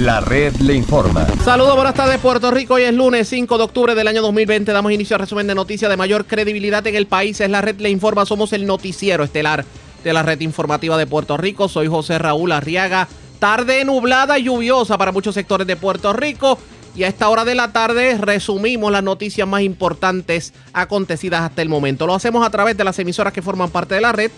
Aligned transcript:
La 0.00 0.18
red 0.20 0.56
le 0.62 0.72
informa. 0.72 1.26
Saludos, 1.44 1.74
buenas 1.74 1.92
tardes 1.92 2.18
Puerto 2.20 2.50
Rico. 2.50 2.72
Hoy 2.72 2.84
es 2.84 2.94
lunes 2.94 3.28
5 3.28 3.58
de 3.58 3.64
octubre 3.64 3.94
del 3.94 4.08
año 4.08 4.22
2020. 4.22 4.72
Damos 4.72 4.92
inicio 4.92 5.14
al 5.14 5.20
resumen 5.20 5.46
de 5.46 5.54
noticias 5.54 5.90
de 5.90 5.98
mayor 5.98 6.24
credibilidad 6.24 6.86
en 6.86 6.96
el 6.96 7.06
país. 7.06 7.38
Es 7.38 7.50
la 7.50 7.60
red 7.60 7.78
le 7.80 7.90
informa. 7.90 8.24
Somos 8.24 8.54
el 8.54 8.64
noticiero 8.64 9.24
estelar 9.24 9.66
de 10.02 10.12
la 10.14 10.22
red 10.22 10.40
informativa 10.40 10.96
de 10.96 11.06
Puerto 11.06 11.36
Rico. 11.36 11.68
Soy 11.68 11.86
José 11.86 12.18
Raúl 12.18 12.50
Arriaga. 12.52 13.08
Tarde 13.40 13.84
nublada 13.84 14.38
y 14.38 14.44
lluviosa 14.44 14.96
para 14.96 15.12
muchos 15.12 15.34
sectores 15.34 15.66
de 15.66 15.76
Puerto 15.76 16.14
Rico. 16.14 16.58
Y 16.96 17.02
a 17.02 17.08
esta 17.08 17.28
hora 17.28 17.44
de 17.44 17.54
la 17.54 17.70
tarde 17.70 18.16
resumimos 18.16 18.90
las 18.90 19.02
noticias 19.02 19.46
más 19.46 19.60
importantes 19.60 20.54
acontecidas 20.72 21.42
hasta 21.42 21.60
el 21.60 21.68
momento. 21.68 22.06
Lo 22.06 22.14
hacemos 22.14 22.46
a 22.46 22.48
través 22.48 22.74
de 22.74 22.84
las 22.84 22.98
emisoras 22.98 23.34
que 23.34 23.42
forman 23.42 23.68
parte 23.68 23.96
de 23.96 24.00
la 24.00 24.12
red 24.12 24.30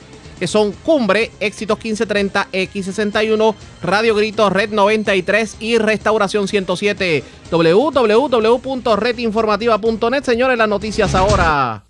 que 0.43 0.49
son 0.49 0.73
Cumbre, 0.73 1.31
Éxitos 1.39 1.79
1530, 1.79 2.49
X61, 2.51 3.55
Radio 3.81 4.17
Grito, 4.17 4.51
Red 4.51 4.71
93 4.71 5.59
y 5.61 5.79
Restauración 5.79 6.49
107. 6.49 7.23
www.redinformativa.net. 7.49 10.25
Señores, 10.25 10.59
las 10.59 10.69
noticias 10.69 11.15
ahora. 11.15 11.85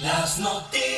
Las 0.00 0.38
noticias. 0.38 0.95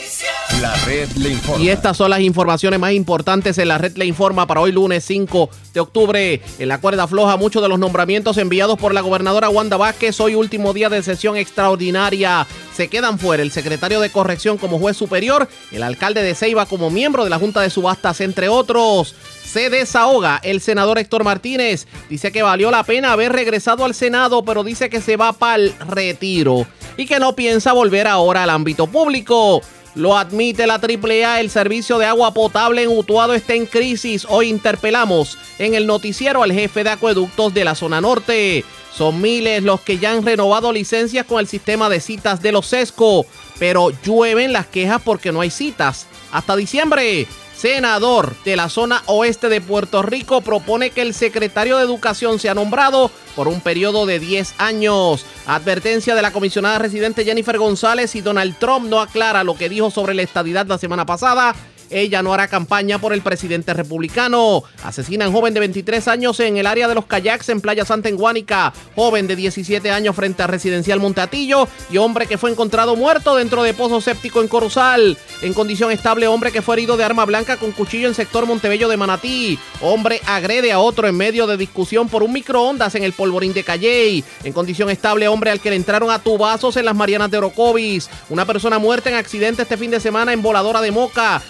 La 0.60 0.74
red 0.86 1.08
le 1.12 1.30
informa. 1.30 1.62
Y 1.62 1.68
estas 1.68 1.96
son 1.96 2.10
las 2.10 2.18
informaciones 2.18 2.80
más 2.80 2.90
importantes 2.92 3.58
en 3.58 3.68
la 3.68 3.78
red 3.78 3.96
le 3.96 4.06
informa 4.06 4.44
para 4.48 4.60
hoy 4.60 4.72
lunes 4.72 5.04
5 5.04 5.48
de 5.72 5.78
octubre. 5.78 6.42
En 6.58 6.68
la 6.68 6.80
cuerda 6.80 7.06
floja, 7.06 7.36
muchos 7.36 7.62
de 7.62 7.68
los 7.68 7.78
nombramientos 7.78 8.38
enviados 8.38 8.76
por 8.76 8.92
la 8.92 9.00
gobernadora 9.00 9.50
Wanda 9.50 9.76
Vázquez, 9.76 10.18
hoy 10.18 10.34
último 10.34 10.72
día 10.72 10.88
de 10.88 11.04
sesión 11.04 11.36
extraordinaria. 11.36 12.44
Se 12.74 12.88
quedan 12.88 13.20
fuera 13.20 13.44
el 13.44 13.52
secretario 13.52 14.00
de 14.00 14.10
corrección 14.10 14.58
como 14.58 14.80
juez 14.80 14.96
superior, 14.96 15.48
el 15.70 15.84
alcalde 15.84 16.24
de 16.24 16.34
Ceiba 16.34 16.66
como 16.66 16.90
miembro 16.90 17.22
de 17.22 17.30
la 17.30 17.38
Junta 17.38 17.60
de 17.60 17.70
Subastas, 17.70 18.20
entre 18.20 18.48
otros. 18.48 19.14
Se 19.44 19.70
desahoga 19.70 20.40
el 20.42 20.60
senador 20.60 20.98
Héctor 20.98 21.22
Martínez. 21.22 21.86
Dice 22.10 22.32
que 22.32 22.42
valió 22.42 22.72
la 22.72 22.82
pena 22.82 23.12
haber 23.12 23.32
regresado 23.32 23.84
al 23.84 23.94
Senado, 23.94 24.44
pero 24.44 24.64
dice 24.64 24.90
que 24.90 25.00
se 25.00 25.16
va 25.16 25.32
para 25.32 25.54
el 25.54 25.74
retiro 25.88 26.66
y 26.96 27.06
que 27.06 27.20
no 27.20 27.34
piensa 27.34 27.72
volver 27.72 28.08
ahora 28.08 28.42
al 28.42 28.50
ámbito 28.50 28.88
público. 28.88 29.62
Lo 29.98 30.16
admite 30.16 30.64
la 30.68 30.74
AAA, 30.74 31.40
el 31.40 31.50
servicio 31.50 31.98
de 31.98 32.06
agua 32.06 32.32
potable 32.32 32.84
en 32.84 32.88
Utuado 32.96 33.34
está 33.34 33.54
en 33.54 33.66
crisis. 33.66 34.24
Hoy 34.28 34.48
interpelamos 34.48 35.36
en 35.58 35.74
el 35.74 35.88
noticiero 35.88 36.44
al 36.44 36.52
jefe 36.52 36.84
de 36.84 36.90
acueductos 36.90 37.52
de 37.52 37.64
la 37.64 37.74
zona 37.74 38.00
norte. 38.00 38.64
Son 38.96 39.20
miles 39.20 39.60
los 39.64 39.80
que 39.80 39.98
ya 39.98 40.12
han 40.12 40.24
renovado 40.24 40.72
licencias 40.72 41.26
con 41.26 41.40
el 41.40 41.48
sistema 41.48 41.90
de 41.90 41.98
citas 41.98 42.40
de 42.40 42.52
los 42.52 42.68
SESCO, 42.68 43.26
pero 43.58 43.90
llueven 44.04 44.52
las 44.52 44.68
quejas 44.68 45.02
porque 45.04 45.32
no 45.32 45.40
hay 45.40 45.50
citas. 45.50 46.06
Hasta 46.30 46.54
diciembre, 46.54 47.26
senador 47.58 48.36
de 48.44 48.54
la 48.54 48.68
zona 48.68 49.02
oeste 49.06 49.48
de 49.48 49.60
Puerto 49.60 50.02
Rico, 50.02 50.42
propone 50.42 50.90
que 50.90 51.02
el 51.02 51.12
secretario 51.12 51.76
de 51.76 51.82
Educación 51.82 52.38
sea 52.38 52.54
nombrado 52.54 53.10
por 53.34 53.48
un 53.48 53.60
periodo 53.60 54.06
de 54.06 54.20
10 54.20 54.54
años. 54.58 55.26
Advertencia 55.46 56.14
de 56.14 56.22
la 56.22 56.32
comisionada 56.32 56.78
residente 56.78 57.24
Jennifer 57.24 57.58
González 57.58 58.14
y 58.14 58.20
Donald 58.20 58.56
Trump 58.58 58.88
no 58.88 59.00
aclara 59.00 59.42
lo 59.42 59.56
que 59.56 59.68
dijo 59.68 59.90
sobre 59.90 60.14
la 60.14 60.22
estadidad 60.22 60.66
la 60.66 60.78
semana 60.78 61.04
pasada 61.04 61.54
ella 61.90 62.22
no 62.22 62.34
hará 62.34 62.48
campaña 62.48 62.98
por 62.98 63.12
el 63.12 63.22
presidente 63.22 63.74
republicano. 63.74 64.64
Asesinan 64.84 65.32
joven 65.32 65.54
de 65.54 65.60
23 65.60 66.08
años 66.08 66.40
en 66.40 66.56
el 66.56 66.66
área 66.66 66.88
de 66.88 66.94
los 66.94 67.06
kayaks 67.06 67.48
en 67.48 67.60
Playa 67.60 67.84
Santa 67.84 68.08
en 68.08 68.16
Guánica. 68.16 68.72
Joven 68.94 69.26
de 69.26 69.36
17 69.36 69.90
años 69.90 70.14
frente 70.14 70.42
a 70.42 70.46
Residencial 70.46 71.00
Monteatillo. 71.00 71.68
Y 71.90 71.98
hombre 71.98 72.26
que 72.26 72.38
fue 72.38 72.50
encontrado 72.50 72.96
muerto 72.96 73.36
dentro 73.36 73.62
de 73.62 73.74
pozo 73.74 74.00
séptico 74.00 74.40
en 74.42 74.48
Corozal. 74.48 75.16
En 75.42 75.54
condición 75.54 75.90
estable, 75.90 76.28
hombre 76.28 76.52
que 76.52 76.62
fue 76.62 76.76
herido 76.76 76.96
de 76.96 77.04
arma 77.04 77.24
blanca 77.24 77.56
con 77.56 77.72
cuchillo 77.72 78.08
en 78.08 78.14
sector 78.14 78.46
Montebello 78.46 78.88
de 78.88 78.96
Manatí. 78.96 79.58
Hombre 79.80 80.20
agrede 80.26 80.72
a 80.72 80.80
otro 80.80 81.06
en 81.08 81.16
medio 81.16 81.46
de 81.46 81.56
discusión 81.56 82.08
por 82.08 82.22
un 82.22 82.32
microondas 82.32 82.94
en 82.94 83.04
el 83.04 83.12
polvorín 83.12 83.52
de 83.52 83.64
Calley. 83.64 84.24
En 84.44 84.52
condición 84.52 84.90
estable, 84.90 85.28
hombre 85.28 85.50
al 85.50 85.60
que 85.60 85.70
le 85.70 85.76
entraron 85.76 86.10
a 86.10 86.18
tubazos 86.18 86.76
en 86.76 86.84
las 86.84 86.94
Marianas 86.94 87.30
de 87.30 87.38
Orocovis. 87.38 88.08
Una 88.28 88.44
persona 88.44 88.78
muerta 88.78 89.10
en 89.10 89.16
accidente 89.16 89.62
este 89.62 89.76
fin 89.76 89.90
de 89.90 90.00
semana 90.00 90.32
en 90.32 90.42
Voladora 90.42 90.80
de 90.80 90.90
Moca. 90.90 91.42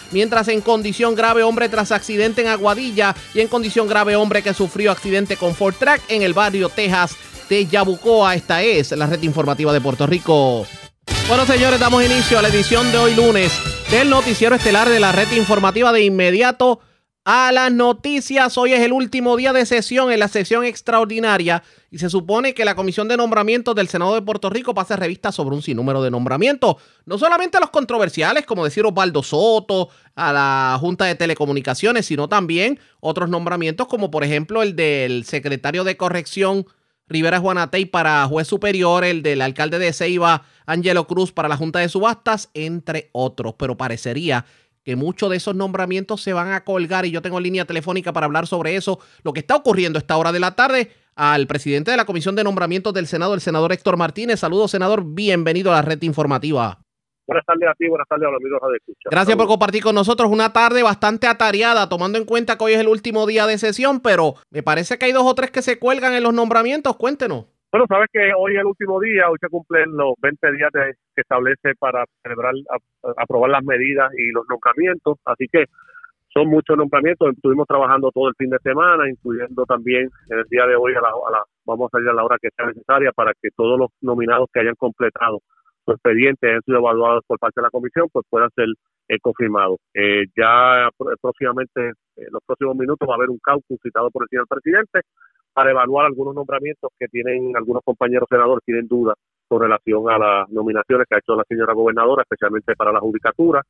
En 0.48 0.60
condición 0.60 1.14
grave 1.14 1.42
hombre 1.42 1.68
tras 1.68 1.90
accidente 1.90 2.42
en 2.42 2.48
Aguadilla 2.48 3.14
y 3.34 3.40
en 3.40 3.48
condición 3.48 3.88
grave 3.88 4.14
hombre 4.14 4.42
que 4.42 4.54
sufrió 4.54 4.92
accidente 4.92 5.36
con 5.36 5.54
Ford 5.54 5.74
Track 5.78 6.02
en 6.08 6.22
el 6.22 6.34
barrio 6.34 6.68
Texas 6.68 7.16
de 7.48 7.66
Yabucoa. 7.66 8.34
Esta 8.34 8.62
es 8.62 8.92
la 8.92 9.06
red 9.06 9.22
informativa 9.22 9.72
de 9.72 9.80
Puerto 9.80 10.06
Rico. 10.06 10.66
Bueno, 11.26 11.46
señores, 11.46 11.80
damos 11.80 12.04
inicio 12.04 12.38
a 12.38 12.42
la 12.42 12.48
edición 12.48 12.90
de 12.92 12.98
hoy 12.98 13.14
lunes 13.14 13.52
del 13.90 14.10
noticiero 14.10 14.54
estelar 14.54 14.88
de 14.88 15.00
la 15.00 15.12
red 15.12 15.30
informativa 15.32 15.92
de 15.92 16.04
inmediato 16.04 16.80
a 17.30 17.52
las 17.52 17.70
noticias. 17.70 18.56
Hoy 18.56 18.72
es 18.72 18.80
el 18.80 18.90
último 18.90 19.36
día 19.36 19.52
de 19.52 19.66
sesión 19.66 20.10
en 20.10 20.18
la 20.18 20.28
sesión 20.28 20.64
extraordinaria 20.64 21.62
y 21.90 21.98
se 21.98 22.08
supone 22.08 22.54
que 22.54 22.64
la 22.64 22.74
Comisión 22.74 23.06
de 23.06 23.18
Nombramientos 23.18 23.74
del 23.74 23.86
Senado 23.86 24.14
de 24.14 24.22
Puerto 24.22 24.48
Rico 24.48 24.72
pase 24.72 24.96
revista 24.96 25.30
sobre 25.30 25.54
un 25.54 25.60
sinnúmero 25.60 26.02
de 26.02 26.10
nombramientos, 26.10 26.76
no 27.04 27.18
solamente 27.18 27.60
los 27.60 27.68
controversiales, 27.68 28.46
como 28.46 28.64
decir 28.64 28.86
Osvaldo 28.86 29.22
Soto 29.22 29.90
a 30.14 30.32
la 30.32 30.78
Junta 30.80 31.04
de 31.04 31.16
Telecomunicaciones, 31.16 32.06
sino 32.06 32.30
también 32.30 32.80
otros 33.00 33.28
nombramientos, 33.28 33.88
como 33.88 34.10
por 34.10 34.24
ejemplo 34.24 34.62
el 34.62 34.74
del 34.74 35.26
secretario 35.26 35.84
de 35.84 35.98
Corrección 35.98 36.64
Rivera 37.08 37.40
Juanatey 37.40 37.86
para 37.86 38.26
juez 38.26 38.48
superior, 38.48 39.04
el 39.04 39.22
del 39.22 39.42
alcalde 39.42 39.78
de 39.78 39.92
Ceiba, 39.92 40.44
Angelo 40.64 41.06
Cruz 41.06 41.32
para 41.32 41.48
la 41.48 41.58
Junta 41.58 41.78
de 41.78 41.88
Subastas, 41.88 42.50
entre 42.54 43.10
otros. 43.12 43.54
Pero 43.58 43.76
parecería 43.76 44.44
que 44.88 44.96
muchos 44.96 45.28
de 45.28 45.36
esos 45.36 45.54
nombramientos 45.54 46.22
se 46.22 46.32
van 46.32 46.50
a 46.50 46.64
colgar 46.64 47.04
y 47.04 47.10
yo 47.10 47.20
tengo 47.20 47.40
línea 47.40 47.66
telefónica 47.66 48.14
para 48.14 48.24
hablar 48.24 48.46
sobre 48.46 48.74
eso, 48.74 49.00
lo 49.22 49.34
que 49.34 49.40
está 49.40 49.54
ocurriendo 49.54 49.98
a 49.98 50.00
esta 50.00 50.16
hora 50.16 50.32
de 50.32 50.40
la 50.40 50.56
tarde 50.56 50.92
al 51.14 51.46
presidente 51.46 51.90
de 51.90 51.98
la 51.98 52.06
Comisión 52.06 52.34
de 52.34 52.42
Nombramientos 52.42 52.94
del 52.94 53.06
Senado, 53.06 53.34
el 53.34 53.42
senador 53.42 53.70
Héctor 53.70 53.98
Martínez. 53.98 54.40
Saludos, 54.40 54.70
senador, 54.70 55.02
bienvenido 55.04 55.72
a 55.72 55.74
la 55.74 55.82
red 55.82 56.00
informativa. 56.00 56.78
Buenas 57.26 57.44
tardes 57.44 57.68
a 57.68 57.74
ti, 57.74 57.86
buenas 57.86 58.08
tardes 58.08 58.28
a 58.28 58.30
los 58.30 58.40
amigos 58.40 58.60
de 58.62 58.76
escucha. 58.78 59.08
Gracias 59.10 59.36
por 59.36 59.46
compartir 59.46 59.82
con 59.82 59.94
nosotros 59.94 60.30
una 60.32 60.54
tarde 60.54 60.82
bastante 60.82 61.26
atareada, 61.26 61.90
tomando 61.90 62.16
en 62.16 62.24
cuenta 62.24 62.56
que 62.56 62.64
hoy 62.64 62.72
es 62.72 62.80
el 62.80 62.88
último 62.88 63.26
día 63.26 63.46
de 63.46 63.58
sesión, 63.58 64.00
pero 64.00 64.36
me 64.48 64.62
parece 64.62 64.96
que 64.96 65.04
hay 65.04 65.12
dos 65.12 65.24
o 65.26 65.34
tres 65.34 65.50
que 65.50 65.60
se 65.60 65.78
cuelgan 65.78 66.14
en 66.14 66.22
los 66.22 66.32
nombramientos. 66.32 66.96
Cuéntenos. 66.96 67.44
Bueno, 67.70 67.84
sabes 67.86 68.08
que 68.10 68.32
hoy 68.34 68.54
es 68.54 68.60
el 68.60 68.66
último 68.66 68.98
día, 68.98 69.28
hoy 69.28 69.36
se 69.38 69.48
cumplen 69.50 69.94
los 69.94 70.14
20 70.22 70.52
días 70.52 70.70
que 70.72 71.20
establece 71.20 71.74
para 71.78 72.06
celebrar, 72.22 72.54
aprobar 73.18 73.50
las 73.50 73.62
medidas 73.62 74.10
y 74.16 74.30
los 74.32 74.46
nombramientos, 74.48 75.18
así 75.26 75.46
que 75.52 75.66
son 76.32 76.48
muchos 76.48 76.78
nombramientos. 76.78 77.34
Estuvimos 77.34 77.66
trabajando 77.66 78.10
todo 78.10 78.28
el 78.28 78.34
fin 78.38 78.48
de 78.48 78.58
semana, 78.60 79.10
incluyendo 79.10 79.66
también 79.66 80.08
en 80.30 80.38
el 80.38 80.44
día 80.48 80.66
de 80.66 80.76
hoy, 80.76 80.94
a 80.94 81.00
la, 81.02 81.44
vamos 81.66 81.90
a 81.92 81.98
salir 81.98 82.08
a 82.08 82.14
la 82.14 82.24
hora 82.24 82.38
que 82.40 82.48
sea 82.56 82.66
necesaria 82.66 83.12
para 83.12 83.32
que 83.34 83.50
todos 83.54 83.78
los 83.78 83.90
nominados 84.00 84.48
que 84.50 84.60
hayan 84.60 84.76
completado 84.76 85.40
su 85.84 85.92
expediente 85.92 86.48
hayan 86.48 86.62
sido 86.62 86.78
evaluados 86.78 87.22
por 87.26 87.38
parte 87.38 87.60
de 87.60 87.64
la 87.64 87.70
comisión, 87.70 88.08
pues 88.10 88.24
puedan 88.30 88.48
ser 88.56 88.68
eh, 89.08 89.18
confirmados. 89.20 89.78
Eh, 89.92 90.24
ya 90.34 90.88
próximamente, 91.20 91.92
en 92.16 92.32
los 92.32 92.42
próximos 92.46 92.76
minutos, 92.76 93.06
va 93.06 93.12
a 93.12 93.16
haber 93.16 93.28
un 93.28 93.38
caucus 93.42 93.78
citado 93.82 94.10
por 94.10 94.22
el 94.22 94.28
señor 94.30 94.46
presidente 94.48 95.00
para 95.58 95.72
evaluar 95.72 96.06
algunos 96.06 96.36
nombramientos 96.36 96.92
que 96.96 97.08
tienen 97.08 97.56
algunos 97.56 97.82
compañeros 97.84 98.28
senadores, 98.30 98.64
tienen 98.64 98.86
dudas 98.86 99.16
con 99.48 99.60
relación 99.60 100.08
a 100.08 100.16
las 100.16 100.48
nominaciones 100.50 101.04
que 101.08 101.16
ha 101.16 101.18
hecho 101.18 101.34
la 101.34 101.42
señora 101.48 101.74
gobernadora, 101.74 102.22
especialmente 102.22 102.76
para 102.76 102.92
la 102.92 103.00
judicatura 103.00 103.60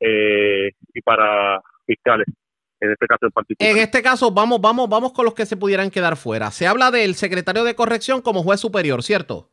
eh, 0.00 0.72
y 0.92 1.00
para 1.02 1.60
fiscales 1.86 2.26
en 2.80 2.90
este 2.90 3.06
caso 3.06 3.26
en 3.26 3.30
particular. 3.30 3.70
En 3.70 3.78
este 3.78 4.02
caso, 4.02 4.32
vamos, 4.32 4.60
vamos, 4.60 4.88
vamos 4.88 5.12
con 5.12 5.24
los 5.24 5.34
que 5.34 5.46
se 5.46 5.56
pudieran 5.56 5.88
quedar 5.88 6.16
fuera. 6.16 6.50
Se 6.50 6.66
habla 6.66 6.90
del 6.90 7.14
secretario 7.14 7.62
de 7.62 7.76
corrección 7.76 8.22
como 8.22 8.42
juez 8.42 8.58
superior, 8.58 9.04
¿cierto? 9.04 9.48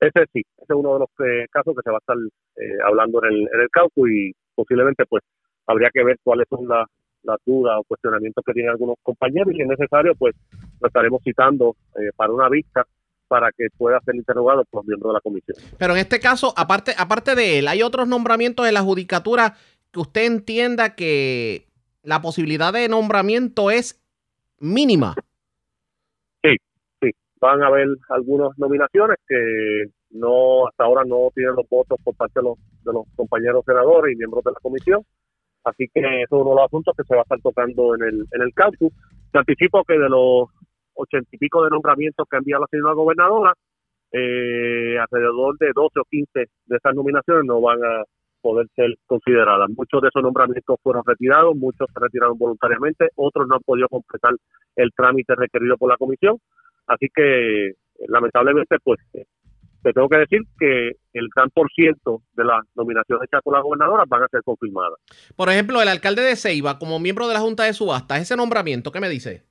Ese 0.00 0.26
sí, 0.32 0.42
ese 0.56 0.64
es 0.70 0.76
uno 0.76 0.94
de 0.94 0.98
los 0.98 1.10
eh, 1.20 1.46
casos 1.52 1.72
que 1.76 1.82
se 1.84 1.90
va 1.90 1.98
a 1.98 2.00
estar 2.00 2.16
eh, 2.16 2.78
hablando 2.84 3.22
en 3.22 3.32
el, 3.32 3.40
en 3.54 3.60
el 3.60 3.70
caucus 3.70 4.10
y 4.10 4.32
posiblemente 4.56 5.06
pues 5.06 5.22
habría 5.68 5.90
que 5.94 6.02
ver 6.02 6.16
cuáles 6.24 6.48
son 6.50 6.66
las 6.66 6.88
las 7.22 7.38
dudas 7.44 7.76
o 7.78 7.84
cuestionamientos 7.84 8.44
que 8.44 8.52
tienen 8.52 8.70
algunos 8.70 8.96
compañeros 9.02 9.52
y 9.52 9.56
si 9.56 9.62
es 9.62 9.68
necesario, 9.68 10.14
pues 10.14 10.34
lo 10.80 10.86
estaremos 10.86 11.20
citando 11.22 11.76
eh, 11.96 12.10
para 12.16 12.32
una 12.32 12.48
vista 12.48 12.86
para 13.28 13.52
que 13.52 13.68
pueda 13.76 14.00
ser 14.00 14.16
interrogado 14.16 14.64
por 14.64 14.84
miembros 14.86 15.10
de 15.10 15.14
la 15.14 15.20
comisión. 15.20 15.56
Pero 15.78 15.92
en 15.92 16.00
este 16.00 16.18
caso, 16.18 16.52
aparte, 16.56 16.92
aparte 16.98 17.36
de 17.36 17.60
él, 17.60 17.68
¿hay 17.68 17.82
otros 17.82 18.08
nombramientos 18.08 18.66
en 18.66 18.74
la 18.74 18.82
judicatura 18.82 19.54
que 19.92 20.00
usted 20.00 20.26
entienda 20.26 20.96
que 20.96 21.68
la 22.02 22.20
posibilidad 22.22 22.72
de 22.72 22.88
nombramiento 22.88 23.70
es 23.70 24.02
mínima? 24.58 25.14
Sí, 26.42 26.56
sí. 27.00 27.10
Van 27.40 27.62
a 27.62 27.68
haber 27.68 27.86
algunas 28.08 28.58
nominaciones 28.58 29.16
que 29.28 29.84
no 30.10 30.66
hasta 30.66 30.84
ahora 30.84 31.04
no 31.06 31.30
tienen 31.32 31.54
los 31.54 31.68
votos 31.68 31.98
por 32.02 32.16
parte 32.16 32.40
de 32.40 32.42
los, 32.42 32.58
de 32.84 32.92
los 32.92 33.04
compañeros 33.14 33.64
senadores 33.64 34.12
y 34.12 34.16
miembros 34.16 34.42
de 34.42 34.50
la 34.50 34.58
comisión 34.60 35.04
Así 35.64 35.88
que 35.92 36.00
eso 36.00 36.36
es 36.36 36.42
uno 36.42 36.50
de 36.50 36.56
los 36.56 36.64
asuntos 36.64 36.94
que 36.96 37.04
se 37.04 37.14
va 37.14 37.20
a 37.20 37.22
estar 37.22 37.40
tocando 37.40 37.94
en 37.94 38.02
el, 38.02 38.26
en 38.32 38.42
el 38.42 38.52
caucus. 38.54 38.92
Te 39.32 39.38
anticipo 39.38 39.84
que 39.84 39.98
de 39.98 40.08
los 40.08 40.48
ochenta 40.94 41.28
y 41.32 41.38
pico 41.38 41.64
de 41.64 41.70
nombramientos 41.70 42.26
que 42.28 42.36
ha 42.36 42.38
enviado 42.38 42.62
la 42.62 42.68
señora 42.70 42.94
gobernadora, 42.94 43.54
eh, 44.12 44.98
alrededor 44.98 45.56
de 45.58 45.70
12 45.74 46.00
o 46.00 46.04
15 46.04 46.46
de 46.66 46.76
esas 46.76 46.94
nominaciones 46.94 47.44
no 47.44 47.60
van 47.60 47.82
a 47.84 48.02
poder 48.40 48.66
ser 48.74 48.94
consideradas. 49.06 49.68
Muchos 49.70 50.00
de 50.02 50.08
esos 50.08 50.22
nombramientos 50.22 50.78
fueron 50.82 51.02
retirados, 51.04 51.54
muchos 51.56 51.88
se 51.92 52.00
retiraron 52.00 52.38
voluntariamente, 52.38 53.08
otros 53.16 53.46
no 53.46 53.56
han 53.56 53.62
podido 53.62 53.88
completar 53.88 54.32
el 54.76 54.90
trámite 54.96 55.34
requerido 55.34 55.76
por 55.76 55.90
la 55.90 55.96
comisión. 55.96 56.38
Así 56.86 57.08
que, 57.14 57.72
lamentablemente, 58.08 58.76
pues 58.82 58.98
te 59.82 59.92
tengo 59.92 60.08
que 60.08 60.18
decir 60.18 60.40
que 60.58 60.92
el 61.12 61.28
gran 61.34 61.50
por 61.50 61.70
ciento 61.72 62.22
de 62.34 62.44
las 62.44 62.60
nominaciones 62.74 63.26
hechas 63.26 63.42
por 63.42 63.54
la 63.54 63.62
gobernadora 63.62 64.04
van 64.06 64.22
a 64.22 64.28
ser 64.28 64.42
confirmadas. 64.42 64.98
Por 65.36 65.48
ejemplo, 65.48 65.80
el 65.80 65.88
alcalde 65.88 66.22
de 66.22 66.36
Ceiba, 66.36 66.78
como 66.78 66.98
miembro 66.98 67.28
de 67.28 67.34
la 67.34 67.40
Junta 67.40 67.64
de 67.64 67.72
Subasta, 67.72 68.18
ese 68.18 68.36
nombramiento, 68.36 68.92
¿qué 68.92 69.00
me 69.00 69.08
dice? 69.08 69.44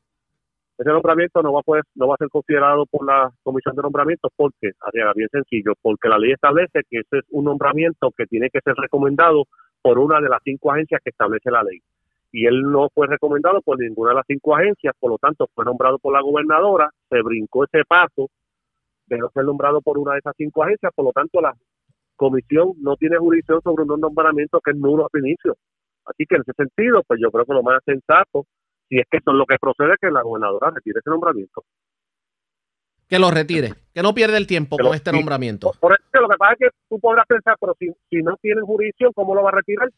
Ese 0.78 0.90
nombramiento 0.92 1.42
no 1.42 1.52
va 1.52 1.60
a 1.60 1.64
poder, 1.64 1.84
no 1.96 2.08
va 2.08 2.14
a 2.14 2.18
ser 2.18 2.30
considerado 2.30 2.86
por 2.86 3.06
la 3.06 3.30
Comisión 3.44 3.76
de 3.76 3.82
Nombramientos 3.82 4.32
porque, 4.36 4.72
bien 5.14 5.28
sencillo, 5.30 5.74
porque 5.82 6.08
la 6.08 6.18
ley 6.18 6.32
establece 6.32 6.82
que 6.90 7.00
ese 7.00 7.18
es 7.18 7.26
un 7.32 7.46
nombramiento 7.46 8.12
que 8.16 8.26
tiene 8.28 8.50
que 8.50 8.62
ser 8.62 8.76
recomendado 8.76 9.44
por 9.82 10.00
una 10.00 10.22
de 10.22 10.30
las 10.30 10.40
cinco 10.44 10.72
agencias 10.72 11.02
que 11.04 11.10
establece 11.10 11.52
la 11.52 11.64
ley. 11.64 11.80
Y 12.32 12.46
él 12.46 12.62
no 12.62 12.88
fue 12.94 13.08
recomendado 13.08 13.62
por 13.62 13.78
ninguna 13.78 14.12
de 14.12 14.16
las 14.18 14.26
cinco 14.28 14.56
agencias, 14.56 14.94
por 15.00 15.12
lo 15.12 15.18
tanto 15.18 15.48
fue 15.54 15.66
nombrado 15.66 16.00
por 16.00 16.14
la 16.14 16.22
gobernadora, 16.22 16.90
se 17.10 17.22
brincó 17.24 17.66
ese 17.66 17.84
paso 17.86 18.30
de 19.10 19.18
no 19.18 19.30
ser 19.34 19.46
nombrado 19.46 19.82
por 19.82 19.98
una 19.98 20.14
de 20.14 20.20
esas 20.20 20.34
cinco 20.38 20.64
agencias, 20.64 20.94
por 20.96 21.06
lo 21.06 21.12
tanto 21.12 21.42
la 21.42 21.54
comisión 22.16 22.74
no 22.82 22.96
tiene 22.98 23.18
jurisdicción 23.18 23.62
sobre 23.62 23.84
un 23.84 24.00
nombramiento 24.00 24.60
que 24.62 24.72
es 24.72 24.78
nulo 24.78 25.06
a 25.06 25.20
inicio. 25.20 25.56
Así 26.06 26.26
que 26.26 26.36
en 26.36 26.42
ese 26.42 26.54
sentido, 26.54 27.04
pues 27.08 27.20
yo 27.22 27.32
creo 27.32 27.46
que 27.46 27.54
lo 27.54 27.64
más 27.64 27.82
sensato, 27.86 28.46
si 28.88 28.98
es 28.98 29.06
que 29.10 29.18
eso 29.18 29.32
es 29.32 29.38
lo 29.38 29.46
que 29.46 29.58
procede, 29.60 29.96
que 30.02 30.12
la 30.12 30.22
gobernadora 30.22 30.72
retire 30.72 31.00
ese 31.00 31.10
nombramiento. 31.10 31.64
Que 33.08 33.20
lo 33.20 33.32
retire, 33.32 33.74
que 33.94 34.04
no 34.04 34.14
pierda 34.14 34.38
el 34.38 34.46
tiempo 34.46 34.78
con 34.78 34.94
este 34.94 35.12
nombramiento. 35.12 35.72
Por, 35.80 35.94
eso 35.94 36.22
lo 36.22 36.30
que 36.30 36.38
pasa 36.38 36.54
es 36.54 36.60
que 36.60 36.78
tú 36.90 37.00
podrás 37.00 37.26
pensar, 37.26 37.56
pero 37.60 37.76
si, 37.80 37.90
si 38.10 38.18
no 38.22 38.36
tiene 38.38 38.62
jurisdicción, 38.62 39.12
¿cómo 39.14 39.34
lo 39.34 39.42
va 39.44 39.50
a 39.50 39.56
retirar? 39.56 39.90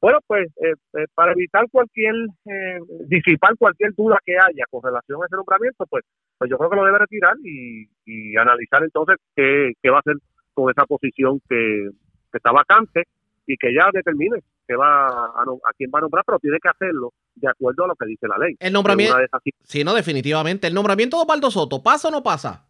Bueno, 0.00 0.18
pues 0.26 0.48
eh, 0.62 0.74
eh, 0.94 1.06
para 1.14 1.32
evitar 1.32 1.68
cualquier, 1.70 2.14
eh, 2.46 2.78
disipar 3.06 3.56
cualquier 3.58 3.94
duda 3.94 4.18
que 4.24 4.32
haya 4.32 4.64
con 4.70 4.82
relación 4.82 5.22
a 5.22 5.26
ese 5.26 5.36
nombramiento, 5.36 5.84
pues, 5.86 6.04
pues 6.40 6.50
yo 6.50 6.56
creo 6.56 6.70
que 6.70 6.76
lo 6.76 6.86
debe 6.86 6.98
retirar 6.98 7.36
y, 7.44 8.34
analizar 8.38 8.82
entonces 8.82 9.16
qué, 9.36 9.74
va 9.90 9.96
a 9.96 10.00
hacer 10.00 10.14
con 10.54 10.70
esa 10.70 10.86
posición 10.86 11.38
que, 11.46 11.90
está 12.32 12.50
vacante 12.50 13.02
y 13.46 13.56
que 13.58 13.74
ya 13.74 13.90
determine 13.92 14.40
que 14.66 14.74
va 14.74 15.06
a, 15.06 15.42
a 15.42 15.72
quién 15.76 15.90
va 15.94 15.98
a 15.98 16.02
nombrar, 16.02 16.24
pero 16.24 16.38
tiene 16.38 16.56
que 16.62 16.70
hacerlo 16.70 17.12
de 17.34 17.48
acuerdo 17.48 17.84
a 17.84 17.88
lo 17.88 17.94
que 17.94 18.06
dice 18.06 18.26
la 18.26 18.38
ley. 18.38 18.56
El 18.58 18.72
nombramiento, 18.72 19.16
sí, 19.64 19.84
no, 19.84 19.92
definitivamente. 19.92 20.66
¿El 20.68 20.72
nombramiento 20.72 21.18
de 21.18 21.24
Osvaldo 21.24 21.50
Soto 21.50 21.82
pasa 21.82 22.08
o 22.08 22.10
no 22.10 22.22
pasa? 22.22 22.66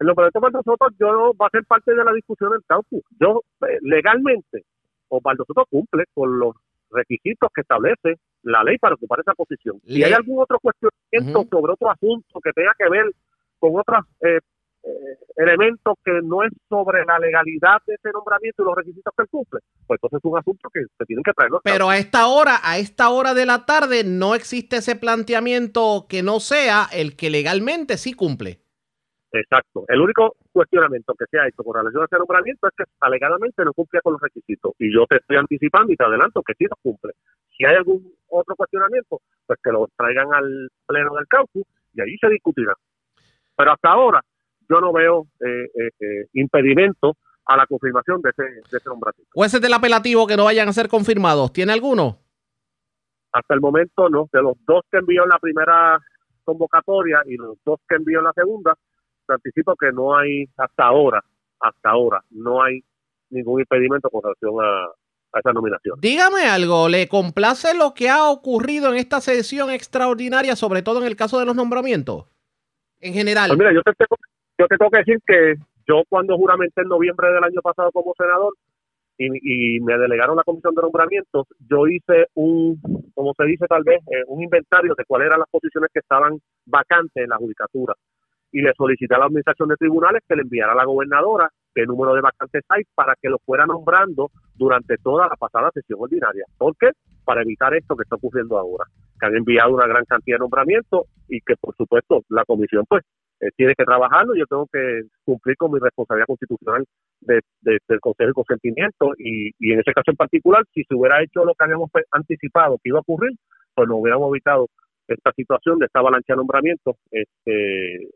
El 0.00 0.08
nombramiento 0.08 0.40
de 0.40 0.48
Osvaldo 0.48 0.62
Soto 0.64 0.86
yo, 0.98 1.34
va 1.40 1.46
a 1.46 1.50
ser 1.50 1.64
parte 1.66 1.94
de 1.94 2.02
la 2.02 2.12
discusión 2.14 2.50
del 2.50 2.64
caucus. 2.66 3.04
Yo, 3.20 3.42
legalmente, 3.82 4.64
Osvaldo 5.06 5.44
Soto 5.46 5.66
cumple 5.70 6.02
con 6.14 6.36
los 6.36 6.56
requisitos 6.90 7.50
que 7.54 7.62
establece 7.62 8.16
la 8.42 8.62
ley 8.62 8.78
para 8.78 8.94
ocupar 8.94 9.20
esa 9.20 9.34
posición. 9.34 9.80
Si 9.86 10.02
hay 10.02 10.12
algún 10.12 10.40
otro 10.40 10.58
cuestionamiento 10.60 11.46
sobre 11.50 11.72
otro 11.72 11.90
asunto 11.90 12.40
que 12.40 12.52
tenga 12.52 12.72
que 12.78 12.88
ver 12.88 13.04
con 13.58 13.78
otros 13.78 14.04
eh, 14.20 14.38
eh, 14.86 15.18
elementos 15.36 15.94
que 16.04 16.20
no 16.22 16.44
es 16.44 16.52
sobre 16.68 17.04
la 17.04 17.18
legalidad 17.18 17.78
de 17.86 17.94
ese 17.94 18.10
nombramiento 18.12 18.62
y 18.62 18.66
los 18.66 18.76
requisitos 18.76 19.12
que 19.16 19.22
él 19.22 19.28
cumple, 19.28 19.60
pues 19.86 19.98
entonces 19.98 20.18
es 20.18 20.30
un 20.30 20.38
asunto 20.38 20.68
que 20.72 20.80
se 20.96 21.04
tienen 21.06 21.24
que 21.24 21.32
traer. 21.32 21.50
Pero 21.64 21.90
a 21.90 21.98
esta 21.98 22.28
hora, 22.28 22.60
a 22.62 22.78
esta 22.78 23.10
hora 23.10 23.34
de 23.34 23.46
la 23.46 23.66
tarde, 23.66 24.04
no 24.04 24.34
existe 24.36 24.76
ese 24.76 24.94
planteamiento 24.94 26.06
que 26.08 26.22
no 26.22 26.38
sea 26.38 26.86
el 26.92 27.16
que 27.16 27.30
legalmente 27.30 27.96
sí 27.96 28.14
cumple. 28.14 28.60
Exacto. 29.32 29.84
El 29.88 30.00
único 30.00 30.36
cuestionamiento 30.56 31.14
que 31.14 31.26
se 31.30 31.38
ha 31.38 31.46
hecho 31.46 31.62
con 31.62 31.76
relación 31.76 32.02
a 32.02 32.06
ese 32.06 32.16
nombramiento 32.16 32.66
es 32.66 32.74
que 32.74 32.84
alegadamente 33.00 33.62
no 33.62 33.74
cumple 33.74 34.00
con 34.00 34.14
los 34.14 34.22
requisitos. 34.22 34.72
Y 34.78 34.92
yo 34.92 35.04
te 35.06 35.16
estoy 35.18 35.36
anticipando 35.36 35.92
y 35.92 35.96
te 35.96 36.04
adelanto 36.04 36.42
que 36.42 36.54
sí 36.54 36.64
los 36.64 36.78
cumple. 36.82 37.12
Si 37.54 37.66
hay 37.66 37.76
algún 37.76 38.10
otro 38.28 38.56
cuestionamiento, 38.56 39.20
pues 39.46 39.58
que 39.62 39.70
lo 39.70 39.86
traigan 39.96 40.32
al 40.32 40.68
pleno 40.86 41.14
del 41.14 41.26
caucus 41.28 41.64
y 41.92 42.00
ahí 42.00 42.16
se 42.18 42.30
discutirá. 42.30 42.72
Pero 43.54 43.72
hasta 43.72 43.90
ahora 43.90 44.22
yo 44.68 44.80
no 44.80 44.92
veo 44.94 45.26
eh, 45.40 45.64
eh, 45.74 45.90
eh, 46.00 46.26
impedimento 46.32 47.16
a 47.44 47.56
la 47.56 47.66
confirmación 47.66 48.22
de 48.22 48.30
ese, 48.30 48.42
de 48.42 48.78
ese 48.78 48.88
nombramiento. 48.88 49.30
¿O 49.34 49.44
ese 49.44 49.60
del 49.60 49.74
apelativo 49.74 50.26
que 50.26 50.36
no 50.36 50.44
vayan 50.44 50.68
a 50.68 50.72
ser 50.72 50.88
confirmados? 50.88 51.52
¿Tiene 51.52 51.74
alguno? 51.74 52.18
Hasta 53.30 53.54
el 53.54 53.60
momento 53.60 54.08
no. 54.08 54.28
De 54.32 54.40
los 54.40 54.56
dos 54.66 54.84
que 54.90 54.98
envió 54.98 55.24
en 55.24 55.28
la 55.28 55.38
primera 55.38 55.98
convocatoria 56.44 57.20
y 57.26 57.36
los 57.36 57.58
dos 57.64 57.80
que 57.86 57.96
envió 57.96 58.20
en 58.20 58.24
la 58.24 58.32
segunda, 58.32 58.74
te 59.26 59.34
anticipo 59.34 59.74
que 59.76 59.92
no 59.92 60.16
hay, 60.16 60.44
hasta 60.56 60.84
ahora, 60.84 61.22
hasta 61.60 61.90
ahora, 61.90 62.22
no 62.30 62.62
hay 62.62 62.80
ningún 63.30 63.60
impedimento 63.60 64.08
con 64.10 64.22
relación 64.22 64.54
a, 64.62 65.38
esa 65.38 65.52
nominación. 65.52 66.00
Dígame 66.00 66.46
algo, 66.48 66.88
¿le 66.88 67.08
complace 67.08 67.76
lo 67.76 67.92
que 67.92 68.08
ha 68.08 68.30
ocurrido 68.30 68.90
en 68.90 68.96
esta 68.96 69.20
sesión 69.20 69.70
extraordinaria, 69.70 70.56
sobre 70.56 70.80
todo 70.80 71.00
en 71.00 71.06
el 71.06 71.14
caso 71.14 71.38
de 71.38 71.44
los 71.44 71.54
nombramientos? 71.54 72.24
En 73.00 73.12
general. 73.12 73.48
Pues 73.48 73.58
mira, 73.58 73.74
yo 73.74 73.82
te, 73.82 73.92
tengo, 73.92 74.16
yo 74.58 74.66
te 74.66 74.78
tengo 74.78 74.90
que 74.90 74.98
decir 75.00 75.18
que 75.26 75.56
yo 75.86 76.04
cuando 76.08 76.38
juramenté 76.38 76.80
en 76.80 76.88
noviembre 76.88 77.30
del 77.32 77.44
año 77.44 77.60
pasado 77.60 77.92
como 77.92 78.14
senador 78.16 78.54
y, 79.18 79.80
me 79.80 79.98
delegaron 79.98 80.36
la 80.36 80.42
comisión 80.42 80.74
de 80.74 80.82
nombramientos, 80.82 81.46
yo 81.68 81.86
hice 81.86 82.28
un, 82.34 82.80
como 83.14 83.34
se 83.36 83.44
dice 83.44 83.66
tal 83.66 83.82
vez, 83.84 84.00
eh, 84.06 84.24
un 84.28 84.42
inventario 84.42 84.94
de 84.96 85.04
cuáles 85.04 85.26
eran 85.26 85.40
las 85.40 85.50
posiciones 85.50 85.90
que 85.92 86.00
estaban 86.00 86.38
vacantes 86.64 87.22
en 87.22 87.28
la 87.28 87.36
judicatura 87.36 87.94
y 88.52 88.62
le 88.62 88.72
solicité 88.74 89.14
a 89.14 89.18
la 89.18 89.26
administración 89.26 89.68
de 89.68 89.76
tribunales 89.76 90.22
que 90.28 90.36
le 90.36 90.42
enviara 90.42 90.72
a 90.72 90.76
la 90.76 90.84
gobernadora 90.84 91.50
el 91.80 91.86
número 91.86 92.14
de 92.14 92.20
vacantes 92.20 92.64
hay 92.68 92.82
para 92.94 93.14
que 93.20 93.28
lo 93.28 93.38
fuera 93.44 93.66
nombrando 93.66 94.30
durante 94.54 94.96
toda 94.98 95.28
la 95.28 95.36
pasada 95.36 95.70
sesión 95.72 96.00
ordinaria. 96.00 96.44
¿Por 96.58 96.76
qué? 96.76 96.90
Para 97.24 97.42
evitar 97.42 97.74
esto 97.74 97.96
que 97.96 98.02
está 98.02 98.16
ocurriendo 98.16 98.58
ahora, 98.58 98.84
que 99.20 99.26
han 99.26 99.36
enviado 99.36 99.74
una 99.74 99.86
gran 99.86 100.04
cantidad 100.04 100.36
de 100.36 100.40
nombramientos 100.40 101.06
y 101.28 101.40
que 101.40 101.54
por 101.60 101.74
supuesto 101.76 102.22
la 102.28 102.44
comisión 102.44 102.84
pues 102.88 103.04
eh, 103.40 103.50
tiene 103.56 103.74
que 103.76 103.84
trabajarlo, 103.84 104.34
yo 104.34 104.46
tengo 104.46 104.66
que 104.72 105.02
cumplir 105.24 105.56
con 105.56 105.72
mi 105.72 105.78
responsabilidad 105.78 106.26
constitucional 106.26 106.84
de, 107.20 107.40
del 107.60 108.00
Consejo 108.00 108.28
de 108.28 108.34
Consentimiento 108.34 109.12
y, 109.18 109.50
y 109.58 109.72
en 109.72 109.80
ese 109.80 109.92
caso 109.92 110.10
en 110.10 110.16
particular, 110.16 110.64
si 110.72 110.84
se 110.84 110.94
hubiera 110.94 111.22
hecho 111.22 111.44
lo 111.44 111.54
que 111.54 111.64
habíamos 111.64 111.90
anticipado 112.12 112.76
que 112.82 112.88
iba 112.88 112.98
a 112.98 113.02
ocurrir, 113.02 113.32
pues 113.74 113.88
nos 113.88 113.98
hubiéramos 114.00 114.30
evitado 114.30 114.68
esta 115.08 115.32
situación 115.32 115.78
de 115.78 115.86
esta 115.86 116.00
avalancha 116.00 116.32
de 116.32 116.36
nombramientos 116.38 116.96
este, 117.10 118.08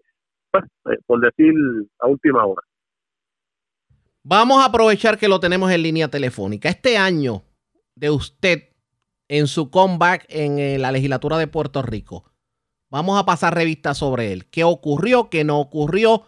pues, 0.50 0.64
eh, 0.87 0.99
por 1.06 1.20
decir 1.20 1.52
a 1.99 2.06
última 2.06 2.44
hora. 2.44 2.62
Vamos 4.23 4.62
a 4.62 4.67
aprovechar 4.67 5.19
que 5.19 5.29
lo 5.29 5.41
tenemos 5.41 5.70
en 5.70 5.82
línea 5.82 6.08
telefónica. 6.08 6.69
Este 6.69 6.99
año 6.99 7.43
de 7.94 8.11
usted 8.11 8.70
en 9.29 9.47
su 9.47 9.70
comeback 9.70 10.26
en 10.29 10.58
eh, 10.58 10.79
la 10.79 10.91
legislatura 10.91 11.38
de 11.38 11.47
Puerto 11.47 11.82
Rico, 11.82 12.25
vamos 12.91 13.20
a 13.20 13.25
pasar 13.25 13.55
revista 13.55 13.94
sobre 13.94 14.32
él. 14.32 14.47
¿Qué 14.50 14.64
ocurrió? 14.64 15.31
¿Qué 15.31 15.44
no 15.44 15.60
ocurrió? 15.60 16.24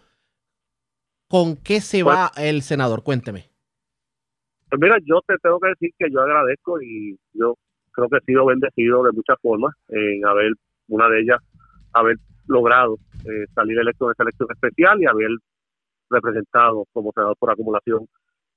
¿Con 1.29 1.57
qué 1.57 1.81
se 1.81 2.05
va 2.05 2.31
pues 2.33 2.47
el 2.47 2.63
senador? 2.63 3.03
Cuénteme. 3.03 3.51
Pues 4.71 4.81
mira, 4.81 4.99
yo 5.05 5.21
te 5.27 5.35
tengo 5.43 5.59
que 5.59 5.69
decir 5.69 5.91
que 5.99 6.11
yo 6.13 6.21
agradezco 6.21 6.81
y 6.81 7.19
yo 7.35 7.57
creo 7.91 8.09
que 8.09 8.19
he 8.19 8.25
sido 8.25 8.47
bendecido 8.47 9.03
de 9.03 9.13
muchas 9.13 9.37
formas 9.43 9.75
en 9.89 10.25
haber, 10.25 10.53
una 10.89 11.09
de 11.09 11.23
ellas, 11.23 11.41
haber 11.93 12.19
logrado 12.47 12.97
eh, 13.25 13.47
salir 13.55 13.79
electo 13.79 14.07
en 14.07 14.11
esta 14.13 14.25
elección 14.25 14.49
especial 14.51 15.01
y 15.01 15.07
haber 15.07 15.31
representado 16.11 16.85
como 16.93 17.13
senador 17.13 17.37
por 17.39 17.51
acumulación 17.51 18.07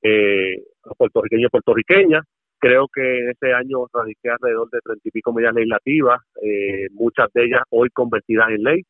eh, 0.01 0.62
a 0.84 0.94
puertorriqueños 0.94 1.48
y 1.48 1.51
puertorriqueñas. 1.51 2.24
Creo 2.60 2.88
que 2.94 3.30
este 3.30 3.54
año 3.54 3.86
radiqué 3.94 4.30
alrededor 4.30 4.70
de 4.70 4.80
treinta 4.84 5.08
y 5.08 5.12
pico 5.12 5.34
medidas 5.34 5.54
legislativas, 5.54 6.20
eh, 6.42 6.88
muchas 6.92 7.32
de 7.34 7.46
ellas 7.46 7.62
hoy 7.70 7.89
convertidas 7.89 8.50
en 8.50 8.63
ley, 8.63 8.82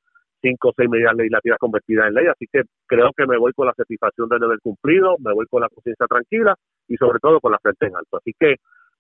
cinco 0.42 0.70
o 0.70 0.74
seis 0.76 0.90
medidas 0.90 1.16
legislativas 1.16 1.58
convertidas 1.58 2.08
en 2.08 2.14
ley, 2.14 2.28
así 2.28 2.46
que 2.52 2.62
creo 2.86 3.12
que 3.18 3.26
me 3.26 3.38
voy 3.38 3.52
con 3.54 3.66
la 3.68 3.74
satisfacción 3.74 4.30
de 4.30 4.40
deber 4.40 4.60
cumplido, 4.62 5.16
me 5.20 5.34
voy 5.34 5.46
con 5.48 5.62
la 5.62 5.70
conciencia 5.70 6.06
tranquila 6.08 6.56
y 6.88 6.96
sobre 6.98 7.20
todo 7.20 7.40
con 7.40 7.52
la 7.52 7.60
frente 7.60 7.88
en 7.88 7.96
alto. 7.96 8.18
Así 8.18 8.34
que 8.40 8.56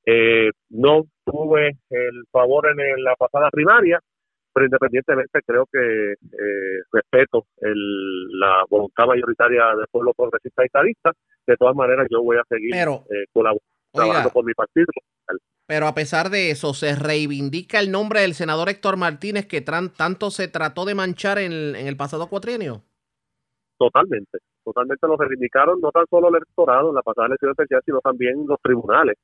eh, 0.05 0.51
no 0.69 1.03
tuve 1.25 1.77
el 1.89 2.23
favor 2.31 2.67
en 2.67 3.03
la 3.03 3.15
pasada 3.15 3.49
primaria, 3.51 3.99
pero 4.55 4.67
independientemente 4.67 5.41
creo 5.45 5.65
que 5.65 6.13
eh, 6.13 6.79
respeto 6.89 7.45
el, 7.57 8.39
la 8.39 8.63
voluntad 8.69 9.05
mayoritaria 9.05 9.75
del 9.75 9.85
pueblo 9.91 10.13
progresista 10.13 10.63
y 10.63 10.67
estadista. 10.67 11.11
De 11.45 11.57
todas 11.57 11.75
maneras, 11.75 12.07
yo 12.09 12.23
voy 12.23 12.37
a 12.37 12.43
seguir 12.47 12.73
eh, 12.73 13.25
trabajando 13.91 14.29
por 14.29 14.45
mi 14.45 14.53
partido. 14.53 14.85
Pero 15.67 15.87
a 15.87 15.93
pesar 15.93 16.29
de 16.29 16.51
eso, 16.51 16.73
se 16.73 16.95
reivindica 16.95 17.81
el 17.81 17.91
nombre 17.91 18.21
del 18.21 18.33
senador 18.33 18.69
Héctor 18.69 18.95
Martínez 18.95 19.45
que 19.45 19.59
tanto 19.59 20.31
se 20.31 20.47
trató 20.47 20.85
de 20.85 20.95
manchar 20.95 21.37
en 21.37 21.51
el, 21.51 21.75
en 21.75 21.87
el 21.87 21.97
pasado 21.97 22.29
cuatrienio. 22.29 22.81
Totalmente, 23.77 24.37
totalmente 24.63 25.05
lo 25.05 25.17
reivindicaron 25.17 25.81
no 25.81 25.91
tan 25.91 26.05
solo 26.09 26.29
el 26.29 26.35
electorado 26.35 26.89
en 26.89 26.95
la 26.95 27.01
pasada 27.01 27.27
elección 27.27 27.51
especial, 27.51 27.81
sino 27.83 27.99
también 27.99 28.45
los 28.47 28.61
tribunales, 28.61 29.17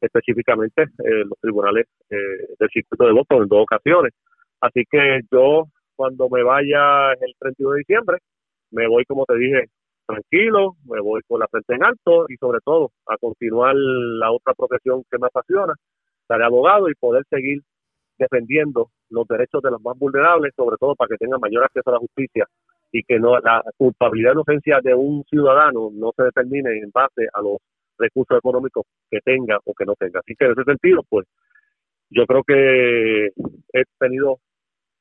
específicamente 0.00 0.84
eh, 0.84 1.24
los 1.26 1.38
tribunales 1.38 1.86
del 2.08 2.70
circuito 2.70 3.04
de 3.04 3.12
votos 3.12 3.42
en 3.42 3.48
dos 3.48 3.64
ocasiones. 3.64 4.14
Así 4.60 4.84
que 4.90 5.20
yo, 5.32 5.64
cuando 5.96 6.28
me 6.28 6.42
vaya 6.42 7.12
el 7.12 7.34
31 7.38 7.72
de 7.72 7.78
diciembre, 7.78 8.18
me 8.70 8.86
voy, 8.88 9.04
como 9.04 9.24
te 9.24 9.36
dije, 9.36 9.66
tranquilo, 10.06 10.76
me 10.86 11.00
voy 11.00 11.22
con 11.26 11.40
la 11.40 11.48
frente 11.48 11.74
en 11.74 11.84
alto 11.84 12.26
y 12.28 12.36
sobre 12.36 12.60
todo 12.64 12.90
a 13.06 13.16
continuar 13.16 13.74
la 13.74 14.30
otra 14.32 14.54
profesión 14.54 15.02
que 15.10 15.18
me 15.18 15.26
apasiona, 15.26 15.74
ser 16.26 16.42
abogado 16.42 16.88
y 16.88 16.94
poder 16.94 17.24
seguir 17.30 17.62
defendiendo 18.18 18.90
los 19.08 19.26
derechos 19.26 19.62
de 19.62 19.70
los 19.70 19.80
más 19.82 19.98
vulnerables, 19.98 20.52
sobre 20.54 20.76
todo 20.76 20.94
para 20.94 21.08
que 21.08 21.16
tengan 21.16 21.40
mayor 21.40 21.64
acceso 21.64 21.90
a 21.90 21.94
la 21.94 21.98
justicia 21.98 22.46
y 22.92 23.02
que 23.02 23.18
no 23.18 23.38
la 23.38 23.62
culpabilidad 23.76 24.32
o 24.32 24.34
inocencia 24.34 24.80
de 24.82 24.94
un 24.94 25.24
ciudadano 25.24 25.90
no 25.92 26.12
se 26.16 26.24
determine 26.24 26.78
en 26.78 26.90
base 26.90 27.28
a 27.32 27.40
los 27.40 27.58
recursos 27.98 28.36
económicos 28.38 28.84
que 29.10 29.20
tenga 29.20 29.58
o 29.64 29.74
que 29.74 29.84
no 29.84 29.94
tenga. 29.94 30.20
Así 30.20 30.34
que 30.36 30.46
en 30.46 30.52
ese 30.52 30.64
sentido, 30.64 31.02
pues 31.08 31.26
yo 32.10 32.26
creo 32.26 32.42
que 32.42 33.26
he 33.72 33.84
tenido 33.98 34.38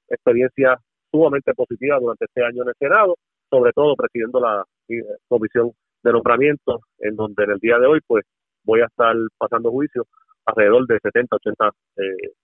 experiencia 0.09 0.77
sumamente 1.11 1.53
positiva 1.53 1.99
durante 1.99 2.25
este 2.25 2.43
año 2.43 2.63
en 2.63 2.69
el 2.69 2.75
Senado, 2.77 3.15
sobre 3.49 3.71
todo 3.73 3.95
presidiendo 3.95 4.39
la 4.39 4.63
eh, 4.89 5.03
comisión 5.27 5.71
de 6.03 6.11
nombramientos, 6.13 6.81
en 6.99 7.15
donde 7.15 7.43
en 7.43 7.51
el 7.51 7.59
día 7.59 7.77
de 7.79 7.87
hoy 7.87 7.99
pues 8.05 8.25
voy 8.63 8.81
a 8.81 8.85
estar 8.85 9.15
pasando 9.37 9.71
juicio 9.71 10.05
alrededor 10.45 10.87
de 10.87 10.99
70, 11.01 11.35
80 11.35 11.69
eh, 11.97 12.01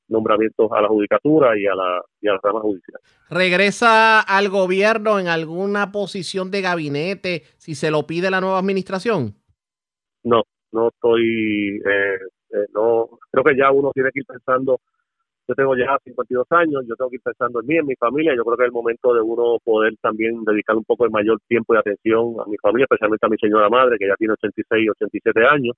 nombramientos 0.07 0.71
a 0.71 0.81
la 0.81 0.87
judicatura 0.87 1.57
y 1.57 1.65
a 1.65 1.75
la, 1.75 2.01
y 2.21 2.27
a 2.27 2.33
la 2.33 2.39
rama 2.43 2.61
judicial. 2.61 2.99
¿Regresa 3.29 4.21
al 4.21 4.49
gobierno 4.49 5.19
en 5.19 5.27
alguna 5.27 5.91
posición 5.91 6.51
de 6.51 6.61
gabinete 6.61 7.43
si 7.57 7.75
se 7.75 7.91
lo 7.91 8.05
pide 8.05 8.29
la 8.29 8.41
nueva 8.41 8.59
administración? 8.59 9.35
No, 10.23 10.43
no 10.71 10.89
estoy, 10.89 11.77
eh, 11.77 12.19
eh, 12.51 12.65
no, 12.73 13.09
creo 13.31 13.43
que 13.43 13.57
ya 13.57 13.71
uno 13.71 13.91
tiene 13.93 14.09
que 14.11 14.19
ir 14.19 14.25
pensando 14.25 14.79
yo 15.47 15.55
tengo 15.55 15.75
ya 15.77 15.97
52 16.03 16.47
años, 16.51 16.83
yo 16.87 16.95
tengo 16.95 17.09
que 17.09 17.17
ir 17.17 17.21
pensando 17.21 17.61
en 17.61 17.67
mí, 17.67 17.77
en 17.77 17.85
mi 17.85 17.95
familia, 17.95 18.33
yo 18.35 18.43
creo 18.43 18.57
que 18.57 18.63
es 18.63 18.67
el 18.67 18.73
momento 18.73 19.13
de 19.13 19.21
uno 19.21 19.57
poder 19.63 19.93
también 20.01 20.43
dedicar 20.43 20.75
un 20.75 20.83
poco 20.83 21.03
de 21.05 21.11
mayor 21.11 21.39
tiempo 21.47 21.75
y 21.75 21.77
atención 21.77 22.35
a 22.39 22.49
mi 22.49 22.57
familia, 22.57 22.85
especialmente 22.85 23.25
a 23.25 23.29
mi 23.29 23.37
señora 23.37 23.69
madre, 23.69 23.97
que 23.99 24.07
ya 24.07 24.15
tiene 24.15 24.33
86, 24.33 24.89
87 24.91 25.45
años. 25.45 25.75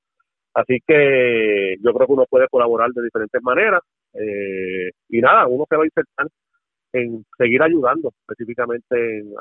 Así 0.53 0.79
que 0.87 1.75
yo 1.83 1.93
creo 1.93 2.07
que 2.07 2.13
uno 2.13 2.25
puede 2.29 2.47
colaborar 2.47 2.89
de 2.91 3.03
diferentes 3.03 3.41
maneras 3.43 3.81
eh, 4.13 4.89
y 5.09 5.19
nada, 5.21 5.47
uno 5.47 5.65
se 5.69 5.75
va 5.75 5.83
a 5.83 5.85
insertar 5.85 6.27
en 6.93 7.25
seguir 7.37 7.61
ayudando 7.61 8.11
específicamente 8.21 9.19
en 9.19 9.33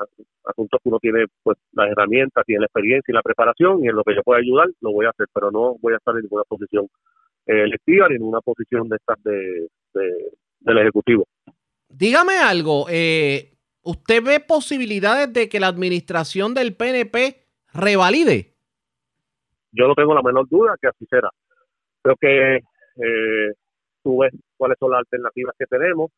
asuntos 0.45 0.79
que 0.83 0.89
uno 0.89 0.99
tiene 0.99 1.25
pues 1.41 1.57
las 1.71 1.89
herramientas, 1.89 2.45
tiene 2.45 2.61
la 2.61 2.65
experiencia 2.67 3.11
y 3.11 3.15
la 3.15 3.23
preparación 3.23 3.83
y 3.83 3.87
en 3.87 3.95
lo 3.95 4.03
que 4.03 4.15
yo 4.15 4.21
pueda 4.23 4.39
ayudar 4.39 4.67
lo 4.81 4.91
voy 4.91 5.05
a 5.05 5.09
hacer, 5.09 5.27
pero 5.33 5.49
no 5.49 5.75
voy 5.81 5.93
a 5.93 5.97
estar 5.97 6.15
en 6.15 6.23
ninguna 6.23 6.43
posición 6.43 6.87
electiva 7.47 8.07
ni 8.09 8.15
en 8.15 8.23
una 8.23 8.41
posición 8.41 8.89
de 8.89 8.97
estas 8.97 9.23
de, 9.23 9.67
del 10.59 10.77
Ejecutivo. 10.79 11.25
Dígame 11.89 12.37
algo, 12.37 12.85
eh, 12.89 13.53
¿usted 13.81 14.23
ve 14.23 14.39
posibilidades 14.39 15.31
de 15.31 15.49
que 15.49 15.59
la 15.59 15.67
administración 15.67 16.53
del 16.53 16.75
PNP 16.75 17.45
revalide? 17.73 18.53
Yo 19.71 19.87
no 19.87 19.95
tengo 19.95 20.13
la 20.13 20.21
menor 20.21 20.47
duda 20.49 20.75
que 20.81 20.87
así 20.87 21.05
será. 21.09 21.29
Creo 22.01 22.15
que 22.19 22.55
eh, 22.57 23.53
tú 24.03 24.19
ves 24.19 24.33
cuáles 24.57 24.77
son 24.79 24.91
las 24.91 24.99
alternativas 24.99 25.55
que 25.57 25.65
tenemos. 25.65 26.11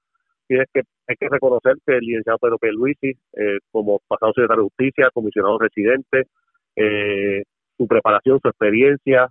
Tienes 0.48 0.68
que, 0.74 0.82
hay 1.08 1.16
que 1.16 1.30
reconocer 1.30 1.76
que 1.86 1.98
el 1.98 2.06
licenciado 2.06 2.40
Pedro 2.40 2.58
P. 2.58 2.72
Luisi, 2.72 3.10
eh, 3.10 3.60
como 3.72 4.00
pasado 4.08 4.34
secretario 4.34 4.64
de 4.64 4.70
Justicia, 4.70 5.10
comisionado 5.14 5.60
residente, 5.60 6.28
eh, 6.76 7.44
su 7.78 7.88
preparación, 7.88 8.40
su 8.42 8.48
experiencia, 8.50 9.30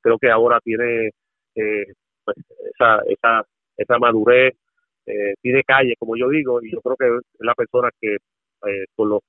creo 0.00 0.18
que 0.18 0.30
ahora 0.30 0.60
tiene 0.62 1.10
pues, 2.24 2.36
esa, 2.74 3.02
esa 3.08 3.44
esa 3.78 3.98
madurez, 3.98 4.54
eh, 5.06 5.34
tiene 5.40 5.62
calle, 5.64 5.94
como 5.98 6.16
yo 6.16 6.28
digo, 6.28 6.60
y 6.62 6.72
yo 6.72 6.80
creo 6.82 6.96
que 6.96 7.06
es 7.06 7.22
la 7.38 7.54
persona 7.54 7.88
que 8.00 8.16
eh, 8.16 8.84
con 8.94 9.08
los 9.08 9.20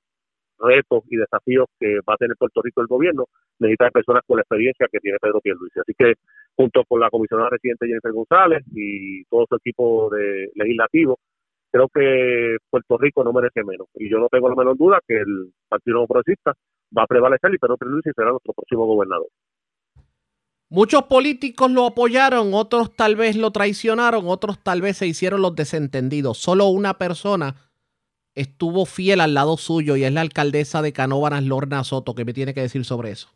retos 0.60 1.04
y 1.10 1.16
desafíos 1.16 1.68
que 1.80 2.00
va 2.08 2.16
a 2.16 2.18
tener 2.18 2.36
Puerto 2.38 2.62
Rico 2.62 2.82
el 2.82 2.88
gobierno, 2.88 3.26
necesita 3.60 3.92
personas 3.92 4.24
con 4.28 4.38
la 4.38 4.42
experiencia 4.42 4.88
que 4.92 5.00
tiene 5.00 5.18
Pedro 5.22 5.40
Pierluisi. 5.40 5.80
Así 5.80 5.94
que 5.98 6.16
junto 6.56 6.84
con 6.86 7.00
la 7.00 7.10
comisionada 7.10 7.52
residente 7.52 7.88
Jennifer 7.88 8.12
González 8.12 8.64
y 8.74 9.24
todo 9.26 9.46
su 9.48 9.56
equipo 9.56 10.10
de 10.10 10.52
legislativo, 10.56 11.18
creo 11.72 11.88
que 11.94 12.58
Puerto 12.70 12.98
Rico 12.98 13.24
no 13.24 13.32
merece 13.32 13.64
menos. 13.64 13.88
Y 13.96 14.10
yo 14.10 14.18
no 14.20 14.28
tengo 14.28 14.50
la 14.50 14.56
menor 14.56 14.78
duda 14.78 15.00
que 15.08 15.18
el 15.18 15.54
Partido 15.70 16.06
Progresista 16.08 16.54
va 16.98 17.04
a 17.04 17.08
prevalecer 17.08 17.54
y 17.54 17.58
Pedro 17.58 17.78
Pierluisi 17.78 18.12
será 18.14 18.32
nuestro 18.32 18.54
próximo 18.54 18.86
gobernador. 18.86 19.28
Muchos 20.72 21.04
políticos 21.06 21.72
lo 21.72 21.88
apoyaron, 21.88 22.54
otros 22.54 22.96
tal 22.96 23.16
vez 23.16 23.36
lo 23.36 23.50
traicionaron, 23.50 24.26
otros 24.28 24.64
tal 24.64 24.84
vez 24.84 24.98
se 24.98 25.08
hicieron 25.08 25.42
los 25.42 25.56
desentendidos. 25.56 26.38
Solo 26.38 26.68
una 26.68 27.00
persona 27.00 27.56
estuvo 28.36 28.86
fiel 28.86 29.20
al 29.20 29.34
lado 29.34 29.58
suyo 29.58 29.96
y 29.96 30.04
es 30.04 30.14
la 30.14 30.22
alcaldesa 30.22 30.84
de 30.84 30.94
Canóvanas, 30.94 31.44
Lorna 31.44 31.84
Soto, 31.84 32.14
que 32.14 32.24
me 32.24 32.34
tiene 32.34 32.54
que 32.54 32.62
decir 32.62 32.86
sobre 32.86 33.10
eso. 33.10 33.30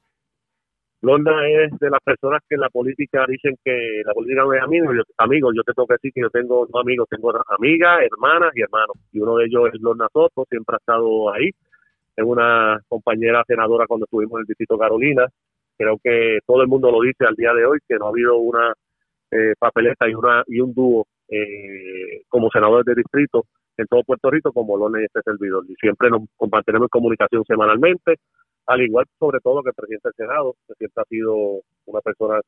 Lorna 1.02 1.32
es 1.50 1.72
de 1.80 1.90
las 1.90 2.02
personas 2.02 2.40
que 2.48 2.54
en 2.54 2.62
la 2.62 2.70
política 2.70 3.26
dicen 3.28 3.58
que 3.66 4.04
la 4.06 4.14
política 4.14 4.44
no 4.44 4.54
es 4.54 4.62
amigo. 4.62 4.94
Yo, 4.94 5.02
amigos, 5.18 5.56
yo 5.56 5.64
te 5.64 5.74
tengo 5.74 5.88
que 5.88 5.96
decir 5.96 6.14
que 6.14 6.22
yo 6.22 6.30
tengo 6.30 6.68
dos 6.68 6.82
amigos, 6.82 7.08
tengo 7.10 7.34
amigas, 7.58 8.00
hermanas 8.04 8.52
y 8.56 8.62
hermanos. 8.62 8.96
Y 9.12 9.20
uno 9.20 9.38
de 9.38 9.46
ellos 9.46 9.72
es 9.74 9.82
Lorna 9.82 10.08
Soto, 10.14 10.46
siempre 10.48 10.76
ha 10.76 10.78
estado 10.78 11.34
ahí. 11.34 11.50
Es 12.16 12.24
una 12.24 12.80
compañera 12.88 13.44
senadora 13.48 13.88
cuando 13.88 14.06
estuvimos 14.06 14.34
en 14.34 14.42
el 14.42 14.46
distrito 14.46 14.78
Carolina 14.78 15.28
Creo 15.84 16.00
que 16.02 16.40
todo 16.48 16.62
el 16.62 16.70
mundo 16.70 16.90
lo 16.92 17.02
dice 17.02 17.26
al 17.28 17.36
día 17.36 17.54
de 17.54 17.66
hoy, 17.66 17.80
que 17.86 17.96
no 17.96 18.06
ha 18.06 18.10
habido 18.10 18.38
una 18.38 18.74
eh, 19.32 19.54
papeleta 19.60 20.08
y, 20.08 20.14
una, 20.14 20.42
y 20.48 20.62
un 20.62 20.74
dúo 20.74 21.08
eh, 21.28 22.24
como 22.30 22.50
senadores 22.50 22.86
de 22.86 22.96
distrito 22.96 23.44
en 23.76 23.86
todo 23.88 24.02
Puerto 24.04 24.32
Rico 24.32 24.54
como 24.54 24.78
lo 24.78 24.88
en 24.96 25.04
este 25.04 25.20
servidor. 25.26 25.66
Y 25.68 25.76
siempre 25.76 26.10
nos 26.10 26.22
mantenemos 26.50 26.86
en 26.86 26.90
comunicación 26.90 27.44
semanalmente, 27.46 28.16
al 28.68 28.82
igual 28.82 29.06
sobre 29.20 29.42
todo 29.42 29.62
que 29.62 29.72
el 29.72 29.76
presidente 29.76 30.08
del 30.08 30.26
Senado, 30.26 30.56
que 30.70 30.74
siempre 30.76 31.02
ha 31.02 31.10
sido 31.10 31.36
una 31.86 32.00
persona 32.00 32.40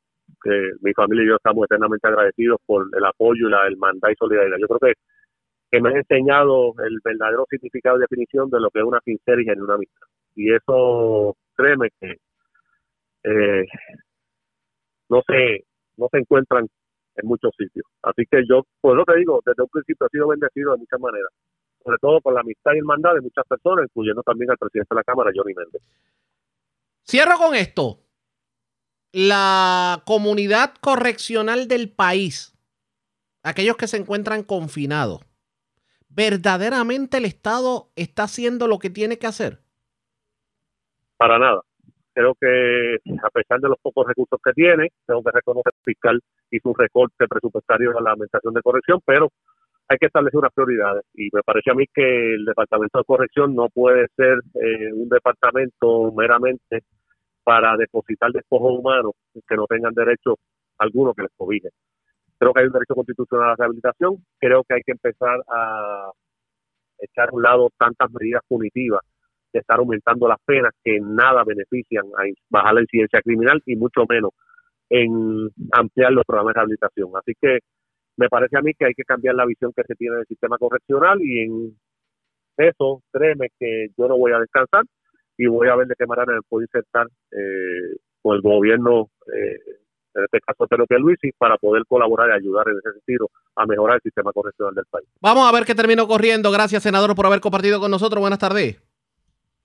que 0.42 0.72
mi 0.80 0.94
familia 0.94 1.26
y 1.26 1.28
yo 1.28 1.36
estamos 1.36 1.66
eternamente 1.66 2.08
agradecidos 2.08 2.60
por 2.66 2.88
el 2.96 3.04
apoyo 3.04 3.50
y 3.50 3.52
la 3.52 3.68
hermandad 3.68 4.12
y 4.12 4.16
solidaridad. 4.16 4.58
Yo 4.62 4.68
creo 4.68 4.94
que, 4.94 4.94
que 5.72 5.82
me 5.82 5.90
ha 5.90 5.98
enseñado 5.98 6.74
el 6.88 7.00
verdadero 7.04 7.46
significado 7.50 7.98
y 7.98 8.02
definición 8.02 8.50
de 8.50 8.62
lo 8.62 8.70
que 8.70 8.80
es 8.80 8.86
una 8.86 9.02
sincera 9.04 9.42
y 9.42 9.46
genuina 9.46 9.74
amistad. 9.74 10.08
Y 10.36 10.54
eso, 10.54 11.36
créeme 11.58 11.90
que 12.00 12.16
eh, 13.26 13.66
no 15.10 15.22
se 15.28 15.66
no 15.98 16.08
se 16.12 16.20
encuentran 16.20 16.68
en 17.16 17.28
muchos 17.28 17.52
sitios. 17.58 17.86
Así 18.02 18.24
que 18.30 18.44
yo, 18.48 18.64
pues 18.82 18.96
lo 18.96 19.06
te 19.06 19.16
digo, 19.18 19.42
desde 19.46 19.64
un 19.64 19.70
principio 19.70 20.08
he 20.08 20.10
sido 20.10 20.28
bendecido 20.28 20.74
de 20.74 20.80
muchas 20.80 21.00
maneras, 21.00 21.32
sobre 21.84 21.98
todo 22.00 22.22
con 22.22 22.34
la 22.34 22.42
amistad 22.42 22.74
y 22.74 22.80
hermandad 22.80 23.14
de 23.14 23.22
muchas 23.22 23.46
personas, 23.48 23.86
incluyendo 23.86 24.22
también 24.24 24.52
al 24.52 24.58
presidente 24.58 24.94
de 24.94 24.96
la 24.96 25.04
Cámara, 25.04 25.32
Johnny 25.34 25.54
Méndez. 25.54 25.82
Cierro 27.08 27.38
con 27.38 27.56
esto. 27.56 28.00
La 29.14 30.04
comunidad 30.06 30.74
correccional 30.82 31.70
del 31.70 31.90
país, 31.90 32.54
aquellos 33.44 33.78
que 33.78 33.88
se 33.88 33.96
encuentran 33.96 34.44
confinados, 34.44 35.22
¿verdaderamente 36.10 37.18
el 37.18 37.26
Estado 37.26 37.92
está 37.96 38.24
haciendo 38.24 38.68
lo 38.68 38.78
que 38.78 38.90
tiene 38.90 39.18
que 39.18 39.28
hacer? 39.28 39.62
Para 41.16 41.40
nada 41.40 41.62
creo 42.16 42.34
que 42.40 42.96
a 43.22 43.30
pesar 43.30 43.60
de 43.60 43.70
los 43.70 43.78
pocos 43.82 44.08
recursos 44.08 44.40
que 44.44 44.54
tiene, 44.54 44.88
tengo 45.06 45.22
que 45.22 45.32
reconocer 45.32 45.74
el 45.76 45.94
fiscal 45.94 46.22
hizo 46.50 46.70
un 46.70 46.76
recorte 46.78 47.28
presupuestario 47.28 47.98
a 47.98 48.02
la 48.02 48.12
administración 48.12 48.54
de 48.54 48.62
corrección, 48.62 49.00
pero 49.06 49.30
hay 49.90 49.98
que 49.98 50.08
establecer 50.08 50.40
unas 50.40 50.54
prioridades 50.54 51.04
y 51.14 51.30
me 51.32 51.44
parece 51.44 51.72
a 51.72 51.76
mí 51.76 51.86
que 51.94 52.34
el 52.36 52.46
departamento 52.46 52.98
de 53.00 53.04
corrección 53.04 53.54
no 53.54 53.68
puede 53.70 54.08
ser 54.16 54.40
eh, 54.56 54.94
un 54.94 55.10
departamento 55.10 56.12
meramente 56.14 56.84
para 57.44 57.76
depositar 57.78 58.32
despojos 58.32 58.80
humanos 58.80 59.12
que 59.48 59.56
no 59.56 59.68
tengan 59.68 59.94
derecho 59.94 60.38
alguno 60.80 61.14
que 61.14 61.24
les 61.24 61.32
cobije. 61.36 61.70
Creo 62.40 62.54
que 62.54 62.62
hay 62.62 62.68
un 62.68 62.74
derecho 62.74 62.96
constitucional 62.96 63.48
a 63.48 63.50
la 63.52 63.56
rehabilitación, 63.58 64.26
creo 64.40 64.64
que 64.64 64.76
hay 64.76 64.82
que 64.84 64.94
empezar 64.94 65.38
a 65.48 66.12
echar 66.98 67.30
a 67.30 67.36
un 67.36 67.44
lado 67.44 67.70
tantas 67.78 68.10
medidas 68.12 68.42
punitivas 68.48 69.02
estar 69.60 69.80
aumentando 69.80 70.28
las 70.28 70.40
penas 70.46 70.72
que 70.84 71.00
nada 71.02 71.44
benefician 71.44 72.06
a 72.18 72.24
bajar 72.50 72.76
la 72.76 72.82
incidencia 72.82 73.22
criminal 73.22 73.62
y 73.66 73.76
mucho 73.76 74.06
menos 74.08 74.32
en 74.90 75.50
ampliar 75.72 76.12
los 76.12 76.26
programas 76.26 76.54
de 76.54 76.60
rehabilitación. 76.60 77.10
Así 77.16 77.34
que 77.40 77.60
me 78.18 78.30
parece 78.30 78.58
a 78.58 78.62
mí 78.62 78.74
que 78.74 78.86
hay 78.86 78.94
que 78.94 79.04
cambiar 79.04 79.36
la 79.36 79.46
visión 79.46 79.74
que 79.76 79.84
se 79.84 79.96
tiene 79.96 80.18
del 80.18 80.28
sistema 80.28 80.58
correccional 80.58 81.20
y 81.22 81.44
en 81.44 81.78
eso, 82.58 83.02
créeme 83.12 83.50
que 83.60 83.88
yo 83.98 84.08
no 84.08 84.18
voy 84.18 84.32
a 84.32 84.40
descansar 84.40 84.84
y 85.38 85.48
voy 85.48 85.68
a 85.68 85.76
ver 85.76 85.88
de 85.88 85.96
qué 85.98 86.06
manera 86.06 86.34
me 86.34 86.42
puedo 86.48 86.64
insertar 86.64 87.08
eh, 87.32 87.98
con 88.22 88.36
el 88.36 88.42
gobierno, 88.42 89.10
eh, 89.34 89.60
en 90.16 90.24
este 90.24 90.40
caso 90.40 90.66
Pedro 90.66 90.86
Luisi, 90.98 91.32
para 91.38 91.58
poder 91.58 91.84
colaborar 91.88 92.30
y 92.30 92.34
ayudar 92.34 92.70
en 92.70 92.78
ese 92.78 92.94
sentido 92.94 93.30
a 93.56 93.66
mejorar 93.66 93.98
el 93.98 94.02
sistema 94.02 94.32
correccional 94.32 94.74
del 94.74 94.86
país. 94.90 95.08
Vamos 95.20 95.48
a 95.48 95.52
ver 95.52 95.66
qué 95.66 95.76
termino 95.76 96.08
corriendo. 96.08 96.52
Gracias, 96.52 96.84
senador, 96.84 97.14
por 97.16 97.26
haber 97.26 97.42
compartido 97.42 97.82
con 97.82 97.92
nosotros. 97.92 98.22
Buenas 98.22 98.40
tardes. 98.40 98.82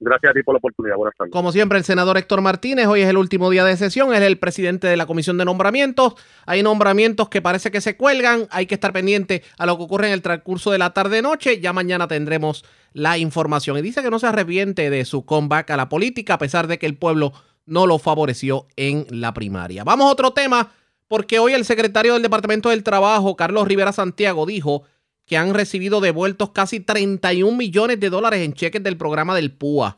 Gracias 0.03 0.31
a 0.31 0.33
ti 0.33 0.43
por 0.43 0.55
la 0.55 0.59
oportunidad. 0.59 0.97
Buenas 0.97 1.15
tardes. 1.15 1.31
Como 1.31 1.53
siempre, 1.53 1.77
el 1.77 1.85
senador 1.85 2.17
Héctor 2.17 2.41
Martínez, 2.41 2.87
hoy 2.87 3.03
es 3.03 3.09
el 3.09 3.19
último 3.19 3.51
día 3.51 3.65
de 3.67 3.77
sesión, 3.77 4.15
es 4.15 4.23
el 4.23 4.39
presidente 4.39 4.87
de 4.87 4.97
la 4.97 5.05
Comisión 5.05 5.37
de 5.37 5.45
Nombramientos. 5.45 6.15
Hay 6.47 6.63
nombramientos 6.63 7.29
que 7.29 7.43
parece 7.43 7.71
que 7.71 7.83
se 7.83 7.99
cuelgan, 7.99 8.49
hay 8.51 8.65
que 8.65 8.75
estar 8.75 8.95
pendiente 8.95 9.43
a 9.59 9.67
lo 9.67 9.77
que 9.77 9.85
ocurre 9.85 10.07
en 10.07 10.15
el 10.15 10.23
transcurso 10.23 10.71
de 10.71 10.79
la 10.79 10.95
tarde-noche. 10.95 11.61
Ya 11.61 11.75
mañana 11.75 12.09
tendremos 12.09 12.65
la 12.95 13.19
información. 13.19 13.77
Y 13.77 13.83
dice 13.83 14.03
que 14.03 14.11
no 14.11 14.19
se 14.19 14.27
arrepiente 14.27 14.89
de 14.89 15.05
su 15.05 15.27
comeback 15.27 15.71
a 15.71 15.77
la 15.77 15.91
política, 15.91 16.35
a 16.35 16.39
pesar 16.39 16.67
de 16.67 16.79
que 16.79 16.87
el 16.87 16.97
pueblo 16.97 17.35
no 17.67 17.87
lo 17.87 17.99
favoreció 17.99 18.67
en 18.77 19.07
la 19.11 19.35
primaria. 19.35 19.85
Vamos 19.85 20.09
a 20.09 20.13
otro 20.13 20.31
tema, 20.33 20.73
porque 21.09 21.39
hoy 21.39 21.53
el 21.53 21.67
secretario 21.67 22.15
del 22.15 22.23
Departamento 22.23 22.71
del 22.71 22.85
Trabajo, 22.85 23.37
Carlos 23.37 23.69
Rivera 23.69 23.93
Santiago, 23.93 24.47
dijo 24.47 24.85
que 25.31 25.37
han 25.37 25.55
recibido 25.55 26.01
devueltos 26.01 26.51
casi 26.51 26.81
31 26.81 27.57
millones 27.57 28.01
de 28.01 28.11
dólares 28.11 28.41
en 28.41 28.53
cheques 28.53 28.83
del 28.83 28.97
programa 28.97 29.33
del 29.37 29.53
PUA. 29.53 29.97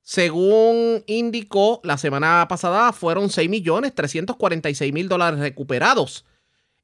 Según 0.00 1.04
indicó, 1.06 1.82
la 1.84 1.98
semana 1.98 2.46
pasada 2.48 2.90
fueron 2.94 3.28
6 3.28 3.50
millones 3.50 3.94
346 3.94 4.90
mil 4.90 5.06
dólares 5.06 5.38
recuperados. 5.38 6.24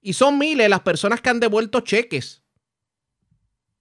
Y 0.02 0.12
son 0.12 0.36
miles 0.36 0.68
las 0.68 0.80
personas 0.80 1.22
que 1.22 1.30
han 1.30 1.40
devuelto 1.40 1.80
cheques 1.80 2.42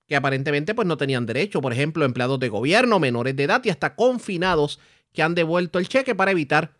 que 0.07 0.15
aparentemente 0.15 0.73
pues 0.73 0.87
no 0.87 0.95
tenían 0.95 1.25
derecho. 1.25 1.59
Por 1.59 1.73
ejemplo, 1.73 2.05
empleados 2.05 2.39
de 2.39 2.47
gobierno, 2.47 2.99
menores 2.99 3.35
de 3.35 3.43
edad 3.43 3.61
y 3.65 3.69
hasta 3.69 3.97
confinados 3.97 4.79
que 5.11 5.23
han 5.23 5.35
devuelto 5.35 5.77
el 5.77 5.89
cheque 5.89 6.15
para 6.15 6.31
evitar 6.31 6.79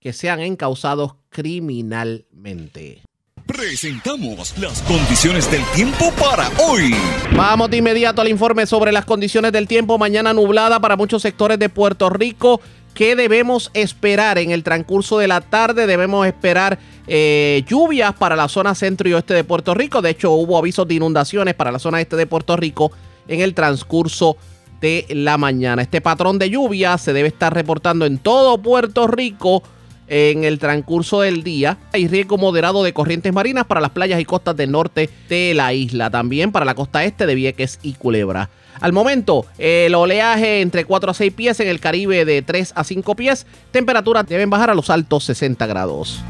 que 0.00 0.14
sean 0.14 0.40
encausados 0.40 1.16
criminalmente. 1.28 3.05
Presentamos 3.46 4.58
las 4.58 4.82
condiciones 4.82 5.48
del 5.48 5.62
tiempo 5.66 6.10
para 6.20 6.50
hoy. 6.66 6.92
Vamos 7.36 7.70
de 7.70 7.76
inmediato 7.76 8.20
al 8.20 8.28
informe 8.28 8.66
sobre 8.66 8.90
las 8.90 9.04
condiciones 9.04 9.52
del 9.52 9.68
tiempo. 9.68 9.98
Mañana 9.98 10.34
nublada 10.34 10.80
para 10.80 10.96
muchos 10.96 11.22
sectores 11.22 11.56
de 11.60 11.68
Puerto 11.68 12.10
Rico. 12.10 12.60
¿Qué 12.92 13.14
debemos 13.14 13.70
esperar 13.72 14.38
en 14.38 14.50
el 14.50 14.64
transcurso 14.64 15.18
de 15.18 15.28
la 15.28 15.40
tarde? 15.42 15.86
Debemos 15.86 16.26
esperar 16.26 16.80
eh, 17.06 17.62
lluvias 17.68 18.14
para 18.14 18.34
la 18.34 18.48
zona 18.48 18.74
centro 18.74 19.08
y 19.08 19.12
oeste 19.12 19.34
de 19.34 19.44
Puerto 19.44 19.74
Rico. 19.74 20.02
De 20.02 20.10
hecho, 20.10 20.32
hubo 20.32 20.58
avisos 20.58 20.88
de 20.88 20.94
inundaciones 20.94 21.54
para 21.54 21.70
la 21.70 21.78
zona 21.78 22.00
este 22.00 22.16
de 22.16 22.26
Puerto 22.26 22.56
Rico 22.56 22.90
en 23.28 23.42
el 23.42 23.54
transcurso 23.54 24.36
de 24.80 25.06
la 25.10 25.38
mañana. 25.38 25.82
Este 25.82 26.00
patrón 26.00 26.40
de 26.40 26.50
lluvia 26.50 26.98
se 26.98 27.12
debe 27.12 27.28
estar 27.28 27.54
reportando 27.54 28.06
en 28.06 28.18
todo 28.18 28.58
Puerto 28.58 29.06
Rico 29.06 29.62
en 30.08 30.44
el 30.44 30.58
transcurso 30.58 31.20
del 31.20 31.42
día. 31.42 31.78
Hay 31.92 32.08
riesgo 32.08 32.38
moderado 32.38 32.82
de 32.82 32.92
corrientes 32.92 33.32
marinas 33.32 33.66
para 33.66 33.80
las 33.80 33.90
playas 33.90 34.20
y 34.20 34.24
costas 34.24 34.56
del 34.56 34.70
norte 34.70 35.10
de 35.28 35.54
la 35.54 35.72
isla, 35.72 36.10
también 36.10 36.52
para 36.52 36.64
la 36.64 36.74
costa 36.74 37.04
este 37.04 37.26
de 37.26 37.34
Vieques 37.34 37.78
y 37.82 37.94
Culebra. 37.94 38.50
Al 38.80 38.92
momento, 38.92 39.46
el 39.58 39.94
oleaje 39.94 40.60
entre 40.60 40.84
4 40.84 41.10
a 41.10 41.14
6 41.14 41.32
pies 41.32 41.60
en 41.60 41.68
el 41.68 41.80
Caribe 41.80 42.24
de 42.24 42.42
3 42.42 42.72
a 42.76 42.84
5 42.84 43.14
pies. 43.14 43.46
Temperaturas 43.70 44.26
deben 44.26 44.50
bajar 44.50 44.70
a 44.70 44.74
los 44.74 44.90
altos 44.90 45.24
60 45.24 45.66
grados. 45.66 46.22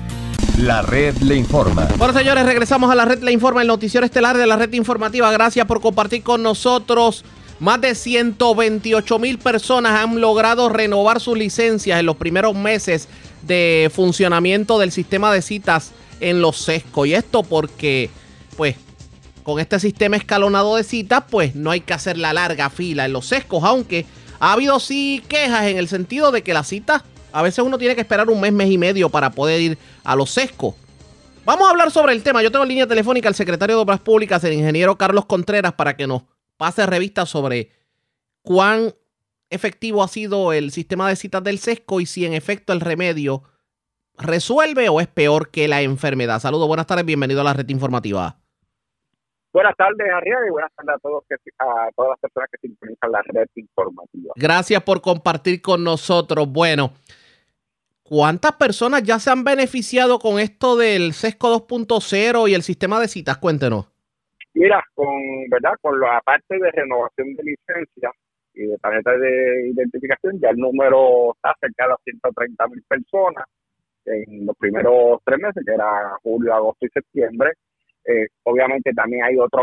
La 0.59 0.81
red 0.81 1.15
le 1.19 1.37
informa. 1.37 1.87
Bueno, 1.99 2.15
señores, 2.15 2.47
regresamos 2.47 2.91
a 2.91 2.95
la 2.95 3.05
red 3.05 3.23
le 3.23 3.33
informa, 3.33 3.61
el 3.61 3.69
noticiero 3.69 4.07
estelar 4.07 4.39
de 4.39 4.47
la 4.47 4.57
red 4.57 4.73
informativa. 4.73 5.31
Gracias 5.31 5.67
por 5.67 5.81
compartir 5.81 6.23
con 6.23 6.43
nosotros. 6.43 7.25
Más 7.59 7.81
de 7.81 7.95
128 7.95 9.19
mil 9.19 9.39
personas 9.39 9.93
han 9.93 10.21
logrado 10.21 10.69
renovar 10.69 11.21
sus 11.21 11.39
licencias 11.39 11.99
en 11.99 12.07
los 12.07 12.17
primeros 12.17 12.55
meses 12.55 13.09
de 13.43 13.91
funcionamiento 13.95 14.79
del 14.79 14.93
sistema 14.93 15.33
de 15.33 15.41
citas 15.41 15.93
en 16.21 16.43
los 16.43 16.59
sescos. 16.59 17.07
Y 17.07 17.15
esto 17.15 17.43
porque, 17.43 18.11
pues, 18.57 18.77
con 19.43 19.59
este 19.59 19.81
sistema 19.81 20.17
escalonado 20.17 20.77
de 20.77 20.85
citas, 20.85 21.25
pues 21.31 21.55
no 21.55 21.71
hay 21.71 21.81
que 21.81 21.95
hacer 21.95 22.19
la 22.19 22.35
larga 22.35 22.69
fila 22.69 23.07
en 23.07 23.13
los 23.13 23.27
sescos, 23.27 23.65
aunque 23.65 24.05
ha 24.39 24.53
habido 24.53 24.79
sí 24.81 25.23
quejas 25.29 25.67
en 25.67 25.79
el 25.79 25.89
sentido 25.89 26.33
de 26.33 26.43
que 26.43 26.53
las 26.53 26.67
citas, 26.67 27.05
a 27.33 27.43
veces 27.43 27.65
uno 27.65 27.79
tiene 27.79 27.95
que 27.95 28.03
esperar 28.03 28.29
un 28.29 28.41
mes, 28.41 28.53
mes 28.53 28.71
y 28.71 28.77
medio 28.77 29.09
para 29.09 29.31
poder 29.31 29.61
ir 29.61 29.79
a 30.05 30.15
los 30.15 30.31
sescos. 30.31 30.75
Vamos 31.47 31.69
a 31.69 31.71
hablar 31.71 31.91
sobre 31.91 32.13
el 32.13 32.23
tema. 32.23 32.43
Yo 32.43 32.51
tengo 32.51 32.65
en 32.65 32.71
línea 32.71 32.87
telefónica 32.87 33.29
al 33.29 33.35
secretario 33.35 33.77
de 33.77 33.83
Obras 33.83 34.01
Públicas, 34.01 34.43
el 34.45 34.53
ingeniero 34.53 34.99
Carlos 34.99 35.27
Contreras, 35.27 35.75
para 35.75 35.97
que 35.97 36.07
nos 36.07 36.23
pase 36.57 36.87
revista 36.87 37.27
sobre 37.27 37.71
cuán 38.43 38.95
efectivo 39.51 40.03
ha 40.03 40.09
sido 40.09 40.53
el 40.53 40.71
sistema 40.71 41.09
de 41.09 41.17
citas 41.17 41.43
del 41.45 41.59
sesco 41.59 42.01
y 42.01 42.07
si 42.07 42.27
en 42.27 42.33
efecto 42.33 42.73
el 42.73 42.81
remedio 42.81 43.43
resuelve 44.19 44.89
o 44.89 45.01
es 45.01 45.09
peor 45.09 45.51
que 45.51 45.69
la 45.69 45.83
enfermedad. 45.83 46.41
Saludos, 46.41 46.67
buenas 46.69 46.87
tardes, 46.87 47.05
bienvenido 47.05 47.41
a 47.41 47.45
la 47.45 47.53
red 47.53 47.69
informativa. 47.69 48.39
Buenas 49.53 49.75
tardes, 49.77 50.07
Arriaga, 50.13 50.47
y 50.47 50.51
buenas 50.51 50.71
tardes 50.75 50.97
a, 50.97 50.99
todos 50.99 51.25
a 51.59 51.89
todas 51.97 52.11
las 52.11 52.21
personas 52.21 52.51
que 52.53 52.59
sintonizan 52.59 53.11
la 53.11 53.23
red 53.23 53.49
informativa. 53.55 54.35
Gracias 54.37 54.83
por 54.83 55.01
compartir 55.01 55.63
con 55.63 55.83
nosotros. 55.83 56.47
Bueno, 56.51 56.93
¿cuántas 58.03 58.53
personas 58.53 59.03
ya 59.03 59.19
se 59.19 59.31
han 59.31 59.45
beneficiado 59.45 60.19
con 60.19 60.39
esto 60.39 60.77
del 60.77 61.15
sesco 61.15 61.67
2.0 61.67 62.51
y 62.51 62.55
el 62.55 62.63
sistema 62.63 63.01
de 63.01 63.09
citas? 63.09 63.39
Cuéntenos. 63.39 63.87
Mira, 64.57 64.83
con 64.95 65.07
verdad, 65.51 65.75
con 65.83 66.01
la 66.01 66.21
parte 66.25 66.59
de 66.59 66.71
renovación 66.71 67.35
de 67.35 67.43
licencias, 67.45 68.13
y 68.55 68.67
de 68.67 68.79
tarjetas 68.79 69.21
de 69.21 69.69
identificación, 69.69 70.41
ya 70.41 70.49
el 70.49 70.57
número 70.57 71.35
está 71.35 71.55
cerca 71.61 71.85
de 71.85 71.91
las 71.91 71.99
130 72.05 72.67
mil 72.69 72.83
personas 72.89 73.45
en 74.07 74.47
los 74.47 74.57
primeros 74.57 75.21
tres 75.25 75.39
meses, 75.41 75.63
que 75.65 75.75
era 75.75 76.17
julio, 76.23 76.55
agosto 76.55 76.87
y 76.87 76.89
septiembre. 76.89 77.53
Eh, 78.09 78.29
obviamente 78.45 78.93
también 78.93 79.25
hay 79.25 79.37
otra 79.37 79.63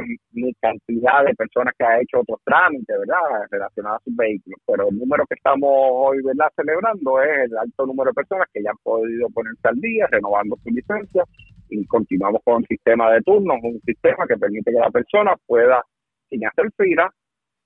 cantidad 0.60 1.24
de 1.26 1.34
personas 1.34 1.74
que 1.78 1.86
ha 1.86 2.02
hecho 2.02 2.20
otros 2.20 2.40
trámites, 2.44 3.00
¿verdad?, 3.00 3.48
relacionados 3.50 4.02
a 4.02 4.04
sus 4.04 4.16
vehículos, 4.18 4.60
pero 4.68 4.90
el 4.90 4.98
número 4.98 5.26
que 5.28 5.36
estamos 5.36 5.70
hoy, 5.72 6.22
¿verdad?, 6.24 6.52
celebrando 6.56 7.22
es 7.22 7.50
el 7.50 7.58
alto 7.58 7.86
número 7.86 8.10
de 8.10 8.16
personas 8.16 8.48
que 8.54 8.62
ya 8.62 8.72
han 8.72 8.78
podido 8.84 9.30
ponerse 9.30 9.66
al 9.66 9.80
día, 9.80 10.08
renovando 10.12 10.58
su 10.62 10.70
licencia, 10.72 11.24
y 11.70 11.86
continuamos 11.86 12.42
con 12.44 12.62
el 12.62 12.68
sistema 12.68 13.12
de 13.14 13.22
turnos, 13.22 13.58
un 13.64 13.80
sistema 13.82 14.28
que 14.28 14.38
permite 14.38 14.72
que 14.72 14.80
la 14.80 14.92
persona 14.92 15.36
pueda, 15.48 15.82
sin 16.30 16.46
hacer 16.46 16.70
fila, 16.78 17.10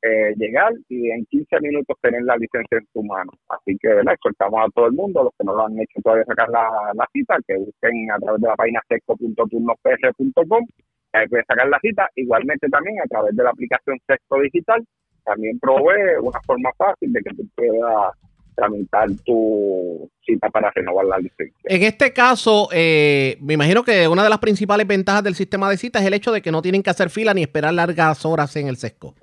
eh, 0.01 0.33
llegar 0.37 0.73
y 0.89 1.09
en 1.09 1.25
15 1.25 1.59
minutos 1.61 1.97
tener 2.01 2.23
la 2.23 2.37
licencia 2.37 2.77
en 2.77 2.87
su 2.93 3.03
mano. 3.03 3.31
Así 3.49 3.77
que, 3.81 3.87
¿verdad? 3.87 4.13
Exhortamos 4.13 4.59
a 4.63 4.69
todo 4.73 4.87
el 4.87 4.93
mundo, 4.93 5.23
los 5.23 5.33
que 5.37 5.43
no 5.43 5.55
lo 5.55 5.65
han 5.65 5.79
hecho 5.79 5.99
todavía 6.03 6.25
sacar 6.25 6.49
la, 6.49 7.07
cita, 7.11 7.37
que 7.47 7.57
busquen 7.57 8.11
a 8.11 8.19
través 8.19 8.41
de 8.41 8.47
la 8.47 8.55
página 8.55 8.81
sexto.turnospr.com, 8.87 10.67
ahí 11.13 11.27
pueden 11.27 11.45
sacar 11.45 11.67
la 11.67 11.79
cita. 11.79 12.09
Igualmente 12.15 12.69
también 12.69 12.99
a 13.01 13.07
través 13.07 13.35
de 13.35 13.43
la 13.43 13.49
aplicación 13.49 13.97
Sexto 14.05 14.39
Digital, 14.39 14.85
también 15.23 15.59
provee 15.59 16.19
una 16.21 16.39
forma 16.45 16.69
fácil 16.77 17.11
de 17.11 17.21
que 17.21 17.33
tú 17.35 17.43
puedas 17.55 18.13
tramitar 18.55 19.07
tu 19.23 20.09
cita 20.25 20.49
para 20.49 20.71
renovar 20.71 21.05
la 21.05 21.17
licencia. 21.19 21.55
En 21.63 21.83
este 21.83 22.11
caso, 22.11 22.69
eh, 22.71 23.37
me 23.41 23.53
imagino 23.53 23.83
que 23.83 24.07
una 24.07 24.23
de 24.23 24.29
las 24.29 24.39
principales 24.39 24.87
ventajas 24.87 25.23
del 25.23 25.35
sistema 25.35 25.69
de 25.69 25.77
cita 25.77 25.99
es 25.99 26.05
el 26.05 26.13
hecho 26.13 26.31
de 26.31 26.41
que 26.41 26.51
no 26.51 26.61
tienen 26.61 26.81
que 26.81 26.89
hacer 26.89 27.09
fila 27.09 27.33
ni 27.33 27.43
esperar 27.43 27.73
largas 27.73 28.25
horas 28.25 28.55
en 28.55 28.67
el 28.67 28.77
sesco. 28.77 29.13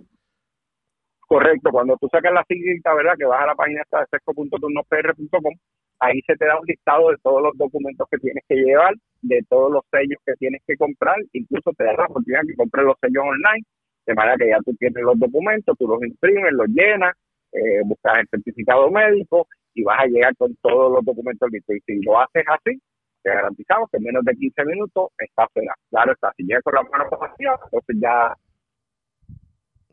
Correcto, 1.34 1.70
cuando 1.72 1.96
tú 1.96 2.06
sacas 2.12 2.32
la 2.32 2.44
cita, 2.46 2.94
¿verdad? 2.94 3.14
Que 3.18 3.24
vas 3.24 3.42
a 3.42 3.46
la 3.46 3.56
página 3.56 3.82
esta 3.82 3.98
de 3.98 4.06
sesco.turnopr.com, 4.06 5.54
ahí 5.98 6.20
se 6.24 6.36
te 6.36 6.46
da 6.46 6.60
un 6.60 6.64
listado 6.64 7.10
de 7.10 7.16
todos 7.24 7.42
los 7.42 7.58
documentos 7.58 8.06
que 8.08 8.18
tienes 8.18 8.44
que 8.48 8.54
llevar, 8.54 8.94
de 9.20 9.42
todos 9.48 9.72
los 9.72 9.82
sellos 9.90 10.22
que 10.24 10.34
tienes 10.34 10.62
que 10.64 10.76
comprar, 10.76 11.16
incluso 11.32 11.72
te 11.76 11.82
da 11.82 11.94
la 11.94 12.04
oportunidad 12.04 12.42
que 12.46 12.54
compres 12.54 12.84
los 12.86 12.94
sellos 13.00 13.24
online, 13.26 13.66
de 14.06 14.14
manera 14.14 14.36
que 14.36 14.48
ya 14.48 14.58
tú 14.64 14.76
tienes 14.78 15.02
los 15.02 15.18
documentos, 15.18 15.76
tú 15.76 15.88
los 15.88 16.00
imprimes, 16.04 16.52
los 16.52 16.68
llenas, 16.68 17.16
eh, 17.50 17.82
buscas 17.84 18.20
el 18.20 18.28
certificado 18.28 18.88
médico 18.92 19.48
y 19.74 19.82
vas 19.82 20.04
a 20.04 20.06
llegar 20.06 20.36
con 20.36 20.54
todos 20.62 20.92
los 20.92 21.04
documentos 21.04 21.50
listos. 21.50 21.74
Y 21.74 21.80
si 21.80 22.02
lo 22.04 22.20
haces 22.20 22.44
así, 22.46 22.78
te 23.24 23.30
garantizamos 23.30 23.90
que 23.90 23.96
en 23.96 24.04
menos 24.04 24.24
de 24.24 24.36
15 24.36 24.64
minutos 24.66 25.10
está 25.18 25.48
fuera. 25.52 25.74
Claro 25.90 26.12
está, 26.12 26.32
si 26.36 26.44
llegas 26.44 26.62
con 26.62 26.74
la 26.74 26.82
mano 26.84 27.10
vacía, 27.10 27.58
entonces 27.64 27.96
ya 27.98 28.36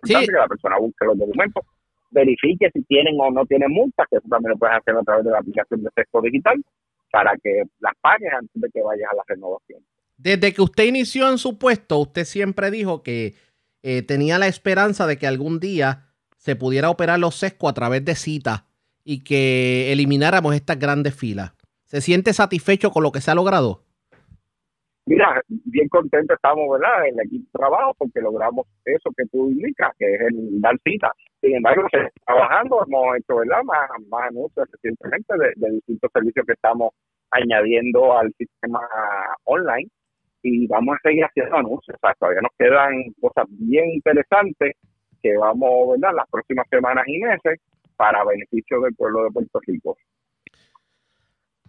Sí. 0.03 0.13
Que 0.13 0.31
la 0.31 0.47
persona 0.47 0.77
busque 0.79 1.05
los 1.05 1.17
documentos, 1.17 1.63
verifique 2.11 2.69
si 2.73 2.81
tienen 2.83 3.19
o 3.19 3.31
no 3.31 3.45
tienen 3.45 3.71
multas, 3.71 4.07
que 4.09 4.17
eso 4.17 4.27
también 4.29 4.51
lo 4.51 4.57
puedes 4.57 4.75
hacer 4.77 4.95
a 4.95 5.03
través 5.03 5.25
de 5.25 5.31
la 5.31 5.39
aplicación 5.39 5.83
de 5.83 5.89
Sesco 5.95 6.21
Digital, 6.21 6.63
para 7.11 7.35
que 7.43 7.63
las 7.79 7.93
pagues 8.01 8.31
antes 8.33 8.61
de 8.61 8.69
que 8.69 8.81
vayas 8.81 9.09
a 9.11 9.15
la 9.15 9.23
renovación. 9.27 9.81
Desde 10.17 10.53
que 10.53 10.61
usted 10.61 10.85
inició 10.85 11.29
en 11.29 11.37
su 11.37 11.57
puesto, 11.57 11.97
usted 11.97 12.25
siempre 12.25 12.71
dijo 12.71 13.01
que 13.03 13.35
eh, 13.83 14.03
tenía 14.03 14.37
la 14.37 14.47
esperanza 14.47 15.07
de 15.07 15.17
que 15.17 15.27
algún 15.27 15.59
día 15.59 16.07
se 16.37 16.55
pudiera 16.55 16.89
operar 16.89 17.19
los 17.19 17.35
sesco 17.35 17.67
a 17.67 17.73
través 17.73 18.05
de 18.05 18.15
cita 18.15 18.65
y 19.03 19.23
que 19.23 19.91
elimináramos 19.91 20.55
estas 20.55 20.77
grandes 20.77 21.15
filas. 21.15 21.53
¿Se 21.85 22.01
siente 22.01 22.33
satisfecho 22.33 22.91
con 22.91 23.03
lo 23.03 23.11
que 23.11 23.21
se 23.21 23.31
ha 23.31 23.35
logrado? 23.35 23.83
Mira, 25.05 25.41
bien 25.47 25.87
contento 25.89 26.33
estamos, 26.35 26.69
¿verdad?, 26.69 27.07
en 27.07 27.19
el 27.19 27.25
equipo 27.25 27.45
de 27.45 27.59
trabajo 27.59 27.95
porque 27.97 28.21
logramos 28.21 28.67
eso 28.85 29.09
que 29.17 29.25
tú 29.31 29.49
indicas, 29.49 29.91
que 29.97 30.13
es 30.13 30.21
el 30.21 30.61
dar 30.61 30.77
cita. 30.83 31.11
Sin 31.41 31.55
embargo, 31.55 31.87
trabajando, 32.25 32.85
hemos 32.85 33.17
hecho, 33.17 33.37
¿verdad?, 33.37 33.63
más, 33.63 33.89
más 34.09 34.29
anuncios 34.29 34.69
recientemente 34.71 35.33
de, 35.37 35.71
distintos 35.71 36.11
servicios 36.13 36.45
que 36.45 36.53
estamos 36.53 36.93
añadiendo 37.31 38.15
al 38.17 38.31
sistema 38.37 38.79
online 39.45 39.89
y 40.43 40.67
vamos 40.67 40.95
a 40.97 41.09
seguir 41.09 41.23
haciendo 41.25 41.55
anuncios. 41.57 41.97
O 41.97 41.99
sea, 41.99 42.13
todavía 42.19 42.41
nos 42.41 42.51
quedan 42.57 43.11
cosas 43.19 43.45
bien 43.49 43.89
interesantes 43.89 44.75
que 45.23 45.35
vamos, 45.35 45.91
¿verdad?, 45.91 46.15
las 46.15 46.29
próximas 46.29 46.67
semanas 46.69 47.05
y 47.07 47.19
meses 47.19 47.59
para 47.95 48.23
beneficio 48.23 48.81
del 48.81 48.95
pueblo 48.95 49.23
de 49.23 49.31
Puerto 49.31 49.59
Rico. 49.65 49.97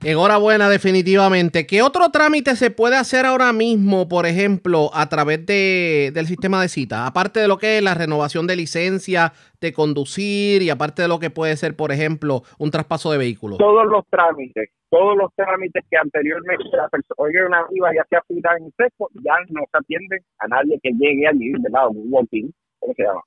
Enhorabuena, 0.04 0.68
definitivamente. 0.68 1.64
¿Qué 1.64 1.80
otro 1.80 2.10
trámite 2.10 2.56
se 2.56 2.72
puede 2.72 2.96
hacer 2.96 3.24
ahora 3.24 3.52
mismo, 3.52 4.08
por 4.08 4.26
ejemplo, 4.26 4.90
a 4.92 5.08
través 5.08 5.46
de, 5.46 6.10
del 6.12 6.26
sistema 6.26 6.60
de 6.60 6.68
cita? 6.68 7.06
Aparte 7.06 7.38
de 7.38 7.46
lo 7.46 7.56
que 7.56 7.78
es 7.78 7.84
la 7.84 7.94
renovación 7.94 8.48
de 8.48 8.56
licencia 8.56 9.32
de 9.60 9.72
conducir 9.72 10.60
y 10.60 10.70
aparte 10.70 11.02
de 11.02 11.08
lo 11.08 11.20
que 11.20 11.30
puede 11.30 11.56
ser, 11.56 11.76
por 11.76 11.92
ejemplo, 11.92 12.42
un 12.58 12.72
traspaso 12.72 13.12
de 13.12 13.18
vehículos. 13.18 13.58
Todos 13.58 13.86
los 13.86 14.04
trámites, 14.10 14.70
todos 14.90 15.16
los 15.16 15.32
trámites 15.36 15.84
que 15.88 15.96
anteriormente 15.96 16.64
la 16.72 16.88
persona, 16.88 17.46
una 17.46 17.66
viva 17.70 17.90
ya 17.94 18.04
se 18.10 18.34
cita 18.34 18.56
en 18.58 18.72
seco, 18.76 19.08
ya 19.22 19.34
no 19.50 19.62
se 19.70 19.78
atiende 19.78 20.18
a 20.40 20.48
nadie 20.48 20.80
que 20.82 20.90
llegue 20.98 21.28
allí, 21.28 21.52
¿verdad? 21.62 21.86
Un 21.90 22.08
walking, 22.10 22.50
¿cómo 22.80 22.92
se 22.94 23.04
llama? 23.04 23.20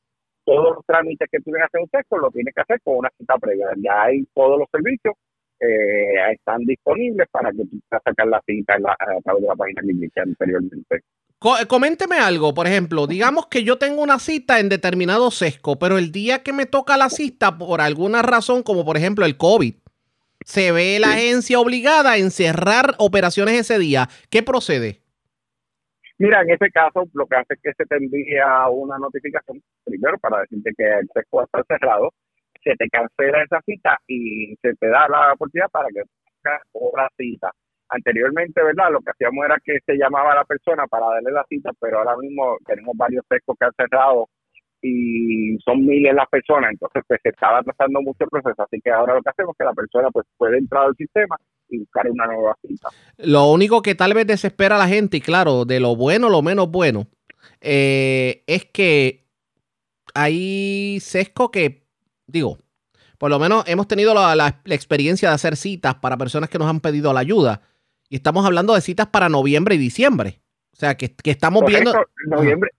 Todos 0.43 0.75
los 0.75 0.85
trámites 0.85 1.29
que 1.31 1.39
tú 1.39 1.51
que 1.51 1.61
hacer 1.61 1.79
en 1.79 1.89
seco 1.89 2.17
lo 2.17 2.29
tienes 2.31 2.53
que 2.53 2.61
hacer 2.61 2.81
con 2.83 2.97
una 2.97 3.09
cita 3.17 3.37
previa. 3.37 3.67
Ya 3.77 4.03
hay 4.03 4.25
todos 4.35 4.59
los 4.59 4.67
servicios 4.69 5.15
eh, 5.59 6.31
están 6.33 6.61
disponibles 6.65 7.27
para 7.31 7.51
que 7.51 7.63
tú 7.63 7.79
puedas 7.89 8.03
sacar 8.03 8.27
la 8.27 8.41
cita 8.45 8.75
a 8.75 9.21
través 9.23 9.41
de 9.41 9.47
la 9.47 9.55
página 9.55 9.81
que 9.81 9.93
dije 9.93 10.19
anteriormente. 10.19 10.95
Eh, 11.61 11.65
coménteme 11.67 12.17
algo, 12.17 12.53
por 12.53 12.65
ejemplo, 12.65 13.07
digamos 13.07 13.47
que 13.47 13.63
yo 13.63 13.77
tengo 13.77 14.01
una 14.01 14.19
cita 14.19 14.59
en 14.59 14.69
determinado 14.69 15.29
sesco, 15.31 15.77
pero 15.77 15.97
el 15.97 16.11
día 16.11 16.41
que 16.43 16.53
me 16.53 16.65
toca 16.65 16.97
la 16.97 17.09
cita, 17.09 17.57
por 17.57 17.81
alguna 17.81 18.21
razón, 18.21 18.63
como 18.63 18.83
por 18.83 18.97
ejemplo 18.97 19.25
el 19.25 19.37
COVID, 19.37 19.75
se 20.43 20.71
ve 20.71 20.97
la 20.99 21.09
agencia 21.11 21.59
obligada 21.59 22.13
a 22.13 22.17
encerrar 22.17 22.95
operaciones 22.97 23.59
ese 23.59 23.79
día. 23.79 24.07
¿Qué 24.29 24.43
procede? 24.43 25.01
Mira, 26.17 26.41
en 26.41 26.51
ese 26.51 26.69
caso, 26.71 27.03
lo 27.13 27.27
que 27.27 27.35
hace 27.35 27.55
es 27.55 27.59
que 27.61 27.73
se 27.73 27.85
tendría 27.85 28.69
una 28.69 28.97
notificación, 28.97 29.61
primero 29.83 30.17
para 30.17 30.41
decirte 30.41 30.71
que 30.77 30.83
el 30.83 31.09
sesco 31.13 31.43
está 31.43 31.63
cerrado, 31.67 32.13
se 32.65 32.75
te 32.75 32.89
cancela 32.89 33.43
esa 33.43 33.61
cita 33.61 33.97
y 34.07 34.55
se 34.61 34.73
te 34.73 34.87
da 34.89 35.07
la 35.07 35.33
oportunidad 35.33 35.69
para 35.69 35.87
que 35.89 36.01
otra 36.73 37.07
cita. 37.15 37.51
Anteriormente, 37.89 38.63
¿verdad? 38.63 38.91
Lo 38.91 38.99
que 38.99 39.11
hacíamos 39.11 39.45
era 39.45 39.57
que 39.63 39.77
se 39.85 39.95
llamaba 39.95 40.31
a 40.31 40.37
la 40.37 40.45
persona 40.45 40.87
para 40.87 41.05
darle 41.05 41.31
la 41.31 41.45
cita, 41.47 41.69
pero 41.79 41.99
ahora 41.99 42.17
mismo 42.17 42.57
tenemos 42.65 42.97
varios 42.97 43.23
textos 43.29 43.55
que 43.59 43.65
han 43.65 43.73
cerrado 43.77 44.27
y 44.81 45.57
son 45.63 45.85
miles 45.85 46.13
las 46.13 46.27
personas, 46.29 46.71
entonces 46.71 47.03
pues 47.07 47.19
se 47.23 47.29
estaba 47.29 47.63
trazando 47.63 48.01
mucho 48.01 48.23
el 48.23 48.29
proceso, 48.29 48.61
así 48.61 48.79
que 48.83 48.91
ahora 48.91 49.15
lo 49.15 49.21
que 49.21 49.29
hacemos 49.29 49.53
es 49.53 49.57
que 49.57 49.63
la 49.63 49.73
persona 49.73 50.09
pues 50.11 50.27
puede 50.37 50.57
entrar 50.57 50.85
al 50.85 50.95
sistema 50.95 51.37
y 51.69 51.79
buscar 51.79 52.07
una 52.09 52.27
nueva 52.27 52.55
cita. 52.61 52.89
Lo 53.17 53.51
único 53.51 53.81
que 53.81 53.95
tal 53.95 54.13
vez 54.13 54.27
desespera 54.27 54.75
a 54.75 54.79
la 54.79 54.87
gente, 54.87 55.17
y 55.17 55.21
claro, 55.21 55.65
de 55.65 55.79
lo 55.79 55.95
bueno, 55.95 56.29
lo 56.29 56.41
menos 56.43 56.69
bueno, 56.69 57.07
eh, 57.61 58.43
es 58.45 58.65
que 58.65 59.25
hay 60.13 60.99
sesco 60.99 61.49
que 61.49 61.84
digo, 62.27 62.57
por 63.17 63.29
lo 63.29 63.39
menos 63.39 63.67
hemos 63.67 63.87
tenido 63.87 64.13
la, 64.13 64.61
experiencia 64.65 65.29
de 65.29 65.35
hacer 65.35 65.55
citas 65.55 65.95
para 65.95 66.17
personas 66.17 66.49
que 66.49 66.57
nos 66.57 66.67
han 66.67 66.79
pedido 66.79 67.13
la 67.13 67.21
ayuda. 67.21 67.61
Y 68.09 68.15
estamos 68.15 68.45
hablando 68.45 68.75
de 68.75 68.81
citas 68.81 69.07
para 69.07 69.29
noviembre 69.29 69.75
y 69.75 69.79
diciembre. 69.79 70.41
O 70.73 70.75
sea, 70.75 70.95
que, 70.95 71.15
estamos 71.23 71.63
viendo... 71.65 71.93
Noviembre, 72.27 72.69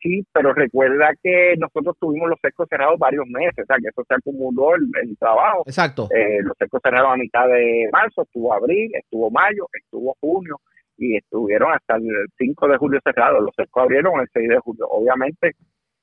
sí, 0.00 0.24
pero 0.32 0.54
recuerda 0.54 1.10
que 1.22 1.54
nosotros 1.58 1.96
tuvimos 1.98 2.30
los 2.30 2.38
secos 2.40 2.68
cerrados 2.68 2.98
varios 2.98 3.26
meses, 3.26 3.64
o 3.64 3.66
sea, 3.66 3.76
que 3.76 3.88
eso 3.88 4.04
se 4.06 4.14
acumuló 4.14 4.76
el, 4.76 4.88
el 5.02 5.18
trabajo. 5.18 5.64
Exacto. 5.66 6.08
Eh, 6.14 6.40
los 6.42 6.56
secos 6.56 6.80
cerrados 6.82 7.10
a 7.12 7.16
mitad 7.16 7.46
de 7.48 7.88
marzo, 7.92 8.22
estuvo 8.22 8.54
abril, 8.54 8.90
estuvo 8.94 9.30
mayo, 9.30 9.66
estuvo 9.72 10.16
junio 10.20 10.60
y 10.96 11.16
estuvieron 11.16 11.72
hasta 11.72 11.96
el 11.96 12.08
5 12.38 12.68
de 12.68 12.76
julio 12.76 13.00
cerrados. 13.02 13.42
Los 13.42 13.54
secos 13.56 13.82
abrieron 13.82 14.20
el 14.20 14.28
6 14.32 14.48
de 14.48 14.58
julio. 14.58 14.86
Obviamente, 14.88 15.56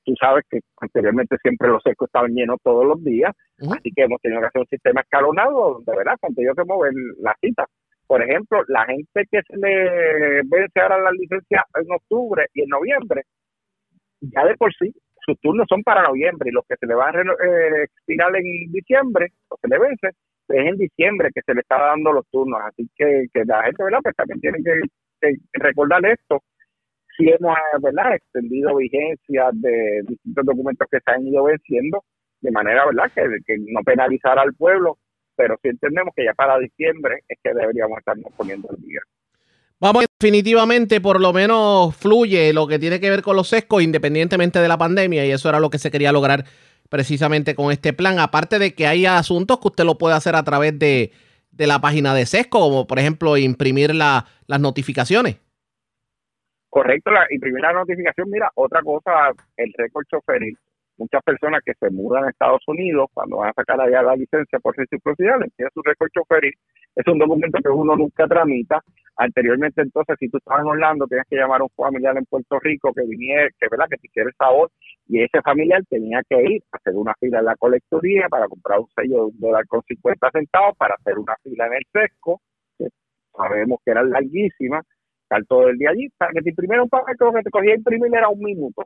tú 0.08 0.14
sabes 0.18 0.42
que 0.48 0.60
anteriormente 0.80 1.36
siempre 1.42 1.68
los 1.68 1.82
secos 1.82 2.08
estaban 2.08 2.32
llenos 2.32 2.56
todos 2.62 2.86
los 2.86 3.04
días, 3.04 3.30
así 3.58 3.92
que 3.94 4.04
hemos 4.04 4.18
tenido 4.22 4.40
que 4.40 4.46
hacer 4.46 4.60
un 4.62 4.68
sistema 4.68 5.02
escalonado 5.02 5.74
donde, 5.74 5.92
¿verdad? 5.94 6.16
Cuando 6.18 6.42
yo 6.42 6.54
que 6.54 6.64
mover 6.64 6.92
la 7.20 7.36
cita. 7.42 7.66
Por 8.06 8.22
ejemplo, 8.22 8.62
la 8.68 8.86
gente 8.86 9.26
que 9.30 9.42
se 9.46 9.56
le 9.58 10.40
vence 10.44 10.80
ahora 10.80 10.98
la 10.98 11.12
licencia 11.12 11.62
en 11.74 11.92
octubre 11.92 12.46
y 12.54 12.62
en 12.62 12.70
noviembre, 12.70 13.24
ya 14.22 14.46
de 14.46 14.56
por 14.56 14.72
sí, 14.72 14.94
sus 15.20 15.38
turnos 15.40 15.66
son 15.68 15.82
para 15.82 16.02
noviembre 16.02 16.48
y 16.48 16.54
los 16.54 16.64
que 16.66 16.76
se 16.80 16.86
le 16.86 16.94
van 16.94 17.14
a 17.14 17.20
eh, 17.20 17.82
expirar 17.82 18.34
en 18.34 18.72
diciembre, 18.72 19.26
o 19.48 19.58
se 19.60 19.68
le 19.68 19.78
vence, 19.78 20.08
es 20.08 20.66
en 20.68 20.78
diciembre 20.78 21.28
que 21.34 21.42
se 21.42 21.52
le 21.52 21.60
está 21.60 21.76
dando 21.78 22.12
los 22.12 22.26
turnos. 22.30 22.62
Así 22.64 22.88
que, 22.96 23.26
que 23.34 23.44
la 23.44 23.62
gente, 23.64 23.84
¿verdad? 23.84 24.00
Pues 24.02 24.16
también 24.16 24.40
tiene 24.40 24.58
que 24.64 25.36
recordar 25.52 26.00
esto 26.06 26.40
sí 27.18 27.28
hemos 27.28 27.56
¿verdad? 27.82 28.14
extendido 28.14 28.76
vigencia 28.76 29.50
de 29.52 30.02
distintos 30.06 30.46
documentos 30.46 30.86
que 30.90 30.98
se 31.04 31.10
han 31.10 31.26
ido 31.26 31.44
venciendo 31.44 32.04
de 32.40 32.52
manera 32.52 32.86
verdad 32.86 33.10
que, 33.14 33.56
no 33.58 33.80
penalizar 33.84 34.38
al 34.38 34.54
pueblo, 34.54 34.98
pero 35.34 35.56
sí 35.60 35.68
entendemos 35.68 36.14
que 36.14 36.24
ya 36.24 36.34
para 36.34 36.58
diciembre 36.58 37.24
es 37.28 37.38
que 37.42 37.52
deberíamos 37.52 37.98
estarnos 37.98 38.32
poniendo 38.36 38.68
el 38.70 38.80
día. 38.82 39.00
Vamos, 39.80 40.06
definitivamente, 40.20 41.00
por 41.00 41.20
lo 41.20 41.32
menos 41.32 41.94
fluye 41.96 42.52
lo 42.52 42.66
que 42.66 42.78
tiene 42.78 43.00
que 43.00 43.10
ver 43.10 43.22
con 43.22 43.36
los 43.36 43.48
sescos, 43.48 43.82
independientemente 43.82 44.60
de 44.60 44.68
la 44.68 44.78
pandemia, 44.78 45.24
y 45.24 45.30
eso 45.30 45.48
era 45.48 45.60
lo 45.60 45.70
que 45.70 45.78
se 45.78 45.90
quería 45.90 46.12
lograr 46.12 46.44
precisamente 46.88 47.54
con 47.54 47.70
este 47.70 47.92
plan. 47.92 48.18
Aparte 48.18 48.58
de 48.58 48.74
que 48.74 48.86
hay 48.86 49.06
asuntos 49.06 49.58
que 49.58 49.68
usted 49.68 49.84
lo 49.84 49.98
puede 49.98 50.16
hacer 50.16 50.34
a 50.34 50.42
través 50.42 50.78
de, 50.78 51.12
la 51.56 51.80
página 51.80 52.14
de 52.14 52.26
sesco, 52.26 52.60
como 52.60 52.86
por 52.86 52.98
ejemplo 52.98 53.36
imprimir 53.36 53.94
las 53.94 54.24
notificaciones. 54.46 55.36
Correcto, 56.78 57.10
la, 57.10 57.26
y 57.28 57.40
primera 57.40 57.72
notificación, 57.72 58.30
mira, 58.30 58.52
otra 58.54 58.82
cosa, 58.82 59.32
el 59.56 59.74
récord 59.76 60.04
choferil. 60.08 60.56
Muchas 60.96 61.20
personas 61.24 61.60
que 61.64 61.74
se 61.74 61.90
mudan 61.90 62.22
a 62.22 62.30
Estados 62.30 62.62
Unidos, 62.68 63.08
cuando 63.12 63.38
van 63.38 63.50
a 63.50 63.52
sacar 63.52 63.80
allá 63.80 64.00
la 64.00 64.14
licencia 64.14 64.60
por 64.60 64.76
reciprocidad, 64.76 65.40
les 65.40 65.72
su 65.74 65.82
récord 65.82 66.08
choferil. 66.14 66.54
Es 66.94 67.04
un 67.08 67.18
documento 67.18 67.58
que 67.60 67.68
uno 67.68 67.96
nunca 67.96 68.28
tramita. 68.28 68.80
Anteriormente, 69.16 69.82
entonces, 69.82 70.14
si 70.20 70.28
tú 70.28 70.38
estabas 70.38 70.60
en 70.60 70.68
Orlando, 70.68 71.08
tenías 71.08 71.26
que 71.28 71.34
llamar 71.34 71.62
a 71.62 71.64
un 71.64 71.70
familiar 71.70 72.16
en 72.16 72.24
Puerto 72.26 72.60
Rico 72.60 72.92
que 72.94 73.02
viniera, 73.08 73.48
que, 73.58 73.66
¿verdad? 73.68 73.86
que 73.90 73.96
te 73.96 74.06
hiciera 74.06 74.28
el 74.28 74.36
sabor, 74.36 74.70
y 75.08 75.20
ese 75.20 75.42
familiar 75.42 75.82
tenía 75.90 76.22
que 76.30 76.40
ir 76.40 76.62
a 76.70 76.76
hacer 76.76 76.94
una 76.94 77.12
fila 77.18 77.40
en 77.40 77.46
la 77.46 77.56
colectoría 77.56 78.28
para 78.28 78.46
comprar 78.46 78.78
un 78.78 78.88
sello 78.94 79.16
de 79.16 79.22
un 79.22 79.40
dólar 79.40 79.66
con 79.66 79.82
50 79.82 80.30
centavos, 80.30 80.76
para 80.76 80.94
hacer 80.94 81.18
una 81.18 81.34
fila 81.42 81.66
en 81.66 81.72
el 81.72 81.86
sesco, 81.92 82.40
que 82.78 82.86
sabemos 83.36 83.80
que 83.84 83.90
era 83.90 84.04
larguísima, 84.04 84.80
estar 85.28 85.44
todo 85.46 85.68
el 85.68 85.78
día 85.78 85.90
allí. 85.90 86.08
Para 86.16 86.32
que 86.32 86.42
te 86.42 86.50
imprimiera 86.50 86.82
un 86.82 86.88
papel, 86.88 87.16
lo 87.20 87.32
que 87.32 87.42
te 87.42 87.50
cogía 87.50 87.74
imprimir 87.74 88.14
era 88.14 88.28
un 88.28 88.40
minuto. 88.40 88.84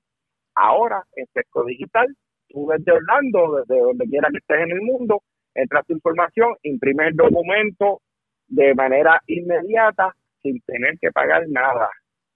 Ahora, 0.54 1.02
en 1.14 1.26
Sesco 1.32 1.64
Digital, 1.64 2.08
tú 2.48 2.68
desde 2.68 2.92
Orlando, 2.92 3.56
desde 3.60 3.80
donde 3.80 4.06
quiera 4.06 4.28
que 4.30 4.38
estés 4.38 4.60
en 4.60 4.72
el 4.72 4.82
mundo, 4.82 5.22
entras 5.54 5.86
tu 5.86 5.94
información, 5.94 6.54
imprimes 6.62 7.08
el 7.08 7.16
documento 7.16 8.00
de 8.48 8.74
manera 8.74 9.20
inmediata 9.26 10.14
sin 10.42 10.60
tener 10.66 10.98
que 11.00 11.10
pagar 11.10 11.44
nada 11.48 11.88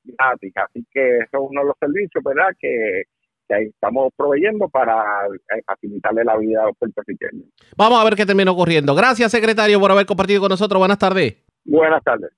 gratis. 0.04 0.52
Así 0.56 0.86
que 0.90 1.18
eso 1.18 1.26
es 1.32 1.50
uno 1.50 1.60
de 1.62 1.66
los 1.66 1.76
servicios, 1.78 2.22
¿verdad?, 2.24 2.54
que, 2.58 3.02
que 3.48 3.62
estamos 3.64 4.12
proveyendo 4.16 4.68
para 4.68 5.26
eh, 5.26 5.62
facilitarle 5.66 6.24
la 6.24 6.36
vida 6.38 6.62
a 6.62 6.66
los 6.66 6.76
puertorriqueños. 6.78 7.46
Vamos 7.76 8.00
a 8.00 8.04
ver 8.04 8.14
qué 8.14 8.24
termina 8.24 8.52
ocurriendo. 8.52 8.94
Gracias, 8.94 9.32
secretario, 9.32 9.80
por 9.80 9.90
haber 9.90 10.06
compartido 10.06 10.40
con 10.40 10.50
nosotros. 10.50 10.78
Buenas 10.78 10.98
tardes. 10.98 11.44
Buenas 11.64 12.02
tardes. 12.02 12.30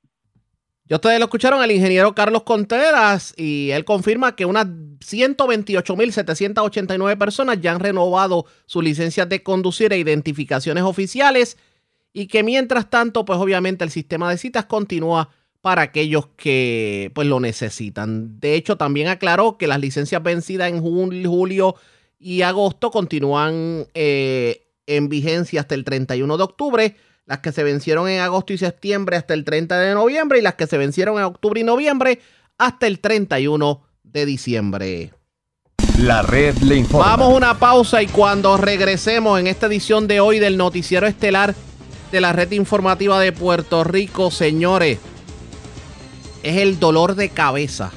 Ya 0.89 0.97
ustedes 0.97 1.19
lo 1.19 1.27
escucharon 1.27 1.61
al 1.61 1.71
ingeniero 1.71 2.15
Carlos 2.15 2.45
Contreras 2.45 3.35
y 3.37 3.73
él 3.73 3.85
confirma 3.85 4.35
que 4.35 4.47
unas 4.47 4.67
128.789 4.67 7.19
personas 7.19 7.61
ya 7.61 7.73
han 7.73 7.81
renovado 7.81 8.47
sus 8.65 8.83
licencias 8.83 9.29
de 9.29 9.43
conducir 9.43 9.93
e 9.93 9.99
identificaciones 9.99 10.85
oficiales 10.85 11.59
y 12.15 12.27
que 12.27 12.43
mientras 12.43 12.89
tanto, 12.89 13.27
pues 13.27 13.39
obviamente 13.39 13.85
el 13.85 13.91
sistema 13.91 14.31
de 14.31 14.39
citas 14.39 14.65
continúa 14.65 15.29
para 15.61 15.83
aquellos 15.83 16.29
que 16.37 17.13
pues 17.15 17.29
lo 17.29 17.39
necesitan. 17.39 18.41
De 18.41 18.55
hecho, 18.55 18.79
también 18.79 19.09
aclaró 19.09 19.59
que 19.59 19.67
las 19.67 19.81
licencias 19.81 20.23
vencidas 20.23 20.71
en 20.71 20.81
julio 20.81 21.75
y 22.19 22.41
agosto 22.43 22.91
continúan 22.91 23.87
eh, 23.93 24.69
en 24.87 25.11
vigencia 25.11 25.61
hasta 25.61 25.75
el 25.75 25.85
31 25.85 26.39
de 26.39 26.43
octubre 26.43 26.97
las 27.29 27.41
que 27.41 27.53
se 27.53 27.63
vencieron 27.63 28.09
en 28.09 28.21
agosto 28.21 28.55
y 28.55 28.59
septiembre 28.59 29.17
hasta 29.17 29.35
el 29.35 29.45
30 29.45 29.79
de 29.79 29.95
noviembre 29.95 30.39
y 30.39 30.43
las 30.43 30.55
que 30.55 30.67
se 30.67 30.79
vencieron 30.79 31.19
en 31.19 31.25
octubre 31.25 31.61
y 31.61 31.65
noviembre 31.65 32.21
hasta 32.57 32.87
el 32.87 33.01
31 33.01 33.83
de 34.03 34.27
diciembre. 34.27 35.13
La 35.99 36.23
red 36.23 36.57
le 36.59 36.77
informa. 36.77 37.07
Vamos 37.07 37.35
a 37.35 37.37
una 37.37 37.59
pausa 37.59 38.03
y 38.03 38.07
cuando 38.07 38.57
regresemos 38.57 39.39
en 39.39 39.47
esta 39.47 39.67
edición 39.67 40.09
de 40.09 40.21
hoy 40.21 40.39
del 40.39 40.57
noticiero 40.57 41.07
estelar 41.07 41.55
de 42.11 42.21
la 42.23 42.33
red 42.33 42.51
informativa 42.53 43.21
de 43.21 43.33
Puerto 43.33 43.85
Rico, 43.85 44.31
señores, 44.31 44.99
es 46.43 46.57
el 46.57 46.81
dolor 46.81 47.15
de 47.15 47.29
cabeza 47.29 47.93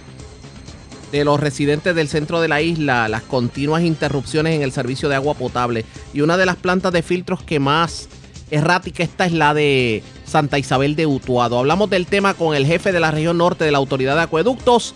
de 1.13 1.23
los 1.23 1.39
residentes 1.39 1.95
del 1.95 2.09
centro 2.09 2.41
de 2.41 2.49
la 2.49 2.61
isla, 2.61 3.07
las 3.07 3.21
continuas 3.21 3.83
interrupciones 3.83 4.55
en 4.55 4.61
el 4.61 4.73
servicio 4.73 5.07
de 5.07 5.15
agua 5.15 5.35
potable 5.35 5.85
y 6.13 6.19
una 6.19 6.35
de 6.35 6.45
las 6.45 6.57
plantas 6.57 6.91
de 6.91 7.01
filtros 7.01 7.43
que 7.43 7.59
más 7.59 8.09
errática 8.51 9.03
esta 9.03 9.25
es 9.25 9.31
la 9.31 9.53
de 9.53 10.03
Santa 10.25 10.59
Isabel 10.59 10.95
de 10.95 11.07
Utuado. 11.07 11.57
Hablamos 11.57 11.89
del 11.89 12.05
tema 12.05 12.33
con 12.33 12.55
el 12.55 12.65
jefe 12.65 12.91
de 12.91 12.99
la 12.99 13.09
región 13.11 13.37
norte 13.37 13.65
de 13.65 13.71
la 13.71 13.79
Autoridad 13.79 14.15
de 14.15 14.21
Acueductos. 14.21 14.93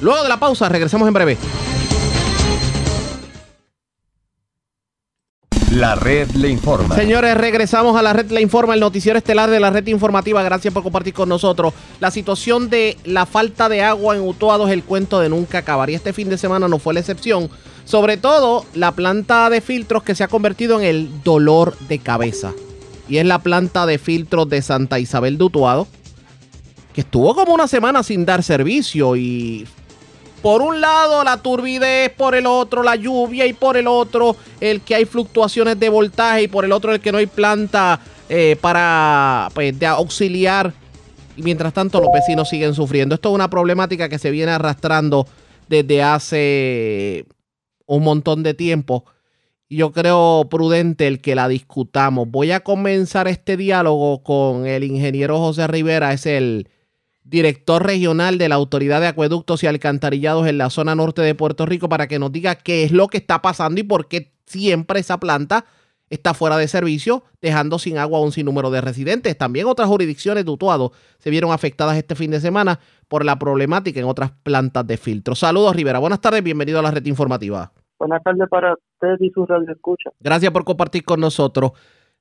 Luego 0.00 0.22
de 0.22 0.28
la 0.28 0.38
pausa, 0.38 0.68
regresamos 0.68 1.06
en 1.06 1.14
breve. 1.14 1.36
La 5.74 5.96
red 5.96 6.30
le 6.32 6.50
informa. 6.50 6.94
Señores, 6.94 7.36
regresamos 7.36 7.96
a 7.96 8.02
la 8.02 8.12
red 8.12 8.30
le 8.30 8.40
informa, 8.40 8.74
el 8.74 8.80
noticiero 8.80 9.18
estelar 9.18 9.50
de 9.50 9.58
la 9.58 9.70
red 9.70 9.84
informativa. 9.88 10.40
Gracias 10.44 10.72
por 10.72 10.84
compartir 10.84 11.14
con 11.14 11.28
nosotros. 11.28 11.74
La 11.98 12.12
situación 12.12 12.70
de 12.70 12.96
la 13.04 13.26
falta 13.26 13.68
de 13.68 13.82
agua 13.82 14.14
en 14.14 14.22
Utuado 14.22 14.68
es 14.68 14.72
el 14.72 14.84
cuento 14.84 15.18
de 15.18 15.28
nunca 15.28 15.58
acabar. 15.58 15.90
Y 15.90 15.94
este 15.94 16.12
fin 16.12 16.28
de 16.28 16.38
semana 16.38 16.68
no 16.68 16.78
fue 16.78 16.94
la 16.94 17.00
excepción. 17.00 17.50
Sobre 17.84 18.16
todo 18.16 18.64
la 18.74 18.92
planta 18.92 19.50
de 19.50 19.60
filtros 19.60 20.04
que 20.04 20.14
se 20.14 20.22
ha 20.22 20.28
convertido 20.28 20.80
en 20.80 20.86
el 20.86 21.22
dolor 21.24 21.76
de 21.88 21.98
cabeza. 21.98 22.52
Y 23.08 23.18
es 23.18 23.26
la 23.26 23.40
planta 23.40 23.86
de 23.86 23.98
filtros 23.98 24.48
de 24.48 24.62
Santa 24.62 24.98
Isabel 24.98 25.38
de. 25.38 25.86
Que 26.92 27.02
estuvo 27.02 27.34
como 27.34 27.54
una 27.54 27.68
semana 27.68 28.02
sin 28.02 28.24
dar 28.24 28.42
servicio 28.42 29.16
y 29.16 29.66
por 30.44 30.60
un 30.60 30.78
lado 30.80 31.24
la 31.24 31.38
turbidez, 31.38 32.10
por 32.10 32.34
el 32.34 32.46
otro 32.46 32.82
la 32.82 32.96
lluvia 32.96 33.46
y 33.46 33.54
por 33.54 33.78
el 33.78 33.86
otro 33.86 34.36
el 34.60 34.82
que 34.82 34.94
hay 34.94 35.06
fluctuaciones 35.06 35.80
de 35.80 35.88
voltaje 35.88 36.42
y 36.42 36.48
por 36.48 36.66
el 36.66 36.72
otro 36.72 36.92
el 36.92 37.00
que 37.00 37.10
no 37.12 37.16
hay 37.16 37.26
planta 37.26 37.98
eh, 38.28 38.56
para 38.60 39.48
pues, 39.54 39.78
de 39.78 39.86
auxiliar. 39.86 40.72
Y 41.36 41.42
mientras 41.42 41.72
tanto 41.72 41.98
los 41.98 42.10
vecinos 42.12 42.48
siguen 42.48 42.74
sufriendo. 42.74 43.14
Esto 43.14 43.30
es 43.30 43.34
una 43.34 43.48
problemática 43.48 44.08
que 44.08 44.18
se 44.18 44.30
viene 44.30 44.52
arrastrando 44.52 45.26
desde 45.66 46.02
hace 46.02 47.24
un 47.86 48.04
montón 48.04 48.42
de 48.42 48.52
tiempo. 48.52 49.06
Yo 49.70 49.92
creo 49.92 50.46
prudente 50.50 51.06
el 51.06 51.20
que 51.20 51.34
la 51.34 51.48
discutamos. 51.48 52.28
Voy 52.30 52.52
a 52.52 52.60
comenzar 52.60 53.28
este 53.28 53.56
diálogo 53.56 54.22
con 54.22 54.66
el 54.66 54.84
ingeniero 54.84 55.38
José 55.38 55.66
Rivera, 55.66 56.12
es 56.12 56.26
el 56.26 56.68
director 57.24 57.84
regional 57.84 58.36
de 58.36 58.50
la 58.50 58.56
Autoridad 58.56 59.00
de 59.00 59.06
Acueductos 59.06 59.62
y 59.62 59.66
Alcantarillados 59.66 60.46
en 60.46 60.58
la 60.58 60.68
zona 60.68 60.94
norte 60.94 61.22
de 61.22 61.34
Puerto 61.34 61.64
Rico, 61.64 61.88
para 61.88 62.06
que 62.06 62.18
nos 62.18 62.30
diga 62.30 62.56
qué 62.56 62.84
es 62.84 62.92
lo 62.92 63.08
que 63.08 63.16
está 63.16 63.40
pasando 63.40 63.80
y 63.80 63.84
por 63.84 64.06
qué 64.06 64.34
siempre 64.46 65.00
esa 65.00 65.18
planta 65.18 65.64
está 66.10 66.34
fuera 66.34 66.58
de 66.58 66.68
servicio, 66.68 67.24
dejando 67.40 67.78
sin 67.78 67.96
agua 67.96 68.18
a 68.18 68.22
un 68.22 68.32
sinnúmero 68.32 68.70
de 68.70 68.82
residentes. 68.82 69.36
También 69.36 69.66
otras 69.66 69.88
jurisdicciones 69.88 70.44
de 70.44 70.90
se 71.18 71.30
vieron 71.30 71.50
afectadas 71.50 71.96
este 71.96 72.14
fin 72.14 72.30
de 72.30 72.40
semana 72.40 72.78
por 73.08 73.24
la 73.24 73.38
problemática 73.38 73.98
en 73.98 74.06
otras 74.06 74.30
plantas 74.42 74.86
de 74.86 74.98
filtro. 74.98 75.34
Saludos, 75.34 75.74
Rivera. 75.74 75.98
Buenas 75.98 76.20
tardes, 76.20 76.42
bienvenido 76.44 76.78
a 76.78 76.82
la 76.82 76.90
red 76.90 77.06
informativa. 77.06 77.72
Buenas 78.06 78.22
tardes 78.22 78.48
para 78.50 78.74
usted 78.74 79.16
y 79.20 79.30
su 79.30 79.46
radio 79.46 79.72
escucha. 79.72 80.10
Gracias 80.20 80.52
por 80.52 80.62
compartir 80.62 81.04
con 81.04 81.20
nosotros. 81.20 81.72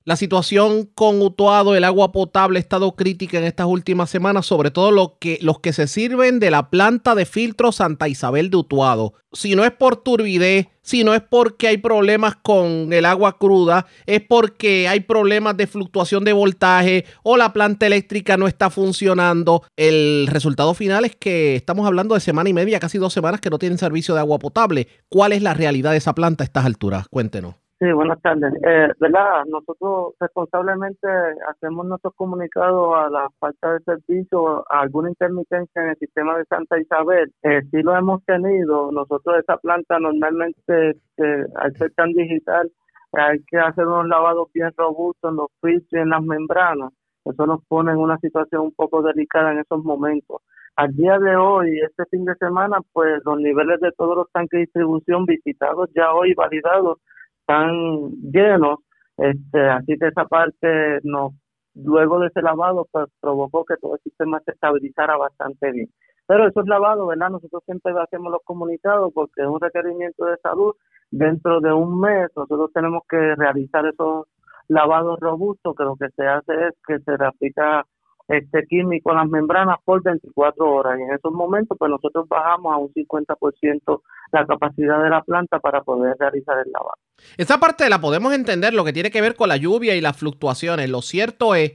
La 0.06 0.18
situación 0.18 0.90
con 0.94 1.22
Utuado, 1.22 1.76
el 1.76 1.86
agua 1.86 2.12
potable 2.12 2.60
ha 2.60 2.62
estado 2.62 2.94
crítica 2.94 3.38
en 3.38 3.46
estas 3.46 3.68
últimas 3.68 4.10
semanas, 4.10 4.46
sobre 4.46 4.70
todo 4.70 4.92
los 4.92 5.12
que, 5.18 5.74
se 5.74 5.88
sirven 5.88 6.42
de 6.42 6.52
la 6.52 6.70
planta 6.70 7.16
de 7.16 7.26
filtro 7.26 7.72
Santa 7.72 8.10
Isabel 8.10 8.50
de 8.50 8.58
Utuado. 8.58 9.14
Si 9.32 9.56
no 9.56 9.64
es 9.64 9.72
por 9.72 9.96
turbidez, 9.96 10.68
si 10.82 11.06
no 11.06 11.14
es 11.14 11.22
porque 11.22 11.70
hay 11.70 11.78
problemas 11.78 12.36
con 12.36 12.92
el 12.92 13.06
agua 13.06 13.38
cruda, 13.38 13.86
es 14.06 14.20
porque 14.20 14.90
hay 14.90 15.00
problemas 15.00 15.56
de 15.56 15.68
fluctuación 15.68 16.26
de 16.26 16.34
voltaje 16.34 17.06
o 17.24 17.38
la 17.38 17.54
planta 17.54 17.88
eléctrica 17.88 18.36
no 18.36 18.50
está 18.50 18.70
funcionando. 18.70 19.64
El 19.78 20.28
resultado 20.30 20.74
final 20.74 21.06
es 21.06 21.16
que 21.16 21.56
estamos 21.56 21.88
hablando 21.88 22.14
de 22.14 22.20
semana 22.20 22.50
y 22.50 22.54
media, 22.54 22.82
casi 22.82 22.98
dos 22.98 23.14
semanas 23.14 23.40
que 23.40 23.50
no 23.50 23.58
tienen 23.58 23.78
servicio 23.78 24.14
de 24.14 24.20
agua 24.20 24.38
potable. 24.38 24.90
¿Cuál 25.08 25.32
es 25.32 25.42
la 25.42 25.54
realidad 25.54 25.92
de 25.92 25.98
esa 25.98 26.14
planta 26.14 26.44
a 26.44 26.46
estas 26.46 26.66
alturas? 26.66 27.08
Cuéntenos. 27.08 27.63
Sí, 27.84 27.92
buenas 27.92 28.22
tardes. 28.22 28.54
Eh, 28.66 28.88
¿Verdad? 28.98 29.44
Nosotros 29.48 30.14
responsablemente 30.18 31.06
hacemos 31.50 31.86
nuestros 31.86 32.14
comunicados 32.16 32.96
a 32.96 33.10
la 33.10 33.30
falta 33.40 33.74
de 33.74 33.80
servicio, 33.82 34.64
alguna 34.72 35.10
intermitencia 35.10 35.82
en 35.82 35.90
el 35.90 35.98
sistema 35.98 36.38
de 36.38 36.46
Santa 36.46 36.80
Isabel. 36.80 37.34
Eh, 37.44 37.62
sí 37.72 37.82
lo 37.82 37.94
hemos 37.98 38.24
tenido. 38.24 38.90
Nosotros 38.94 39.36
esa 39.38 39.58
planta 39.58 40.00
normalmente, 40.00 40.92
eh, 41.18 41.46
al 41.56 41.76
ser 41.78 41.92
tan 41.96 42.14
digital, 42.14 42.72
hay 43.12 43.44
que 43.48 43.58
hacer 43.58 43.86
unos 43.86 44.08
lavados 44.08 44.48
bien 44.54 44.72
robustos 44.78 45.32
en 45.32 45.36
los 45.36 45.48
filtros 45.62 45.92
y 45.92 45.98
en 45.98 46.10
las 46.10 46.24
membranas. 46.24 46.94
Eso 47.26 47.46
nos 47.46 47.66
pone 47.66 47.92
en 47.92 47.98
una 47.98 48.18
situación 48.20 48.62
un 48.62 48.74
poco 48.76 49.02
delicada 49.02 49.52
en 49.52 49.60
esos 49.60 49.84
momentos. 49.84 50.42
Al 50.78 50.96
día 50.96 51.20
de 51.20 51.36
hoy, 51.36 51.82
este 51.82 52.06
fin 52.06 52.24
de 52.24 52.36
semana, 52.36 52.78
pues 52.94 53.22
los 53.26 53.38
niveles 53.42 53.82
de 53.82 53.92
todos 53.92 54.16
los 54.16 54.32
tanques 54.32 54.52
de 54.52 54.60
distribución 54.60 55.26
visitados 55.26 55.90
ya 55.94 56.14
hoy 56.14 56.34
validados 56.34 57.00
están 57.44 58.12
llenos, 58.32 58.80
este, 59.18 59.70
así 59.70 59.98
que 60.00 60.08
esa 60.08 60.26
parte 60.26 61.00
no, 61.04 61.34
luego 61.76 62.20
de 62.20 62.28
ese 62.28 62.42
lavado 62.42 62.88
pues 62.92 63.08
provocó 63.20 63.66
que 63.66 63.76
todo 63.78 63.96
el 63.96 64.02
sistema 64.02 64.40
se 64.46 64.52
estabilizara 64.52 65.18
bastante 65.18 65.72
bien. 65.72 65.90
Pero 66.26 66.48
esos 66.48 66.66
lavados, 66.68 67.08
¿verdad? 67.08 67.30
Nosotros 67.30 67.64
siempre 67.66 67.94
hacemos 68.02 68.32
los 68.32 68.42
comunicados 68.46 69.12
porque 69.14 69.42
es 69.42 69.48
un 69.48 69.60
requerimiento 69.60 70.26
de 70.26 70.38
salud. 70.38 70.74
Dentro 71.12 71.60
de 71.60 71.74
un 71.74 72.00
mes 72.00 72.30
nosotros 72.36 72.72
tenemos 72.74 73.04
que 73.10 73.36
realizar 73.36 73.86
esos 73.86 74.28
lavados 74.70 75.20
robustos 75.20 75.76
que 75.76 75.84
lo 75.84 75.96
que 75.96 76.10
se 76.16 76.26
hace 76.26 76.54
es 76.68 76.76
que 76.88 77.00
se 77.00 77.24
aplica 77.24 77.86
este 78.28 78.66
químico 78.68 79.14
las 79.14 79.28
membranas 79.28 79.78
por 79.84 80.02
24 80.02 80.66
horas 80.66 81.00
y 81.00 81.04
en 81.04 81.14
esos 81.14 81.32
momentos 81.32 81.78
pues 81.78 81.90
nosotros 81.90 82.28
bajamos 82.28 82.74
a 82.74 82.78
un 82.78 82.94
50% 82.94 84.02
la 84.32 84.46
capacidad 84.46 85.04
de 85.04 85.10
la 85.10 85.22
planta 85.22 85.60
para 85.60 85.82
poder 85.84 86.16
realizar 86.18 86.58
el 86.66 86.72
lavado. 86.72 86.98
Esa 87.38 87.60
parte 87.60 87.90
la 87.90 88.00
podemos 88.00 88.34
entender, 88.34 88.74
lo 88.74 88.84
que 88.84 88.94
tiene 88.94 89.12
que 89.12 89.22
ver 89.22 89.36
con 89.36 89.50
la 89.50 89.58
lluvia 89.58 89.96
y 89.96 90.02
las 90.02 90.18
fluctuaciones. 90.18 90.90
Lo 90.90 91.02
cierto 91.02 91.56
es 91.56 91.74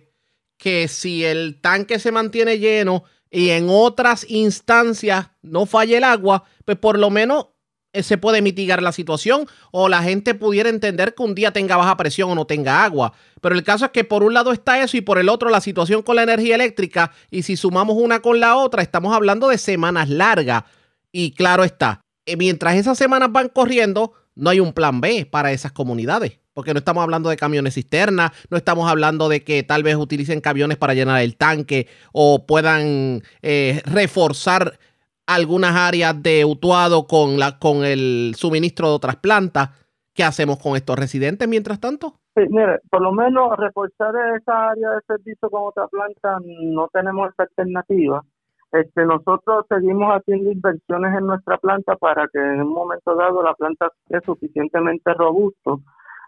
que 0.56 0.88
si 0.88 1.24
el 1.24 1.60
tanque 1.60 1.98
se 1.98 2.12
mantiene 2.12 2.58
lleno 2.58 3.04
y 3.30 3.50
en 3.50 3.66
otras 3.68 4.28
instancias 4.28 5.30
no 5.42 5.66
falla 5.66 5.98
el 5.98 6.04
agua, 6.04 6.44
pues 6.64 6.78
por 6.78 6.98
lo 6.98 7.10
menos 7.10 7.48
se 8.02 8.18
puede 8.18 8.42
mitigar 8.42 8.82
la 8.82 8.92
situación 8.92 9.46
o 9.70 9.88
la 9.88 10.02
gente 10.02 10.34
pudiera 10.34 10.68
entender 10.68 11.14
que 11.14 11.22
un 11.22 11.34
día 11.34 11.52
tenga 11.52 11.76
baja 11.76 11.96
presión 11.96 12.30
o 12.30 12.34
no 12.34 12.46
tenga 12.46 12.84
agua. 12.84 13.12
Pero 13.40 13.54
el 13.54 13.62
caso 13.62 13.86
es 13.86 13.90
que 13.90 14.04
por 14.04 14.22
un 14.22 14.34
lado 14.34 14.52
está 14.52 14.82
eso 14.82 14.96
y 14.96 15.00
por 15.00 15.18
el 15.18 15.28
otro 15.28 15.48
la 15.50 15.60
situación 15.60 16.02
con 16.02 16.16
la 16.16 16.22
energía 16.22 16.54
eléctrica 16.54 17.12
y 17.30 17.42
si 17.42 17.56
sumamos 17.56 17.96
una 17.96 18.20
con 18.20 18.40
la 18.40 18.56
otra 18.56 18.82
estamos 18.82 19.14
hablando 19.14 19.48
de 19.48 19.58
semanas 19.58 20.08
largas. 20.08 20.64
Y 21.12 21.32
claro 21.32 21.64
está, 21.64 22.02
eh, 22.26 22.36
mientras 22.36 22.76
esas 22.76 22.98
semanas 22.98 23.32
van 23.32 23.48
corriendo, 23.48 24.12
no 24.34 24.50
hay 24.50 24.60
un 24.60 24.72
plan 24.72 25.00
B 25.00 25.26
para 25.26 25.52
esas 25.52 25.72
comunidades. 25.72 26.38
Porque 26.52 26.74
no 26.74 26.78
estamos 26.78 27.02
hablando 27.02 27.30
de 27.30 27.36
camiones 27.36 27.74
cisternas, 27.74 28.32
no 28.50 28.56
estamos 28.56 28.90
hablando 28.90 29.28
de 29.28 29.44
que 29.44 29.62
tal 29.62 29.82
vez 29.82 29.96
utilicen 29.96 30.40
camiones 30.40 30.76
para 30.76 30.92
llenar 30.92 31.22
el 31.22 31.36
tanque 31.36 31.86
o 32.12 32.46
puedan 32.46 33.22
eh, 33.42 33.80
reforzar 33.84 34.78
algunas 35.28 35.76
áreas 35.76 36.20
de 36.22 36.44
Utuado 36.44 37.06
con, 37.06 37.38
la, 37.38 37.58
con 37.58 37.84
el 37.84 38.32
suministro 38.34 38.88
de 38.88 38.94
otras 38.94 39.16
plantas. 39.16 39.70
¿Qué 40.14 40.24
hacemos 40.24 40.58
con 40.58 40.74
estos 40.74 40.98
residentes 40.98 41.46
mientras 41.46 41.78
tanto? 41.78 42.14
Sí, 42.34 42.42
mire, 42.48 42.80
por 42.90 43.02
lo 43.02 43.12
menos 43.12 43.56
reforzar 43.56 44.14
esa 44.36 44.70
área 44.70 44.90
de 44.90 45.00
servicio 45.06 45.50
con 45.50 45.62
otra 45.66 45.86
planta 45.86 46.38
no 46.44 46.88
tenemos 46.88 47.30
esa 47.30 47.44
alternativa. 47.44 48.22
Este, 48.72 49.04
nosotros 49.04 49.66
seguimos 49.68 50.12
haciendo 50.12 50.50
inversiones 50.50 51.16
en 51.16 51.26
nuestra 51.26 51.58
planta 51.58 51.96
para 51.96 52.26
que 52.28 52.38
en 52.38 52.62
un 52.62 52.72
momento 52.72 53.14
dado 53.14 53.42
la 53.42 53.54
planta 53.54 53.90
esté 54.08 54.24
suficientemente 54.24 55.14
robusto, 55.14 55.80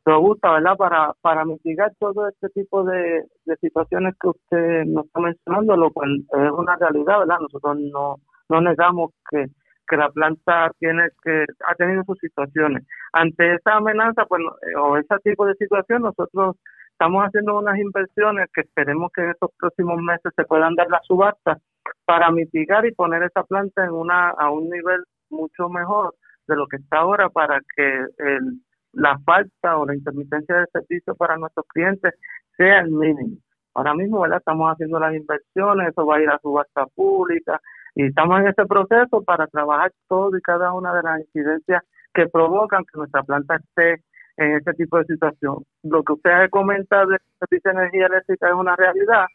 robusta, 0.05 0.53
¿verdad? 0.53 0.77
Para, 0.77 1.13
para 1.21 1.45
mitigar 1.45 1.93
todo 1.99 2.29
este 2.29 2.49
tipo 2.51 2.85
de, 2.85 3.25
de 3.45 3.57
situaciones 3.57 4.15
que 4.21 4.29
usted 4.29 4.85
nos 4.87 5.07
está 5.07 5.21
mencionando, 5.21 5.77
lo 5.77 5.91
cual 5.91 6.19
es 6.19 6.51
una 6.51 6.77
realidad, 6.77 7.19
¿verdad? 7.21 7.41
Nosotros 7.41 7.79
no, 7.93 8.17
no 8.51 8.61
negamos 8.61 9.13
que, 9.31 9.47
que 9.89 9.97
la 9.97 10.11
planta 10.11 10.71
tiene 10.79 11.09
que 11.23 11.45
ha 11.67 11.75
tenido 11.77 12.05
sus 12.05 12.19
situaciones. 12.19 12.87
Ante 13.13 13.55
esa 13.55 13.77
amenaza, 13.77 14.25
pues, 14.27 14.43
o 14.79 14.97
ese 14.97 15.17
tipo 15.25 15.47
de 15.47 15.55
situación, 15.55 16.03
nosotros 16.03 16.57
estamos 16.93 17.25
haciendo 17.25 17.59
unas 17.59 17.79
inversiones 17.79 18.49
que 18.53 18.61
esperemos 18.63 19.11
que 19.13 19.23
en 19.23 19.31
estos 19.31 19.51
próximos 19.59 20.01
meses 20.03 20.33
se 20.37 20.45
puedan 20.45 20.75
dar 20.75 20.89
las 20.91 21.07
subastas 21.07 21.59
para 22.05 22.31
mitigar 22.31 22.85
y 22.87 22.93
poner 22.93 23.23
esa 23.23 23.43
planta 23.45 23.85
en 23.85 23.93
una 23.93 24.31
a 24.31 24.51
un 24.51 24.69
nivel 24.69 25.03
mucho 25.31 25.69
mejor 25.69 26.15
de 26.47 26.57
lo 26.57 26.67
que 26.67 26.77
está 26.77 26.99
ahora 26.99 27.31
para 27.31 27.61
que 27.75 28.07
el, 28.19 28.61
la 28.93 29.19
falta 29.25 29.79
o 29.79 29.87
la 29.87 29.95
intermitencia 29.95 30.57
de 30.57 30.67
servicio 30.73 31.15
para 31.15 31.37
nuestros 31.37 31.67
clientes 31.69 32.15
sea 32.57 32.81
el 32.81 32.91
mínimo. 32.91 33.37
Ahora 33.75 33.95
mismo, 33.95 34.21
¿verdad? 34.21 34.39
Estamos 34.39 34.73
haciendo 34.73 34.99
las 34.99 35.15
inversiones, 35.15 35.89
eso 35.89 36.05
va 36.05 36.17
a 36.17 36.21
ir 36.21 36.29
a 36.29 36.39
subasta 36.41 36.87
pública, 36.87 37.61
y 37.95 38.07
estamos 38.07 38.41
en 38.41 38.49
este 38.49 38.67
proceso 38.67 39.23
para 39.23 39.47
trabajar 39.47 39.93
todo 40.09 40.37
y 40.37 40.43
cada 40.43 40.73
una 40.73 40.95
de 40.95 41.03
las 41.03 41.21
incidencias 41.21 41.83
que 42.15 42.29
provocan 42.29 42.85
que 42.85 42.99
nuestra 42.99 43.23
planta 43.23 43.57
esté 43.57 44.03
en 44.37 44.57
este 44.57 44.73
tipo 44.75 44.99
de 44.99 45.05
situación. 45.05 45.65
Lo 45.83 46.03
que 46.03 46.15
usted 46.15 46.31
ha 46.31 46.49
comentado 46.49 47.11
de 47.11 47.19
servicio 47.39 47.73
de 47.73 47.79
energía 47.79 48.07
eléctrica 48.07 48.49
es 48.49 48.55
una 48.55 48.77
realidad. 48.77 49.27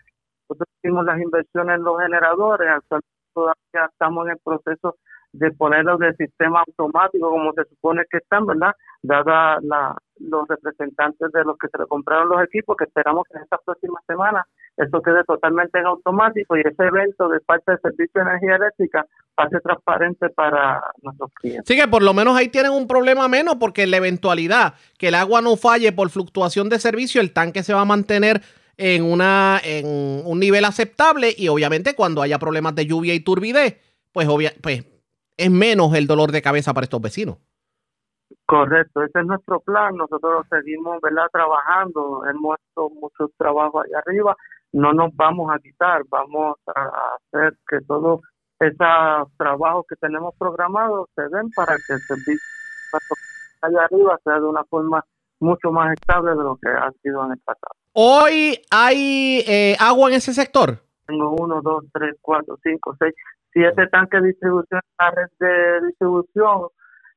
Nosotros 0.50 0.70
hicimos 0.78 1.06
las 1.06 1.22
inversiones 1.22 1.76
en 1.78 1.84
los 1.84 2.00
generadores, 2.00 2.70
actualmente 2.70 3.16
todavía 3.34 3.90
estamos 3.92 4.26
en 4.26 4.32
el 4.32 4.40
proceso 4.44 4.96
de 5.34 5.52
ponerlos 5.52 6.00
de 6.00 6.16
sistema 6.16 6.64
automático 6.66 7.30
como 7.30 7.52
se 7.54 7.66
supone 7.66 8.04
que 8.10 8.18
están, 8.18 8.46
¿verdad? 8.46 8.72
Dada 9.04 9.60
la, 9.62 9.96
los 10.18 10.48
representantes 10.48 11.32
de 11.32 11.44
los 11.44 11.58
que 11.58 11.68
se 11.68 11.78
le 11.78 11.86
compraron 11.88 12.30
los 12.30 12.44
equipos, 12.44 12.78
que 12.78 12.86
esperamos 12.86 13.24
que 13.30 13.38
en 13.38 13.44
esta 13.44 13.58
próxima 13.58 14.00
semana 14.08 14.46
eso 14.78 15.02
quede 15.02 15.24
totalmente 15.24 15.80
en 15.80 15.86
automático 15.86 16.58
y 16.58 16.62
ese 16.62 16.84
evento 16.84 17.30
de 17.30 17.40
parte 17.40 17.72
del 17.72 17.82
Servicio 17.82 18.12
de 18.24 18.30
Energía 18.30 18.56
Eléctrica 18.56 19.06
pase 19.36 19.60
transparente 19.62 20.30
para 20.30 20.82
nuestros 21.02 21.32
clientes. 21.34 21.64
Sí, 21.68 21.76
que 21.76 21.88
por 21.88 22.04
lo 22.04 22.14
menos 22.14 22.36
ahí 22.38 22.50
tienen 22.50 22.72
un 22.72 22.88
problema 22.88 23.28
menos 23.28 23.56
porque 23.56 23.84
en 23.84 23.92
la 23.92 23.98
eventualidad 23.98 24.76
que 24.98 25.10
el 25.10 25.16
agua 25.16 25.42
no 25.42 25.56
falle 25.58 25.92
por 25.92 26.10
fluctuación 26.10 26.70
de 26.70 26.80
servicio, 26.80 27.22
el 27.22 27.34
tanque 27.34 27.64
se 27.64 27.74
va 27.74 27.82
a 27.82 27.86
mantener 27.86 28.42
en, 28.78 29.04
una, 29.04 29.60
en 29.64 29.86
un 30.26 30.40
nivel 30.40 30.66
aceptable 30.66 31.34
y 31.38 31.48
obviamente 31.48 31.96
cuando 31.96 32.22
haya 32.22 32.40
problemas 32.40 32.76
de 32.76 32.86
lluvia 32.86 33.14
y 33.14 33.20
turbidez, 33.20 33.78
pues, 34.12 34.28
obvia, 34.28 34.54
pues 34.62 34.86
es 35.38 35.52
menos 35.52 35.94
el 35.96 36.08
dolor 36.08 36.32
de 36.32 36.42
cabeza 36.42 36.74
para 36.74 36.86
estos 36.86 37.02
vecinos. 37.02 37.38
Correcto, 38.46 39.04
ese 39.04 39.20
es 39.20 39.26
nuestro 39.26 39.60
plan. 39.60 39.96
Nosotros 39.96 40.46
seguimos 40.50 41.02
¿verdad? 41.02 41.28
trabajando, 41.32 42.24
hemos 42.30 42.58
hecho 42.60 42.90
mucho 42.90 43.32
trabajo 43.38 43.82
allá 43.82 44.00
arriba. 44.06 44.36
No 44.72 44.94
nos 44.94 45.16
vamos 45.16 45.52
a 45.54 45.60
quitar, 45.60 46.04
vamos 46.10 46.58
a 46.68 47.16
hacer 47.16 47.58
que 47.68 47.80
todos 47.88 48.22
esos 48.60 49.38
trabajos 49.38 49.86
que 49.90 49.96
tenemos 49.96 50.36
programados 50.38 51.10
se 51.16 51.24
den 51.24 51.50
para 51.56 51.76
que 51.76 51.94
el 51.94 52.00
servicio 52.00 52.40
allá 53.62 53.86
arriba 53.86 54.20
sea 54.24 54.36
de 54.36 54.46
una 54.46 54.64
forma 54.66 55.04
mucho 55.40 55.72
más 55.72 55.94
estable 55.94 56.32
de 56.32 56.44
lo 56.44 56.56
que 56.58 56.70
ha 56.70 56.92
sido 57.02 57.26
en 57.26 57.32
el 57.34 57.40
pasado. 57.40 57.76
¿Hoy 57.94 58.60
hay 58.72 59.44
eh, 59.48 59.76
agua 59.80 60.10
en 60.10 60.16
ese 60.16 60.34
sector? 60.34 60.78
Tengo 61.08 61.32
uno, 61.32 61.62
dos, 61.62 61.84
tres, 61.94 62.16
cuatro, 62.22 62.58
cinco, 62.64 62.96
seis, 63.00 63.14
siete 63.54 63.88
tanques 63.88 64.22
de 64.22 64.28
distribución 64.30 64.82
la 65.00 65.12
red 65.12 65.30
de 65.40 65.88
distribución, 65.88 66.68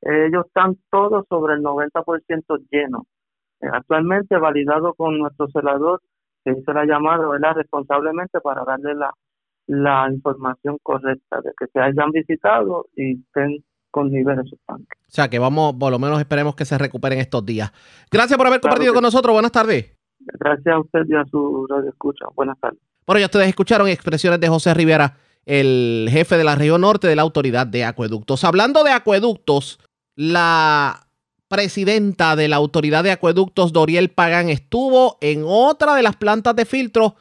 ellos 0.03 0.47
están 0.47 0.77
todos 0.91 1.27
sobre 1.29 1.55
el 1.55 1.63
90% 1.63 2.67
llenos. 2.71 3.03
Eh, 3.61 3.67
actualmente 3.73 4.37
validado 4.37 4.95
con 4.95 5.19
nuestro 5.19 5.49
celador 5.49 6.01
que 6.45 6.53
hizo 6.53 6.73
la 6.73 6.85
llamada 6.85 7.29
¿verdad? 7.29 7.55
responsablemente 7.57 8.41
para 8.41 8.65
darle 8.65 8.95
la, 8.95 9.13
la 9.67 10.09
información 10.13 10.79
correcta 10.83 11.41
de 11.43 11.51
que 11.59 11.67
se 11.67 11.81
hayan 11.81 12.11
visitado 12.13 12.87
y 12.95 13.21
estén 13.21 13.65
con 13.91 14.11
niveles 14.11 14.49
sus 14.49 14.61
tanques. 14.67 14.99
O 15.09 15.11
sea 15.11 15.29
que 15.29 15.39
vamos, 15.39 15.75
por 15.75 15.91
lo 15.91 15.99
menos 15.99 16.21
esperemos 16.21 16.55
que 16.55 16.65
se 16.65 16.79
recuperen 16.79 17.19
estos 17.19 17.45
días. 17.45 17.73
Gracias 18.11 18.37
por 18.37 18.47
haber 18.47 18.61
compartido 18.61 18.95
con 18.95 19.03
nosotros. 19.03 19.33
Buenas 19.33 19.53
tardes. 19.53 19.97
Gracias 20.21 20.75
a 20.75 20.79
usted 20.79 21.01
y 21.09 21.15
a 21.15 21.25
su 21.25 21.67
radio 21.69 21.89
escucha. 21.89 22.27
Buenas 22.35 22.59
tardes. 22.61 22.81
Bueno, 23.07 23.21
ya 23.21 23.27
ustedes 23.27 23.49
escucharon 23.49 23.89
expresiones 23.89 24.39
de 24.41 24.49
José 24.49 24.75
Rivera 24.75 25.17
el 25.49 26.09
jefe 26.11 26.37
de 26.37 26.45
la 26.45 26.55
región 26.55 26.83
norte 26.83 27.09
de 27.09 27.17
la 27.17 27.23
Autoridad 27.23 27.67
de 27.67 27.85
Acueductos. 27.85 28.45
Hablando 28.45 28.85
de 28.85 28.91
acueductos, 28.91 29.81
la 30.19 31.07
presidenta 31.47 32.35
de 32.35 32.49
la 32.49 32.57
Autoridad 32.57 33.05
de 33.05 33.13
Acueductos, 33.13 33.73
Doriel 33.73 34.11
Pagán, 34.11 34.49
estuvo 34.49 35.17
en 35.21 35.45
otra 35.47 35.95
de 35.95 36.03
las 36.03 36.17
plantas 36.17 36.57
de 36.57 36.65
filtros 36.65 37.13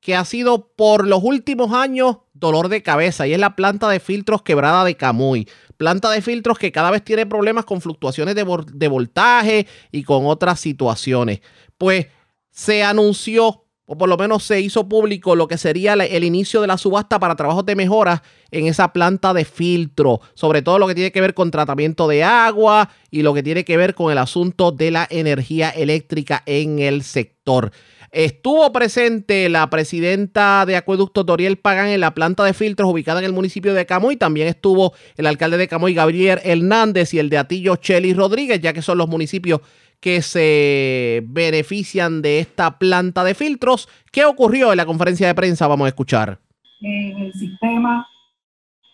que 0.00 0.16
ha 0.16 0.24
sido 0.24 0.72
por 0.74 1.06
los 1.06 1.22
últimos 1.22 1.74
años 1.74 2.16
dolor 2.32 2.70
de 2.70 2.82
cabeza 2.82 3.26
y 3.26 3.34
es 3.34 3.38
la 3.38 3.56
planta 3.56 3.90
de 3.90 4.00
filtros 4.00 4.40
quebrada 4.40 4.84
de 4.84 4.96
Camuy. 4.96 5.46
Planta 5.76 6.10
de 6.10 6.22
filtros 6.22 6.58
que 6.58 6.72
cada 6.72 6.90
vez 6.90 7.04
tiene 7.04 7.26
problemas 7.26 7.66
con 7.66 7.82
fluctuaciones 7.82 8.34
de, 8.34 8.46
de 8.72 8.88
voltaje 8.88 9.66
y 9.92 10.02
con 10.04 10.24
otras 10.24 10.58
situaciones. 10.58 11.42
Pues 11.76 12.06
se 12.50 12.82
anunció 12.82 13.65
o 13.86 13.96
por 13.96 14.08
lo 14.08 14.16
menos 14.16 14.42
se 14.42 14.60
hizo 14.60 14.88
público 14.88 15.36
lo 15.36 15.48
que 15.48 15.58
sería 15.58 15.94
el 15.94 16.24
inicio 16.24 16.60
de 16.60 16.66
la 16.66 16.76
subasta 16.76 17.18
para 17.18 17.36
trabajos 17.36 17.64
de 17.64 17.76
mejora 17.76 18.22
en 18.50 18.66
esa 18.66 18.92
planta 18.92 19.32
de 19.32 19.44
filtro, 19.44 20.20
sobre 20.34 20.62
todo 20.62 20.78
lo 20.78 20.86
que 20.86 20.94
tiene 20.94 21.12
que 21.12 21.20
ver 21.20 21.34
con 21.34 21.50
tratamiento 21.50 22.08
de 22.08 22.24
agua 22.24 22.90
y 23.10 23.22
lo 23.22 23.32
que 23.32 23.42
tiene 23.42 23.64
que 23.64 23.76
ver 23.76 23.94
con 23.94 24.12
el 24.12 24.18
asunto 24.18 24.72
de 24.72 24.90
la 24.90 25.06
energía 25.08 25.70
eléctrica 25.70 26.42
en 26.46 26.80
el 26.80 27.02
sector. 27.02 27.70
Estuvo 28.12 28.72
presente 28.72 29.48
la 29.48 29.68
presidenta 29.68 30.64
de 30.64 30.76
Acueducto 30.76 31.22
Doriel 31.22 31.58
Pagán 31.58 31.88
en 31.88 32.00
la 32.00 32.14
planta 32.14 32.44
de 32.44 32.54
filtros 32.54 32.90
ubicada 32.90 33.18
en 33.20 33.26
el 33.26 33.32
municipio 33.32 33.74
de 33.74 33.84
Camuy. 33.84 34.16
También 34.16 34.48
estuvo 34.48 34.94
el 35.16 35.26
alcalde 35.26 35.58
de 35.58 35.68
Camuy, 35.68 35.92
Gabriel 35.92 36.40
Hernández, 36.42 37.12
y 37.14 37.18
el 37.18 37.28
de 37.28 37.38
Atillo, 37.38 37.76
Chely 37.76 38.14
Rodríguez, 38.14 38.60
ya 38.60 38.72
que 38.72 38.80
son 38.80 38.96
los 38.98 39.08
municipios 39.08 39.60
que 40.00 40.22
se 40.22 41.22
benefician 41.26 42.22
de 42.22 42.38
esta 42.38 42.78
planta 42.78 43.24
de 43.24 43.34
filtros. 43.34 43.88
¿Qué 44.12 44.24
ocurrió 44.24 44.72
en 44.72 44.76
la 44.76 44.86
conferencia 44.86 45.26
de 45.26 45.34
prensa? 45.34 45.66
Vamos 45.66 45.86
a 45.86 45.88
escuchar. 45.88 46.38
En 46.80 47.18
el 47.18 47.32
sistema, 47.32 48.06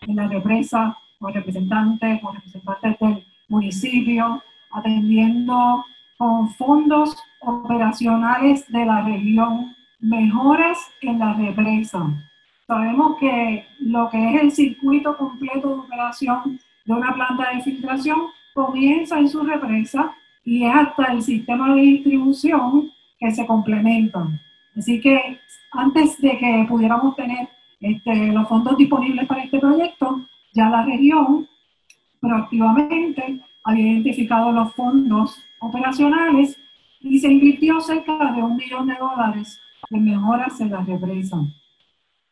en 0.01 0.15
la 0.15 0.27
represa, 0.27 0.97
con 1.19 1.33
representantes, 1.33 2.21
con 2.21 2.35
representantes 2.35 2.99
del 2.99 3.25
municipio, 3.49 4.41
atendiendo 4.71 5.85
con 6.17 6.49
fondos 6.55 7.15
operacionales 7.41 8.65
de 8.71 8.85
la 8.85 9.01
región, 9.01 9.75
mejoras 9.99 10.77
en 11.01 11.19
la 11.19 11.33
represa. 11.33 12.07
Sabemos 12.67 13.17
que 13.19 13.65
lo 13.79 14.09
que 14.09 14.29
es 14.29 14.41
el 14.41 14.51
circuito 14.51 15.17
completo 15.17 15.67
de 15.69 15.75
operación 15.75 16.59
de 16.85 16.93
una 16.93 17.13
planta 17.13 17.51
de 17.53 17.61
filtración 17.61 18.19
comienza 18.53 19.19
en 19.19 19.29
su 19.29 19.43
represa 19.43 20.15
y 20.43 20.65
es 20.65 20.73
hasta 20.73 21.13
el 21.13 21.21
sistema 21.21 21.73
de 21.75 21.81
distribución 21.81 22.91
que 23.19 23.31
se 23.31 23.45
complementan. 23.45 24.39
Así 24.75 24.99
que 24.99 25.39
antes 25.71 26.19
de 26.21 26.37
que 26.37 26.65
pudiéramos 26.67 27.15
tener 27.15 27.47
este, 27.79 28.27
los 28.27 28.47
fondos 28.47 28.77
disponibles 28.77 29.27
para 29.27 29.43
este 29.43 29.59
proyecto, 29.59 30.25
ya 30.53 30.69
la 30.69 30.83
región 30.83 31.47
proactivamente 32.19 33.39
había 33.63 33.91
identificado 33.91 34.51
los 34.51 34.73
fondos 34.73 35.41
operacionales 35.59 36.57
y 37.01 37.19
se 37.19 37.31
invirtió 37.31 37.79
cerca 37.81 38.31
de 38.33 38.41
un 38.41 38.55
millón 38.55 38.87
de 38.87 38.95
dólares 38.95 39.59
en 39.89 40.05
mejoras 40.05 40.59
en 40.61 40.71
la 40.71 40.81
represa. 40.81 41.37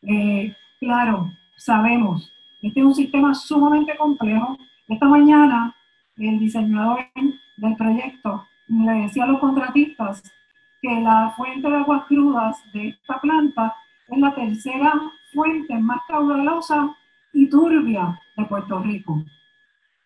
Eh, 0.03 0.55
claro, 0.79 1.31
sabemos, 1.57 2.31
este 2.61 2.79
es 2.79 2.85
un 2.85 2.95
sistema 2.95 3.33
sumamente 3.33 3.95
complejo. 3.97 4.57
Esta 4.87 5.07
mañana 5.07 5.75
el 6.17 6.39
diseñador 6.39 6.99
del 7.61 7.75
proyecto 7.75 8.45
le 8.67 8.91
decía 9.03 9.23
a 9.23 9.27
los 9.27 9.39
contratistas 9.39 10.23
que 10.81 10.99
la 10.99 11.33
fuente 11.37 11.69
de 11.69 11.75
aguas 11.75 12.05
crudas 12.07 12.57
de 12.73 12.89
esta 12.89 13.21
planta 13.21 13.75
es 14.07 14.17
la 14.17 14.33
tercera 14.33 14.93
fuente 15.31 15.77
más 15.77 16.01
caudalosa 16.07 16.95
y 17.33 17.47
turbia 17.47 18.19
de 18.35 18.45
Puerto 18.45 18.79
Rico. 18.79 19.23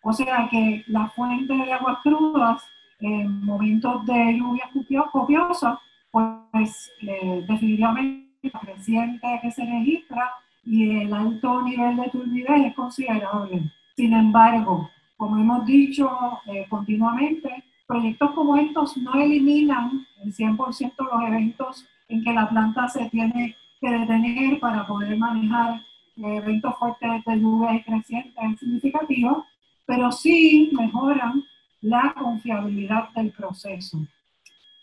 O 0.01 0.13
sea 0.13 0.47
que 0.51 0.83
la 0.87 1.07
fuente 1.09 1.53
de 1.53 1.73
aguas 1.73 1.99
crudas 2.03 2.63
en 2.99 3.43
momentos 3.43 4.05
de 4.05 4.37
lluvia 4.37 4.69
copiosa, 5.11 5.79
pues 6.11 6.91
eh, 7.01 7.43
definitivamente 7.47 8.25
la 8.53 8.59
creciente 8.59 9.39
que 9.41 9.51
se 9.51 9.65
registra 9.65 10.31
y 10.63 11.01
el 11.01 11.13
alto 11.13 11.61
nivel 11.61 11.97
de 11.97 12.09
turbidez 12.09 12.65
es 12.67 12.75
considerable. 12.75 13.71
Sin 13.95 14.13
embargo, 14.13 14.89
como 15.25 15.41
hemos 15.41 15.65
dicho 15.65 16.07
eh, 16.45 16.67
continuamente, 16.69 17.63
proyectos 17.87 18.29
como 18.33 18.57
estos 18.57 18.95
no 18.97 19.15
eliminan 19.15 20.05
el 20.23 20.31
100% 20.31 20.93
los 20.99 21.27
eventos 21.27 21.85
en 22.09 22.23
que 22.23 22.31
la 22.31 22.47
planta 22.47 22.87
se 22.87 23.09
tiene 23.09 23.55
que 23.81 23.89
detener 23.89 24.59
para 24.59 24.85
poder 24.85 25.17
manejar 25.17 25.81
eh, 26.17 26.35
eventos 26.35 26.77
fuertes 26.77 27.25
de 27.25 27.39
lluvia 27.39 27.73
y 27.73 27.81
crecientes 27.81 28.59
significativos, 28.59 29.45
pero 29.87 30.11
sí 30.11 30.69
mejoran 30.73 31.43
la 31.81 32.13
confiabilidad 32.15 33.09
del 33.15 33.31
proceso. 33.31 33.97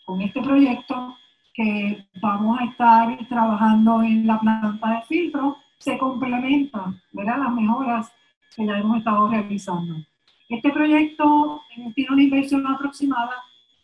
Con 0.03 0.21
este 0.21 0.41
proyecto 0.41 1.15
que 1.53 2.05
vamos 2.21 2.59
a 2.59 2.65
estar 2.65 3.27
trabajando 3.29 4.03
en 4.03 4.27
la 4.27 4.41
planta 4.41 4.89
de 4.89 5.01
filtro, 5.03 5.57
se 5.77 5.97
complementan 5.97 7.01
las 7.13 7.53
mejoras 7.53 8.11
que 8.53 8.65
ya 8.65 8.77
hemos 8.77 8.97
estado 8.97 9.29
realizando. 9.29 9.95
Este 10.53 10.69
proyecto 10.69 11.63
tiene 11.95 12.11
una 12.11 12.21
inversión 12.21 12.67
aproximada 12.67 13.33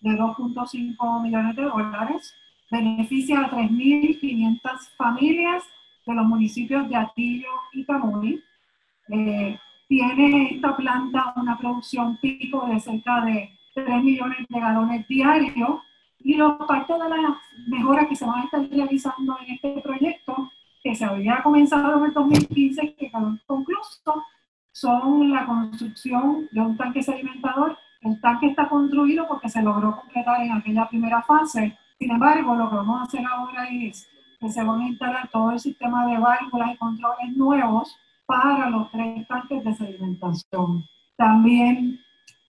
de 0.01 0.12
2.5 0.12 1.23
millones 1.23 1.55
de 1.55 1.63
dólares, 1.63 2.36
beneficia 2.69 3.39
a 3.39 3.49
3.500 3.49 4.62
familias 4.95 5.63
de 6.05 6.13
los 6.13 6.25
municipios 6.27 6.88
de 6.88 6.95
Atillo 6.95 7.49
y 7.73 7.84
Camuy. 7.86 8.43
Eh, 9.08 9.58
tiene 9.88 10.53
esta 10.53 10.77
planta 10.77 11.34
una 11.38 11.58
producción 11.58 12.17
pico 12.17 12.67
de 12.67 12.79
cerca 12.79 13.21
de 13.21 13.49
3 13.73 14.03
millones 14.03 14.45
de 14.47 14.60
galones 14.60 15.08
diarios 15.08 15.82
y 16.19 16.36
los 16.36 16.55
parte 16.67 16.93
de 16.93 16.99
las 16.99 17.36
mejoras 17.67 18.08
que 18.08 18.15
se 18.15 18.25
van 18.25 18.41
a 18.41 18.43
estar 18.43 18.62
realizando 18.69 19.39
en 19.43 19.55
este 19.55 19.82
proyecto, 19.82 20.51
que 20.84 20.93
se 20.93 21.03
había 21.03 21.41
comenzado 21.41 21.97
en 21.97 22.05
el 22.05 22.13
2015, 22.13 22.93
que 22.93 23.10
quedó 23.10 23.39
concluso, 23.47 24.23
son 24.80 25.32
la 25.32 25.46
construcción 25.46 26.48
de 26.52 26.62
un 26.62 26.78
tanque 26.78 27.04
sedimentador. 27.04 27.78
El 28.02 28.20
tanque 28.22 28.48
está 28.48 28.70
construido 28.70 29.28
porque 29.28 29.50
se 29.50 29.62
logró 29.62 29.96
completar 29.98 30.42
en 30.42 30.54
aquella 30.54 30.88
primera 30.88 31.22
fase. 31.22 31.78
Sin 31.98 32.12
embargo, 32.12 32.56
lo 32.56 32.70
que 32.70 32.76
vamos 32.78 33.02
a 33.02 33.04
hacer 33.04 33.26
ahora 33.26 33.68
es 33.70 34.08
que 34.39 34.50
se 34.50 34.63
van 34.63 34.82
a 34.82 34.88
instalar 34.88 35.28
todo 35.30 35.52
el 35.52 35.60
sistema 35.60 36.08
de 36.08 36.18
válvulas 36.18 36.74
y 36.74 36.78
controles 36.78 37.36
nuevos 37.36 37.98
para 38.26 38.70
los 38.70 38.89
tres 38.91 39.28
tanques 39.28 39.64
de 39.64 39.74
sedimentación. 39.74 40.86
También 41.18 41.99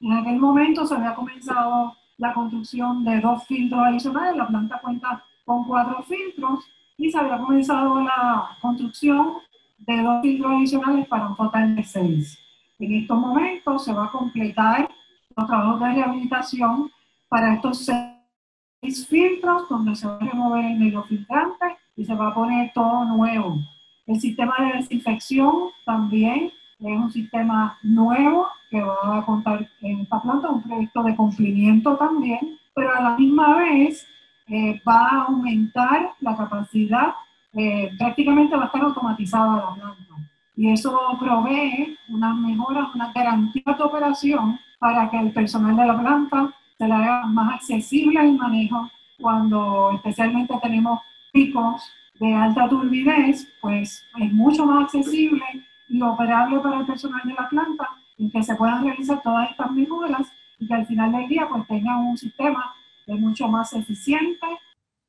en 0.00 0.12
aquel 0.12 0.38
momento 0.38 0.86
se 0.86 0.94
había 0.94 1.14
comenzado 1.14 1.96
la 2.18 2.32
construcción 2.32 3.02
de 3.04 3.20
dos 3.20 3.44
filtros 3.44 3.80
adicionales, 3.82 4.36
la 4.36 4.46
planta 4.46 4.78
cuenta 4.80 5.24
con 5.44 5.64
cuatro 5.64 6.02
filtros 6.04 6.64
y 6.96 7.10
se 7.10 7.18
había 7.18 7.38
comenzado 7.38 8.00
la 8.02 8.56
construcción 8.60 9.38
de 9.86 10.02
dos 10.02 10.22
filtros 10.22 10.52
adicionales 10.52 11.08
para 11.08 11.28
un 11.28 11.36
total 11.36 11.76
de 11.76 11.84
seis. 11.84 12.38
En 12.78 12.94
estos 12.94 13.18
momentos 13.18 13.84
se 13.84 13.92
va 13.92 14.06
a 14.06 14.10
completar 14.10 14.88
los 15.36 15.46
trabajos 15.46 15.80
de 15.80 15.92
rehabilitación 15.92 16.90
para 17.28 17.54
estos 17.54 17.86
seis 17.86 19.06
filtros 19.06 19.68
donde 19.68 19.94
se 19.94 20.06
va 20.06 20.16
a 20.16 20.24
remover 20.24 20.64
el 20.64 20.78
medio 20.78 21.02
filtrante 21.04 21.76
y 21.96 22.04
se 22.04 22.14
va 22.14 22.28
a 22.28 22.34
poner 22.34 22.72
todo 22.72 23.04
nuevo. 23.04 23.58
El 24.06 24.20
sistema 24.20 24.54
de 24.58 24.78
desinfección 24.78 25.70
también 25.84 26.50
es 26.78 26.98
un 26.98 27.12
sistema 27.12 27.78
nuevo 27.82 28.48
que 28.70 28.80
va 28.80 29.18
a 29.18 29.24
contar 29.26 29.68
en 29.82 30.00
esta 30.00 30.20
planta, 30.22 30.48
un 30.48 30.62
proyecto 30.62 31.02
de 31.02 31.16
cumplimiento 31.16 31.96
también, 31.96 32.58
pero 32.74 32.94
a 32.94 33.00
la 33.00 33.16
misma 33.16 33.58
vez 33.58 34.06
eh, 34.46 34.80
va 34.88 35.06
a 35.06 35.24
aumentar 35.24 36.14
la 36.20 36.36
capacidad, 36.36 37.14
eh, 37.54 37.90
prácticamente 37.98 38.56
va 38.56 38.64
a 38.64 38.66
estar 38.66 38.82
automatizada 38.82 39.56
la 39.56 39.74
planta. 39.74 40.14
Y 40.56 40.70
eso 40.70 40.98
provee 41.18 41.96
unas 42.08 42.36
mejoras, 42.36 42.94
una 42.94 43.12
garantía 43.12 43.62
de 43.66 43.82
operación 43.82 44.58
para 44.78 45.08
que 45.10 45.18
el 45.18 45.32
personal 45.32 45.76
de 45.76 45.86
la 45.86 45.98
planta 45.98 46.54
se 46.78 46.86
le 46.86 46.94
haga 46.94 47.26
más 47.26 47.54
accesible 47.54 48.20
el 48.20 48.36
manejo 48.36 48.90
cuando 49.18 49.92
especialmente 49.94 50.54
tenemos 50.62 51.00
picos 51.32 51.92
de 52.18 52.34
alta 52.34 52.68
turbidez, 52.68 53.46
pues 53.60 54.04
es 54.18 54.32
mucho 54.32 54.66
más 54.66 54.84
accesible 54.84 55.44
y 55.88 56.02
operable 56.02 56.58
para 56.60 56.80
el 56.80 56.86
personal 56.86 57.20
de 57.24 57.34
la 57.34 57.48
planta 57.48 57.88
y 58.16 58.30
que 58.30 58.42
se 58.42 58.54
puedan 58.54 58.84
realizar 58.84 59.22
todas 59.22 59.50
estas 59.50 59.70
mejoras 59.72 60.30
y 60.58 60.66
que 60.66 60.74
al 60.74 60.86
final 60.86 61.12
del 61.12 61.28
día 61.28 61.48
pues 61.48 61.66
tengan 61.66 61.98
un 62.00 62.18
sistema 62.18 62.74
mucho 63.18 63.48
más 63.48 63.72
eficiente. 63.72 64.46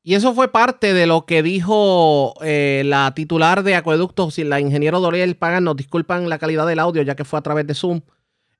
Y 0.03 0.15
eso 0.15 0.33
fue 0.33 0.51
parte 0.51 0.93
de 0.93 1.05
lo 1.05 1.25
que 1.25 1.43
dijo 1.43 2.33
eh, 2.41 2.81
la 2.85 3.13
titular 3.13 3.61
de 3.61 3.75
Acueductos, 3.75 4.37
la 4.39 4.59
ingeniero 4.59 4.99
Doriel 4.99 5.35
Pagan, 5.35 5.63
nos 5.63 5.75
disculpan 5.75 6.27
la 6.27 6.39
calidad 6.39 6.65
del 6.65 6.79
audio 6.79 7.03
ya 7.03 7.15
que 7.15 7.25
fue 7.25 7.37
a 7.37 7.43
través 7.43 7.67
de 7.67 7.75
Zoom. 7.75 8.01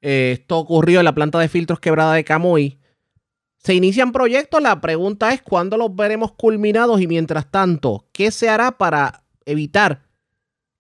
Eh, 0.02 0.38
esto 0.39 0.60
ocurrió 0.60 1.00
en 1.00 1.06
la 1.06 1.16
planta 1.16 1.39
de 1.39 1.50
filtros 1.50 1.80
quebrada 1.80 2.14
de 2.14 2.24
Camuy. 2.24 2.80
Se 3.58 3.74
inician 3.74 4.12
proyectos, 4.12 4.62
la 4.62 4.82
pregunta 4.82 5.34
es 5.34 5.42
cuándo 5.42 5.78
los 5.78 5.96
veremos 5.96 6.32
culminados 6.34 7.02
y 7.02 7.08
mientras 7.08 7.50
tanto, 7.50 8.08
¿qué 8.12 8.32
se 8.32 8.50
hará 8.50 8.78
para 8.78 9.24
evitar 9.46 10.04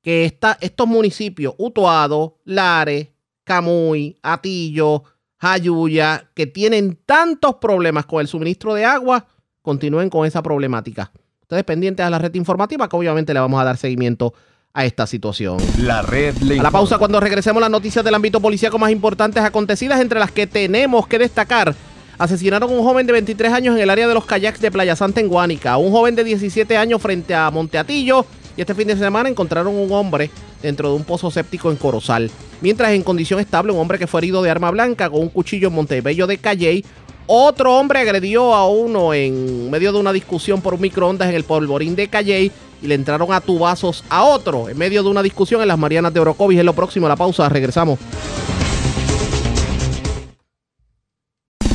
que 0.01 0.25
estos 0.25 0.87
municipios, 0.87 1.53
Utuado, 1.57 2.39
Lares, 2.43 3.09
Camuy, 3.43 4.17
Atillo, 4.21 5.03
Jayuya, 5.37 6.31
que 6.35 6.47
tienen 6.47 6.99
tantos 7.05 7.55
problemas 7.55 8.05
con 8.05 8.21
el 8.21 8.27
suministro 8.27 8.73
de 8.73 8.85
agua, 8.85 9.27
continúen 9.61 10.09
con 10.09 10.25
esa 10.25 10.41
problemática. 10.41 11.11
Ustedes 11.41 11.63
pendientes 11.63 12.05
a 12.05 12.09
la 12.09 12.19
red 12.19 12.33
informativa 12.35 12.87
que 12.87 12.95
obviamente 12.95 13.33
le 13.33 13.39
vamos 13.39 13.61
a 13.61 13.65
dar 13.65 13.77
seguimiento 13.77 14.33
a 14.73 14.85
esta 14.85 15.05
situación. 15.05 15.57
La 15.79 16.01
red 16.01 16.35
A 16.59 16.63
la 16.63 16.71
pausa 16.71 16.97
cuando 16.97 17.19
regresemos 17.19 17.61
las 17.61 17.69
noticias 17.69 18.05
del 18.05 18.15
ámbito 18.15 18.39
policíaco 18.39 18.79
más 18.79 18.91
importantes 18.91 19.43
acontecidas, 19.43 19.99
entre 19.99 20.19
las 20.19 20.31
que 20.31 20.47
tenemos 20.47 21.07
que 21.07 21.19
destacar. 21.19 21.75
Asesinaron 22.17 22.69
a 22.69 22.73
un 22.73 22.83
joven 22.83 23.05
de 23.07 23.13
23 23.13 23.51
años 23.51 23.75
en 23.75 23.81
el 23.81 23.89
área 23.89 24.07
de 24.07 24.13
los 24.13 24.25
kayaks 24.25 24.61
de 24.61 24.71
Playa 24.71 24.95
Santa 24.95 25.19
en 25.19 25.27
Guánica, 25.27 25.77
un 25.77 25.91
joven 25.91 26.15
de 26.15 26.23
17 26.23 26.77
años 26.77 27.01
frente 27.01 27.33
a 27.35 27.49
Monteatillo 27.51 28.25
y 28.55 28.61
este 28.61 28.75
fin 28.75 28.87
de 28.87 28.97
semana 28.97 29.29
encontraron 29.29 29.75
un 29.75 29.91
hombre 29.91 30.29
dentro 30.61 30.89
de 30.89 30.95
un 30.95 31.03
pozo 31.03 31.31
séptico 31.31 31.71
en 31.71 31.77
Corozal. 31.77 32.29
Mientras 32.61 32.91
en 32.91 33.01
condición 33.03 33.39
estable 33.39 33.71
un 33.71 33.79
hombre 33.79 33.97
que 33.97 34.07
fue 34.07 34.19
herido 34.19 34.43
de 34.43 34.51
arma 34.51 34.69
blanca 34.71 35.09
con 35.09 35.21
un 35.21 35.29
cuchillo 35.29 35.69
en 35.69 35.73
Montebello 35.73 36.27
de 36.27 36.37
Calley. 36.37 36.85
Otro 37.27 37.77
hombre 37.77 37.99
agredió 37.99 38.53
a 38.53 38.67
uno 38.67 39.13
en 39.13 39.69
medio 39.69 39.93
de 39.93 39.99
una 39.99 40.11
discusión 40.11 40.61
por 40.61 40.79
microondas 40.79 41.29
en 41.29 41.35
el 41.35 41.43
polvorín 41.43 41.95
de 41.95 42.07
Calley 42.07 42.51
y 42.81 42.87
le 42.87 42.95
entraron 42.95 43.31
a 43.31 43.41
tubazos 43.41 44.03
a 44.09 44.23
otro 44.23 44.69
en 44.69 44.77
medio 44.77 45.03
de 45.03 45.09
una 45.09 45.21
discusión 45.21 45.61
en 45.61 45.67
las 45.67 45.77
Marianas 45.77 46.13
de 46.13 46.19
Orocovis. 46.19 46.59
Es 46.59 46.65
lo 46.65 46.73
próximo, 46.73 47.07
la 47.07 47.15
pausa, 47.15 47.47
regresamos. 47.47 47.99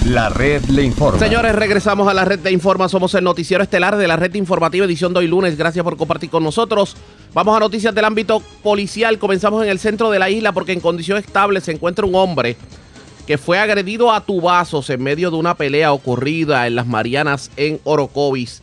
La 0.05 0.29
red 0.29 0.63
le 0.67 0.85
informa. 0.85 1.19
Señores, 1.19 1.55
regresamos 1.55 2.07
a 2.07 2.15
la 2.15 2.25
red 2.25 2.39
de 2.39 2.53
informa. 2.53 2.89
Somos 2.89 3.13
el 3.15 3.25
noticiero 3.25 3.63
estelar 3.65 3.97
de 3.97 4.07
la 4.07 4.15
red 4.15 4.33
informativa 4.35 4.87
edición 4.87 5.13
de 5.13 5.19
hoy 5.19 5.27
lunes. 5.27 5.57
Gracias 5.57 5.83
por 5.83 5.97
compartir 5.97 6.31
con 6.31 6.45
nosotros. 6.45 6.97
Vamos 7.35 7.57
a 7.57 7.61
noticias 7.61 7.93
del 7.93 8.05
ámbito 8.05 8.41
policial. 8.63 9.19
Comenzamos 9.19 9.65
en 9.65 9.69
el 9.69 9.81
centro 9.81 10.11
de 10.11 10.21
la 10.21 10.31
isla 10.31 10.53
porque 10.53 10.73
en 10.73 10.81
condición 10.81 11.19
estable 11.19 11.61
se 11.61 11.73
encuentra 11.73 12.07
un 12.07 12.15
hombre 12.15 12.57
que 13.27 13.39
fue 13.39 13.59
agredido 13.59 14.13
a 14.13 14.21
tubazos 14.21 14.89
en 14.91 15.03
medio 15.03 15.31
de 15.31 15.37
una 15.37 15.57
pelea 15.57 15.93
ocurrida 15.93 16.67
en 16.67 16.77
las 16.77 16.87
Marianas 16.87 17.51
en 17.57 17.81
Orocovis. 17.83 18.63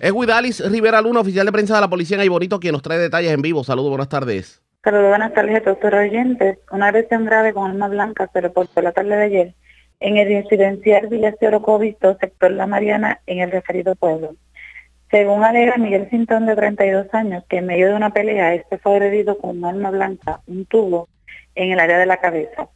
Es 0.00 0.12
Guidalis 0.12 0.60
Rivera 0.70 1.00
Luna, 1.00 1.20
oficial 1.20 1.46
de 1.46 1.52
prensa 1.52 1.76
de 1.76 1.80
la 1.80 1.88
policía 1.88 2.22
en 2.22 2.28
Bonito, 2.28 2.60
quien 2.60 2.72
nos 2.72 2.82
trae 2.82 2.98
detalles 2.98 3.32
en 3.32 3.40
vivo. 3.40 3.64
Saludos, 3.64 3.88
buenas 3.88 4.10
tardes. 4.10 4.60
Saludos, 4.82 5.08
buenas 5.08 5.32
tardes 5.32 5.62
los 5.64 5.78
oyentes. 5.82 6.58
Una 6.70 6.88
agresión 6.88 7.24
grave 7.24 7.54
con 7.54 7.70
armas 7.70 7.90
blancas 7.90 8.28
se 8.32 8.42
reportó 8.42 8.82
la 8.82 8.92
tarde 8.92 9.16
de 9.16 9.22
ayer 9.24 9.54
en 10.00 10.18
el 10.18 10.28
residencial 10.28 11.06
Villa 11.06 11.34
Orocovisto, 11.40 12.18
sector 12.18 12.50
La 12.50 12.66
Mariana, 12.66 13.20
en 13.26 13.38
el 13.38 13.50
referido 13.50 13.94
pueblo. 13.94 14.36
Según 15.10 15.44
alega 15.44 15.78
Miguel 15.78 16.10
Sintón, 16.10 16.44
de 16.44 16.56
32 16.56 17.06
años, 17.14 17.44
que 17.48 17.58
en 17.58 17.66
medio 17.66 17.88
de 17.88 17.94
una 17.94 18.10
pelea 18.10 18.54
este 18.54 18.76
fue 18.76 18.96
agredido 18.96 19.38
con 19.38 19.58
un 19.58 19.64
arma 19.64 19.90
blanca, 19.90 20.40
un 20.46 20.66
tubo, 20.66 21.08
en 21.54 21.72
el 21.72 21.80
área 21.80 21.98
de 21.98 22.06
la 22.06 22.18
cabeza. 22.18 22.68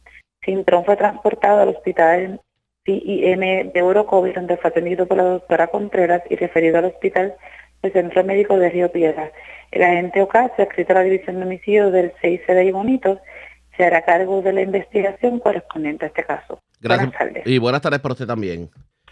Sintón 0.43 0.85
fue 0.85 0.95
transportado 0.97 1.61
al 1.61 1.69
hospital 1.69 2.41
CIM 2.85 3.71
de 3.73 3.81
Orocovis, 3.81 4.35
donde 4.35 4.57
fue 4.57 4.69
atendido 4.69 5.07
por 5.07 5.17
la 5.17 5.23
doctora 5.23 5.67
Contreras 5.67 6.23
y 6.29 6.35
referido 6.35 6.77
al 6.77 6.85
hospital 6.85 7.35
del 7.81 7.93
Centro 7.93 8.23
Médico 8.23 8.57
de 8.57 8.69
Río 8.69 8.91
Piedra. 8.91 9.31
El 9.71 9.83
agente 9.83 10.21
Ocasio, 10.21 10.63
escrito 10.63 10.93
a 10.93 10.95
la 10.95 11.03
División 11.03 11.37
de 11.37 11.45
Homicidios 11.45 11.91
del 11.91 12.13
6 12.21 12.41
de 12.47 12.65
Ibonitos, 12.65 13.19
se 13.77 13.85
hará 13.85 14.03
cargo 14.03 14.41
de 14.41 14.53
la 14.53 14.61
investigación 14.61 15.39
correspondiente 15.39 16.05
a 16.05 16.07
este 16.07 16.23
caso. 16.23 16.59
Gracias. 16.81 17.11
Buenas 17.11 17.19
tardes. 17.19 17.47
Y 17.47 17.57
buenas 17.57 17.81
tardes 17.81 17.99
para 17.99 18.13
usted 18.13 18.27
también. 18.27 18.69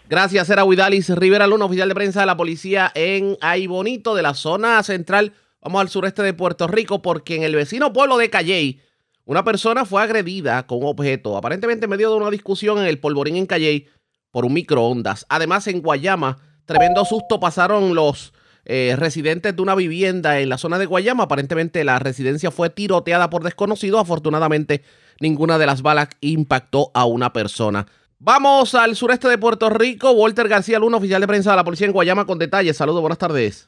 Gracias, 0.08 0.48
era 0.48 0.64
Huidalis 0.64 1.10
Rivera 1.10 1.46
Luna, 1.46 1.66
oficial 1.66 1.88
de 1.88 1.94
prensa 1.94 2.20
de 2.20 2.26
la 2.26 2.36
policía 2.36 2.90
en 2.94 3.36
Aybonito, 3.42 4.14
de 4.14 4.22
la 4.22 4.34
zona 4.34 4.82
central. 4.82 5.34
Vamos 5.60 5.82
al 5.82 5.88
sureste 5.88 6.22
de 6.22 6.32
Puerto 6.32 6.66
Rico, 6.66 7.02
porque 7.02 7.36
en 7.36 7.42
el 7.42 7.54
vecino 7.54 7.92
pueblo 7.92 8.16
de 8.16 8.30
Calley, 8.30 8.80
una 9.28 9.44
persona 9.44 9.84
fue 9.84 10.02
agredida 10.02 10.66
con 10.66 10.78
objeto, 10.84 11.36
aparentemente 11.36 11.84
en 11.84 11.90
medio 11.90 12.08
de 12.08 12.16
una 12.16 12.30
discusión 12.30 12.78
en 12.78 12.86
el 12.86 12.98
polvorín 12.98 13.36
en 13.36 13.44
Calley, 13.44 13.86
por 14.30 14.46
un 14.46 14.54
microondas. 14.54 15.26
Además, 15.28 15.66
en 15.66 15.82
Guayama, 15.82 16.38
tremendo 16.64 17.04
susto 17.04 17.38
pasaron 17.38 17.94
los 17.94 18.32
eh, 18.64 18.94
residentes 18.96 19.54
de 19.54 19.60
una 19.60 19.74
vivienda 19.74 20.40
en 20.40 20.48
la 20.48 20.56
zona 20.56 20.78
de 20.78 20.86
Guayama. 20.86 21.24
Aparentemente 21.24 21.84
la 21.84 21.98
residencia 21.98 22.50
fue 22.50 22.70
tiroteada 22.70 23.28
por 23.28 23.44
desconocidos. 23.44 24.00
Afortunadamente 24.00 24.82
ninguna 25.20 25.58
de 25.58 25.66
las 25.66 25.82
balas 25.82 26.08
impactó 26.22 26.90
a 26.94 27.04
una 27.04 27.34
persona. 27.34 27.86
Vamos 28.18 28.74
al 28.74 28.96
sureste 28.96 29.28
de 29.28 29.36
Puerto 29.36 29.68
Rico. 29.68 30.10
Walter 30.12 30.48
García 30.48 30.78
Luna, 30.78 30.96
oficial 30.96 31.20
de 31.20 31.26
prensa 31.26 31.50
de 31.50 31.56
la 31.56 31.64
policía 31.64 31.86
en 31.86 31.92
Guayama, 31.92 32.24
con 32.24 32.38
detalles. 32.38 32.78
Saludos, 32.78 33.02
buenas 33.02 33.18
tardes. 33.18 33.66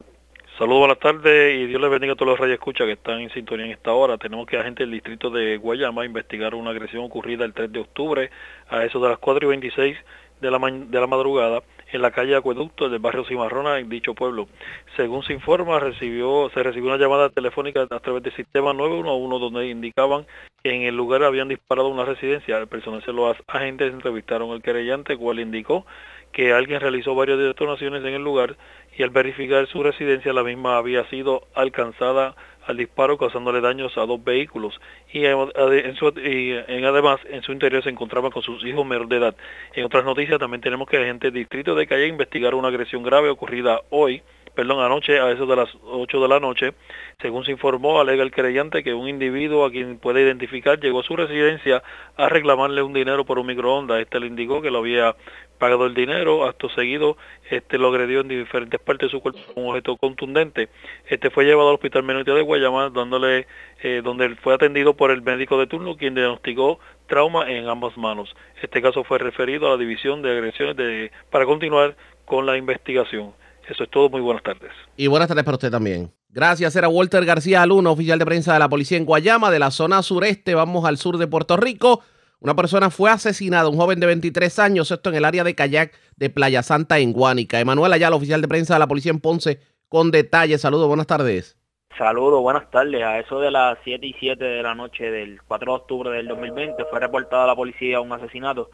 Saludos, 0.61 0.81
buenas 0.81 0.99
tardes 0.99 1.55
y 1.55 1.69
Dios 1.69 1.81
les 1.81 1.91
bendiga 1.91 2.13
a 2.13 2.17
todos 2.17 2.33
los 2.33 2.39
rayos 2.39 2.53
escucha 2.53 2.85
que 2.85 2.93
están 2.93 3.19
en 3.21 3.31
sintonía 3.31 3.65
en 3.65 3.73
esta 3.73 3.95
hora. 3.95 4.19
Tenemos 4.19 4.47
que 4.47 4.59
agente 4.59 4.83
del 4.83 4.91
distrito 4.91 5.31
de 5.31 5.57
Guayama 5.57 6.05
investigar 6.05 6.55
una 6.55 6.69
agresión 6.69 7.03
ocurrida 7.03 7.47
el 7.47 7.55
3 7.55 7.73
de 7.73 7.81
octubre 7.81 8.31
a 8.69 8.85
eso 8.85 9.01
de 9.01 9.09
las 9.09 9.17
4 9.17 9.47
y 9.47 9.49
26 9.49 9.97
de 10.43 10.51
la, 10.51 10.59
de 10.59 11.01
la 11.01 11.07
madrugada 11.07 11.63
en 11.91 12.03
la 12.03 12.11
calle 12.11 12.37
Acueducto 12.37 12.91
del 12.91 12.99
barrio 12.99 13.25
Cimarrona 13.25 13.79
en 13.79 13.89
dicho 13.89 14.15
pueblo. 14.15 14.49
Según 14.97 15.23
se 15.23 15.33
informa, 15.33 15.81
recibió, 15.81 16.51
se 16.53 16.63
recibió 16.63 16.91
una 16.91 17.03
llamada 17.03 17.31
telefónica 17.31 17.87
a 17.89 18.01
través 18.01 18.23
del 18.23 18.37
sistema 18.37 18.75
911 18.75 19.41
donde 19.41 19.69
indicaban 19.69 20.27
que 20.63 20.75
en 20.75 20.83
el 20.83 20.95
lugar 20.95 21.25
habían 21.25 21.49
disparado 21.49 21.89
una 21.89 22.05
residencia. 22.05 22.67
Personal 22.67 23.01
de 23.01 23.13
los 23.15 23.35
agentes 23.47 23.95
entrevistaron 23.95 24.51
al 24.51 24.61
querellante, 24.61 25.17
cual 25.17 25.41
indicó 25.41 25.87
que 26.33 26.53
alguien 26.53 26.81
realizó 26.81 27.15
varias 27.15 27.39
detonaciones 27.39 28.05
en 28.05 28.15
el 28.15 28.23
lugar 28.23 28.57
y 29.01 29.03
al 29.03 29.09
verificar 29.09 29.67
su 29.67 29.83
residencia 29.83 30.31
la 30.35 30.45
misma 30.45 30.77
había 30.77 31.09
sido 31.09 31.45
alcanzada 31.55 32.35
al 32.67 32.77
disparo 32.77 33.17
causándole 33.17 33.63
daños 33.63 33.97
a 33.97 34.05
dos 34.05 34.23
vehículos 34.23 34.79
y, 35.11 35.25
en, 35.25 36.85
además 36.85 37.19
en 37.31 37.43
su 37.43 37.53
interior 37.53 37.83
se 37.83 37.89
encontraba 37.89 38.31
con 38.31 38.43
sus 38.43 38.63
hijos 38.63 38.85
menores 38.85 39.09
de 39.09 39.17
edad. 39.17 39.35
En 39.73 39.87
otras 39.87 40.05
noticias 40.05 40.39
también 40.39 40.61
tenemos 40.61 40.87
que 40.87 40.99
la 40.99 41.07
gente 41.07 41.29
del 41.29 41.41
distrito 41.41 41.75
de 41.75 41.87
Calle 41.87 42.09
investigar 42.09 42.55
una 42.55 42.69
agresión 42.69 43.03
grave 43.03 43.31
ocurrida 43.31 43.81
hoy 43.89 44.23
perdón, 44.55 44.85
anoche 44.85 45.19
a 45.19 45.31
eso 45.31 45.47
de 45.47 45.57
las 45.57 45.71
8 45.85 46.21
de 46.21 46.29
la 46.29 46.41
noche. 46.41 46.75
Según 47.23 47.45
se 47.45 47.53
informó, 47.53 48.01
alega 48.01 48.23
el 48.23 48.31
creyente 48.31 48.83
que 48.83 48.95
un 48.95 49.09
individuo 49.09 49.67
a 49.67 49.71
quien 49.71 49.99
puede 49.99 50.23
identificar 50.23 50.81
llegó 50.81 51.01
a 51.01 51.03
su 51.03 51.17
residencia 51.17 51.83
a 52.17 52.29
reclamarle 52.29 52.83
un 52.83 52.95
dinero 52.95 53.27
por 53.27 53.39
un 53.39 53.47
microondas. 53.47 54.01
Este 54.01 54.19
le 54.21 54.27
indicó 54.27 54.63
que 54.63 54.71
lo 54.71 54.79
había 54.79 55.15
pagado 55.59 55.85
el 55.85 55.95
dinero, 55.95 56.47
acto 56.47 56.71
seguido 56.71 57.19
este 57.51 57.79
lo 57.79 57.89
agredió 57.89 58.21
en 58.21 58.29
diferentes 58.29 58.81
partes 58.81 59.09
de 59.09 59.11
su 59.11 59.21
cuerpo 59.21 59.41
con 59.53 59.65
un 59.65 59.71
objeto 59.71 59.97
contundente. 59.97 60.69
Este 61.09 61.31
fue 61.31 61.45
llevado 61.45 61.69
al 61.69 61.75
hospital 61.75 62.05
menor 62.05 62.25
de 62.25 62.41
Guayama, 62.41 62.91
dándole, 62.91 63.47
eh, 63.83 64.01
donde 64.03 64.37
fue 64.37 64.55
atendido 64.55 64.95
por 64.95 65.11
el 65.11 65.21
médico 65.21 65.59
de 65.59 65.67
turno, 65.67 65.97
quien 65.97 66.15
diagnosticó 66.15 66.79
trauma 67.07 67.51
en 67.51 67.69
ambas 67.69 67.97
manos. 67.97 68.35
Este 68.63 68.81
caso 68.81 69.05
fue 69.05 69.19
referido 69.19 69.67
a 69.67 69.71
la 69.71 69.77
división 69.77 70.23
de 70.23 70.31
agresiones 70.31 71.11
para 71.31 71.45
continuar 71.45 71.97
con 72.25 72.47
la 72.47 72.57
investigación. 72.57 73.33
Eso 73.69 73.85
es 73.85 73.91
todo, 73.91 74.09
muy 74.09 74.21
buenas 74.21 74.43
tardes. 74.43 74.73
Y 74.97 75.07
buenas 75.09 75.29
tardes 75.29 75.45
para 75.45 75.57
usted 75.57 75.71
también. 75.71 76.20
Gracias, 76.33 76.77
era 76.77 76.89
Walter 76.89 77.25
García 77.25 77.67
Luna, 77.67 77.91
oficial 77.91 78.19
de 78.19 78.25
prensa 78.25 78.53
de 78.53 78.61
la 78.61 78.69
policía 78.69 78.97
en 78.97 79.05
Guayama, 79.05 79.51
de 79.51 79.59
la 79.59 79.71
zona 79.71 80.03
sureste. 80.03 80.55
Vamos 80.55 80.85
al 80.85 80.97
sur 80.97 81.19
de 81.19 81.27
Puerto 81.27 81.57
Rico. 81.57 82.03
Una 82.39 82.55
persona 82.55 82.91
fue 82.91 83.11
asesinada, 83.11 83.69
un 83.69 83.77
joven 83.77 83.99
de 83.99 84.07
23 84.07 84.59
años, 84.61 84.91
esto 84.91 85.11
en 85.11 85.17
el 85.17 85.25
área 85.25 85.43
de 85.43 85.55
Kayak 85.55 85.93
de 86.17 86.31
Playa 86.31 86.63
Santa 86.63 86.99
en 86.99 87.13
Guánica. 87.13 87.59
Emanuel 87.59 87.93
Ayala, 87.93 88.17
oficial 88.17 88.41
de 88.41 88.49
prensa 88.49 88.75
de 88.75 88.81
la 88.81 88.87
policía 88.87 89.11
en 89.11 89.21
Ponce, 89.21 89.61
con 89.89 90.11
detalles. 90.11 90.61
Saludos, 90.61 90.87
buenas 90.87 91.09
tardes. 91.09 91.59
Saludos, 91.99 92.41
buenas 92.41 92.71
tardes. 92.71 93.03
A 93.03 93.19
eso 93.19 93.41
de 93.41 93.51
las 93.51 93.77
7 93.83 94.07
y 94.07 94.15
7 94.21 94.43
de 94.43 94.63
la 94.63 94.75
noche 94.75 95.11
del 95.11 95.43
4 95.43 95.73
de 95.73 95.77
octubre 95.77 96.11
del 96.11 96.29
2020 96.29 96.85
fue 96.89 97.01
reportado 97.01 97.43
a 97.43 97.47
la 97.49 97.57
policía 97.57 98.01
un 98.01 98.13
asesinato 98.13 98.71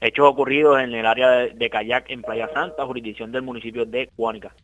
hechos 0.00 0.26
ocurridos 0.26 0.80
en 0.80 0.92
el 0.94 1.06
área 1.06 1.28
de, 1.30 1.70
Kayak 1.70 2.10
en 2.10 2.22
Playa 2.22 2.48
Santa, 2.52 2.86
jurisdicción 2.86 3.30
del 3.30 3.42
municipio 3.42 3.84
de 3.84 4.08
Cuánica. 4.16 4.54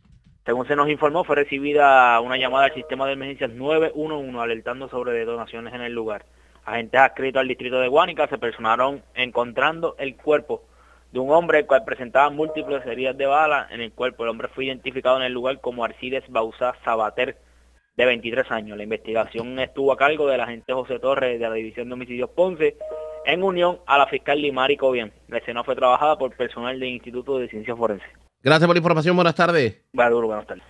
Según 0.45 0.67
se 0.67 0.75
nos 0.75 0.89
informó, 0.89 1.23
fue 1.23 1.35
recibida 1.35 2.19
una 2.19 2.35
llamada 2.35 2.65
al 2.65 2.73
sistema 2.73 3.05
de 3.05 3.13
emergencias 3.13 3.51
911 3.51 4.39
alertando 4.39 4.89
sobre 4.89 5.13
detonaciones 5.13 5.73
en 5.73 5.81
el 5.81 5.93
lugar. 5.93 6.25
Agentes 6.65 6.99
adscritos 6.99 7.39
al 7.39 7.47
distrito 7.47 7.79
de 7.79 7.87
Guánica 7.87 8.27
se 8.27 8.39
personaron 8.39 9.03
encontrando 9.13 9.95
el 9.99 10.15
cuerpo 10.15 10.63
de 11.11 11.19
un 11.19 11.31
hombre 11.31 11.59
el 11.59 11.67
cual 11.67 11.83
presentaba 11.85 12.29
múltiples 12.31 12.83
heridas 12.87 13.17
de 13.17 13.27
bala 13.27 13.67
en 13.69 13.81
el 13.81 13.91
cuerpo. 13.91 14.23
El 14.23 14.29
hombre 14.29 14.47
fue 14.47 14.65
identificado 14.65 15.17
en 15.17 15.23
el 15.23 15.33
lugar 15.33 15.61
como 15.61 15.83
Arcides 15.83 16.23
Bausá 16.29 16.75
Sabater, 16.83 17.37
de 17.95 18.05
23 18.05 18.49
años. 18.51 18.77
La 18.77 18.83
investigación 18.83 19.59
estuvo 19.59 19.91
a 19.91 19.97
cargo 19.97 20.27
del 20.27 20.41
agente 20.41 20.73
José 20.73 20.97
Torres 20.97 21.39
de 21.39 21.49
la 21.49 21.53
División 21.53 21.87
de 21.87 21.93
Homicidios 21.93 22.29
Ponce 22.31 22.77
en 23.25 23.43
unión 23.43 23.79
a 23.85 23.99
la 23.99 24.07
fiscal 24.07 24.41
Limari 24.41 24.77
Bien. 24.91 25.11
La 25.27 25.37
escena 25.37 25.63
fue 25.63 25.75
trabajada 25.75 26.17
por 26.17 26.35
personal 26.35 26.79
del 26.79 26.89
Instituto 26.89 27.37
de 27.37 27.47
Ciencias 27.47 27.77
Forenses. 27.77 28.09
Gracias 28.43 28.67
por 28.67 28.75
la 28.75 28.79
información. 28.79 29.15
Buenas 29.15 29.35
tardes. 29.35 29.81
buenas 30.27 30.47
tardes. 30.47 30.63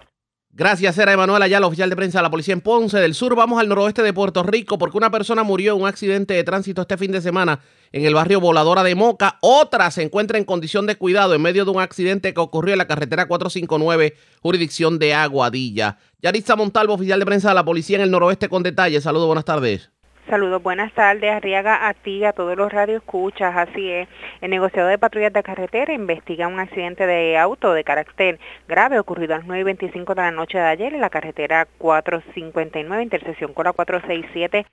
Gracias, 0.54 0.98
era 0.98 1.14
Emanuel 1.14 1.42
Ayala, 1.42 1.66
oficial 1.66 1.90
de 1.90 1.96
prensa 1.96 2.20
de 2.20 2.24
la 2.24 2.30
policía 2.30 2.54
en 2.54 2.60
Ponce 2.60 3.00
del 3.00 3.16
Sur. 3.16 3.36
Vamos 3.36 3.58
al 3.58 3.70
noroeste 3.70 4.04
de 4.04 4.12
Puerto 4.12 4.44
Rico 4.44 4.78
porque 4.78 4.98
una 4.98 5.10
persona 5.10 5.44
murió 5.44 5.74
en 5.74 5.82
un 5.82 5.88
accidente 5.88 6.34
de 6.34 6.44
tránsito 6.44 6.82
este 6.82 6.98
fin 6.98 7.14
de 7.14 7.22
semana 7.22 7.62
en 7.94 8.06
el 8.06 8.14
barrio 8.14 8.42
Voladora 8.42 8.84
de 8.84 8.94
Moca. 8.94 9.38
Otra 9.42 9.90
se 9.92 10.04
encuentra 10.04 10.38
en 10.38 10.44
condición 10.44 10.88
de 10.88 10.98
cuidado 10.98 11.34
en 11.36 11.42
medio 11.42 11.64
de 11.64 11.72
un 11.72 11.80
accidente 11.80 12.34
que 12.34 12.42
ocurrió 12.42 12.74
en 12.74 12.80
la 12.80 12.88
carretera 12.88 13.30
459, 13.30 14.14
jurisdicción 14.42 15.00
de 15.00 15.14
Aguadilla. 15.14 16.00
Yaritza 16.22 16.58
Montalvo, 16.58 16.96
oficial 16.96 17.20
de 17.20 17.26
prensa 17.26 17.48
de 17.48 17.56
la 17.56 17.64
policía 17.64 17.96
en 17.96 18.04
el 18.04 18.12
noroeste 18.12 18.50
con 18.50 18.62
detalles. 18.62 19.04
Saludos, 19.04 19.28
buenas 19.28 19.46
tardes. 19.46 19.90
Saludos, 20.30 20.62
buenas 20.64 20.94
tardes, 20.94 21.32
Arriaga, 21.32 21.88
a 21.88 21.94
ti, 21.94 22.24
a 22.24 22.32
todos 22.32 22.56
los 22.56 22.72
radioescuchas, 22.72 23.56
así 23.58 23.92
es. 23.92 24.08
El 24.40 24.52
negociador 24.52 24.92
de 24.92 24.98
patrullas 24.98 25.34
de 25.34 25.44
carretera 25.44 25.94
investiga 25.94 26.48
un 26.48 26.60
accidente 26.60 27.06
de 27.06 27.38
auto 27.38 27.74
de 27.74 27.84
carácter 27.84 28.40
grave 28.68 29.00
ocurrido 29.00 29.34
a 29.34 29.40
las 29.40 29.48
9.25 29.48 30.14
de 30.14 30.22
la 30.22 30.32
noche 30.32 30.58
de 30.58 30.66
ayer 30.66 30.94
en 30.94 31.02
la 31.02 31.10
carretera 31.10 31.68
459, 31.80 33.04
intersección 33.04 33.54
con 33.54 33.66
la 33.66 33.74
467 33.74 34.66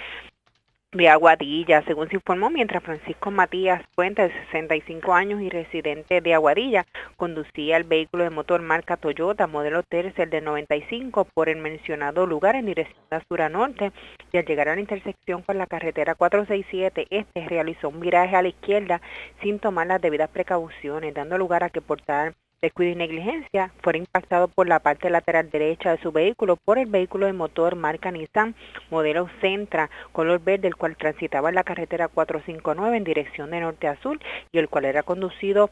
de 0.93 1.07
Aguadilla, 1.11 1.83
según 1.83 2.09
se 2.09 2.17
informó, 2.17 2.49
mientras 2.49 2.83
Francisco 2.83 3.31
Matías 3.31 3.83
Puente, 3.95 4.23
de 4.23 4.33
65 4.47 5.13
años 5.13 5.43
y 5.43 5.51
residente 5.51 6.23
de 6.23 6.33
Aguadilla, 6.33 6.87
conducía 7.17 7.77
el 7.77 7.85
vehículo 7.85 8.25
de 8.25 8.31
motor 8.31 8.63
marca 8.63 8.97
Toyota, 8.97 9.47
modelo 9.47 9.83
Tercer 9.83 10.31
del 10.31 10.45
95, 10.45 11.27
por 11.35 11.51
el 11.51 11.59
mencionado 11.59 12.27
lugar 12.27 12.57
en 12.57 12.65
dirección 12.65 13.05
a 13.11 13.21
sur 13.21 13.43
a 13.43 13.51
norte, 13.51 13.93
y 14.33 14.39
al 14.39 14.47
llegar 14.47 14.71
a 14.71 14.77
la 14.77 14.81
intersección 14.81 15.43
con 15.43 15.59
la 15.59 15.67
carretera 15.67 16.15
467, 16.15 17.07
este 17.11 17.47
realizó 17.47 17.91
un 17.91 18.01
viraje 18.01 18.35
a 18.35 18.43
la 18.43 18.49
izquierda 18.49 19.03
sin 19.43 19.59
tomar 19.59 19.89
las 19.89 20.01
debidas 20.01 20.31
precauciones, 20.31 21.13
dando 21.13 21.37
lugar 21.37 21.65
a 21.65 21.69
que 21.69 21.83
portar 21.83 22.33
descuido 22.61 22.93
y 22.93 22.97
negligencia, 22.97 23.73
fue 23.83 23.99
impactado 23.99 24.49
por 24.49 24.67
la 24.69 24.81
parte 24.81 25.11
lateral 25.11 25.51
derecha 25.51 25.93
de 25.93 26.03
su 26.03 26.11
vehículo 26.11 26.57
por 26.57 26.79
el 26.79 26.87
vehículo 26.87 27.27
de 27.27 27.33
motor 27.33 27.77
marca 27.77 28.11
Nissan 28.11 28.55
modelo 28.91 29.29
Centra 29.41 29.91
color 30.13 30.41
verde, 30.43 30.69
el 30.69 30.77
cual 30.77 30.97
transitaba 30.97 31.51
en 31.51 31.55
la 31.55 31.65
carretera 31.65 32.09
459 32.09 32.97
en 32.97 33.05
dirección 33.05 33.51
de 33.51 33.61
norte 33.61 33.87
a 33.87 34.01
sur 34.03 34.19
y 34.51 34.59
el 34.59 34.69
cual 34.69 34.87
era 34.87 35.03
conducido 35.03 35.71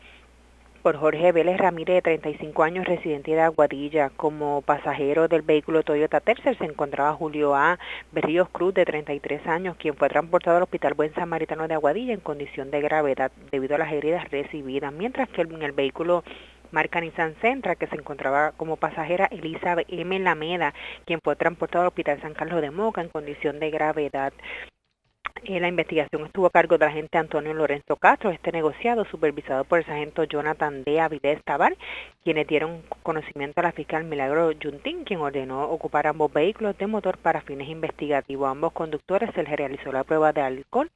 por 0.86 0.98
Jorge 0.98 1.32
Vélez 1.32 1.58
Ramírez, 1.58 1.96
de 1.96 2.02
35 2.02 2.62
años, 2.62 2.86
residente 2.86 3.32
de 3.32 3.40
Aguadilla. 3.40 4.10
Como 4.10 4.62
pasajero 4.62 5.26
del 5.26 5.42
vehículo 5.42 5.82
Toyota 5.82 6.20
Tercer 6.20 6.56
se 6.58 6.64
encontraba 6.64 7.12
Julio 7.12 7.56
A. 7.56 7.80
Berríos 8.12 8.48
Cruz, 8.50 8.72
de 8.72 8.84
33 8.84 9.48
años, 9.48 9.76
quien 9.78 9.96
fue 9.96 10.08
transportado 10.08 10.58
al 10.58 10.62
Hospital 10.62 10.94
Buen 10.94 11.12
Samaritano 11.14 11.66
de 11.66 11.74
Aguadilla 11.74 12.14
en 12.14 12.20
condición 12.20 12.70
de 12.70 12.82
gravedad 12.82 13.32
debido 13.50 13.74
a 13.74 13.78
las 13.78 13.92
heridas 13.92 14.30
recibidas, 14.30 14.92
mientras 14.92 15.28
que 15.30 15.40
en 15.40 15.60
el 15.60 15.72
vehículo 15.72 16.22
marca 16.76 17.00
Nissan 17.00 17.34
Centra, 17.40 17.74
que 17.74 17.86
se 17.86 17.96
encontraba 17.96 18.52
como 18.52 18.76
pasajera 18.76 19.28
Elizabeth 19.30 19.86
M. 19.88 20.18
Lameda, 20.18 20.74
quien 21.06 21.20
fue 21.24 21.34
transportado 21.34 21.80
al 21.80 21.88
Hospital 21.88 22.20
San 22.20 22.34
Carlos 22.34 22.60
de 22.60 22.70
Moca 22.70 23.00
en 23.00 23.08
condición 23.08 23.58
de 23.60 23.70
gravedad. 23.70 24.34
La 25.48 25.68
investigación 25.68 26.26
estuvo 26.26 26.46
a 26.46 26.50
cargo 26.50 26.76
del 26.76 26.88
agente 26.88 27.18
Antonio 27.18 27.54
Lorenzo 27.54 27.94
Castro, 27.94 28.30
este 28.30 28.50
negociado 28.50 29.04
supervisado 29.04 29.62
por 29.62 29.78
el 29.78 29.86
sargento 29.86 30.24
Jonathan 30.24 30.82
D. 30.82 30.98
Avilés 31.00 31.40
Tabar, 31.44 31.76
quienes 32.24 32.48
dieron 32.48 32.82
conocimiento 33.04 33.60
a 33.60 33.62
la 33.62 33.72
fiscal 33.72 34.02
Milagro 34.02 34.50
Juntín, 34.60 35.04
quien 35.04 35.20
ordenó 35.20 35.70
ocupar 35.70 36.08
ambos 36.08 36.32
vehículos 36.32 36.76
de 36.78 36.88
motor 36.88 37.16
para 37.18 37.42
fines 37.42 37.68
investigativos. 37.68 38.48
A 38.48 38.50
ambos 38.50 38.72
conductores 38.72 39.30
se 39.34 39.44
les 39.44 39.56
realizó 39.56 39.92
la 39.92 40.02
prueba 40.02 40.32
de 40.32 40.40
alcohol 40.40 40.90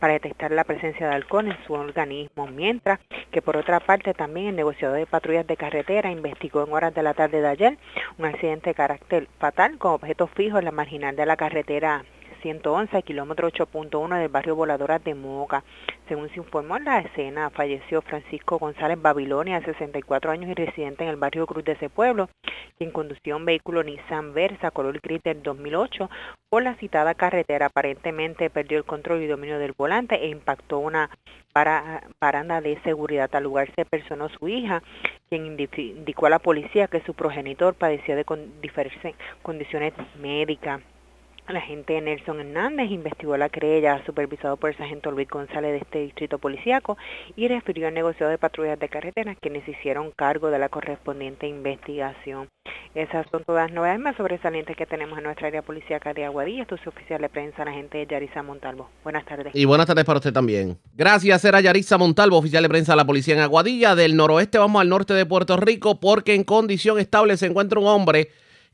para 0.00 0.14
detectar 0.14 0.50
la 0.50 0.64
presencia 0.64 1.08
de 1.08 1.14
alcohol 1.14 1.46
en 1.46 1.64
su 1.64 1.72
organismo, 1.72 2.48
mientras 2.48 2.98
que 3.30 3.40
por 3.40 3.56
otra 3.56 3.78
parte 3.78 4.14
también 4.14 4.48
el 4.48 4.56
negociador 4.56 4.98
de 4.98 5.06
patrullas 5.06 5.46
de 5.46 5.56
carretera 5.56 6.10
investigó 6.10 6.66
en 6.66 6.72
horas 6.72 6.92
de 6.92 7.04
la 7.04 7.14
tarde 7.14 7.40
de 7.40 7.48
ayer 7.48 7.78
un 8.18 8.24
accidente 8.24 8.70
de 8.70 8.74
carácter 8.74 9.28
fatal 9.38 9.78
con 9.78 9.92
objetos 9.92 10.28
fijos 10.32 10.58
en 10.58 10.64
la 10.64 10.72
marginal 10.72 11.14
de 11.14 11.24
la 11.24 11.36
carretera 11.36 12.04
111, 12.42 13.02
kilómetro 13.02 13.48
8.1 13.48 14.18
del 14.18 14.28
barrio 14.28 14.56
Voladora 14.56 14.98
de 14.98 15.14
Moca. 15.14 15.64
Según 16.08 16.28
se 16.30 16.36
informó 16.40 16.76
en 16.76 16.84
la 16.84 16.98
escena, 16.98 17.50
falleció 17.50 18.02
Francisco 18.02 18.58
González 18.58 19.00
Babilonia, 19.00 19.60
de 19.60 19.66
64 19.66 20.30
años 20.32 20.50
y 20.50 20.54
residente 20.54 21.04
en 21.04 21.10
el 21.10 21.16
barrio 21.16 21.46
Cruz 21.46 21.64
de 21.64 21.72
ese 21.72 21.88
pueblo, 21.88 22.28
quien 22.76 22.90
conducía 22.90 23.36
un 23.36 23.44
vehículo 23.44 23.82
Nissan 23.82 24.34
Versa 24.34 24.70
color 24.70 25.00
gris 25.00 25.22
del 25.22 25.42
2008 25.42 26.10
por 26.50 26.62
la 26.62 26.74
citada 26.74 27.14
carretera. 27.14 27.66
Aparentemente 27.66 28.50
perdió 28.50 28.78
el 28.78 28.84
control 28.84 29.22
y 29.22 29.28
dominio 29.28 29.58
del 29.58 29.72
volante 29.72 30.16
e 30.16 30.28
impactó 30.28 30.78
una 30.78 31.08
para, 31.52 32.02
paranda 32.18 32.60
de 32.60 32.80
seguridad. 32.82 33.34
Al 33.34 33.44
lugar 33.44 33.70
se 33.76 33.84
personó 33.84 34.28
su 34.28 34.48
hija, 34.48 34.82
quien 35.28 35.46
indicó 35.46 36.26
a 36.26 36.30
la 36.30 36.40
policía 36.40 36.88
que 36.88 37.00
su 37.02 37.14
progenitor 37.14 37.74
padecía 37.74 38.16
de 38.16 38.26
diferentes 38.60 39.14
condiciones 39.42 39.94
médicas. 40.18 40.80
La 41.48 41.58
agente 41.58 42.00
Nelson 42.00 42.40
Hernández 42.40 42.90
investigó 42.90 43.36
la 43.36 43.48
querella 43.48 44.02
supervisado 44.06 44.56
por 44.56 44.70
el 44.70 44.76
sargento 44.76 45.10
Luis 45.10 45.28
González 45.28 45.72
de 45.72 45.78
este 45.78 45.98
distrito 45.98 46.38
policíaco 46.38 46.96
y 47.36 47.48
refirió 47.48 47.88
al 47.88 47.94
negocio 47.94 48.28
de 48.28 48.38
patrullas 48.38 48.78
de 48.78 48.88
carreteras 48.88 49.36
quienes 49.40 49.66
hicieron 49.68 50.12
cargo 50.12 50.50
de 50.50 50.58
la 50.58 50.68
correspondiente 50.68 51.46
investigación. 51.48 52.48
Esas 52.94 53.26
son 53.30 53.42
todas 53.44 53.66
las 53.68 53.74
novedades 53.74 54.00
más 54.00 54.16
sobresalientes 54.16 54.76
que 54.76 54.86
tenemos 54.86 55.18
en 55.18 55.24
nuestra 55.24 55.48
área 55.48 55.62
policíaca 55.62 56.14
de 56.14 56.24
Aguadilla. 56.24 56.62
Esto 56.62 56.76
es 56.76 56.86
oficial 56.86 57.20
de 57.20 57.28
prensa, 57.28 57.64
la 57.64 57.72
agente 57.72 58.06
Yarisa 58.06 58.42
Montalvo. 58.42 58.88
Buenas 59.02 59.24
tardes. 59.24 59.52
Y 59.54 59.64
buenas 59.64 59.86
tardes 59.86 60.04
para 60.04 60.18
usted 60.18 60.32
también. 60.32 60.78
Gracias, 60.94 61.44
era 61.44 61.60
Yarisa 61.60 61.98
Montalvo, 61.98 62.38
oficial 62.38 62.62
de 62.62 62.68
prensa 62.68 62.92
de 62.92 62.96
la 62.96 63.04
policía 63.04 63.34
en 63.34 63.40
Aguadilla. 63.40 63.94
Del 63.94 64.16
noroeste 64.16 64.58
vamos 64.58 64.80
al 64.80 64.88
norte 64.88 65.12
de 65.12 65.26
Puerto 65.26 65.56
Rico 65.56 65.98
porque 65.98 66.34
en 66.34 66.44
condición 66.44 66.98
estable 66.98 67.36
se 67.36 67.46
encuentra 67.46 67.80
un 67.80 67.86
hombre 67.86 68.28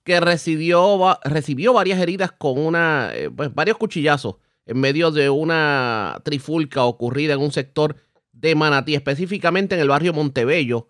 que 0.08 0.20
recibió, 0.20 1.18
recibió 1.22 1.74
varias 1.74 2.00
heridas 2.00 2.32
con 2.32 2.58
una, 2.58 3.10
eh, 3.12 3.28
pues, 3.28 3.54
varios 3.54 3.76
cuchillazos 3.76 4.36
en 4.64 4.80
medio 4.80 5.10
de 5.10 5.28
una 5.28 6.18
trifulca 6.24 6.84
ocurrida 6.84 7.34
en 7.34 7.40
un 7.40 7.52
sector 7.52 7.94
de 8.32 8.54
Manatí, 8.54 8.94
específicamente 8.94 9.74
en 9.74 9.82
el 9.82 9.88
barrio 9.88 10.14
Montebello, 10.14 10.88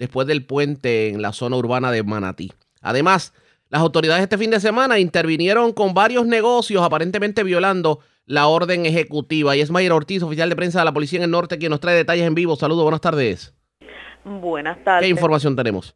después 0.00 0.26
del 0.26 0.44
puente 0.44 1.08
en 1.08 1.22
la 1.22 1.32
zona 1.32 1.56
urbana 1.56 1.92
de 1.92 2.02
Manatí. 2.02 2.52
Además, 2.82 3.32
las 3.68 3.82
autoridades 3.82 4.24
este 4.24 4.36
fin 4.36 4.50
de 4.50 4.58
semana 4.58 4.98
intervinieron 4.98 5.72
con 5.72 5.94
varios 5.94 6.26
negocios 6.26 6.82
aparentemente 6.82 7.44
violando 7.44 8.00
la 8.24 8.48
orden 8.48 8.84
ejecutiva. 8.84 9.54
Y 9.54 9.60
es 9.60 9.70
Mayer 9.70 9.92
Ortiz, 9.92 10.24
oficial 10.24 10.48
de 10.48 10.56
prensa 10.56 10.80
de 10.80 10.86
la 10.86 10.92
Policía 10.92 11.18
en 11.20 11.24
el 11.24 11.30
Norte, 11.30 11.58
quien 11.58 11.70
nos 11.70 11.78
trae 11.78 11.94
detalles 11.94 12.26
en 12.26 12.34
vivo. 12.34 12.56
Saludos, 12.56 12.82
buenas 12.82 13.00
tardes. 13.00 13.54
Buenas 14.24 14.82
tardes. 14.82 15.02
¿Qué 15.02 15.08
información 15.08 15.54
tenemos? 15.54 15.94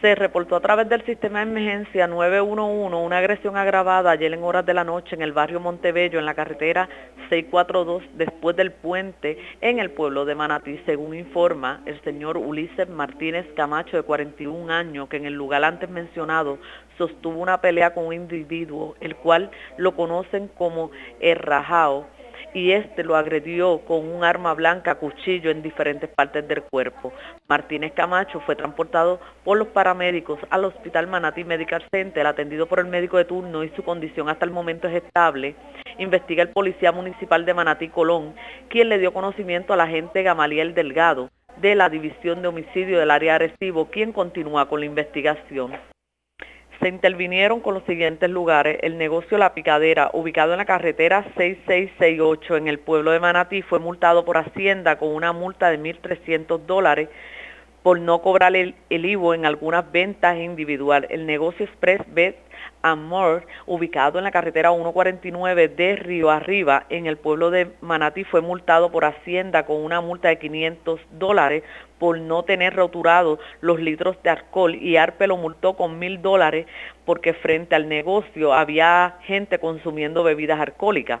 Se 0.00 0.14
reportó 0.14 0.56
a 0.56 0.60
través 0.60 0.88
del 0.88 1.04
sistema 1.04 1.44
de 1.44 1.50
emergencia 1.50 2.06
911 2.06 2.96
una 2.96 3.18
agresión 3.18 3.56
agravada 3.56 4.10
ayer 4.10 4.32
en 4.32 4.42
horas 4.42 4.64
de 4.64 4.72
la 4.72 4.84
noche 4.84 5.14
en 5.14 5.22
el 5.22 5.32
barrio 5.32 5.60
Montebello, 5.60 6.18
en 6.18 6.24
la 6.24 6.34
carretera 6.34 6.88
642, 7.28 8.02
después 8.14 8.56
del 8.56 8.72
puente 8.72 9.38
en 9.60 9.78
el 9.78 9.90
pueblo 9.90 10.24
de 10.24 10.34
Manatí, 10.34 10.80
según 10.86 11.14
informa 11.14 11.82
el 11.84 12.00
señor 12.02 12.38
Ulises 12.38 12.88
Martínez 12.88 13.46
Camacho, 13.54 13.96
de 13.96 14.02
41 14.02 14.72
años, 14.72 15.08
que 15.08 15.18
en 15.18 15.26
el 15.26 15.34
lugar 15.34 15.64
antes 15.64 15.90
mencionado 15.90 16.58
sostuvo 16.96 17.38
una 17.38 17.60
pelea 17.60 17.92
con 17.92 18.06
un 18.06 18.14
individuo, 18.14 18.96
el 19.00 19.16
cual 19.16 19.50
lo 19.76 19.94
conocen 19.94 20.48
como 20.48 20.90
Errajao 21.20 22.06
y 22.54 22.72
este 22.72 23.04
lo 23.04 23.16
agredió 23.16 23.80
con 23.80 24.08
un 24.08 24.24
arma 24.24 24.54
blanca, 24.54 24.96
cuchillo 24.96 25.50
en 25.50 25.62
diferentes 25.62 26.10
partes 26.10 26.46
del 26.48 26.62
cuerpo. 26.62 27.12
Martínez 27.48 27.92
Camacho 27.92 28.40
fue 28.40 28.56
transportado 28.56 29.20
por 29.44 29.58
los 29.58 29.68
paramédicos 29.68 30.38
al 30.50 30.64
Hospital 30.64 31.06
Manatí 31.06 31.44
Medical 31.44 31.84
Center, 31.90 32.26
atendido 32.26 32.66
por 32.66 32.80
el 32.80 32.86
médico 32.86 33.16
de 33.16 33.24
turno 33.24 33.64
y 33.64 33.70
su 33.70 33.82
condición 33.82 34.28
hasta 34.28 34.44
el 34.44 34.50
momento 34.50 34.88
es 34.88 35.02
estable. 35.02 35.54
Investiga 35.98 36.42
el 36.42 36.50
policía 36.50 36.92
municipal 36.92 37.44
de 37.44 37.54
Manatí 37.54 37.88
Colón, 37.88 38.34
quien 38.68 38.88
le 38.88 38.98
dio 38.98 39.12
conocimiento 39.12 39.72
al 39.72 39.80
agente 39.80 40.22
Gamaliel 40.22 40.74
Delgado 40.74 41.30
de 41.58 41.74
la 41.74 41.88
División 41.88 42.42
de 42.42 42.48
Homicidio 42.48 42.98
del 42.98 43.10
área 43.10 43.34
Arecibo, 43.34 43.86
quien 43.90 44.12
continúa 44.12 44.68
con 44.68 44.80
la 44.80 44.86
investigación 44.86 45.72
se 46.80 46.88
intervinieron 46.88 47.60
con 47.60 47.74
los 47.74 47.84
siguientes 47.84 48.28
lugares. 48.30 48.78
El 48.82 48.96
negocio 48.96 49.36
La 49.38 49.54
Picadera, 49.54 50.10
ubicado 50.12 50.52
en 50.52 50.58
la 50.58 50.64
carretera 50.64 51.24
6668 51.36 52.56
en 52.56 52.68
el 52.68 52.78
pueblo 52.78 53.10
de 53.10 53.20
Manatí, 53.20 53.62
fue 53.62 53.78
multado 53.78 54.24
por 54.24 54.38
Hacienda 54.38 54.96
con 54.96 55.14
una 55.14 55.32
multa 55.32 55.70
de 55.70 55.78
1.300 55.78 56.60
dólares 56.66 57.08
por 57.82 58.00
no 58.00 58.20
cobrar 58.20 58.56
el, 58.56 58.74
el 58.90 59.04
IVO 59.04 59.34
en 59.34 59.46
algunas 59.46 59.90
ventas 59.92 60.38
individuales. 60.38 61.10
El 61.10 61.26
negocio 61.26 61.64
Express 61.66 62.00
Bet 62.08 62.36
Amor, 62.82 63.46
ubicado 63.66 64.16
en 64.16 64.24
la 64.24 64.30
carretera 64.30 64.72
149 64.72 65.68
de 65.68 65.96
Río 65.96 66.30
Arriba, 66.30 66.86
en 66.88 67.06
el 67.06 67.18
pueblo 67.18 67.50
de 67.50 67.72
Manatí, 67.82 68.24
fue 68.24 68.40
multado 68.40 68.90
por 68.90 69.04
Hacienda 69.04 69.66
con 69.66 69.84
una 69.84 70.00
multa 70.00 70.28
de 70.28 70.38
500 70.38 70.98
dólares 71.10 71.62
por 71.98 72.18
no 72.18 72.42
tener 72.44 72.74
roturado 72.74 73.38
los 73.60 73.78
litros 73.80 74.16
de 74.22 74.30
alcohol 74.30 74.74
y 74.74 74.96
Arpe 74.96 75.26
lo 75.26 75.36
multó 75.36 75.74
con 75.76 75.98
mil 75.98 76.22
dólares 76.22 76.66
porque 77.04 77.34
frente 77.34 77.74
al 77.74 77.86
negocio 77.86 78.54
había 78.54 79.16
gente 79.24 79.58
consumiendo 79.58 80.22
bebidas 80.24 80.58
alcohólicas. 80.58 81.20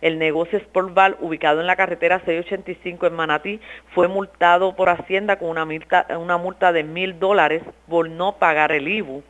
El 0.00 0.18
negocio 0.18 0.58
Sportball, 0.58 1.18
ubicado 1.20 1.60
en 1.60 1.66
la 1.66 1.76
carretera 1.76 2.20
685 2.24 3.06
en 3.06 3.12
Manatí, 3.12 3.60
fue 3.94 4.08
multado 4.08 4.74
por 4.74 4.88
Hacienda 4.88 5.36
con 5.36 5.50
una 5.50 5.66
multa, 5.66 6.06
una 6.18 6.38
multa 6.38 6.72
de 6.72 6.82
mil 6.82 7.18
dólares 7.18 7.62
por 7.88 8.08
no 8.08 8.36
pagar 8.38 8.72
el 8.72 8.88
IBU. 8.88 9.22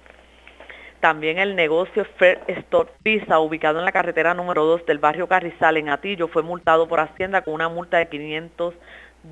También 1.04 1.38
el 1.38 1.54
negocio 1.54 2.06
Fair 2.16 2.40
Store 2.46 2.88
Pizza, 3.02 3.38
ubicado 3.38 3.78
en 3.78 3.84
la 3.84 3.92
carretera 3.92 4.32
número 4.32 4.64
2 4.64 4.86
del 4.86 5.00
barrio 5.00 5.28
Carrizal 5.28 5.76
en 5.76 5.90
Atillo, 5.90 6.28
fue 6.28 6.42
multado 6.42 6.88
por 6.88 6.98
Hacienda 6.98 7.42
con 7.42 7.52
una 7.52 7.68
multa 7.68 7.98
de 7.98 8.08
500 8.08 8.72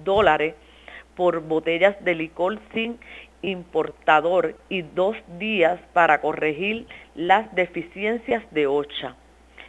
dólares 0.04 0.54
por 1.16 1.40
botellas 1.40 1.96
de 2.04 2.14
licor 2.14 2.58
sin 2.74 3.00
importador 3.40 4.54
y 4.68 4.82
dos 4.82 5.16
días 5.38 5.80
para 5.94 6.20
corregir 6.20 6.86
las 7.14 7.50
deficiencias 7.54 8.42
de 8.50 8.66
OCHA. 8.66 9.16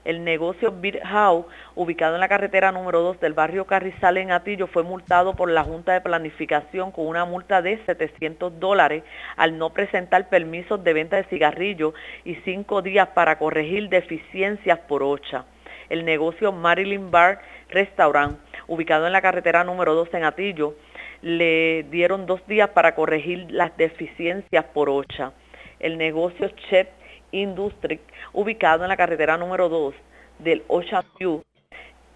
El 0.06 0.26
negocio 0.26 0.74
Beer 0.82 1.02
House, 1.06 1.46
ubicado 1.76 2.16
en 2.16 2.20
la 2.20 2.28
carretera 2.28 2.74
número 2.74 3.02
2 3.02 3.22
del 3.22 3.32
barrio 3.32 3.66
Carrizal 3.66 4.18
en 4.18 4.32
Atillo, 4.32 4.68
fue 4.68 4.84
multado 4.84 5.34
por 5.34 5.50
la 5.50 5.64
Junta 5.64 5.94
de 5.94 6.02
Planificación 6.02 6.92
con 6.92 7.08
una 7.08 7.24
multa 7.24 7.62
de 7.62 7.78
700 7.86 8.60
dólares 8.60 9.04
al 9.38 9.58
no 9.58 9.70
presentar 9.70 10.28
permisos 10.28 10.84
de 10.84 10.94
venta 10.94 11.16
de 11.16 11.24
cigarrillos 11.26 11.94
y 12.26 12.36
cinco 12.44 12.82
días 12.82 13.10
para 13.16 13.38
corregir 13.38 13.88
deficiencias 13.88 14.80
por 14.80 15.04
OCHA. 15.04 15.46
El 15.90 16.04
negocio 16.04 16.52
Marilyn 16.52 17.10
Bar 17.10 17.40
Restaurant, 17.70 18.38
ubicado 18.68 19.08
en 19.08 19.14
la 19.14 19.22
carretera 19.22 19.64
número 19.64 19.94
2 19.96 20.14
en 20.16 20.26
Atillo, 20.26 20.76
le 21.22 21.84
dieron 21.84 22.26
dos 22.26 22.46
días 22.46 22.70
para 22.72 22.94
corregir 22.94 23.46
las 23.52 23.76
deficiencias 23.78 24.66
por 24.74 24.90
OCHA. 24.90 25.32
El 25.80 25.98
negocio 25.98 26.50
Chef 26.70 26.88
Industry, 27.34 28.00
ubicado 28.32 28.84
en 28.84 28.90
la 28.90 28.98
carretera 28.98 29.38
número 29.38 29.68
2 29.68 29.94
del 30.40 30.64
Ocean 30.70 31.04
View, 31.20 31.44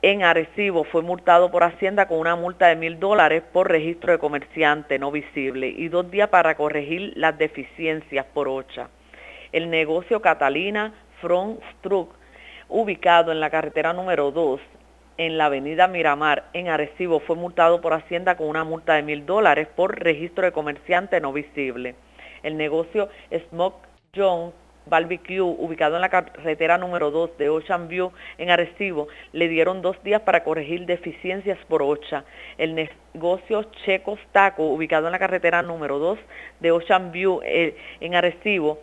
en 0.03 0.24
Arecibo, 0.24 0.84
fue 0.84 1.01
multado 1.01 1.49
por 1.49 1.63
Hacienda 1.63 2.07
con 2.07 2.20
una 2.20 2.36
multa 2.36 2.68
de 2.68 2.76
mil 2.76 2.99
dólares 2.99 3.41
por 3.51 3.68
registro 3.70 4.11
de 4.11 4.20
comerciante 4.20 4.99
no 4.99 5.11
visible 5.11 5.68
y 5.68 5.89
dos 5.89 6.11
días 6.11 6.30
para 6.30 6.55
corregir 6.55 7.13
las 7.15 7.36
deficiencias 7.38 8.26
por 8.32 8.47
OCHA. 8.47 8.89
El 9.51 9.72
negocio 9.72 10.22
Catalina 10.22 10.93
Front 11.20 11.59
Struck, 11.74 12.13
ubicado 12.70 13.32
en 13.32 13.39
la 13.39 13.49
carretera 13.49 13.91
número 13.91 14.30
2 14.32 14.61
en 15.18 15.39
la 15.39 15.45
avenida 15.45 15.88
Miramar, 15.88 16.45
en 16.53 16.70
Arecibo, 16.70 17.20
fue 17.20 17.36
multado 17.36 17.82
por 17.82 17.93
Hacienda 17.93 18.38
con 18.38 18.47
una 18.49 18.63
multa 18.63 18.93
de 18.93 19.01
mil 19.01 19.26
dólares 19.26 19.68
por 19.76 19.99
registro 19.99 20.45
de 20.45 20.51
comerciante 20.51 21.20
no 21.20 21.34
visible. 21.34 21.95
El 22.43 22.55
negocio 22.55 23.09
Smoke 23.49 23.88
Jones 24.15 24.53
Barbecue, 24.90 25.42
ubicado 25.42 25.96
en 25.96 26.02
la 26.02 26.10
carretera 26.10 26.78
número 26.78 27.12
2 27.12 27.38
de 27.38 27.50
Ocean 27.50 27.88
View 27.88 28.12
en 28.38 28.50
Arecibo, 28.50 29.08
le 29.34 29.48
dieron 29.48 29.82
dos 29.82 30.02
días 30.04 30.22
para 30.22 30.44
corregir 30.44 30.86
deficiencias 30.86 31.58
por 31.68 31.82
OCHA. 31.82 32.26
El 32.58 32.76
negocio 32.76 33.64
Checos 33.86 34.20
Taco, 34.32 34.64
ubicado 34.64 35.08
en 35.08 35.12
la 35.12 35.20
carretera 35.20 35.62
número 35.62 36.00
2 36.00 36.20
de 36.60 36.72
Ocean 36.72 37.12
View 37.12 37.42
eh, 37.44 37.76
en 38.00 38.16
Arecibo, 38.16 38.80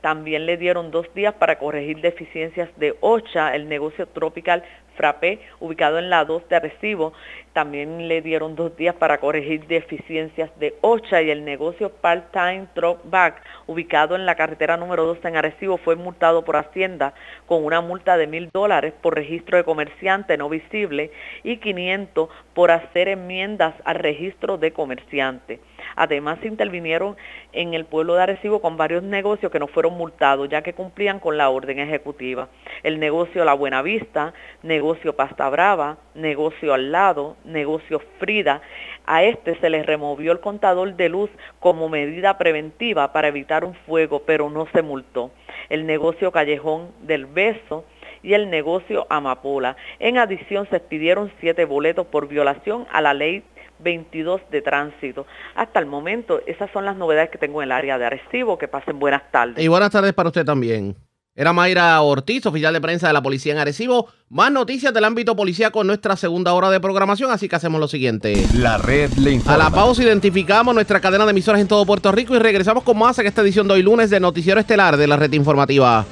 también 0.00 0.46
le 0.46 0.56
dieron 0.56 0.90
dos 0.90 1.12
días 1.14 1.34
para 1.34 1.58
corregir 1.58 2.00
deficiencias 2.00 2.68
de 2.76 2.96
OCHA. 3.00 3.54
El 3.54 3.68
negocio 3.68 4.06
Tropical 4.06 4.62
Frappé, 4.96 5.40
ubicado 5.60 5.98
en 5.98 6.10
la 6.10 6.24
2 6.24 6.48
de 6.48 6.56
Arecibo, 6.56 7.12
también 7.52 8.08
le 8.08 8.20
dieron 8.20 8.56
dos 8.56 8.76
días 8.76 8.96
para 8.96 9.18
corregir 9.18 9.66
deficiencias 9.66 10.50
de 10.58 10.74
OCHA 10.80 11.22
y 11.22 11.30
el 11.30 11.44
negocio 11.44 11.90
Part-Time 11.90 12.66
Truck 12.74 12.98
Back, 13.04 13.42
ubicado 13.66 14.16
en 14.16 14.26
la 14.26 14.34
carretera 14.34 14.76
número 14.76 15.06
2 15.06 15.18
en 15.24 15.36
Arecibo, 15.36 15.78
fue 15.78 15.94
multado 15.94 16.44
por 16.44 16.56
Hacienda 16.56 17.14
con 17.46 17.64
una 17.64 17.80
multa 17.80 18.16
de 18.16 18.26
mil 18.26 18.50
dólares 18.52 18.92
por 19.00 19.14
registro 19.14 19.56
de 19.56 19.64
comerciante 19.64 20.36
no 20.36 20.48
visible 20.48 21.12
y 21.44 21.58
500 21.58 22.28
por 22.54 22.72
hacer 22.72 23.08
enmiendas 23.08 23.74
al 23.84 23.96
registro 23.96 24.58
de 24.58 24.72
comerciante. 24.72 25.60
Además, 26.00 26.38
se 26.40 26.46
intervinieron 26.46 27.16
en 27.52 27.74
el 27.74 27.84
pueblo 27.84 28.14
de 28.14 28.22
Arecibo 28.22 28.60
con 28.60 28.76
varios 28.76 29.02
negocios 29.02 29.50
que 29.50 29.58
no 29.58 29.66
fueron 29.66 29.94
multados, 29.94 30.48
ya 30.48 30.62
que 30.62 30.72
cumplían 30.72 31.18
con 31.18 31.36
la 31.36 31.50
orden 31.50 31.80
ejecutiva. 31.80 32.48
El 32.84 33.00
negocio 33.00 33.44
La 33.44 33.54
Buena 33.54 33.82
Vista, 33.82 34.32
negocio 34.62 35.16
Pasta 35.16 35.48
Brava, 35.48 35.98
negocio 36.14 36.72
Al 36.72 36.92
Lado, 36.92 37.36
negocio 37.44 38.00
Frida. 38.20 38.62
A 39.06 39.24
este 39.24 39.58
se 39.58 39.70
le 39.70 39.82
removió 39.82 40.30
el 40.30 40.38
contador 40.38 40.94
de 40.94 41.08
luz 41.08 41.30
como 41.58 41.88
medida 41.88 42.38
preventiva 42.38 43.12
para 43.12 43.26
evitar 43.26 43.64
un 43.64 43.74
fuego, 43.74 44.22
pero 44.24 44.50
no 44.50 44.68
se 44.72 44.82
multó. 44.82 45.32
El 45.68 45.84
negocio 45.84 46.30
Callejón 46.30 46.92
del 47.00 47.26
Beso, 47.26 47.84
y 48.22 48.34
el 48.34 48.50
negocio 48.50 49.06
Amapola. 49.10 49.76
En 50.00 50.18
adición, 50.18 50.66
se 50.70 50.76
expidieron 50.76 51.30
siete 51.40 51.64
boletos 51.64 52.06
por 52.06 52.26
violación 52.26 52.86
a 52.90 53.00
la 53.00 53.14
ley 53.14 53.44
22 53.80 54.42
de 54.50 54.62
tránsito. 54.62 55.26
Hasta 55.54 55.78
el 55.80 55.86
momento, 55.86 56.40
esas 56.46 56.70
son 56.72 56.84
las 56.84 56.96
novedades 56.96 57.30
que 57.30 57.38
tengo 57.38 57.62
en 57.62 57.66
el 57.66 57.72
área 57.72 57.98
de 57.98 58.06
Arecibo. 58.06 58.58
Que 58.58 58.68
pasen 58.68 58.98
buenas 58.98 59.30
tardes. 59.30 59.64
Y 59.64 59.68
buenas 59.68 59.90
tardes 59.90 60.12
para 60.12 60.28
usted 60.28 60.44
también. 60.44 60.96
Era 61.38 61.52
Mayra 61.52 62.02
Ortiz, 62.02 62.44
oficial 62.46 62.74
de 62.74 62.80
prensa 62.80 63.06
de 63.06 63.12
la 63.12 63.22
policía 63.22 63.52
en 63.52 63.60
Arecibo. 63.60 64.08
Más 64.28 64.50
noticias 64.50 64.92
del 64.92 65.04
ámbito 65.04 65.36
policía 65.36 65.70
con 65.70 65.86
nuestra 65.86 66.16
segunda 66.16 66.52
hora 66.52 66.68
de 66.68 66.80
programación, 66.80 67.30
así 67.30 67.48
que 67.48 67.54
hacemos 67.54 67.78
lo 67.78 67.86
siguiente. 67.86 68.44
La 68.54 68.76
red 68.76 69.12
le 69.12 69.30
informa. 69.30 69.54
A 69.54 69.58
la 69.58 69.70
pausa 69.70 70.02
identificamos 70.02 70.74
nuestra 70.74 70.98
cadena 70.98 71.24
de 71.24 71.30
emisoras 71.30 71.60
en 71.60 71.68
todo 71.68 71.86
Puerto 71.86 72.10
Rico 72.10 72.34
y 72.34 72.40
regresamos 72.40 72.82
con 72.82 72.98
más 72.98 73.20
en 73.20 73.28
esta 73.28 73.42
edición 73.42 73.68
de 73.68 73.74
hoy 73.74 73.82
lunes 73.82 74.10
de 74.10 74.18
Noticiero 74.18 74.58
Estelar 74.58 74.96
de 74.96 75.06
la 75.06 75.16
red 75.16 75.32
informativa. 75.32 76.04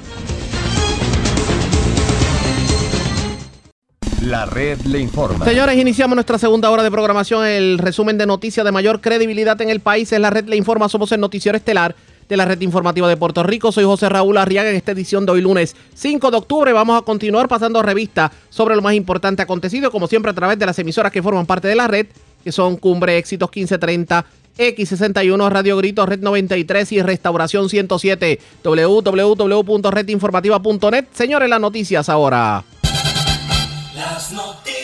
La 4.27 4.45
red 4.45 4.81
le 4.81 4.99
informa. 4.99 5.45
Señores, 5.45 5.77
iniciamos 5.77 6.15
nuestra 6.15 6.37
segunda 6.37 6.69
hora 6.69 6.83
de 6.83 6.91
programación. 6.91 7.45
El 7.45 7.77
resumen 7.77 8.17
de 8.17 8.25
noticias 8.25 8.65
de 8.65 8.73
mayor 8.73 8.99
credibilidad 8.99 9.61
en 9.61 9.69
el 9.69 9.79
país 9.79 10.11
es 10.11 10.19
la 10.19 10.29
red 10.29 10.49
le 10.49 10.57
informa. 10.57 10.89
Somos 10.89 11.13
el 11.13 11.21
noticiero 11.21 11.57
estelar 11.57 11.95
de 12.27 12.35
la 12.35 12.43
red 12.43 12.59
informativa 12.59 13.07
de 13.07 13.15
Puerto 13.15 13.41
Rico. 13.43 13.71
Soy 13.71 13.85
José 13.85 14.09
Raúl 14.09 14.37
Arriaga 14.37 14.69
en 14.69 14.75
esta 14.75 14.91
edición 14.91 15.25
de 15.25 15.31
hoy 15.31 15.39
lunes 15.39 15.77
5 15.93 16.29
de 16.29 16.35
octubre. 16.35 16.73
Vamos 16.73 17.01
a 17.01 17.05
continuar 17.05 17.47
pasando 17.47 17.81
revista 17.81 18.29
sobre 18.49 18.75
lo 18.75 18.81
más 18.81 18.95
importante 18.95 19.43
acontecido, 19.43 19.91
como 19.91 20.07
siempre 20.07 20.31
a 20.31 20.35
través 20.35 20.59
de 20.59 20.65
las 20.65 20.77
emisoras 20.77 21.13
que 21.13 21.23
forman 21.23 21.45
parte 21.45 21.69
de 21.69 21.75
la 21.75 21.87
red, 21.87 22.07
que 22.43 22.51
son 22.51 22.75
Cumbre 22.75 23.17
Éxitos 23.17 23.49
1530. 23.49 24.25
X61, 24.57 25.49
Radio 25.51 25.77
Grito, 25.77 26.05
Red 26.05 26.19
93 26.19 26.91
y 26.91 27.01
Restauración 27.01 27.69
107, 27.69 28.39
www.redinformativa.net. 28.63 31.05
Señores, 31.13 31.47
las 31.47 31.61
noticias 31.61 32.09
ahora. 32.09 32.65
Las 33.97 34.31
noticias. 34.31 34.76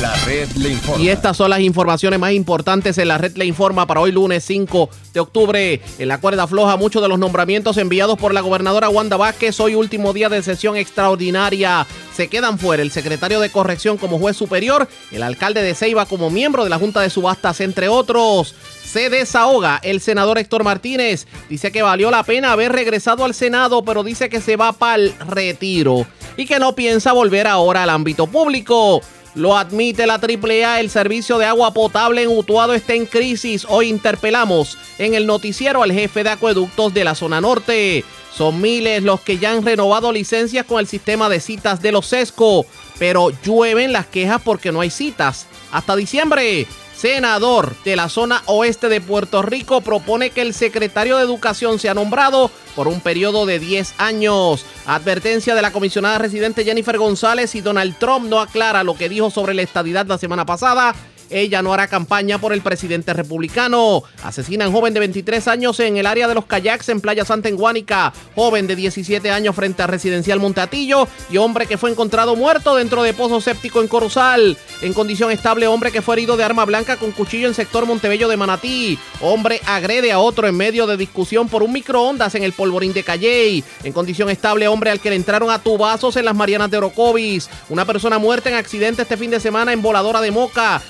La 0.00 0.14
red 0.26 0.50
le 0.56 0.70
informa. 0.70 1.02
Y 1.02 1.08
estas 1.08 1.38
son 1.38 1.48
las 1.48 1.60
informaciones 1.60 2.20
más 2.20 2.32
importantes 2.32 2.98
en 2.98 3.08
la 3.08 3.16
red 3.16 3.34
le 3.36 3.46
informa 3.46 3.86
para 3.86 4.00
hoy 4.00 4.12
lunes 4.12 4.44
5 4.44 4.90
de 5.14 5.20
octubre. 5.20 5.80
En 5.98 6.08
la 6.08 6.20
cuerda 6.20 6.46
floja, 6.46 6.76
muchos 6.76 7.00
de 7.00 7.08
los 7.08 7.18
nombramientos 7.18 7.78
enviados 7.78 8.18
por 8.18 8.34
la 8.34 8.42
gobernadora 8.42 8.90
Wanda 8.90 9.16
Vázquez, 9.16 9.58
hoy 9.58 9.74
último 9.74 10.12
día 10.12 10.28
de 10.28 10.42
sesión 10.42 10.76
extraordinaria, 10.76 11.86
se 12.14 12.28
quedan 12.28 12.58
fuera 12.58 12.82
el 12.82 12.90
secretario 12.90 13.40
de 13.40 13.48
corrección 13.48 13.96
como 13.96 14.18
juez 14.18 14.36
superior, 14.36 14.86
el 15.12 15.22
alcalde 15.22 15.62
de 15.62 15.74
Ceiba 15.74 16.04
como 16.04 16.28
miembro 16.28 16.64
de 16.64 16.70
la 16.70 16.78
Junta 16.78 17.00
de 17.00 17.08
Subastas, 17.08 17.62
entre 17.62 17.88
otros. 17.88 18.54
Se 18.84 19.08
desahoga 19.08 19.80
el 19.82 20.02
senador 20.02 20.38
Héctor 20.38 20.62
Martínez. 20.62 21.26
Dice 21.48 21.72
que 21.72 21.82
valió 21.82 22.10
la 22.10 22.22
pena 22.22 22.52
haber 22.52 22.72
regresado 22.72 23.24
al 23.24 23.32
Senado, 23.32 23.82
pero 23.82 24.04
dice 24.04 24.28
que 24.28 24.42
se 24.42 24.56
va 24.56 24.72
para 24.72 24.96
el 24.96 25.14
retiro 25.26 26.06
y 26.36 26.44
que 26.44 26.58
no 26.58 26.74
piensa 26.74 27.12
volver 27.12 27.46
ahora 27.46 27.84
al 27.84 27.90
ámbito 27.90 28.26
público. 28.26 29.00
Lo 29.36 29.54
admite 29.54 30.06
la 30.06 30.14
AAA, 30.14 30.80
el 30.80 30.88
servicio 30.88 31.36
de 31.36 31.44
agua 31.44 31.74
potable 31.74 32.22
en 32.22 32.30
Utuado 32.30 32.72
está 32.72 32.94
en 32.94 33.04
crisis. 33.04 33.66
Hoy 33.68 33.90
interpelamos 33.90 34.78
en 34.96 35.12
el 35.12 35.26
noticiero 35.26 35.82
al 35.82 35.92
jefe 35.92 36.24
de 36.24 36.30
acueductos 36.30 36.94
de 36.94 37.04
la 37.04 37.14
zona 37.14 37.42
norte. 37.42 38.02
Son 38.34 38.62
miles 38.62 39.02
los 39.02 39.20
que 39.20 39.36
ya 39.36 39.52
han 39.52 39.62
renovado 39.62 40.10
licencias 40.10 40.64
con 40.64 40.80
el 40.80 40.86
sistema 40.86 41.28
de 41.28 41.40
citas 41.40 41.82
de 41.82 41.92
los 41.92 42.06
SESCO, 42.06 42.64
pero 42.98 43.28
llueven 43.44 43.92
las 43.92 44.06
quejas 44.06 44.40
porque 44.42 44.72
no 44.72 44.80
hay 44.80 44.88
citas. 44.88 45.46
Hasta 45.70 45.96
diciembre, 45.96 46.66
senador 46.96 47.76
de 47.84 47.96
la 47.96 48.08
zona 48.08 48.42
oeste 48.46 48.88
de 48.88 49.00
Puerto 49.00 49.42
Rico 49.42 49.80
propone 49.80 50.30
que 50.30 50.42
el 50.42 50.54
secretario 50.54 51.16
de 51.16 51.24
Educación 51.24 51.78
sea 51.78 51.94
nombrado 51.94 52.50
por 52.74 52.88
un 52.88 53.00
periodo 53.00 53.46
de 53.46 53.58
10 53.58 53.94
años. 53.98 54.64
Advertencia 54.86 55.54
de 55.54 55.62
la 55.62 55.72
comisionada 55.72 56.18
residente 56.18 56.64
Jennifer 56.64 56.98
González 56.98 57.54
y 57.54 57.60
Donald 57.60 57.98
Trump 57.98 58.26
no 58.28 58.40
aclara 58.40 58.82
lo 58.82 58.96
que 58.96 59.08
dijo 59.08 59.30
sobre 59.30 59.54
la 59.54 59.62
estadidad 59.62 60.06
la 60.06 60.18
semana 60.18 60.46
pasada 60.46 60.94
ella 61.30 61.62
no 61.62 61.72
hará 61.72 61.88
campaña 61.88 62.38
por 62.38 62.52
el 62.52 62.60
presidente 62.60 63.12
republicano. 63.12 64.02
Asesinan 64.22 64.72
joven 64.72 64.94
de 64.94 65.00
23 65.00 65.48
años 65.48 65.80
en 65.80 65.96
el 65.96 66.06
área 66.06 66.28
de 66.28 66.34
los 66.34 66.46
kayaks 66.46 66.88
en 66.88 67.00
Playa 67.00 67.24
Santa 67.24 67.48
en 67.48 67.56
Guánica. 67.56 68.12
Joven 68.34 68.66
de 68.66 68.76
17 68.76 69.30
años 69.30 69.54
frente 69.54 69.82
a 69.82 69.86
Residencial 69.86 70.40
Monteatillo. 70.40 71.08
Y 71.30 71.36
hombre 71.38 71.66
que 71.66 71.78
fue 71.78 71.90
encontrado 71.90 72.36
muerto 72.36 72.76
dentro 72.76 73.02
de 73.02 73.14
pozo 73.14 73.40
séptico 73.40 73.80
en 73.80 73.88
Corozal. 73.88 74.56
En 74.82 74.92
condición 74.92 75.30
estable, 75.30 75.66
hombre 75.66 75.92
que 75.92 76.02
fue 76.02 76.16
herido 76.16 76.36
de 76.36 76.44
arma 76.44 76.64
blanca 76.64 76.96
con 76.96 77.12
cuchillo 77.12 77.48
en 77.48 77.54
sector 77.54 77.86
Montebello 77.86 78.28
de 78.28 78.36
Manatí. 78.36 78.98
Hombre 79.20 79.60
agrede 79.66 80.12
a 80.12 80.18
otro 80.18 80.46
en 80.46 80.56
medio 80.56 80.86
de 80.86 80.96
discusión 80.96 81.48
por 81.48 81.62
un 81.62 81.72
microondas 81.72 82.34
en 82.34 82.42
el 82.42 82.52
polvorín 82.52 82.92
de 82.92 83.02
Calley. 83.02 83.64
En 83.84 83.92
condición 83.92 84.30
estable, 84.30 84.68
hombre 84.68 84.90
al 84.90 85.00
que 85.00 85.10
le 85.10 85.16
entraron 85.16 85.50
a 85.50 85.58
tubazos 85.58 86.16
en 86.16 86.24
las 86.24 86.34
Marianas 86.34 86.70
de 86.70 86.78
Orocovis. 86.78 87.48
Una 87.68 87.84
persona 87.84 88.18
muerta 88.18 88.48
en 88.48 88.56
accidente 88.56 89.02
este 89.02 89.16
fin 89.16 89.30
de 89.30 89.40
semana 89.40 89.72
en 89.72 89.82
Voladora 89.82 90.20
de 90.20 90.30
Moca 90.30 90.82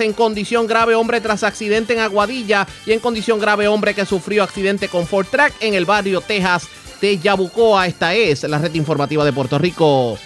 en 0.00 0.12
condición 0.12 0.66
grave 0.66 0.94
hombre 0.94 1.20
tras 1.20 1.44
accidente 1.44 1.92
en 1.92 2.00
Aguadilla 2.00 2.66
y 2.84 2.92
en 2.92 3.00
condición 3.00 3.38
grave 3.38 3.68
hombre 3.68 3.94
que 3.94 4.04
sufrió 4.04 4.42
accidente 4.42 4.88
con 4.88 5.06
Ford 5.06 5.26
Track 5.30 5.54
en 5.60 5.74
el 5.74 5.84
barrio 5.84 6.20
Texas 6.20 6.68
de 7.00 7.16
Yabucoa. 7.18 7.86
Esta 7.86 8.12
es 8.14 8.42
la 8.42 8.58
red 8.58 8.74
informativa 8.74 9.24
de 9.24 9.32
Puerto 9.32 9.56
Rico. 9.58 10.18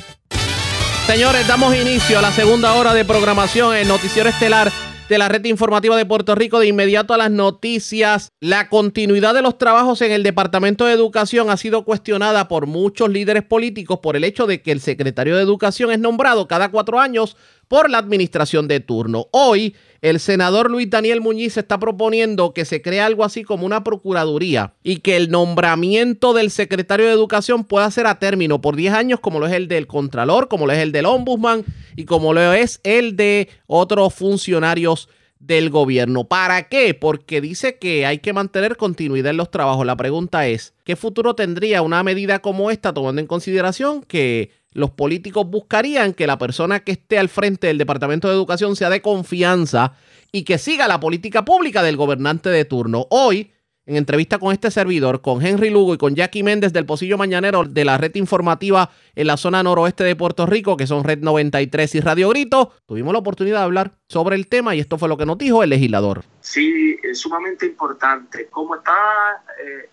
Señores, 1.06 1.46
damos 1.46 1.76
inicio 1.76 2.18
a 2.18 2.22
la 2.22 2.32
segunda 2.32 2.74
hora 2.74 2.94
de 2.94 3.04
programación 3.04 3.76
en 3.76 3.88
Noticiero 3.88 4.30
Estelar 4.30 4.72
de 5.12 5.18
la 5.18 5.28
red 5.28 5.44
informativa 5.44 5.94
de 5.94 6.06
Puerto 6.06 6.34
Rico 6.34 6.58
de 6.58 6.68
inmediato 6.68 7.12
a 7.12 7.18
las 7.18 7.30
noticias. 7.30 8.32
La 8.40 8.70
continuidad 8.70 9.34
de 9.34 9.42
los 9.42 9.58
trabajos 9.58 10.00
en 10.00 10.10
el 10.10 10.22
Departamento 10.22 10.86
de 10.86 10.94
Educación 10.94 11.50
ha 11.50 11.58
sido 11.58 11.84
cuestionada 11.84 12.48
por 12.48 12.66
muchos 12.66 13.10
líderes 13.10 13.42
políticos 13.42 13.98
por 14.02 14.16
el 14.16 14.24
hecho 14.24 14.46
de 14.46 14.62
que 14.62 14.72
el 14.72 14.80
secretario 14.80 15.36
de 15.36 15.42
Educación 15.42 15.90
es 15.90 15.98
nombrado 15.98 16.48
cada 16.48 16.70
cuatro 16.70 16.98
años 16.98 17.36
por 17.72 17.88
la 17.88 17.96
administración 17.96 18.68
de 18.68 18.80
turno. 18.80 19.28
Hoy, 19.30 19.74
el 20.02 20.20
senador 20.20 20.70
Luis 20.70 20.90
Daniel 20.90 21.22
Muñiz 21.22 21.56
está 21.56 21.80
proponiendo 21.80 22.52
que 22.52 22.66
se 22.66 22.82
cree 22.82 23.00
algo 23.00 23.24
así 23.24 23.44
como 23.44 23.64
una 23.64 23.82
procuraduría 23.82 24.74
y 24.82 24.98
que 24.98 25.16
el 25.16 25.30
nombramiento 25.30 26.34
del 26.34 26.50
secretario 26.50 27.06
de 27.06 27.12
Educación 27.12 27.64
pueda 27.64 27.90
ser 27.90 28.06
a 28.06 28.18
término 28.18 28.60
por 28.60 28.76
10 28.76 28.92
años, 28.92 29.20
como 29.20 29.40
lo 29.40 29.46
es 29.46 29.54
el 29.54 29.68
del 29.68 29.86
Contralor, 29.86 30.48
como 30.48 30.66
lo 30.66 30.74
es 30.74 30.80
el 30.80 30.92
del 30.92 31.06
Ombudsman 31.06 31.64
y 31.96 32.04
como 32.04 32.34
lo 32.34 32.52
es 32.52 32.78
el 32.84 33.16
de 33.16 33.48
otros 33.66 34.12
funcionarios 34.12 35.08
del 35.38 35.70
gobierno. 35.70 36.24
¿Para 36.24 36.68
qué? 36.68 36.92
Porque 36.92 37.40
dice 37.40 37.78
que 37.78 38.04
hay 38.04 38.18
que 38.18 38.34
mantener 38.34 38.76
continuidad 38.76 39.30
en 39.30 39.38
los 39.38 39.50
trabajos. 39.50 39.86
La 39.86 39.96
pregunta 39.96 40.46
es, 40.46 40.74
¿qué 40.84 40.94
futuro 40.94 41.34
tendría 41.34 41.80
una 41.80 42.02
medida 42.02 42.40
como 42.40 42.70
esta 42.70 42.92
tomando 42.92 43.22
en 43.22 43.26
consideración 43.26 44.02
que 44.02 44.50
los 44.72 44.90
políticos 44.90 45.46
buscarían 45.48 46.14
que 46.14 46.26
la 46.26 46.38
persona 46.38 46.80
que 46.80 46.92
esté 46.92 47.18
al 47.18 47.28
frente 47.28 47.66
del 47.66 47.78
Departamento 47.78 48.28
de 48.28 48.34
Educación 48.34 48.76
sea 48.76 48.90
de 48.90 49.02
confianza 49.02 49.94
y 50.32 50.44
que 50.44 50.58
siga 50.58 50.88
la 50.88 51.00
política 51.00 51.44
pública 51.44 51.82
del 51.82 51.96
gobernante 51.96 52.48
de 52.48 52.64
turno. 52.64 53.06
Hoy, 53.10 53.52
en 53.84 53.96
entrevista 53.96 54.38
con 54.38 54.52
este 54.52 54.70
servidor, 54.70 55.20
con 55.20 55.44
Henry 55.44 55.68
Lugo 55.68 55.94
y 55.94 55.98
con 55.98 56.14
Jackie 56.14 56.42
Méndez 56.42 56.72
del 56.72 56.86
Pocillo 56.86 57.18
Mañanero 57.18 57.64
de 57.64 57.84
la 57.84 57.98
red 57.98 58.14
informativa 58.14 58.90
en 59.14 59.26
la 59.26 59.36
zona 59.36 59.62
noroeste 59.62 60.04
de 60.04 60.16
Puerto 60.16 60.46
Rico, 60.46 60.76
que 60.76 60.86
son 60.86 61.04
Red 61.04 61.18
93 61.18 61.96
y 61.96 62.00
Radio 62.00 62.28
Grito, 62.30 62.72
tuvimos 62.86 63.12
la 63.12 63.18
oportunidad 63.18 63.58
de 63.58 63.64
hablar 63.64 63.92
sobre 64.08 64.36
el 64.36 64.46
tema 64.46 64.74
y 64.74 64.80
esto 64.80 64.98
fue 64.98 65.08
lo 65.08 65.18
que 65.18 65.26
nos 65.26 65.36
dijo 65.36 65.62
el 65.62 65.70
legislador. 65.70 66.22
Sí, 66.40 66.96
es 67.02 67.18
sumamente 67.18 67.66
importante. 67.66 68.48
¿Cómo 68.50 68.76
está 68.76 69.42
eh, 69.62 69.90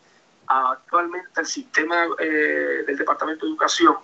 actualmente 0.47 1.41
el 1.41 1.45
sistema 1.45 2.07
eh, 2.19 2.83
del 2.85 2.95
Departamento 2.95 3.45
de 3.45 3.51
Educación? 3.51 3.95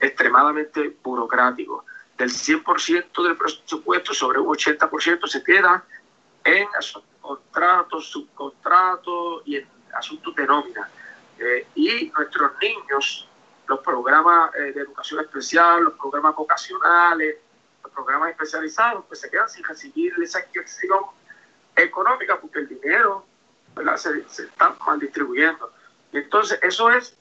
Extremadamente 0.00 0.96
burocrático. 1.02 1.84
Del 2.16 2.30
100% 2.30 3.22
del 3.22 3.36
presupuesto, 3.36 4.14
sobre 4.14 4.38
un 4.38 4.48
80% 4.48 5.26
se 5.26 5.42
queda 5.42 5.84
en 6.44 6.66
contratos, 7.20 8.08
subcontratos 8.08 9.42
y 9.44 9.56
en 9.56 9.68
asuntos 9.94 10.34
de 10.34 10.46
nómina. 10.46 10.88
Eh, 11.38 11.66
y 11.74 12.10
nuestros 12.16 12.52
niños, 12.60 13.28
los 13.66 13.80
programas 13.80 14.54
eh, 14.54 14.72
de 14.72 14.80
educación 14.80 15.20
especial, 15.20 15.84
los 15.84 15.94
programas 15.94 16.34
vocacionales, 16.34 17.36
los 17.82 17.92
programas 17.92 18.30
especializados, 18.30 19.04
pues 19.06 19.20
se 19.20 19.28
quedan 19.28 19.48
sin 19.50 19.64
recibir 19.64 20.14
esa 20.22 20.40
inyección 20.46 21.00
económica 21.74 22.40
porque 22.40 22.60
el 22.60 22.68
dinero 22.68 23.26
Se, 23.96 24.26
se 24.30 24.44
está 24.44 24.74
mal 24.86 24.98
distribuyendo. 24.98 25.70
Entonces, 26.12 26.58
eso 26.62 26.90
es 26.90 27.14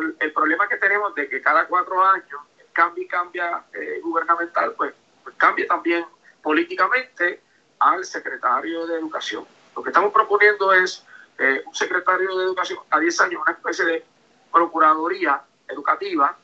el 0.00 0.32
problema 0.32 0.68
que 0.68 0.76
tenemos 0.76 1.14
de 1.14 1.28
que 1.28 1.40
cada 1.42 1.66
cuatro 1.66 2.02
años 2.02 2.40
cambia 2.72 3.04
y 3.04 3.08
cambia 3.08 3.64
eh, 3.72 4.00
gubernamental, 4.02 4.74
pues, 4.76 4.94
pues, 5.22 5.34
cambia 5.36 5.66
también 5.66 6.04
políticamente 6.42 7.40
al 7.78 8.04
secretario 8.04 8.86
de 8.86 8.98
Educación. 8.98 9.46
Lo 9.76 9.82
que 9.82 9.90
estamos 9.90 10.12
proponiendo 10.12 10.72
es 10.72 11.04
eh, 11.38 11.62
un 11.66 11.74
secretario 11.74 12.36
de 12.36 12.44
Educación 12.44 12.78
a 12.90 12.98
10 12.98 13.20
años, 13.20 13.42
una 13.42 13.52
especie 13.52 13.84
de 13.84 14.04
procuraduría 14.52 15.42
educativa, 15.68 16.36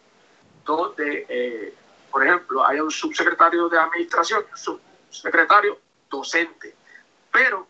donde, 0.64 1.26
eh, 1.28 1.74
por 2.10 2.26
ejemplo, 2.26 2.64
haya 2.66 2.82
un 2.82 2.90
subsecretario 2.90 3.68
de 3.68 3.78
Administración, 3.78 4.44
un 4.50 4.56
subsecretario 5.10 5.78
docente, 6.10 6.74
pero 7.32 7.66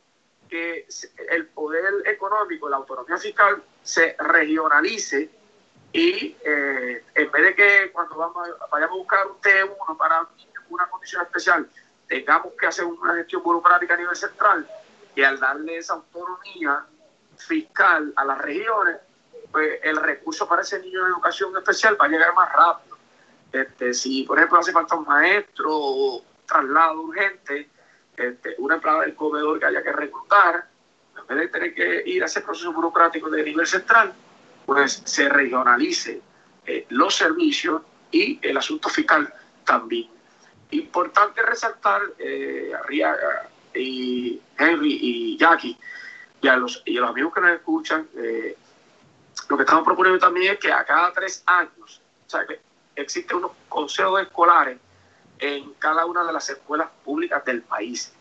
que 0.48 0.86
el 1.30 1.46
poder 1.48 2.06
económico, 2.06 2.68
la 2.68 2.76
autonomía 2.76 3.18
fiscal 3.18 3.62
se 3.82 4.16
regionalice 4.18 5.30
y 5.92 6.36
eh, 6.44 7.04
en 7.14 7.30
vez 7.30 7.42
de 7.42 7.54
que 7.54 7.90
cuando 7.92 8.16
vamos, 8.16 8.48
vayamos 8.70 8.94
a 8.94 8.98
buscar 8.98 9.26
un 9.26 9.40
T1 9.40 9.96
para 9.96 10.26
una 10.68 10.86
condición 10.88 11.22
especial, 11.22 11.68
tengamos 12.06 12.52
que 12.58 12.66
hacer 12.66 12.84
una 12.84 13.14
gestión 13.14 13.42
burocrática 13.42 13.94
a 13.94 13.96
nivel 13.96 14.16
central, 14.16 14.68
y 15.14 15.22
al 15.22 15.40
darle 15.40 15.78
esa 15.78 15.94
autonomía 15.94 16.84
fiscal 17.36 18.12
a 18.14 18.24
las 18.24 18.38
regiones, 18.38 18.98
pues 19.50 19.80
el 19.82 19.96
recurso 19.96 20.46
para 20.46 20.62
ese 20.62 20.78
niño 20.80 21.02
de 21.02 21.10
educación 21.10 21.56
especial 21.56 21.96
va 22.00 22.04
a 22.04 22.08
llegar 22.08 22.34
más 22.34 22.52
rápido. 22.52 22.96
Este, 23.50 23.94
si, 23.94 24.24
por 24.24 24.38
ejemplo, 24.38 24.58
hace 24.58 24.72
falta 24.72 24.94
un 24.94 25.06
maestro 25.06 25.70
o 25.72 26.22
traslado 26.46 27.00
urgente, 27.00 27.68
este, 28.16 28.54
una 28.58 28.76
empleada 28.76 29.00
del 29.00 29.14
comedor 29.14 29.58
que 29.58 29.66
haya 29.66 29.82
que 29.82 29.92
reclutar, 29.92 30.68
en 31.16 31.26
vez 31.26 31.38
de 31.38 31.48
tener 31.48 31.74
que 31.74 32.02
ir 32.06 32.22
a 32.22 32.26
ese 32.26 32.40
proceso 32.40 32.72
burocrático 32.72 33.28
de 33.30 33.42
nivel 33.42 33.66
central, 33.66 34.14
pues 34.68 35.00
se 35.02 35.30
regionalice 35.30 36.20
eh, 36.66 36.84
los 36.90 37.14
servicios 37.14 37.80
y 38.10 38.38
el 38.46 38.54
asunto 38.54 38.90
fiscal 38.90 39.32
también. 39.64 40.10
Importante 40.72 41.40
resaltar, 41.40 42.02
eh, 42.18 42.70
Arriaga 42.78 43.48
y 43.74 44.38
Henry 44.58 44.98
y 45.00 45.38
Jackie, 45.38 45.74
y 46.42 46.48
a 46.48 46.56
los, 46.56 46.82
y 46.84 46.98
a 46.98 47.00
los 47.00 47.10
amigos 47.12 47.32
que 47.32 47.40
nos 47.40 47.52
escuchan, 47.52 48.08
eh, 48.14 48.58
lo 49.48 49.56
que 49.56 49.62
estamos 49.62 49.84
proponiendo 49.84 50.18
también 50.18 50.52
es 50.52 50.58
que 50.58 50.70
a 50.70 50.84
cada 50.84 51.14
tres 51.14 51.42
años, 51.46 52.02
o 52.26 52.30
sea, 52.30 52.44
que 52.44 52.60
existen 52.94 53.38
unos 53.38 53.52
consejos 53.70 54.20
escolares 54.20 54.76
en 55.38 55.72
cada 55.78 56.04
una 56.04 56.24
de 56.24 56.32
las 56.34 56.46
escuelas 56.50 56.90
públicas 57.02 57.42
del 57.46 57.62
país, 57.62 58.12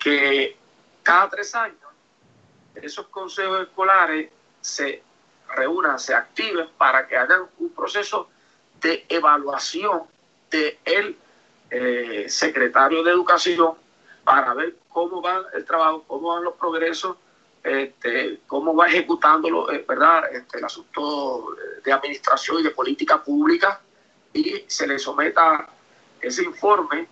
que 0.00 0.56
cada 1.04 1.30
tres 1.30 1.54
años 1.54 1.78
esos 2.74 3.06
consejos 3.06 3.68
escolares 3.68 4.28
se 4.60 5.04
reúnan, 5.54 5.98
se 5.98 6.14
activen 6.14 6.68
para 6.76 7.06
que 7.06 7.16
hagan 7.16 7.42
un 7.58 7.70
proceso 7.70 8.28
de 8.80 9.06
evaluación 9.08 10.02
de 10.50 10.78
el 10.84 11.16
eh, 11.70 12.26
secretario 12.28 13.02
de 13.02 13.10
Educación 13.10 13.74
para 14.24 14.54
ver 14.54 14.76
cómo 14.88 15.20
va 15.20 15.44
el 15.54 15.64
trabajo, 15.64 16.04
cómo 16.06 16.34
van 16.34 16.44
los 16.44 16.54
progresos, 16.54 17.16
este, 17.62 18.40
cómo 18.46 18.74
va 18.74 18.88
ejecutando 18.88 19.70
eh, 19.70 19.84
¿verdad? 19.88 20.32
Este, 20.32 20.58
el 20.58 20.64
asunto 20.64 21.56
de 21.82 21.92
administración 21.92 22.60
y 22.60 22.62
de 22.62 22.70
política 22.70 23.22
pública 23.22 23.80
y 24.32 24.64
se 24.66 24.86
le 24.86 24.98
someta 24.98 25.68
ese 26.20 26.42
informe 26.42 27.08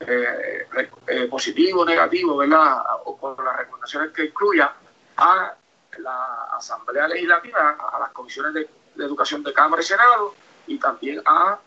eh, 0.00 0.66
eh, 1.06 1.28
positivo, 1.28 1.84
negativo, 1.84 2.36
¿verdad? 2.36 2.82
o 3.04 3.16
con 3.16 3.44
las 3.44 3.56
recomendaciones 3.56 4.10
que 4.12 4.24
incluya 4.24 4.74
a 5.16 5.54
la 5.98 6.48
Asamblea 6.56 7.08
Legislativa, 7.08 7.76
a 7.92 7.98
las 7.98 8.12
comisiones 8.12 8.54
de, 8.54 8.68
Educación 8.94 9.42
de 9.42 9.54
Cámara 9.54 9.80
y 9.80 9.86
Senado 9.86 10.34
y 10.66 10.78
también 10.78 11.22
a 11.24 11.58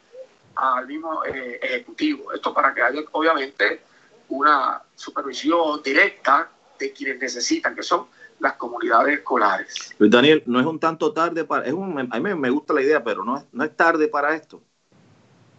al 0.55 0.87
mismo 0.87 1.25
eh, 1.25 1.59
Ejecutivo. 1.61 2.31
Esto 2.31 2.53
para 2.53 2.73
que 2.73 2.83
haya 2.83 3.01
obviamente 3.11 3.81
una 4.29 4.81
supervisión 4.95 5.81
directa 5.83 6.49
de 6.77 6.93
quienes 6.93 7.19
necesitan, 7.19 7.75
que 7.75 7.83
son 7.83 8.07
las 8.39 8.53
comunidades 8.53 9.19
escolares. 9.19 9.95
Luis 9.97 10.11
Daniel, 10.11 10.43
no 10.45 10.59
es 10.59 10.65
un 10.65 10.79
tanto 10.79 11.11
tarde 11.13 11.45
para, 11.45 11.65
es 11.65 11.73
un, 11.73 12.07
a 12.11 12.19
mí 12.19 12.35
me 12.35 12.49
gusta 12.49 12.73
la 12.73 12.81
idea, 12.81 13.03
pero 13.03 13.23
no 13.23 13.37
es, 13.37 13.45
no 13.51 13.63
es 13.63 13.75
tarde 13.75 14.07
para 14.07 14.35
esto. 14.35 14.61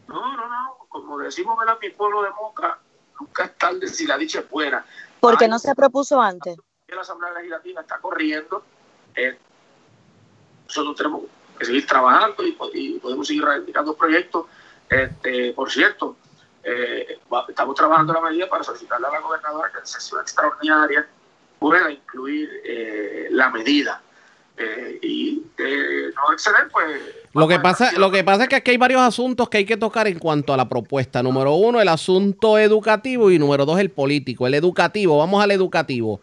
No, 0.06 0.36
no, 0.36 0.48
no, 0.48 0.78
como 0.88 1.18
decimos 1.18 1.58
en 1.66 1.74
mi 1.80 1.94
pueblo 1.94 2.22
de 2.22 2.30
Moca, 2.30 2.78
nunca 3.18 3.44
es 3.44 3.58
tarde 3.58 3.88
si 3.88 4.06
la 4.06 4.16
dicha 4.16 4.40
es 4.40 4.48
buena. 4.48 4.84
¿Por 5.20 5.36
qué 5.36 5.48
no 5.48 5.58
se 5.58 5.74
propuso 5.74 6.20
antes? 6.20 6.56
La 6.94 7.00
Asamblea 7.00 7.32
Legislativa 7.32 7.80
está 7.80 7.98
corriendo, 7.98 8.62
eh, 9.16 9.36
nosotros 10.66 10.96
tenemos 10.96 11.22
que 11.58 11.64
seguir 11.64 11.86
trabajando 11.86 12.46
y, 12.46 12.56
y 12.74 12.98
podemos 13.00 13.26
seguir 13.26 13.44
reivindicando 13.44 13.96
proyectos 13.96 14.46
este, 14.88 15.52
por 15.52 15.70
cierto, 15.70 16.16
eh, 16.62 17.18
estamos 17.48 17.74
trabajando 17.74 18.12
la 18.12 18.20
medida 18.20 18.48
para 18.48 18.62
solicitarle 18.62 19.06
a 19.06 19.10
la 19.10 19.20
gobernadora 19.20 19.70
que 19.72 19.80
en 19.80 19.86
sesión 19.86 20.20
extraordinaria 20.20 21.06
pueda 21.58 21.90
incluir 21.90 22.48
eh, 22.64 23.28
la 23.30 23.50
medida. 23.50 24.02
Eh, 24.58 24.98
y 25.02 25.42
no 25.58 26.32
exceder, 26.32 26.68
pues... 26.72 27.00
Lo 27.34 27.46
que, 27.46 27.58
pasa, 27.58 27.92
lo 27.98 28.10
que 28.10 28.24
pasa 28.24 28.44
es 28.44 28.48
que 28.48 28.56
aquí 28.56 28.70
hay 28.70 28.76
varios 28.78 29.02
asuntos 29.02 29.50
que 29.50 29.58
hay 29.58 29.66
que 29.66 29.76
tocar 29.76 30.06
en 30.06 30.18
cuanto 30.18 30.54
a 30.54 30.56
la 30.56 30.66
propuesta. 30.66 31.22
Número 31.22 31.52
uno, 31.54 31.80
el 31.80 31.88
asunto 31.88 32.56
educativo 32.58 33.30
y 33.30 33.38
número 33.38 33.66
dos, 33.66 33.78
el 33.78 33.90
político. 33.90 34.46
El 34.46 34.54
educativo, 34.54 35.18
vamos 35.18 35.42
al 35.42 35.50
educativo. 35.50 36.20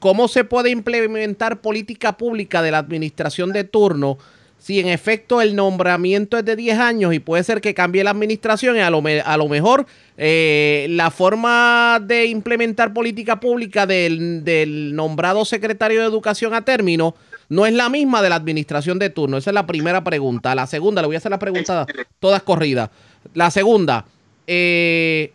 ¿Cómo 0.00 0.28
se 0.28 0.44
puede 0.44 0.70
implementar 0.70 1.60
política 1.60 2.16
pública 2.16 2.62
de 2.62 2.70
la 2.70 2.78
administración 2.78 3.52
de 3.52 3.64
turno 3.64 4.18
si 4.66 4.80
en 4.80 4.88
efecto 4.88 5.40
el 5.40 5.54
nombramiento 5.54 6.36
es 6.36 6.44
de 6.44 6.56
10 6.56 6.78
años 6.80 7.14
y 7.14 7.20
puede 7.20 7.44
ser 7.44 7.60
que 7.60 7.72
cambie 7.72 8.02
la 8.02 8.10
administración 8.10 8.76
y 8.76 8.80
a 8.80 8.90
lo, 8.90 9.00
a 9.24 9.36
lo 9.36 9.48
mejor 9.48 9.86
eh, 10.18 10.88
la 10.90 11.12
forma 11.12 12.00
de 12.02 12.26
implementar 12.26 12.92
política 12.92 13.38
pública 13.38 13.86
del, 13.86 14.92
nombrado 14.96 15.44
secretario 15.44 16.00
de 16.00 16.06
Educación 16.06 16.52
a 16.52 16.64
término 16.64 17.14
no 17.48 17.64
es 17.64 17.74
la 17.74 17.88
misma 17.88 18.22
de 18.22 18.28
la 18.28 18.34
administración 18.34 18.98
de 18.98 19.08
turno. 19.08 19.36
Esa 19.36 19.50
es 19.50 19.54
la 19.54 19.68
primera 19.68 20.02
pregunta. 20.02 20.52
La 20.56 20.66
segunda, 20.66 21.00
le 21.00 21.06
voy 21.06 21.14
a 21.14 21.18
hacer 21.18 21.30
la 21.30 21.38
pregunta 21.38 21.86
todas 22.18 22.42
corridas. 22.42 22.90
La 23.34 23.52
segunda, 23.52 24.04
eh, 24.48 25.30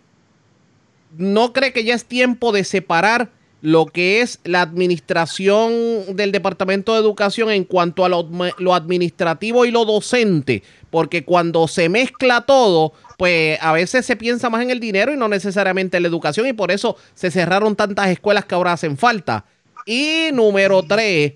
¿no 1.17 1.53
cree 1.53 1.71
que 1.71 1.85
ya 1.85 1.95
es 1.95 2.03
tiempo 2.03 2.51
de 2.51 2.65
separar 2.65 3.29
lo 3.61 3.85
que 3.85 4.21
es 4.21 4.39
la 4.43 4.61
administración 4.61 5.71
del 6.15 6.31
Departamento 6.31 6.93
de 6.93 6.99
Educación 6.99 7.51
en 7.51 7.63
cuanto 7.63 8.03
a 8.03 8.09
lo, 8.09 8.73
administrativo 8.73 9.65
y 9.65 9.71
lo 9.71 9.85
docente, 9.85 10.63
porque 10.89 11.23
cuando 11.23 11.67
se 11.67 11.87
mezcla 11.87 12.41
todo, 12.41 12.93
pues 13.17 13.59
a 13.61 13.71
veces 13.71 14.05
se 14.05 14.15
piensa 14.15 14.49
más 14.49 14.63
en 14.63 14.71
el 14.71 14.79
dinero 14.79 15.13
y 15.13 15.17
no 15.17 15.27
necesariamente 15.27 15.97
en 15.97 16.03
la 16.03 16.09
educación 16.09 16.47
y 16.47 16.53
por 16.53 16.71
eso 16.71 16.97
se 17.13 17.29
cerraron 17.29 17.75
tantas 17.75 18.09
escuelas 18.09 18.45
que 18.45 18.55
ahora 18.55 18.73
hacen 18.73 18.97
falta. 18.97 19.45
Y 19.85 20.29
número 20.33 20.81
tres, 20.83 21.33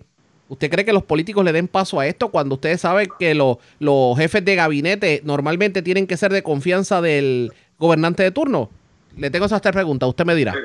¿usted 0.49 0.69
cree 0.71 0.85
que 0.85 0.93
los 0.93 1.03
políticos 1.03 1.45
le 1.45 1.51
den 1.51 1.67
paso 1.67 1.99
a 1.99 2.07
esto 2.07 2.29
cuando 2.29 2.55
ustedes 2.55 2.81
saben 2.81 3.07
que 3.19 3.35
los 3.35 4.17
jefes 4.17 4.43
de 4.43 4.55
gabinete 4.55 5.21
normalmente 5.23 5.83
tienen 5.83 6.07
que 6.07 6.17
ser 6.17 6.33
de 6.33 6.41
confianza 6.41 7.01
del 7.01 7.53
gobernante 7.77 8.23
de 8.23 8.31
turno? 8.31 8.71
Le 9.15 9.29
tengo 9.29 9.45
esas 9.45 9.61
tres 9.61 9.73
preguntas, 9.73 10.09
usted 10.09 10.25
me 10.25 10.35
dirá 10.35 10.55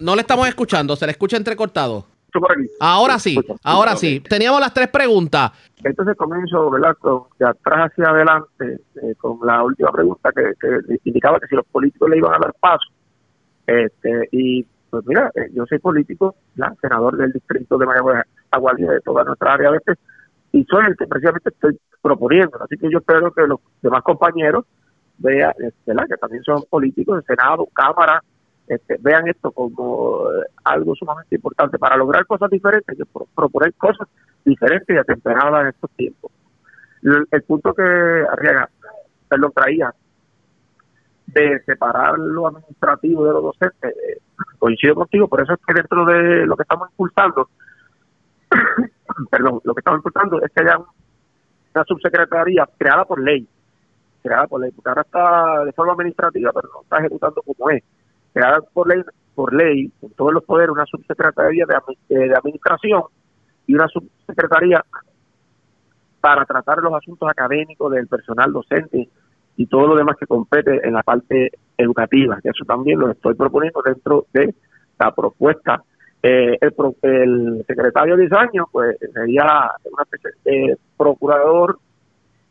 no 0.00 0.14
le 0.14 0.20
estamos 0.20 0.48
escuchando, 0.48 0.96
se 0.96 1.06
le 1.06 1.12
escucha 1.12 1.36
entrecortado. 1.36 2.06
Ahora 2.80 3.18
sí, 3.18 3.38
ahora 3.62 3.96
sí. 3.96 4.20
Teníamos 4.20 4.60
las 4.60 4.74
tres 4.74 4.88
preguntas. 4.88 5.52
Entonces 5.82 6.16
comienzo, 6.16 6.70
¿verdad? 6.70 6.96
de 7.38 7.46
atrás 7.46 7.92
hacia 7.92 8.10
adelante, 8.10 8.80
eh, 9.02 9.14
con 9.18 9.38
la 9.44 9.62
última 9.62 9.92
pregunta 9.92 10.30
que, 10.32 10.52
indicaba 11.04 11.38
que 11.38 11.46
si 11.46 11.54
los 11.54 11.66
políticos 11.66 12.10
le 12.10 12.18
iban 12.18 12.34
a 12.34 12.38
dar 12.38 12.54
paso. 12.58 12.90
Este, 13.66 14.28
y 14.32 14.66
pues 14.90 15.06
mira, 15.06 15.30
eh, 15.34 15.48
yo 15.52 15.64
soy 15.66 15.78
político, 15.78 16.34
senador 16.80 17.16
del 17.16 17.32
distrito 17.32 17.78
de 17.78 17.86
Mayagüez, 17.86 18.24
Aguadilla, 18.50 18.92
de 18.92 19.00
toda 19.00 19.24
nuestra 19.24 19.54
área 19.54 19.70
este, 19.74 19.94
y 20.52 20.64
soy 20.64 20.84
el 20.86 20.96
que 20.96 21.06
precisamente 21.06 21.50
estoy 21.50 21.78
proponiendo. 22.00 22.62
Así 22.62 22.76
que 22.76 22.90
yo 22.90 22.98
espero 22.98 23.32
que 23.32 23.46
los 23.46 23.60
demás 23.82 24.02
compañeros 24.02 24.64
vean, 25.18 25.52
¿verdad? 25.86 26.06
Que 26.08 26.16
también 26.16 26.42
son 26.42 26.62
políticos, 26.68 27.18
de 27.18 27.34
Senado, 27.34 27.66
Cámara, 27.72 28.22
este, 28.66 28.96
vean 29.00 29.28
esto 29.28 29.52
como 29.52 30.30
eh, 30.30 30.46
algo 30.64 30.94
sumamente 30.94 31.36
importante 31.36 31.78
para 31.78 31.96
lograr 31.96 32.24
cosas 32.26 32.50
diferentes, 32.50 32.96
que 32.96 33.04
proponer 33.34 33.74
cosas 33.74 34.08
diferentes 34.44 34.94
y 34.94 34.98
atemperadas 34.98 35.62
en 35.62 35.68
estos 35.68 35.90
tiempos. 35.90 36.32
El, 37.02 37.42
punto 37.42 37.74
que 37.74 37.82
Arriaga, 37.82 38.70
lo 39.30 39.50
traía 39.50 39.94
de 41.26 41.60
separar 41.64 42.18
lo 42.18 42.46
administrativo 42.46 43.26
de 43.26 43.32
lo 43.32 43.42
docente, 43.42 43.88
eh, 43.88 44.18
coincido 44.58 44.94
contigo, 44.94 45.28
por 45.28 45.42
eso 45.42 45.52
es 45.52 45.60
que 45.66 45.74
dentro 45.74 46.06
de 46.06 46.46
lo 46.46 46.56
que 46.56 46.62
estamos 46.62 46.88
impulsando, 46.90 47.50
perdón, 49.30 49.60
lo 49.64 49.74
que 49.74 49.80
estamos 49.80 49.98
impulsando 49.98 50.40
es 50.42 50.50
que 50.52 50.62
haya 50.62 50.78
una 50.78 51.84
subsecretaría 51.84 52.66
creada 52.78 53.04
por 53.04 53.20
ley, 53.20 53.46
creada 54.22 54.46
por 54.46 54.62
ley, 54.62 54.70
porque 54.70 54.88
ahora 54.88 55.02
está 55.02 55.64
de 55.66 55.72
forma 55.72 55.92
administrativa, 55.92 56.52
pero 56.54 56.68
no 56.72 56.82
está 56.82 56.98
ejecutando 56.98 57.42
como 57.42 57.68
es 57.68 57.82
creada 58.34 58.60
por 58.72 58.88
ley, 58.88 59.02
por 59.34 59.54
ley, 59.54 59.90
con 60.00 60.10
todos 60.10 60.34
los 60.34 60.44
poderes, 60.44 60.70
una 60.70 60.84
subsecretaría 60.84 61.64
de, 62.08 62.18
de 62.18 62.36
administración 62.36 63.04
y 63.66 63.74
una 63.74 63.88
subsecretaría 63.88 64.84
para 66.20 66.44
tratar 66.44 66.78
los 66.78 66.92
asuntos 66.92 67.28
académicos 67.28 67.92
del 67.92 68.08
personal 68.08 68.52
docente 68.52 69.08
y 69.56 69.66
todo 69.66 69.88
lo 69.88 69.96
demás 69.96 70.16
que 70.18 70.26
compete 70.26 70.86
en 70.86 70.94
la 70.94 71.02
parte 71.02 71.52
educativa. 71.78 72.38
Eso 72.42 72.64
también 72.64 72.98
lo 72.98 73.10
estoy 73.10 73.34
proponiendo 73.34 73.82
dentro 73.82 74.26
de 74.32 74.54
la 74.98 75.14
propuesta. 75.14 75.82
Eh, 76.22 76.58
el, 76.60 76.74
el, 77.02 77.64
secretario 77.66 78.16
de 78.16 78.28
años 78.36 78.66
pues 78.72 78.96
sería 79.12 79.70
una 79.84 80.02
especie 80.02 80.30
de 80.44 80.78
procurador, 80.96 81.78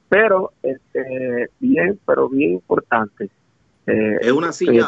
pero 0.07 0.51
este, 0.61 1.49
bien, 1.59 1.99
pero 2.05 2.29
bien 2.29 2.51
importante. 2.51 3.29
Eh, 3.85 4.17
es 4.21 4.31
una 4.31 4.51
silla 4.51 4.87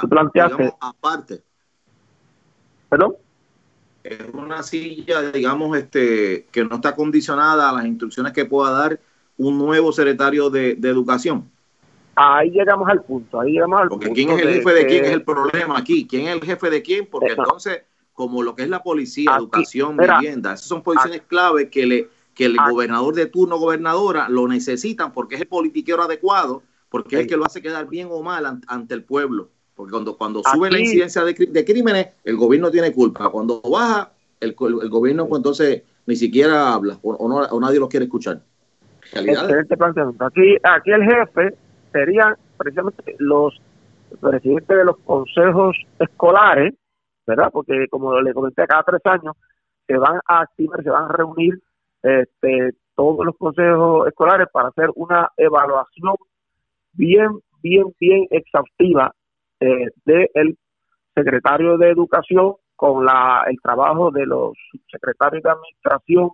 aparte. 0.79 1.41
¿Perdón? 2.89 3.15
Es 4.03 4.19
una 4.33 4.61
silla, 4.63 5.31
digamos, 5.31 5.77
este, 5.77 6.45
que 6.51 6.63
no 6.63 6.75
está 6.75 6.95
condicionada 6.95 7.69
a 7.69 7.73
las 7.73 7.85
instrucciones 7.85 8.33
que 8.33 8.45
pueda 8.45 8.71
dar 8.71 8.99
un 9.37 9.57
nuevo 9.57 9.91
secretario 9.91 10.49
de, 10.49 10.71
educación. 10.71 11.49
Ahí 12.15 12.51
llegamos 12.51 12.87
al 12.87 13.03
punto, 13.03 13.41
ahí 13.41 13.53
llegamos 13.53 13.81
al 13.81 13.89
Porque 13.89 14.11
quién 14.13 14.29
es 14.29 14.41
el 14.41 14.53
jefe 14.53 14.73
de, 14.73 14.85
quién 14.85 15.05
es 15.05 15.11
el 15.11 15.23
problema 15.23 15.77
aquí, 15.77 16.07
quién 16.07 16.27
es 16.27 16.35
el 16.35 16.41
jefe 16.43 16.69
de 16.69 16.81
quién, 16.81 17.07
porque 17.07 17.33
entonces, 17.33 17.81
como 18.13 18.41
lo 18.41 18.55
que 18.55 18.63
es 18.63 18.69
la 18.69 18.81
policía, 18.81 19.35
educación, 19.35 19.97
vivienda, 19.97 20.53
esas 20.53 20.67
son 20.67 20.81
posiciones 20.81 21.23
clave 21.27 21.69
que 21.69 21.85
le 21.85 22.09
que 22.35 22.45
el 22.45 22.57
gobernador 22.57 23.15
de 23.15 23.25
turno, 23.27 23.57
gobernadora, 23.57 24.27
lo 24.27 24.47
necesitan 24.47 25.13
porque 25.13 25.35
es 25.35 25.41
el 25.41 25.47
politiquero 25.47 26.03
adecuado 26.03 26.63
porque 26.89 27.15
es 27.15 27.21
el 27.23 27.27
que 27.27 27.37
lo 27.37 27.45
hace 27.45 27.61
quedar 27.61 27.87
bien 27.87 28.07
o 28.11 28.21
mal 28.21 28.45
ante 28.67 28.93
el 28.93 29.03
pueblo. 29.03 29.49
Porque 29.75 29.91
cuando, 29.91 30.17
cuando 30.17 30.41
sube 30.43 30.71
la 30.71 30.79
incidencia 30.79 31.23
de, 31.23 31.65
crímenes, 31.65 32.09
el 32.23 32.37
gobierno 32.37 32.71
tiene 32.71 32.93
culpa. 32.93 33.29
Cuando 33.29 33.61
baja, 33.61 34.11
el, 34.39 34.53
gobierno 34.53 35.27
pues 35.27 35.39
entonces 35.39 35.83
ni 36.05 36.15
siquiera 36.15 36.73
habla 36.73 36.97
o, 37.01 37.27
no, 37.27 37.35
o 37.37 37.59
nadie 37.59 37.79
lo 37.79 37.89
quiere 37.89 38.05
escuchar. 38.05 38.39
Aquí, 39.13 40.55
aquí 40.63 40.91
el 40.91 41.03
jefe 41.03 41.57
serían 41.91 42.35
precisamente 42.57 43.15
los 43.19 43.61
presidentes 44.21 44.77
de 44.77 44.85
los 44.85 44.97
consejos 44.99 45.75
escolares, 45.99 46.73
¿verdad? 47.27 47.49
Porque 47.51 47.87
como 47.89 48.19
le 48.21 48.33
comenté, 48.33 48.65
cada 48.65 48.83
tres 48.83 49.01
años 49.05 49.35
se 49.87 49.97
van 49.97 50.19
a 50.25 50.41
activar, 50.41 50.83
se 50.83 50.89
van 50.89 51.03
a 51.03 51.09
reunir 51.09 51.61
este, 52.01 52.73
todos 52.95 53.25
los 53.25 53.35
consejos 53.37 54.07
escolares 54.07 54.47
para 54.51 54.69
hacer 54.69 54.89
una 54.95 55.29
evaluación 55.37 56.15
bien, 56.95 57.39
bien, 57.61 57.85
bien 57.99 58.27
exhaustiva 58.29 59.13
eh, 59.59 59.87
del 60.05 60.57
secretario 61.13 61.77
de 61.77 61.89
Educación 61.89 62.55
con 62.75 63.05
la, 63.05 63.45
el 63.47 63.57
trabajo 63.61 64.11
de 64.11 64.25
los 64.25 64.53
secretarios 64.91 65.43
de 65.43 65.49
Administración 65.49 66.29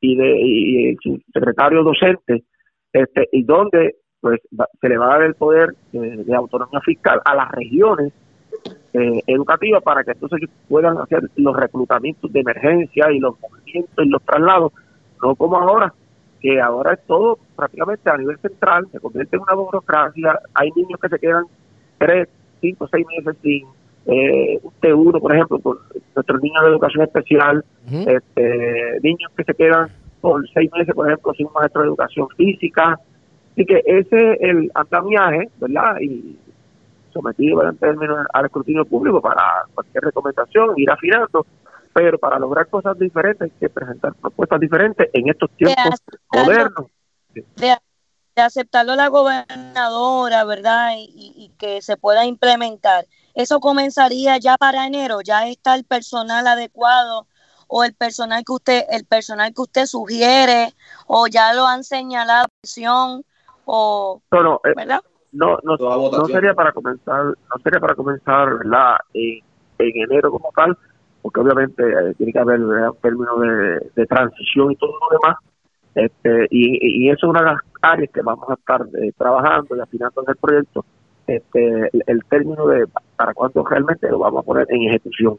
y 0.00 0.16
de 0.16 0.40
y 0.40 0.86
el 0.88 1.84
docente, 1.84 2.44
este, 2.92 3.28
y 3.32 3.42
donde 3.42 3.96
pues 4.20 4.40
se 4.80 4.88
le 4.88 4.98
va 4.98 5.06
a 5.06 5.18
dar 5.18 5.22
el 5.22 5.34
poder 5.34 5.74
de 5.92 6.34
autonomía 6.34 6.80
fiscal 6.80 7.20
a 7.24 7.34
las 7.34 7.50
regiones 7.52 8.12
eh, 8.92 9.22
educativas 9.26 9.82
para 9.82 10.04
que 10.04 10.12
entonces 10.12 10.48
puedan 10.68 10.98
hacer 10.98 11.22
los 11.36 11.56
reclutamientos 11.56 12.30
de 12.32 12.40
emergencia 12.40 13.10
y 13.12 13.18
los 13.18 13.38
movimientos 13.40 14.04
y 14.04 14.08
los 14.08 14.22
traslados, 14.22 14.72
no 15.22 15.34
como 15.36 15.56
ahora, 15.58 15.94
que 16.40 16.60
ahora 16.60 16.94
es 16.94 17.00
todo 17.06 17.38
prácticamente 17.56 18.10
a 18.10 18.16
nivel 18.16 18.38
central, 18.38 18.88
se 18.90 19.00
convierte 19.00 19.36
en 19.36 19.42
una 19.42 19.54
burocracia, 19.54 20.40
hay 20.54 20.70
niños 20.74 20.98
que 21.00 21.08
se 21.08 21.18
quedan 21.18 21.44
tres, 21.98 22.28
cinco, 22.60 22.88
seis 22.90 23.06
meses 23.16 23.36
sin 23.42 23.66
eh, 24.06 24.58
un 24.62 24.72
T1, 24.80 25.20
por 25.20 25.34
ejemplo, 25.34 25.58
por 25.58 25.80
nuestros 26.14 26.42
niños 26.42 26.62
de 26.62 26.68
educación 26.70 27.04
especial, 27.04 27.64
este, 27.90 28.98
niños 29.02 29.30
que 29.36 29.44
se 29.44 29.54
quedan 29.54 29.88
por 30.20 30.48
seis 30.50 30.70
meses, 30.76 30.94
por 30.94 31.06
ejemplo, 31.06 31.32
sin 31.34 31.46
un 31.46 31.52
maestro 31.52 31.82
de 31.82 31.88
educación 31.88 32.28
física. 32.36 32.98
Así 33.52 33.64
que 33.64 33.82
ese 33.84 34.32
es 34.32 34.38
el 34.40 34.70
andamiaje, 34.74 35.48
¿verdad? 35.60 36.00
Y 36.00 36.36
sometido 37.12 37.68
en 37.68 37.76
términos 37.76 38.26
al 38.32 38.46
escrutinio 38.46 38.84
público 38.84 39.20
para 39.20 39.42
cualquier 39.74 40.04
recomendación, 40.04 40.74
ir 40.76 40.90
afinando, 40.90 41.46
pero 41.92 42.18
para 42.18 42.38
lograr 42.38 42.68
cosas 42.68 42.98
diferentes 42.98 43.50
hay 43.50 43.58
que 43.58 43.68
presentar 43.68 44.14
propuestas 44.14 44.60
diferentes 44.60 45.08
en 45.12 45.28
estos 45.28 45.50
tiempos 45.52 46.00
modernos. 46.32 46.86
De, 47.56 47.76
aceptarlo 48.36 48.96
la 48.96 49.08
gobernadora, 49.08 50.44
¿verdad? 50.44 50.92
Y, 50.96 51.34
y, 51.36 51.50
que 51.58 51.82
se 51.82 51.98
pueda 51.98 52.24
implementar. 52.24 53.06
Eso 53.34 53.60
comenzaría 53.60 54.38
ya 54.38 54.56
para 54.56 54.86
enero, 54.86 55.20
ya 55.20 55.46
está 55.46 55.74
el 55.74 55.84
personal 55.84 56.46
adecuado 56.46 57.26
o 57.68 57.84
el 57.84 57.94
personal 57.94 58.42
que 58.44 58.52
usted 58.52 58.84
el 58.90 59.04
personal 59.04 59.52
que 59.54 59.60
usted 59.60 59.84
sugiere 59.84 60.72
o 61.06 61.26
ya 61.26 61.52
lo 61.52 61.66
han 61.66 61.84
señalado 61.84 62.48
o 63.66 64.22
no, 64.32 64.42
no, 64.42 64.60
eh, 64.64 64.72
¿verdad? 64.74 65.00
no, 65.32 65.58
no, 65.62 65.76
no 65.76 66.26
sería 66.26 66.54
para 66.54 66.72
comenzar, 66.72 67.24
no 67.24 67.62
sería 67.62 67.80
para 67.80 67.94
comenzar, 67.94 68.58
¿verdad? 68.58 68.96
En, 69.14 69.42
enero 69.78 70.30
como 70.30 70.50
tal, 70.54 70.76
porque 71.22 71.40
obviamente 71.40 71.82
eh, 71.82 72.14
tiene 72.16 72.32
que 72.32 72.38
haber 72.38 72.60
un 72.60 72.96
término 73.02 73.38
de, 73.38 74.06
transición 74.06 74.72
y 74.72 74.76
todo 74.76 74.92
lo 74.92 75.18
demás. 75.18 75.36
Este, 75.94 76.46
y, 76.50 77.06
y 77.06 77.10
eso 77.10 77.26
es 77.26 77.30
una 77.30 77.40
de 77.40 77.46
las 77.46 77.58
áreas 77.82 78.10
que 78.12 78.22
vamos 78.22 78.48
a 78.48 78.54
estar 78.54 78.82
eh, 79.02 79.12
trabajando 79.16 79.76
y 79.76 79.80
afinando 79.80 80.22
en 80.22 80.30
el 80.30 80.36
proyecto, 80.36 80.84
este, 81.26 81.90
el, 82.06 82.24
término 82.28 82.66
de 82.66 82.86
para 83.16 83.34
cuándo 83.34 83.64
realmente 83.64 84.08
lo 84.08 84.18
vamos 84.18 84.42
a 84.42 84.46
poner 84.46 84.66
en 84.70 84.88
ejecución. 84.88 85.38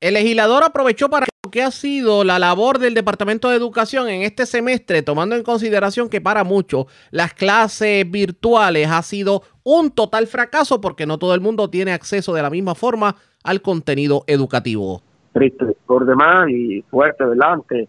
El 0.00 0.14
legislador 0.14 0.62
aprovechó 0.62 1.08
para 1.08 1.26
que 1.50 1.62
ha 1.62 1.70
sido 1.70 2.24
la 2.24 2.38
labor 2.38 2.78
del 2.78 2.94
Departamento 2.94 3.48
de 3.48 3.56
Educación 3.56 4.08
en 4.08 4.22
este 4.22 4.46
semestre, 4.46 5.02
tomando 5.02 5.36
en 5.36 5.42
consideración 5.42 6.08
que 6.08 6.20
para 6.20 6.44
muchos 6.44 6.86
las 7.10 7.32
clases 7.32 8.08
virtuales 8.10 8.88
ha 8.90 9.02
sido 9.02 9.42
un 9.62 9.90
total 9.90 10.26
fracaso 10.26 10.80
porque 10.80 11.06
no 11.06 11.18
todo 11.18 11.34
el 11.34 11.40
mundo 11.40 11.70
tiene 11.70 11.92
acceso 11.92 12.34
de 12.34 12.42
la 12.42 12.50
misma 12.50 12.74
forma 12.74 13.16
al 13.46 13.62
contenido 13.62 14.24
educativo. 14.26 15.00
Triste, 15.32 15.76
por 15.86 16.04
demás 16.04 16.48
y 16.50 16.82
fuerte, 16.82 17.24
¿verdad? 17.24 17.52
Ante, 17.52 17.88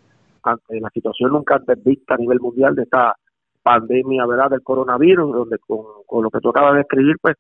la 0.70 0.90
situación 0.92 1.32
nunca 1.32 1.56
antes 1.56 1.84
vista 1.84 2.14
a 2.14 2.18
nivel 2.18 2.40
mundial 2.40 2.76
de 2.76 2.84
esta 2.84 3.16
pandemia, 3.64 4.26
¿verdad? 4.26 4.52
Del 4.52 4.62
coronavirus, 4.62 5.34
donde 5.34 5.58
con, 5.60 6.24
lo 6.24 6.30
que 6.30 6.40
tú 6.40 6.50
acabas 6.50 6.76
de 6.76 6.82
escribir, 6.82 7.18
pues 7.22 7.36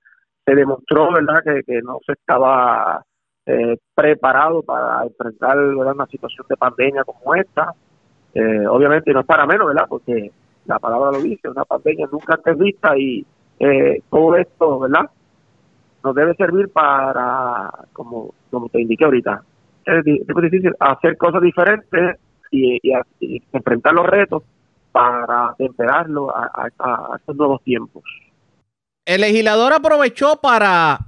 se 0.45 0.55
demostró, 0.55 1.13
¿verdad? 1.13 1.41
Que, 1.43 1.82
no 1.82 1.99
se 2.05 2.13
estaba 2.13 3.03
eh, 3.45 3.78
preparado 3.95 4.61
para 4.63 5.03
enfrentar 5.03 5.57
una 5.57 6.05
situación 6.07 6.45
de 6.49 6.57
pandemia 6.57 7.03
como 7.03 7.36
esta. 7.36 7.74
Eh, 8.34 8.68
obviamente 8.68 9.13
no 9.13 9.22
es 9.22 9.26
para 9.26 9.45
menos, 9.45 9.68
¿verdad? 9.68 9.86
Porque 9.88 10.32
la 10.65 10.80
palabra 10.80 11.11
lo 11.11 11.22
dice, 11.22 11.49
una 11.49 11.63
pandemia 11.63 12.07
nunca 12.11 12.34
antes 12.34 12.57
vista 12.57 12.97
y 12.97 13.26
eh, 13.59 14.01
todo 14.09 14.36
esto, 14.36 14.80
¿verdad? 14.80 15.09
Nos 16.08 16.16
debe 16.16 16.34
servir 16.36 16.70
para, 16.70 17.70
como, 17.91 18.34
como 18.49 18.70
te 18.70 18.82
indiqué 18.82 19.03
ahorita, 19.03 19.43
es, 19.84 20.05
difícil 20.05 20.74
hacer 20.80 21.18
cosas 21.18 21.41
diferentes 21.41 22.18
y, 22.49 22.80
enfrentar 23.51 23.93
los 23.93 24.05
retos 24.05 24.41
para 24.93 25.53
temperarlo 25.58 26.34
a, 26.34 26.70
a 26.80 27.16
estos 27.18 27.36
nuevos 27.36 27.62
tiempos. 27.64 28.03
El 29.05 29.20
legislador 29.20 29.74
aprovechó 29.74 30.39
para 30.41 30.99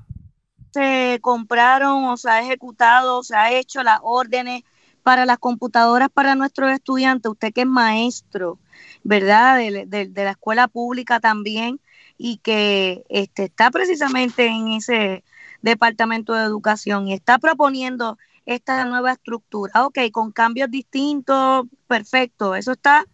se 0.72 1.20
compraron 1.22 2.04
o 2.04 2.18
se 2.18 2.30
ha 2.30 2.42
ejecutado, 2.42 3.24
se 3.24 3.38
ha 3.38 3.54
hecho 3.54 3.82
las 3.82 4.00
órdenes 4.04 4.64
para 5.02 5.26
las 5.26 5.38
computadoras 5.38 6.10
para 6.10 6.36
nuestros 6.36 6.72
estudiantes, 6.72 7.32
usted 7.32 7.54
que 7.54 7.62
es 7.62 7.68
maestro, 7.68 8.60
¿verdad? 9.04 9.58
De, 9.58 10.12
la 10.14 10.32
escuela 10.32 10.68
pública 10.68 11.22
también 11.22 11.80
y 12.20 12.38
que 12.38 13.04
este, 13.10 13.46
está 13.46 13.72
precisamente 13.72 14.46
en 14.46 14.68
ese 14.74 15.24
departamento 15.64 16.34
de 16.34 16.44
educación 16.44 17.08
y 17.08 17.14
está 17.14 17.40
proponiendo 17.40 18.20
esta 18.46 18.86
nueva 18.86 19.14
estructura. 19.14 19.86
Ok, 19.86 19.98
con 20.12 20.32
cambios 20.32 20.70
distintos, 20.70 21.66
perfecto, 21.88 22.54
eso 22.54 22.74
está 22.74 23.06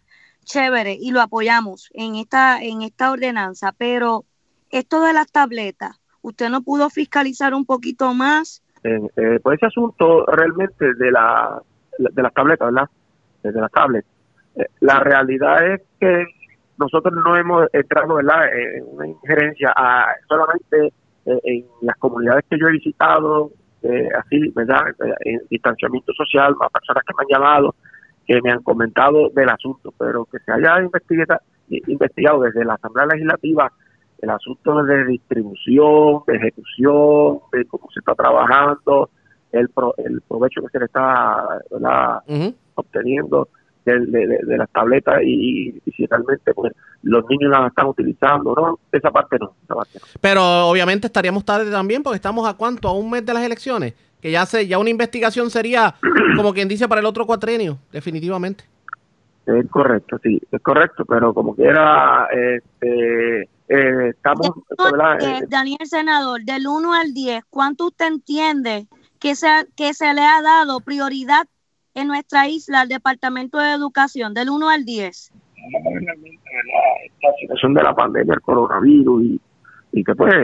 chévere 0.44 0.98
y 1.00 1.10
lo 1.12 1.22
apoyamos 1.22 1.88
en 1.94 2.16
esta, 2.16 2.62
en 2.62 2.82
esta 2.82 3.10
ordenanza, 3.10 3.72
pero 3.72 4.26
esto 4.70 5.00
de 5.00 5.14
las 5.14 5.32
tabletas, 5.32 5.98
¿Usted 6.26 6.50
no 6.50 6.60
pudo 6.60 6.90
fiscalizar 6.90 7.54
un 7.54 7.64
poquito 7.64 8.12
más? 8.12 8.60
Eh, 8.82 9.38
pues 9.44 9.58
ese 9.58 9.66
asunto 9.66 10.26
realmente 10.26 10.94
de, 10.94 11.12
la, 11.12 11.62
de 11.98 12.20
las 12.20 12.34
tabletas, 12.34 12.66
¿verdad? 12.66 12.90
De 13.44 13.52
las 13.52 13.70
tablets. 13.70 14.08
Eh, 14.56 14.66
la 14.80 14.98
realidad 14.98 15.74
es 15.74 15.82
que 16.00 16.26
nosotros 16.78 17.14
no 17.24 17.36
hemos 17.36 17.66
entrado 17.72 18.14
¿verdad? 18.14 18.48
en 18.52 18.84
una 18.92 19.06
injerencia 19.06 19.72
a, 19.74 20.14
solamente 20.28 20.92
eh, 21.26 21.40
en 21.44 21.64
las 21.82 21.96
comunidades 21.96 22.44
que 22.48 22.58
yo 22.58 22.66
he 22.68 22.72
visitado, 22.72 23.50
así, 24.18 24.48
¿verdad? 24.54 24.82
En 25.20 25.40
distanciamiento 25.48 26.12
social, 26.14 26.56
a 26.60 26.68
personas 26.68 27.04
que 27.06 27.14
me 27.14 27.22
han 27.22 27.40
llamado, 27.40 27.74
que 28.26 28.40
me 28.42 28.50
han 28.50 28.62
comentado 28.62 29.28
del 29.30 29.48
asunto, 29.48 29.94
pero 29.96 30.24
que 30.24 30.38
se 30.40 30.52
haya 30.52 30.82
investigado, 30.82 31.40
investigado 31.68 32.42
desde 32.42 32.64
la 32.64 32.74
Asamblea 32.74 33.06
Legislativa 33.06 33.70
el 34.18 34.30
asunto 34.30 34.82
de 34.82 35.04
distribución, 35.04 36.22
de 36.26 36.36
ejecución, 36.36 37.38
de 37.52 37.64
cómo 37.66 37.88
se 37.92 38.00
está 38.00 38.14
trabajando, 38.14 39.10
el, 39.52 39.68
el 39.98 40.20
provecho 40.22 40.62
que 40.62 40.68
se 40.68 40.78
le 40.78 40.84
está 40.86 41.62
obteniendo 42.74 43.48
de, 43.94 44.26
de, 44.42 44.56
las 44.56 44.70
tabletas 44.70 45.22
y, 45.22 45.80
si 45.96 46.06
realmente 46.06 46.52
pues, 46.54 46.72
los 47.02 47.24
niños 47.28 47.50
las 47.50 47.68
están 47.68 47.86
utilizando, 47.86 48.54
¿no? 48.54 48.78
Esa 48.90 49.10
parte 49.10 49.38
no, 49.38 49.54
Pero 50.20 50.68
obviamente 50.68 51.06
estaríamos 51.06 51.44
tarde 51.44 51.70
también 51.70 52.02
porque 52.02 52.16
estamos 52.16 52.48
a 52.48 52.54
cuánto, 52.54 52.88
a 52.88 52.92
un 52.92 53.10
mes 53.10 53.24
de 53.24 53.34
las 53.34 53.42
elecciones, 53.42 53.94
que 54.20 54.30
ya 54.30 54.44
se, 54.46 54.66
ya 54.66 54.78
una 54.78 54.90
investigación 54.90 55.50
sería, 55.50 55.94
como 56.36 56.52
quien 56.52 56.68
dice, 56.68 56.88
para 56.88 57.00
el 57.00 57.06
otro 57.06 57.26
cuatrenio, 57.26 57.78
definitivamente. 57.92 58.64
Es 59.46 59.70
correcto, 59.70 60.18
sí, 60.22 60.40
es 60.50 60.60
correcto, 60.60 61.04
pero 61.04 61.32
como 61.32 61.54
quiera, 61.54 62.26
este 62.32 63.48
eh, 63.68 64.10
estamos, 64.10 64.50
eh, 65.20 65.40
Daniel 65.48 65.86
Senador, 65.86 66.42
del 66.44 66.66
1 66.68 66.94
al 66.94 67.12
10, 67.12 67.44
¿cuánto 67.50 67.86
usted 67.86 68.06
entiende 68.06 68.86
que 69.18 69.34
se, 69.34 69.48
que 69.76 69.92
se 69.92 70.14
le 70.14 70.22
ha 70.22 70.40
dado 70.40 70.80
prioridad 70.80 71.46
en 71.96 72.08
nuestra 72.08 72.46
isla 72.48 72.82
al 72.82 72.88
Departamento 72.88 73.58
de 73.58 73.72
Educación, 73.72 74.34
del 74.34 74.50
1 74.50 74.68
al 74.68 74.84
10? 74.84 75.32
La 77.22 77.32
situación 77.40 77.74
de 77.74 77.82
la 77.82 77.94
pandemia, 77.94 78.34
el 78.34 78.40
coronavirus 78.40 79.24
y, 79.24 79.40
y 79.92 80.04
que 80.04 80.14
pues 80.14 80.34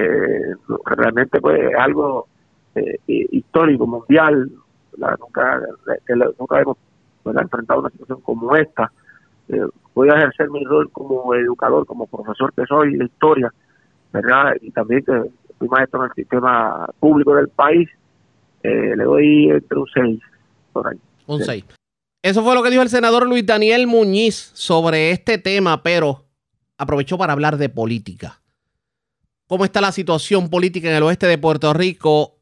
realmente 0.87 1.41
pues 1.41 1.61
es 1.61 1.79
algo 1.79 2.27
eh, 2.75 2.99
histórico, 3.07 3.87
mundial, 3.87 4.51
nunca, 4.97 5.61
nunca 6.39 6.61
hemos 6.61 6.77
enfrentado 7.25 7.81
una 7.81 7.91
situación 7.91 8.21
como 8.23 8.57
esta 8.57 8.91
eh, 9.49 9.67
voy 9.95 10.09
a 10.09 10.17
ejercer 10.17 10.51
mi 10.51 10.65
rol 10.65 10.91
como 10.91 11.35
educador, 11.35 11.87
como 11.87 12.07
profesor 12.07 12.53
que 12.55 12.65
soy 12.67 12.97
de 12.97 13.05
historia, 13.05 13.53
¿verdad? 14.13 14.55
Y 14.61 14.71
también 14.71 15.05
que 15.05 15.23
fui 15.59 15.69
maestro 15.69 16.01
en 16.01 16.11
el 16.11 16.15
sistema 16.15 16.87
público 16.99 17.35
del 17.35 17.49
país, 17.49 17.89
eh, 18.63 18.97
le 18.97 19.05
doy 19.05 19.51
entre 19.51 19.79
un 19.79 19.87
6 19.93 20.21
por 20.73 20.89
ahí. 20.89 20.99
Un 21.27 21.45
6. 21.45 21.65
Eso 22.23 22.45
fue 22.45 22.55
lo 22.55 22.63
que 22.63 22.71
dijo 22.71 22.83
el 22.83 22.89
senador 22.89 23.27
Luis 23.27 23.45
Daniel 23.45 23.87
Muñiz 23.87 24.53
sobre 24.55 25.11
este 25.11 25.39
tema, 25.39 25.83
pero 25.83 26.25
aprovechó 26.79 27.19
para 27.19 27.33
hablar 27.33 27.57
de 27.57 27.69
política. 27.69 28.41
¿Cómo 29.49 29.65
está 29.65 29.81
la 29.81 29.93
situación 29.93 30.49
política 30.49 30.89
en 30.89 30.97
el 30.97 31.03
oeste 31.03 31.27
de 31.27 31.37
Puerto 31.37 31.73
Rico 31.75 32.39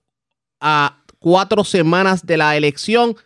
a 0.61 1.03
cuatro 1.19 1.65
semanas 1.65 2.27
de 2.27 2.37
la 2.37 2.57
elección? 2.57 3.17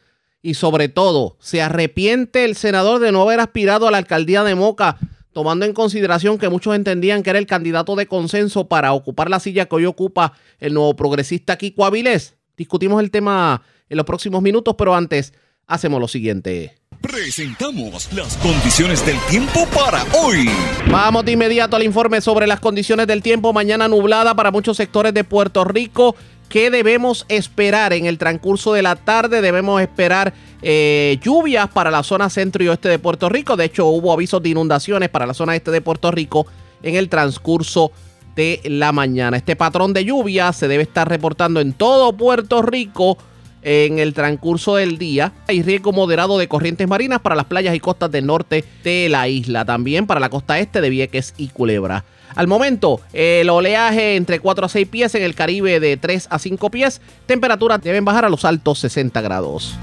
Y 0.43 0.55
sobre 0.55 0.89
todo, 0.89 1.37
¿se 1.41 1.61
arrepiente 1.61 2.45
el 2.45 2.55
senador 2.55 3.01
de 3.01 3.13
no 3.13 3.23
haber 3.23 3.41
aspirado 3.41 3.89
a 3.89 3.91
la 3.91 3.99
alcaldía 3.99 4.45
de 4.45 4.55
Moca, 4.55 4.99
tomando 5.33 5.67
en 5.67 5.73
consideración 5.73 6.39
que 6.39 6.49
muchos 6.49 6.77
entendían 6.77 7.23
que 7.23 7.31
era 7.31 7.39
el 7.39 7.47
candidato 7.47 7.97
de 7.97 8.07
consenso 8.07 8.69
para 8.69 8.93
ocupar 8.93 9.29
la 9.29 9.41
silla 9.41 9.67
que 9.67 9.75
hoy 9.75 9.87
ocupa 9.87 10.35
el 10.61 10.75
nuevo 10.75 10.95
progresista 10.95 11.57
Kiko 11.57 11.85
Avilés? 11.85 12.37
Discutimos 12.57 13.03
el 13.03 13.11
tema 13.11 13.63
en 13.89 13.97
los 13.97 14.07
próximos 14.07 14.43
minutos, 14.43 14.77
pero 14.79 14.95
antes 14.95 15.33
hacemos 15.67 16.01
lo 16.01 16.09
siguiente. 16.09 16.75
Presentamos 17.01 18.11
las 18.15 18.37
condiciones 18.39 19.05
del 19.05 19.19
tiempo 19.29 19.67
para 19.75 20.05
hoy. 20.15 20.49
Vamos 20.91 21.25
de 21.25 21.33
inmediato 21.33 21.77
al 21.77 21.83
informe 21.83 22.21
sobre 22.21 22.47
las 22.47 22.61
condiciones 22.61 23.07
del 23.07 23.23
tiempo. 23.23 23.53
Mañana 23.53 23.89
nublada 23.89 24.35
para 24.35 24.51
muchos 24.51 24.77
sectores 24.77 25.13
de 25.13 25.23
Puerto 25.23 25.65
Rico. 25.65 26.17
¿Qué 26.49 26.71
debemos 26.71 27.27
esperar 27.29 27.93
en 27.93 28.07
el 28.07 28.17
transcurso 28.17 28.73
de 28.73 28.83
la 28.83 28.97
tarde? 28.97 29.41
Debemos 29.41 29.83
esperar 29.83 30.33
eh, 30.63 31.19
lluvias 31.23 31.69
para 31.69 31.91
la 31.91 32.03
zona 32.03 32.31
centro 32.31 32.65
y 32.65 32.69
oeste 32.69 32.89
de 32.89 32.99
Puerto 32.99 33.29
Rico. 33.29 33.57
De 33.57 33.67
hecho, 33.67 33.87
hubo 33.87 34.13
avisos 34.13 34.43
de 34.43 34.51
inundaciones 34.51 35.09
para 35.09 35.27
la 35.27 35.35
zona 35.35 35.57
este 35.57 35.71
de 35.71 35.81
Puerto 35.81 36.11
Rico 36.11 36.47
en 36.83 36.95
el 36.95 37.09
transcurso 37.09 37.93
de 38.35 38.61
la 38.65 38.93
mañana. 38.93 39.37
Este 39.37 39.57
patrón 39.57 39.93
de 39.93 40.05
lluvia 40.05 40.53
se 40.53 40.69
debe 40.69 40.85
estar 40.85 41.09
reportando 41.09 41.61
en 41.61 41.73
todo 41.73 42.17
Puerto 42.17 42.63
Rico 42.63 43.19
en 43.65 43.99
el 43.99 44.15
transcurso 44.15 44.77
del 44.77 44.99
día. 44.99 45.33
Hay 45.49 45.63
riesgo 45.63 45.93
moderado 45.93 46.39
de 46.39 46.47
corrientes 46.47 46.87
marinas 46.87 47.21
para 47.21 47.35
las 47.35 47.47
playas 47.47 47.75
y 47.75 47.81
costas 47.81 48.11
del 48.11 48.27
norte 48.27 48.65
de 48.85 49.09
la 49.09 49.27
isla. 49.27 49.65
También 49.65 50.07
para 50.07 50.21
la 50.21 50.29
costa 50.29 50.59
este 50.61 50.81
de 50.81 50.91
Vieques 50.91 51.35
y 51.37 51.49
Culebra. 51.49 52.05
Al 52.37 52.47
momento, 52.47 53.01
el 53.13 53.49
oleaje 53.49 54.17
entre 54.17 54.41
4 54.41 54.67
a 54.67 54.69
6 54.69 54.89
pies 54.89 55.15
en 55.15 55.23
el 55.23 55.35
Caribe 55.35 55.81
de 55.81 55.97
3 55.97 56.29
a 56.31 56.39
5 56.39 56.71
pies. 56.71 57.01
Temperaturas 57.27 57.81
deben 57.81 58.05
bajar 58.05 58.25
a 58.25 58.29
los 58.29 58.45
altos 58.45 58.81
60 58.81 59.21
grados. 59.21 59.75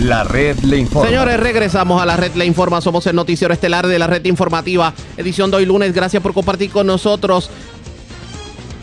La 0.00 0.24
red 0.24 0.58
le 0.58 0.76
informa. 0.76 1.08
Señores, 1.08 1.40
regresamos 1.40 2.02
a 2.02 2.06
la 2.06 2.18
red 2.18 2.34
le 2.34 2.44
informa. 2.44 2.82
Somos 2.82 3.06
el 3.06 3.16
noticiero 3.16 3.54
estelar 3.54 3.86
de 3.86 3.98
la 3.98 4.06
red 4.06 4.22
informativa. 4.26 4.92
Edición 5.16 5.50
de 5.50 5.56
hoy 5.56 5.64
lunes. 5.64 5.94
Gracias 5.94 6.22
por 6.22 6.34
compartir 6.34 6.70
con 6.70 6.86
nosotros. 6.86 7.50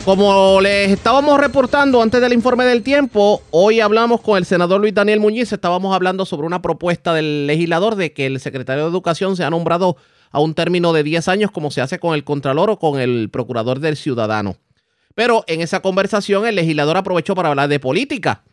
Como 0.04 0.60
les 0.60 0.90
estábamos 0.90 1.40
reportando 1.40 2.02
antes 2.02 2.20
del 2.20 2.34
informe 2.34 2.66
del 2.66 2.82
tiempo, 2.82 3.40
hoy 3.50 3.80
hablamos 3.80 4.20
con 4.20 4.36
el 4.36 4.44
senador 4.44 4.78
Luis 4.78 4.92
Daniel 4.92 5.18
Muñiz, 5.18 5.50
estábamos 5.50 5.94
hablando 5.94 6.26
sobre 6.26 6.46
una 6.46 6.60
propuesta 6.60 7.14
del 7.14 7.46
legislador 7.46 7.96
de 7.96 8.12
que 8.12 8.26
el 8.26 8.38
secretario 8.38 8.82
de 8.82 8.90
Educación 8.90 9.34
sea 9.34 9.48
nombrado 9.48 9.96
a 10.30 10.40
un 10.40 10.52
término 10.52 10.92
de 10.92 11.04
10 11.04 11.28
años 11.28 11.50
como 11.50 11.70
se 11.70 11.80
hace 11.80 11.98
con 11.98 12.12
el 12.14 12.22
Contralor 12.22 12.68
o 12.68 12.78
con 12.78 13.00
el 13.00 13.30
Procurador 13.30 13.80
del 13.80 13.96
Ciudadano. 13.96 14.56
Pero 15.14 15.42
en 15.46 15.62
esa 15.62 15.80
conversación 15.80 16.46
el 16.46 16.56
legislador 16.56 16.98
aprovechó 16.98 17.34
para 17.34 17.48
hablar 17.48 17.70
de 17.70 17.80
política. 17.80 18.44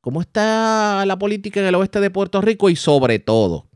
¿Cómo 0.00 0.20
está 0.22 1.06
la 1.06 1.20
política 1.20 1.60
en 1.60 1.66
el 1.66 1.76
oeste 1.76 2.00
de 2.00 2.10
Puerto 2.10 2.40
Rico? 2.40 2.68
Y 2.68 2.74
sobre 2.74 3.20
todo, 3.20 3.68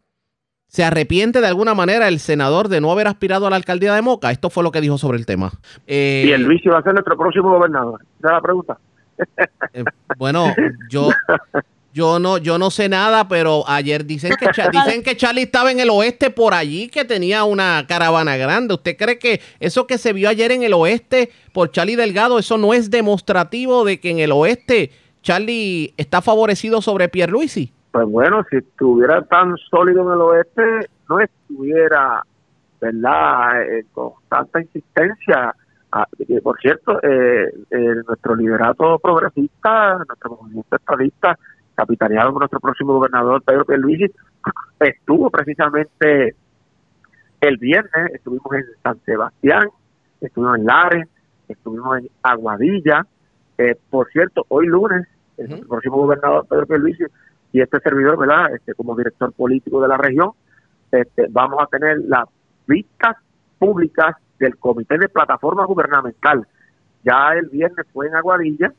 ¿Se 0.76 0.84
arrepiente 0.84 1.40
de 1.40 1.46
alguna 1.46 1.72
manera 1.72 2.06
el 2.06 2.20
senador 2.20 2.68
de 2.68 2.82
no 2.82 2.92
haber 2.92 3.06
aspirado 3.06 3.46
a 3.46 3.50
la 3.50 3.56
alcaldía 3.56 3.94
de 3.94 4.02
Moca? 4.02 4.30
Esto 4.30 4.50
fue 4.50 4.62
lo 4.62 4.70
que 4.70 4.82
dijo 4.82 4.98
sobre 4.98 5.16
el 5.16 5.24
tema. 5.24 5.50
Eh, 5.86 6.26
y 6.28 6.32
el 6.32 6.42
Luis 6.42 6.60
va 6.70 6.80
a 6.80 6.82
ser 6.82 6.92
nuestro 6.92 7.16
próximo 7.16 7.48
gobernador. 7.48 8.02
Esa 8.18 8.28
es 8.28 8.32
la 8.34 8.40
pregunta. 8.42 8.78
Eh, 9.72 9.84
bueno, 10.18 10.54
yo, 10.90 11.08
yo 11.94 12.18
no, 12.18 12.36
yo 12.36 12.58
no 12.58 12.70
sé 12.70 12.90
nada, 12.90 13.26
pero 13.26 13.64
ayer 13.66 14.04
dicen 14.04 14.34
que 14.38 14.48
dicen 14.70 15.02
que 15.02 15.16
Charlie 15.16 15.44
estaba 15.44 15.72
en 15.72 15.80
el 15.80 15.88
oeste 15.88 16.28
por 16.28 16.52
allí, 16.52 16.88
que 16.88 17.06
tenía 17.06 17.44
una 17.44 17.86
caravana 17.88 18.36
grande. 18.36 18.74
¿Usted 18.74 18.98
cree 18.98 19.18
que 19.18 19.40
eso 19.60 19.86
que 19.86 19.96
se 19.96 20.12
vio 20.12 20.28
ayer 20.28 20.52
en 20.52 20.62
el 20.62 20.74
oeste 20.74 21.30
por 21.54 21.70
Charlie 21.70 21.96
Delgado, 21.96 22.38
eso 22.38 22.58
no 22.58 22.74
es 22.74 22.90
demostrativo 22.90 23.82
de 23.86 23.98
que 23.98 24.10
en 24.10 24.18
el 24.18 24.30
oeste 24.30 24.90
Charlie 25.22 25.94
está 25.96 26.20
favorecido 26.20 26.82
sobre 26.82 27.08
Pierre 27.08 27.32
Luisi? 27.32 27.72
Pues 27.96 28.08
bueno, 28.10 28.44
si 28.50 28.58
estuviera 28.58 29.22
tan 29.22 29.56
sólido 29.70 30.02
en 30.02 30.12
el 30.12 30.20
oeste, 30.20 30.90
no 31.08 31.18
estuviera, 31.18 32.22
¿verdad?, 32.78 33.62
eh, 33.62 33.86
con 33.94 34.10
tanta 34.28 34.60
insistencia. 34.60 35.54
Ah, 35.90 36.06
por 36.42 36.60
cierto, 36.60 37.00
eh, 37.02 37.50
nuestro 38.06 38.36
liderato 38.36 38.98
progresista, 38.98 39.96
nuestro 40.06 40.36
movimiento 40.38 40.76
estadista, 40.76 41.38
capitaneado 41.74 42.32
por 42.32 42.42
nuestro 42.42 42.60
próximo 42.60 42.92
gobernador 42.92 43.42
Pedro 43.42 43.64
Pierluigi, 43.64 44.12
estuvo 44.78 45.30
precisamente 45.30 46.34
el 47.40 47.56
viernes, 47.56 48.12
estuvimos 48.12 48.52
en 48.56 48.64
San 48.82 49.00
Sebastián, 49.06 49.70
estuvimos 50.20 50.58
en 50.58 50.66
Lares, 50.66 51.08
estuvimos 51.48 52.00
en 52.00 52.10
Aguadilla. 52.22 53.06
Eh, 53.56 53.74
por 53.88 54.06
cierto, 54.10 54.44
hoy 54.48 54.66
lunes, 54.66 55.08
el 55.38 55.66
próximo 55.66 55.96
gobernador 55.96 56.46
Pedro 56.46 56.66
Pierluigi 56.66 57.04
y 57.56 57.62
este 57.62 57.80
servidor, 57.80 58.18
¿verdad? 58.18 58.54
Este, 58.54 58.74
como 58.74 58.94
director 58.94 59.32
político 59.32 59.80
de 59.80 59.88
la 59.88 59.96
región, 59.96 60.32
este, 60.92 61.26
vamos 61.30 61.58
a 61.62 61.66
tener 61.68 62.00
las 62.06 62.28
vistas 62.66 63.16
públicas 63.58 64.14
del 64.38 64.58
Comité 64.58 64.98
de 64.98 65.08
Plataforma 65.08 65.64
Gubernamental. 65.64 66.46
Ya 67.02 67.32
el 67.32 67.46
viernes 67.46 67.86
fue 67.94 68.08
en 68.08 68.14
Aguadilla, 68.14 68.70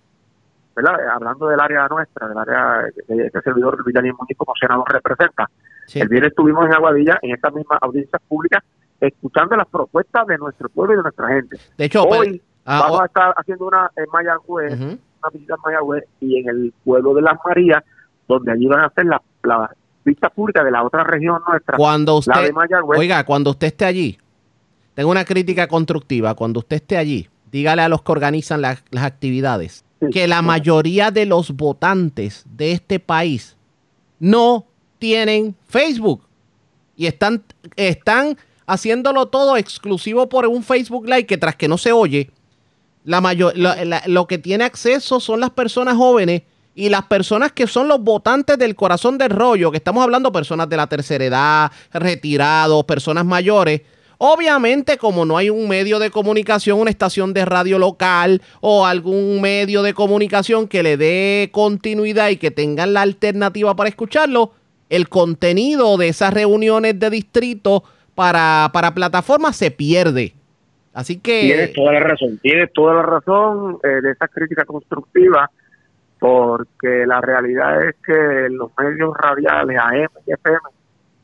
¿verdad? 0.76 0.94
Hablando 1.12 1.48
del 1.48 1.60
área 1.60 1.88
nuestra, 1.88 2.28
del 2.28 2.38
área 2.38 2.84
que 3.08 3.26
este 3.26 3.42
servidor 3.42 3.84
Villalín 3.84 4.14
Muñiz 4.16 4.38
como 4.38 4.54
senador 4.60 4.86
representa. 4.94 5.50
El 5.96 6.08
viernes 6.08 6.30
estuvimos 6.30 6.68
en 6.68 6.76
Aguadilla, 6.76 7.18
en 7.24 7.34
esta 7.34 7.50
misma 7.50 7.80
audiencia 7.82 8.20
pública, 8.28 8.64
escuchando 9.02 9.56
las 9.56 9.68
propuestas 9.70 10.28
de 10.28 10.38
nuestro 10.38 10.70
pueblo 10.70 10.94
y 10.94 10.98
de 10.98 11.02
nuestra 11.02 11.30
gente. 11.30 11.58
De 11.80 11.86
hecho, 11.86 12.04
hoy 12.04 12.40
ah, 12.66 12.82
vamos 12.84 13.02
a 13.02 13.06
estar 13.06 13.34
haciendo 13.38 13.70
una 13.70 13.90
en 13.96 14.06
Mayagüez, 14.14 14.80
una 14.80 15.30
visita 15.34 15.56
en 15.56 15.62
Mayagüez 15.66 16.04
y 16.20 16.42
en 16.42 16.50
el 16.50 16.74
pueblo 16.84 17.16
de 17.16 17.24
Las 17.24 17.40
Marías 17.44 17.84
donde 18.28 18.52
allí 18.52 18.66
van 18.68 18.82
a 18.82 18.86
hacer 18.88 19.06
la, 19.06 19.22
la 19.44 19.72
vista 20.04 20.30
pública 20.30 20.64
de 20.64 20.72
la 20.72 20.84
otra 20.84 21.04
región 21.04 21.42
nuestra. 21.48 21.78
Cuando 21.78 22.18
usted, 22.18 22.52
oiga, 22.86 23.24
cuando 23.24 23.52
usted 23.52 23.68
esté 23.68 23.86
allí, 23.86 24.18
tengo 24.94 25.12
una 25.12 25.26
crítica 25.26 25.68
constructiva, 25.68 26.34
cuando 26.34 26.60
usted 26.60 26.78
esté 26.78 26.98
allí, 26.98 27.30
dígale 27.52 27.82
a 27.82 27.90
los 27.90 28.02
que 28.02 28.12
organizan 28.12 28.62
las 28.62 28.84
actividades 28.96 29.84
que 30.12 30.28
la 30.28 30.42
mayoría 30.42 31.12
de 31.12 31.26
los 31.26 31.52
votantes 31.52 32.46
de 32.46 32.72
este 32.72 33.00
país 33.00 33.58
no 34.20 34.66
tienen 35.00 35.56
Facebook 35.68 36.24
y 36.96 37.08
están, 37.08 37.44
están 37.76 38.38
haciéndolo 38.66 39.28
todo 39.28 39.58
exclusivo 39.58 40.30
por 40.30 40.46
un 40.48 40.64
Facebook 40.64 41.06
Live 41.06 41.26
que 41.26 41.38
tras 41.38 41.56
que 41.56 41.68
no 41.68 41.78
se 41.78 41.92
oye, 41.92 42.32
la 43.04 43.22
mayor, 43.22 43.54
lo 44.08 44.28
que 44.28 44.38
tiene 44.38 44.66
acceso 44.66 45.20
son 45.20 45.40
las 45.40 45.52
personas 45.52 45.96
jóvenes 45.96 46.44
y 46.78 46.90
las 46.90 47.06
personas 47.06 47.52
que 47.52 47.66
son 47.66 47.88
los 47.88 48.00
votantes 48.00 48.56
del 48.60 48.76
corazón 48.76 49.18
del 49.18 49.32
rollo, 49.32 49.72
que 49.72 49.78
estamos 49.78 50.04
hablando 50.04 50.32
personas 50.32 50.70
de 50.70 50.78
la 50.78 50.86
tercera 50.86 51.26
edad, 51.26 51.72
retirados, 51.92 52.86
personas 52.86 53.26
mayores, 53.26 53.82
Obviamente, 54.20 54.98
como 54.98 55.26
no 55.26 55.38
hay 55.38 55.52
un 55.52 55.70
medio 55.70 56.00
de 56.00 56.10
comunicación, 56.10 56.80
una 56.80 56.90
estación 56.90 57.36
de 57.36 57.46
radio 57.46 57.78
local 57.78 58.42
o 58.62 58.84
algún 58.88 59.40
medio 59.42 59.84
de 59.84 59.94
comunicación 59.94 60.68
que 60.68 60.82
le 60.82 60.98
dé 60.98 61.50
continuidad 61.52 62.30
y 62.30 62.38
que 62.38 62.50
tengan 62.50 62.94
la 62.94 63.04
alternativa 63.04 63.76
para 63.76 63.90
escucharlo, 63.90 64.54
el 64.90 65.08
contenido 65.08 65.98
de 65.98 66.08
esas 66.08 66.34
reuniones 66.34 67.00
de 67.00 67.12
distrito 67.12 67.84
para, 68.16 68.72
para 68.74 68.96
plataformas 68.96 69.56
se 69.56 69.70
pierde. 69.70 70.34
Así 70.96 71.20
que... 71.20 71.42
Tienes 71.42 71.74
toda 71.74 71.94
la 71.94 72.00
razón, 72.00 72.40
tienes 72.42 72.74
toda 72.74 72.96
la 72.96 73.04
razón 73.04 73.78
eh, 73.84 74.02
de 74.02 74.14
esa 74.14 74.28
crítica 74.28 74.66
constructiva 74.66 75.52
porque 76.20 77.06
la 77.06 77.22
realidad 77.22 77.84
es 77.84 77.96
que 78.06 78.48
los 78.50 78.72
medios 78.78 79.16
radiales 79.18 79.80
AM 79.80 80.10
y 80.26 80.34
FM 80.34 80.60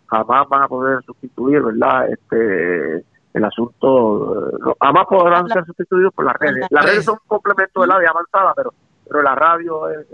jamás 0.08 0.48
van 0.50 0.64
a 0.64 0.68
poder 0.68 1.04
sustituir, 1.04 1.62
¿verdad? 1.62 2.10
Este 2.10 3.04
el 3.34 3.46
asunto, 3.46 4.76
jamás 4.80 5.08
podrán 5.08 5.48
ser 5.50 5.66
sustituidos 5.66 6.14
por 6.14 6.26
las 6.26 6.36
redes. 6.36 6.68
Las 6.70 6.86
redes 6.86 7.04
son 7.04 7.16
un 7.16 7.28
complemento 7.28 7.82
de 7.82 7.88
la 7.88 7.98
de 7.98 8.08
avanzada, 8.08 8.54
pero 8.56 8.74
pero 9.08 9.22
la 9.22 9.36
radio 9.36 9.90
es, 9.90 10.08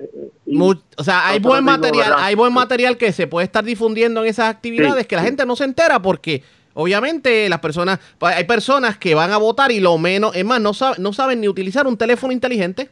o 0.97 1.03
sea 1.03 1.27
hay 1.27 1.39
buen 1.39 1.63
material 1.63 2.13
hay 2.17 2.34
buen 2.36 2.51
material 2.51 2.97
que 2.97 3.11
se 3.11 3.27
puede 3.27 3.45
estar 3.45 3.63
difundiendo 3.63 4.21
en 4.21 4.27
esas 4.27 4.49
actividades 4.49 5.05
que 5.05 5.15
la 5.15 5.21
gente 5.21 5.45
no 5.45 5.55
se 5.55 5.65
entera 5.65 6.01
porque 6.01 6.43
obviamente 6.73 7.47
las 7.49 7.59
personas 7.59 7.99
pues, 8.17 8.36
hay 8.36 8.45
personas 8.45 8.97
que 8.97 9.13
van 9.13 9.32
a 9.32 9.38
votar 9.38 9.71
y 9.71 9.80
lo 9.80 9.97
menos 9.99 10.36
es 10.36 10.43
más 10.43 10.59
no 10.59 10.73
saben 10.73 11.01
no 11.03 11.13
saben 11.13 11.39
ni 11.39 11.47
utilizar 11.47 11.86
un 11.86 11.97
teléfono 11.97 12.34
inteligente 12.34 12.89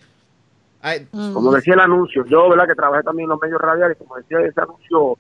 Mm. 1.11 1.33
Como 1.33 1.51
decía 1.51 1.73
el 1.73 1.79
anuncio, 1.79 2.25
yo 2.25 2.49
verdad 2.49 2.67
que 2.67 2.75
trabajé 2.75 3.03
también 3.03 3.25
en 3.25 3.29
los 3.31 3.41
medios 3.41 3.59
radiales, 3.59 3.97
como 3.97 4.15
decía 4.15 4.39
ese 4.41 4.61
anuncio 4.61 5.17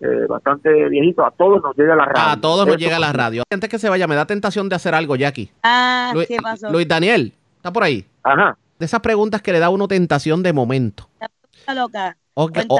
eh, 0.00 0.26
bastante 0.28 0.88
viejito, 0.88 1.24
a 1.24 1.30
todos 1.30 1.62
nos 1.62 1.76
llega 1.76 1.96
la 1.96 2.04
radio. 2.04 2.32
A 2.32 2.40
todos 2.40 2.66
nos 2.66 2.76
llega 2.76 2.98
la 2.98 3.12
radio. 3.12 3.42
Antes 3.50 3.70
que 3.70 3.78
se 3.78 3.88
vaya, 3.88 4.06
me 4.06 4.14
da 4.14 4.26
tentación 4.26 4.68
de 4.68 4.76
hacer 4.76 4.94
algo, 4.94 5.16
Jackie. 5.16 5.50
Ah, 5.62 6.12
¿qué 6.28 6.36
pasó? 6.42 6.70
Luis 6.70 6.86
Daniel, 6.86 7.32
¿está 7.56 7.72
por 7.72 7.82
ahí? 7.82 8.06
Ajá. 8.22 8.56
De 8.78 8.84
esas 8.84 9.00
preguntas 9.00 9.40
que 9.40 9.52
le 9.52 9.58
da 9.58 9.70
uno 9.70 9.88
tentación 9.88 10.42
de 10.42 10.52
momento. 10.52 11.08
Loca. 11.74 12.16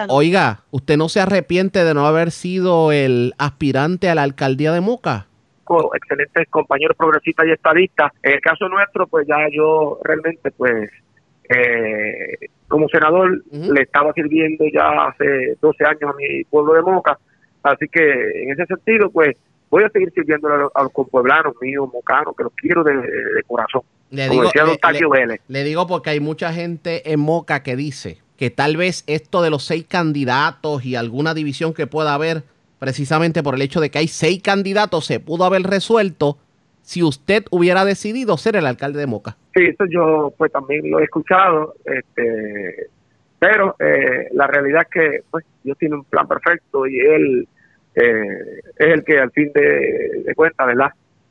oiga, 0.09 0.61
¿usted 0.70 0.97
no 0.97 1.09
se 1.09 1.20
arrepiente 1.20 1.85
de 1.85 1.95
no 1.95 2.07
haber 2.07 2.31
sido 2.31 2.93
el 2.93 3.35
aspirante 3.39 4.11
a 4.11 4.14
la 4.14 4.22
alcaldía 4.22 4.72
de 4.72 4.81
Moca? 4.81 5.27
excelentes 5.95 6.49
compañeros 6.49 6.97
progresistas 6.97 7.47
y 7.47 7.51
estadistas. 7.51 8.12
En 8.22 8.35
el 8.35 8.41
caso 8.41 8.68
nuestro, 8.68 9.07
pues 9.09 9.27
ya 9.27 9.37
yo 9.53 9.99
realmente, 10.05 10.53
pues 10.53 10.91
eh, 11.49 12.49
como 12.69 12.89
senador 12.89 13.43
le 13.51 13.83
estaba 13.83 14.13
sirviendo 14.13 14.65
ya 14.73 15.07
hace 15.07 15.57
12 15.61 15.85
años 15.85 16.11
a 16.11 16.17
mi 16.17 16.45
pueblo 16.45 16.75
de 16.75 16.83
Moca, 16.83 17.18
así 17.63 17.87
que 17.89 18.43
en 18.43 18.51
ese 18.53 18.67
sentido, 18.67 19.11
pues 19.11 19.37
voy 19.71 19.85
a 19.85 19.91
seguir 19.91 20.13
sirviendo 20.13 20.49
a, 20.75 20.83
los 20.83 20.93
compueblanos 20.93 21.55
míos, 21.61 21.89
mocanos, 21.93 22.35
que 22.37 22.45
los 22.45 22.53
quiero 22.55 22.83
de, 22.85 22.95
corazón. 23.47 23.83
Le 24.11 24.29
digo, 24.29 24.51
le, 25.49 25.64
digo 25.64 25.87
porque 25.87 26.11
hay 26.11 26.21
mucha 26.21 26.53
gente 26.53 27.13
en 27.13 27.21
Moca 27.21 27.63
que 27.63 27.75
dice 27.75 28.18
que 28.37 28.51
tal 28.51 28.77
vez 28.77 29.03
esto 29.07 29.43
de 29.43 29.51
los 29.51 29.64
seis 29.64 29.85
candidatos 29.89 30.85
y 30.85 30.95
alguna 30.95 31.35
división 31.35 31.75
que 31.75 31.87
pueda 31.87 32.14
haber, 32.14 32.45
precisamente 32.79 33.43
por 33.43 33.55
el 33.55 33.63
hecho 33.63 33.81
de 33.81 33.91
que 33.91 33.99
hay 33.99 34.09
seis 34.09 34.41
candidatos, 34.43 35.07
se 35.07 35.18
pudo 35.18 35.45
haber 35.45 35.63
resuelto 35.63 36.39
si 36.83 37.03
usted 37.03 37.45
hubiera 37.51 37.85
decidido 37.85 38.37
ser 38.37 38.55
el 38.55 38.67
alcalde 38.67 39.01
de 39.01 39.07
Moca. 39.07 39.37
Sí, 39.57 39.64
eso 39.64 39.87
yo 39.87 40.34
pues 40.37 40.53
también 40.53 40.91
lo 40.91 41.00
he 41.00 41.04
escuchado, 41.04 41.74
este, 41.87 42.88
pero 43.38 43.74
eh, 43.78 44.28
la 44.33 44.46
realidad 44.46 44.83
es 44.83 44.88
que 44.91 45.20
pues 45.30 45.46
Dios 45.64 45.78
tiene 45.78 45.95
un 45.95 46.04
plan 46.04 46.28
perfecto 46.28 46.87
y 46.87 47.00
él 47.00 47.49
eh, 47.95 48.61
es 48.76 48.87
el 48.87 49.03
que 49.03 49.18
al 49.18 49.30
fin 49.30 49.50
de, 49.54 50.24
de 50.26 50.34
cuentas, 50.34 50.66
¿verdad? 50.66 50.91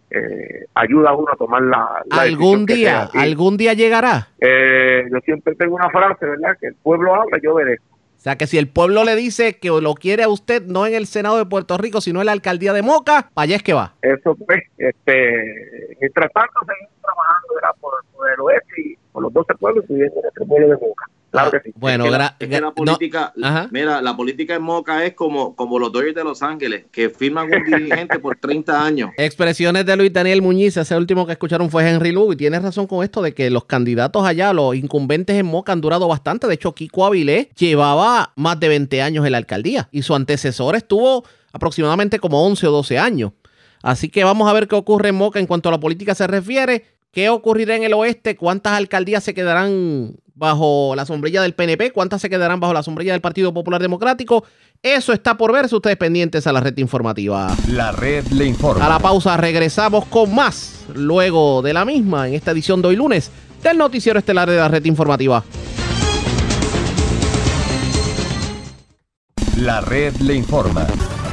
Eh, 0.10 0.66
ayuda 0.74 1.12
a 1.12 1.16
uno 1.16 1.28
a 1.32 1.36
tomar 1.36 1.62
la, 1.62 2.04
algún 2.12 2.66
día 2.66 3.10
algún 3.16 3.58
día 3.58 3.74
llegará 3.74 4.30
eh, 4.40 5.04
yo 5.12 5.18
siempre 5.26 5.56
tengo 5.56 5.76
una 5.76 5.90
frase 5.90 6.28
verdad 6.28 6.56
que 6.62 6.68
el 6.68 6.76
pueblo 6.76 7.16
habla 7.16 7.40
yo 7.42 7.56
veré 7.56 7.80
o 7.80 8.20
sea 8.20 8.38
que 8.38 8.46
si 8.46 8.60
el 8.60 8.68
pueblo 8.68 9.04
le 9.04 9.16
dice 9.16 9.58
que 9.58 9.70
lo 9.70 9.96
quiere 9.96 10.22
a 10.22 10.30
usted 10.30 10.64
no 10.64 10.86
en 10.86 10.94
el 10.94 11.08
senado 11.08 11.38
de 11.38 11.46
Puerto 11.46 11.78
Rico 11.80 12.02
sino 12.02 12.20
en 12.20 12.28
la 12.28 12.34
alcaldía 12.34 12.72
de 12.72 12.84
Moca 12.84 13.32
para 13.34 13.44
allá 13.44 13.56
es 13.56 13.64
que 13.64 13.74
va. 13.74 13.94
Eso 14.04 14.36
pues 14.36 14.64
este 14.78 15.98
mientras 16.00 16.32
tanto 16.32 16.60
seguimos 16.66 16.95
trabajando 17.06 17.48
¿verdad? 17.56 17.76
Por, 17.80 17.94
por 18.16 18.30
el 18.30 18.40
oeste 18.40 18.74
y 18.78 18.96
por 19.12 19.24
los 19.24 19.34
12 19.34 19.54
pueblos 19.56 19.86
y 19.90 19.94
en 19.94 20.12
nuestro 20.14 20.46
pueblo 20.46 20.68
de 20.70 20.76
Moca 20.76 21.06
Claro 21.36 21.52
que 21.52 21.60
sí. 21.66 21.74
Bueno, 21.76 22.06
es 22.06 22.12
que 22.12 22.18
la, 22.18 22.36
es 22.40 22.48
que 22.48 22.62
la 22.62 22.72
política, 22.72 23.34
no, 23.36 23.68
mira, 23.70 24.02
la 24.02 24.16
política 24.16 24.56
en 24.56 24.62
Moca 24.62 25.04
es 25.04 25.16
como, 25.16 25.54
como 25.54 25.78
los 25.80 25.92
Dodgers 25.92 26.16
de 26.16 26.24
Los 26.24 26.42
Ángeles, 26.42 26.86
que 26.94 27.10
firman 27.10 27.50
un 27.54 27.64
dirigente 27.66 28.20
por 28.20 28.38
30 28.38 28.86
años. 28.86 29.10
Expresiones 29.18 29.86
de 29.86 29.98
Luis 29.98 30.14
Daniel 30.14 30.42
Muñiz, 30.42 30.78
ese 30.78 30.96
último 30.96 31.26
que 31.26 31.34
escucharon 31.34 31.70
fue 31.70 31.90
Henry 31.90 32.14
Lu, 32.14 32.32
y 32.32 32.38
tienes 32.38 32.62
razón 32.62 32.88
con 32.88 33.04
esto 33.04 33.22
de 33.22 33.34
que 33.34 33.50
los 33.50 33.66
candidatos 33.66 34.26
allá, 34.26 34.54
los 34.54 34.76
incumbentes 34.76 35.36
en 35.36 35.46
Moca 35.46 35.74
han 35.74 35.82
durado 35.82 36.08
bastante. 36.08 36.48
De 36.48 36.54
hecho, 36.54 36.74
Kiko 36.74 37.06
Avilés 37.06 37.50
llevaba 37.56 38.32
más 38.38 38.58
de 38.62 38.70
20 38.70 39.02
años 39.02 39.26
en 39.26 39.34
la 39.34 39.38
alcaldía 39.38 39.90
y 39.92 40.04
su 40.04 40.16
antecesor 40.16 40.78
estuvo 40.78 41.26
aproximadamente 41.52 42.18
como 42.20 42.46
11 42.46 42.68
o 42.68 42.72
12 42.72 42.98
años. 42.98 43.32
Así 43.86 44.10
que 44.10 44.24
vamos 44.24 44.50
a 44.50 44.54
ver 44.54 44.68
qué 44.68 44.76
ocurre 44.76 45.10
en 45.10 45.16
Moca 45.16 45.40
en 45.40 45.46
cuanto 45.48 45.70
a 45.70 45.72
la 45.72 45.80
política 45.80 46.16
se 46.16 46.26
refiere. 46.26 46.95
¿Qué 47.16 47.30
ocurrirá 47.30 47.78
en 47.78 47.84
el 47.84 47.94
oeste? 47.94 48.36
¿Cuántas 48.36 48.74
alcaldías 48.74 49.24
se 49.24 49.34
quedarán 49.34 50.18
bajo 50.34 50.96
la 50.98 51.06
sombrilla 51.06 51.42
del 51.42 51.54
PNP? 51.54 51.92
¿Cuántas 51.94 52.22
se 52.22 52.30
quedarán 52.30 52.60
bajo 52.60 52.74
la 52.74 52.84
sombrilla 52.84 53.14
del 53.14 53.22
Partido 53.22 53.54
Popular 53.54 53.82
Democrático? 53.82 54.44
Eso 54.84 55.14
está 55.14 55.38
por 55.38 55.54
verse 55.54 55.78
ustedes 55.78 55.96
pendientes 55.96 56.46
a 56.46 56.52
la 56.52 56.60
red 56.60 56.78
informativa. 56.78 57.56
La 57.70 57.94
red 57.94 58.28
le 58.34 58.44
informa. 58.44 58.86
A 58.86 58.90
la 58.90 59.00
pausa 59.00 59.38
regresamos 59.38 60.04
con 60.08 60.36
más 60.36 60.84
luego 60.94 61.62
de 61.62 61.72
la 61.72 61.86
misma 61.86 62.28
en 62.28 62.34
esta 62.34 62.52
edición 62.52 62.82
de 62.82 62.90
hoy 62.90 62.98
lunes 62.98 63.32
del 63.64 63.78
noticiero 63.78 64.20
estelar 64.20 64.50
de 64.50 64.58
la 64.58 64.68
red 64.68 64.84
informativa. 64.84 65.42
La 69.56 69.80
red 69.80 70.18
le 70.18 70.34
informa. 70.34 70.86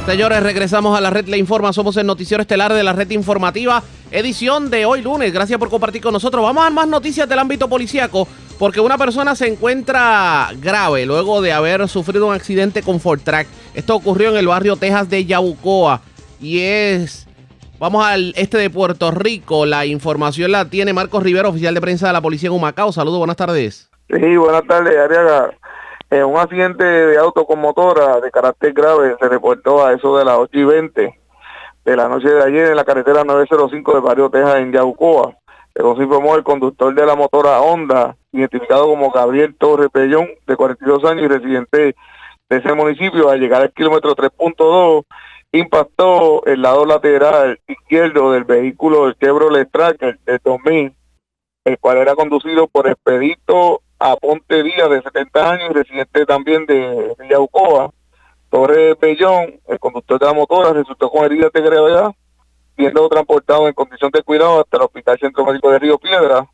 Señores, 0.07 0.43
regresamos 0.43 0.99
a 0.99 1.01
la 1.01 1.11
red 1.11 1.29
Le 1.29 1.39
Informa. 1.39 1.73
Somos 1.73 1.97
el 1.97 2.07
noticiero 2.07 2.43
estelar 2.43 2.73
de 2.73 2.83
la 2.83 2.93
red 2.93 3.09
informativa, 3.11 3.83
edición 4.11 4.69
de 4.69 4.85
hoy 4.85 5.01
lunes. 5.01 5.33
Gracias 5.33 5.59
por 5.61 5.71
compartir 5.71 6.03
con 6.03 6.13
nosotros. 6.13 6.43
Vamos 6.43 6.67
a 6.67 6.71
más 6.71 6.89
noticias 6.89 7.29
del 7.29 7.39
ámbito 7.39 7.69
policíaco, 7.69 8.27
porque 8.59 8.81
una 8.81 8.99
persona 8.99 9.37
se 9.37 9.47
encuentra 9.47 10.51
grave 10.61 11.07
luego 11.07 11.41
de 11.41 11.53
haber 11.53 11.89
sufrido 11.89 12.27
un 12.27 12.35
accidente 12.35 12.83
con 12.83 12.99
Ford 12.99 13.21
Track. 13.23 13.47
Esto 13.75 13.95
ocurrió 13.95 14.31
en 14.31 14.37
el 14.39 14.49
barrio 14.49 14.75
Texas 14.77 15.09
de 15.09 15.25
Yabucoa 15.25 16.03
y 16.41 16.61
es. 16.61 17.29
Vamos 17.79 18.05
al 18.05 18.35
este 18.37 18.59
de 18.59 18.71
Puerto 18.71 19.13
Rico. 19.13 19.67
La 19.67 19.87
información 19.87 20.51
la 20.51 20.65
tiene 20.65 20.93
Marcos 20.93 21.23
Rivera, 21.23 21.49
oficial 21.49 21.75
de 21.75 21.81
prensa 21.81 22.09
de 22.09 22.13
la 22.13 22.21
policía 22.21 22.49
en 22.49 22.57
Humacao. 22.57 22.93
Saludos, 22.93 23.19
buenas 23.19 23.37
tardes. 23.37 23.89
Sí, 24.11 24.37
buenas 24.37 24.67
tardes, 24.67 24.95
Ariaga. 24.99 25.53
Eh, 26.13 26.23
un 26.23 26.37
accidente 26.37 26.85
de 26.85 27.17
auto 27.17 27.47
con 27.47 27.59
motora 27.59 28.21
de 28.21 28.31
carácter 28.31 28.75
grave 28.75 29.17
se 29.19 29.29
reportó 29.31 29.83
a 29.83 29.95
eso 29.95 30.19
de 30.19 30.27
las 30.27 30.37
8 30.37 30.59
y 30.59 30.65
20 30.65 31.21
de 31.87 31.97
la 31.97 32.07
noche 32.07 32.29
de 32.29 32.45
ayer 32.45 32.69
en 32.69 32.77
la 32.77 32.85
carretera 32.85 33.25
905 33.25 33.95
de 33.95 34.01
Barrio 34.01 34.29
Texas 34.29 34.57
en 34.57 34.73
Yaucoa. 34.73 35.35
Según 35.75 35.97
se 35.97 36.03
informó, 36.03 36.37
el 36.37 36.45
conductor 36.45 36.95
de 36.95 37.07
la 37.07 37.15
motora 37.15 37.63
Honda, 37.63 38.15
identificado 38.31 38.89
como 38.89 39.11
Gabriel 39.11 39.55
Torre 39.57 39.89
Pellón, 39.89 40.29
de 40.47 40.55
42 40.55 41.03
años 41.07 41.25
y 41.25 41.29
residente 41.29 41.97
de 42.51 42.57
ese 42.59 42.75
municipio, 42.75 43.31
al 43.31 43.41
llegar 43.41 43.63
al 43.63 43.73
kilómetro 43.73 44.15
3.2, 44.15 45.07
impactó 45.53 46.45
el 46.45 46.61
lado 46.61 46.85
lateral 46.85 47.59
izquierdo 47.67 48.33
del 48.33 48.45
vehículo 48.45 49.07
del 49.07 49.17
Chevrolet 49.17 49.71
Tracker 49.71 50.19
del 50.27 50.41
2000, 50.45 50.95
el 51.65 51.79
cual 51.79 51.97
era 51.97 52.15
conducido 52.15 52.67
por 52.67 52.87
Expedito 52.87 53.81
a 54.03 54.17
Ponte 54.17 54.63
Díaz, 54.63 54.91
de 54.91 55.01
70 55.01 55.51
años, 55.51 55.71
y 55.71 55.75
residente 55.75 56.27
también 56.27 56.67
de 56.67 57.15
Villaucoa. 57.21 57.91
Torre 58.51 58.97
Pellón, 58.97 59.61
el 59.69 59.79
conductor 59.79 60.19
de 60.19 60.27
la 60.27 60.35
motora, 60.35 60.73
resultó 60.73 61.09
con 61.09 61.25
heridas 61.25 61.53
de 61.53 61.63
gravedad, 61.63 62.11
siendo 62.77 63.09
transportado 63.09 63.69
en 63.69 63.75
condición 63.75 64.11
de 64.11 64.23
cuidado 64.23 64.61
hasta 64.61 64.77
el 64.77 64.83
Hospital 64.83 65.19
Centro 65.19 65.47
Médico 65.47 65.71
de 65.71 65.79
Río 65.79 65.99
Piedra. 65.99 66.47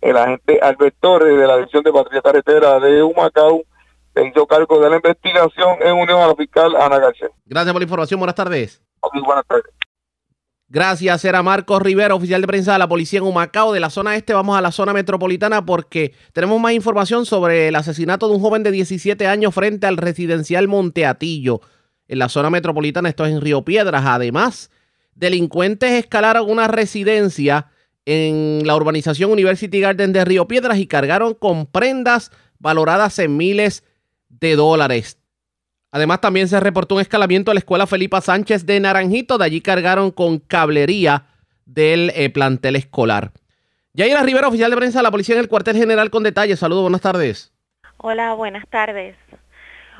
El 0.00 0.16
agente 0.16 0.60
Albert 0.60 0.96
Torres, 1.00 1.38
de 1.38 1.46
la 1.46 1.56
División 1.56 1.82
de 1.82 1.92
Patrulla 1.92 2.22
Carretera 2.22 2.78
de 2.78 3.02
Humacao, 3.02 3.62
se 4.14 4.26
hizo 4.26 4.46
cargo 4.46 4.78
de 4.80 4.90
la 4.90 4.96
investigación 4.96 5.78
en 5.80 5.94
unión 5.94 6.20
a 6.20 6.26
la 6.26 6.34
fiscal 6.34 6.76
Ana 6.76 6.98
García. 6.98 7.28
Gracias 7.46 7.72
por 7.72 7.80
la 7.80 7.84
información. 7.84 8.20
Buenas 8.20 8.36
tardes. 8.36 8.82
Muy 9.12 9.22
buenas 9.22 9.46
tardes. 9.46 9.64
Gracias, 10.72 11.22
era 11.26 11.42
Marcos 11.42 11.82
Rivera, 11.82 12.14
oficial 12.14 12.40
de 12.40 12.46
prensa 12.46 12.72
de 12.72 12.78
la 12.78 12.88
policía 12.88 13.18
en 13.18 13.26
Humacao. 13.26 13.74
De 13.74 13.78
la 13.78 13.90
zona 13.90 14.16
este 14.16 14.32
vamos 14.32 14.56
a 14.56 14.62
la 14.62 14.72
zona 14.72 14.94
metropolitana 14.94 15.66
porque 15.66 16.14
tenemos 16.32 16.58
más 16.62 16.72
información 16.72 17.26
sobre 17.26 17.68
el 17.68 17.76
asesinato 17.76 18.26
de 18.26 18.36
un 18.36 18.40
joven 18.40 18.62
de 18.62 18.70
17 18.70 19.26
años 19.26 19.54
frente 19.54 19.86
al 19.86 19.98
residencial 19.98 20.68
Monteatillo. 20.68 21.60
En 22.08 22.18
la 22.18 22.30
zona 22.30 22.48
metropolitana, 22.48 23.10
esto 23.10 23.26
es 23.26 23.32
en 23.32 23.42
Río 23.42 23.66
Piedras. 23.66 24.02
Además, 24.06 24.70
delincuentes 25.14 25.90
escalaron 25.90 26.48
una 26.48 26.68
residencia 26.68 27.66
en 28.06 28.66
la 28.66 28.74
urbanización 28.74 29.30
University 29.30 29.78
Garden 29.78 30.14
de 30.14 30.24
Río 30.24 30.48
Piedras 30.48 30.78
y 30.78 30.86
cargaron 30.86 31.34
con 31.34 31.66
prendas 31.66 32.30
valoradas 32.58 33.18
en 33.18 33.36
miles 33.36 33.84
de 34.30 34.56
dólares. 34.56 35.18
Además, 35.92 36.22
también 36.22 36.48
se 36.48 36.58
reportó 36.58 36.94
un 36.94 37.02
escalamiento 37.02 37.50
a 37.50 37.54
la 37.54 37.60
escuela 37.60 37.86
Felipa 37.86 38.22
Sánchez 38.22 38.64
de 38.64 38.80
Naranjito. 38.80 39.36
De 39.36 39.44
allí 39.44 39.60
cargaron 39.60 40.10
con 40.10 40.38
cablería 40.38 41.26
del 41.66 42.10
eh, 42.14 42.30
plantel 42.30 42.76
escolar. 42.76 43.30
Yaira 43.92 44.22
Rivera, 44.22 44.48
oficial 44.48 44.70
de 44.70 44.76
prensa 44.78 45.00
de 45.00 45.02
la 45.02 45.10
Policía 45.10 45.34
en 45.34 45.42
el 45.42 45.48
cuartel 45.48 45.76
general 45.76 46.08
con 46.08 46.22
detalles. 46.22 46.58
Saludos, 46.58 46.82
buenas 46.82 47.02
tardes. 47.02 47.52
Hola, 47.98 48.32
buenas 48.32 48.66
tardes. 48.68 49.16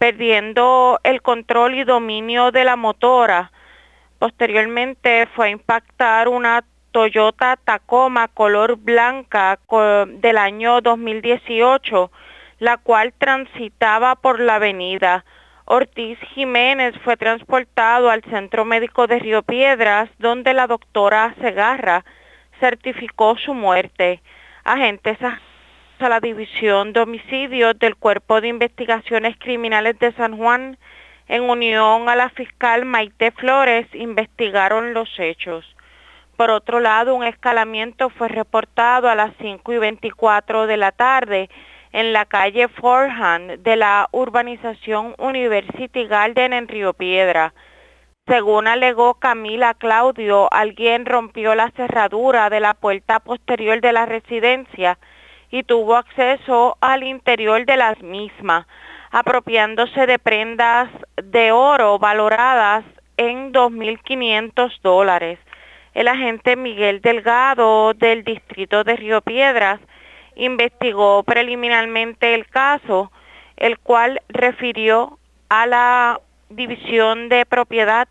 perdiendo 0.05 1.01
el 1.03 1.23
control 1.23 1.77
y 1.77 1.85
dominio 1.85 2.51
de 2.51 2.65
la 2.65 2.77
motora. 2.77 3.51
Posteriormente 4.19 5.27
fue 5.35 5.47
a 5.47 5.51
impactar 5.51 6.29
una 6.29 6.63
Toyota 6.93 7.57
Tacoma 7.57 8.29
color 8.29 8.77
blanca 8.77 9.59
del 10.07 10.37
año 10.37 10.83
2018, 10.83 12.13
la 12.59 12.77
cual 12.77 13.15
transitaba 13.17 14.15
por 14.17 14.41
la 14.41 14.57
avenida. 14.57 15.25
Ortiz 15.65 16.19
Jiménez 16.35 16.95
fue 17.03 17.17
transportado 17.17 18.11
al 18.11 18.23
Centro 18.25 18.67
Médico 18.67 19.07
de 19.07 19.21
Río 19.21 19.43
Piedras, 19.43 20.11
donde 20.19 20.53
la 20.53 20.67
doctora 20.67 21.35
Segarra 21.41 22.05
certificó 22.61 23.39
su 23.39 23.55
muerte. 23.55 24.21
Agentes 24.65 25.17
a 26.05 26.09
la 26.11 26.21
División 26.21 26.93
de 26.93 27.01
Homicidios 27.01 27.79
del 27.79 27.97
Cuerpo 27.97 28.43
de 28.43 28.49
Investigaciones 28.49 29.37
Criminales 29.39 29.99
de 29.99 30.13
San 30.13 30.37
Juan, 30.37 30.77
en 31.29 31.43
unión 31.45 32.11
a 32.11 32.15
la 32.15 32.29
fiscal 32.29 32.85
Maite 32.85 33.31
Flores, 33.31 33.87
investigaron 33.95 34.93
los 34.93 35.09
hechos. 35.19 35.65
Por 36.37 36.51
otro 36.51 36.81
lado, 36.81 37.15
un 37.15 37.25
escalamiento 37.25 38.11
fue 38.11 38.29
reportado 38.29 39.09
a 39.09 39.15
las 39.15 39.33
5 39.41 39.73
y 39.73 39.79
24 39.79 40.67
de 40.67 40.77
la 40.77 40.93
tarde 40.93 41.49
en 41.93 42.13
la 42.13 42.27
calle 42.27 42.69
Forehand 42.69 43.63
de 43.63 43.77
la 43.77 44.09
urbanización 44.13 45.15
University 45.17 46.05
Garden 46.07 46.53
en 46.53 46.69
Río 46.69 46.93
Piedra. 46.93 47.55
Según 48.27 48.67
alegó 48.67 49.15
Camila 49.15 49.73
Claudio, 49.73 50.53
alguien 50.53 51.07
rompió 51.07 51.55
la 51.55 51.71
cerradura 51.71 52.51
de 52.51 52.61
la 52.61 52.75
puerta 52.75 53.21
posterior 53.21 53.81
de 53.81 53.93
la 53.93 54.05
residencia 54.05 54.99
y 55.55 55.63
tuvo 55.63 55.95
acceso 55.95 56.77
al 56.81 57.05
interior 57.05 57.65
de 57.65 57.77
las 57.77 58.03
mismas, 58.03 58.67
apropiándose 59.13 60.05
de 60.05 60.19
prendas 60.19 60.91
de 61.15 61.53
oro 61.53 62.01
valoradas 62.01 62.85
en 63.17 63.53
2.500 63.53 64.81
dólares. 64.83 65.39
El 65.95 66.09
agente 66.09 66.57
Miguel 66.57 67.01
Delgado 67.01 67.95
del 67.95 68.25
distrito 68.25 68.83
de 68.83 68.97
Río 68.97 69.21
Piedras 69.21 69.79
investigó 70.35 71.23
preliminarmente 71.23 72.35
el 72.35 72.49
caso, 72.49 73.13
el 73.57 73.79
cual 73.79 74.23
refirió 74.29 75.21
a 75.51 75.69
la 75.69 76.21
División 76.49 77.29
de 77.29 77.47
Propiedad 77.47 78.09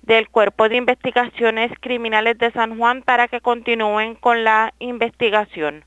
del 0.00 0.30
Cuerpo 0.30 0.70
de 0.70 0.76
Investigaciones 0.76 1.70
Criminales 1.80 2.38
de 2.38 2.50
San 2.52 2.78
Juan 2.78 3.02
para 3.02 3.28
que 3.28 3.42
continúen 3.42 4.14
con 4.14 4.42
la 4.42 4.72
investigación. 4.78 5.84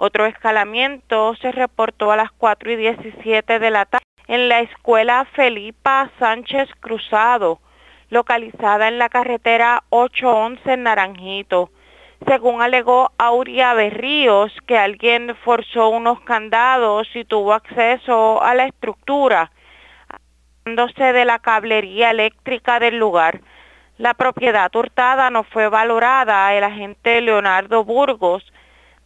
Otro 0.00 0.26
escalamiento 0.26 1.34
se 1.42 1.50
reportó 1.50 2.12
a 2.12 2.16
las 2.16 2.30
4 2.30 2.70
y 2.70 2.76
17 2.76 3.58
de 3.58 3.70
la 3.72 3.84
tarde 3.84 4.04
en 4.28 4.48
la 4.48 4.60
escuela 4.60 5.26
Felipa 5.32 6.08
Sánchez 6.20 6.68
Cruzado, 6.78 7.58
localizada 8.08 8.86
en 8.86 8.98
la 8.98 9.08
carretera 9.08 9.82
811 9.88 10.72
en 10.72 10.82
Naranjito. 10.84 11.70
Según 12.28 12.62
alegó 12.62 13.10
Auria 13.18 13.74
Berríos, 13.74 14.52
que 14.68 14.78
alguien 14.78 15.34
forzó 15.44 15.88
unos 15.88 16.20
candados 16.20 17.08
y 17.16 17.24
tuvo 17.24 17.52
acceso 17.52 18.40
a 18.40 18.54
la 18.54 18.66
estructura, 18.66 19.50
dándose 20.64 21.12
de 21.12 21.24
la 21.24 21.40
cablería 21.40 22.12
eléctrica 22.12 22.78
del 22.78 22.98
lugar. 22.98 23.40
La 23.96 24.14
propiedad 24.14 24.72
hurtada 24.76 25.28
no 25.30 25.42
fue 25.42 25.68
valorada. 25.68 26.54
El 26.54 26.62
agente 26.62 27.20
Leonardo 27.20 27.82
Burgos 27.82 28.44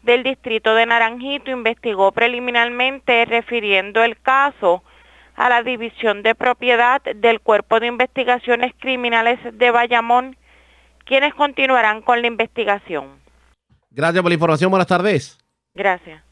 del 0.02 0.22
distrito 0.22 0.74
de 0.74 0.86
Naranjito 0.86 1.50
investigó 1.50 2.12
preliminarmente 2.12 3.24
refiriendo 3.24 4.02
el 4.02 4.20
caso 4.20 4.82
a 5.34 5.48
la 5.48 5.62
División 5.62 6.22
de 6.22 6.34
Propiedad 6.34 7.02
del 7.02 7.40
Cuerpo 7.40 7.80
de 7.80 7.86
Investigaciones 7.86 8.72
Criminales 8.78 9.38
de 9.52 9.70
Bayamón, 9.70 10.36
quienes 11.04 11.34
continuarán 11.34 12.02
con 12.02 12.20
la 12.20 12.28
investigación. 12.28 13.20
Gracias 13.90 14.22
por 14.22 14.30
la 14.30 14.34
información. 14.34 14.70
Buenas 14.70 14.86
tardes. 14.86 15.38
Gracias. 15.74 16.22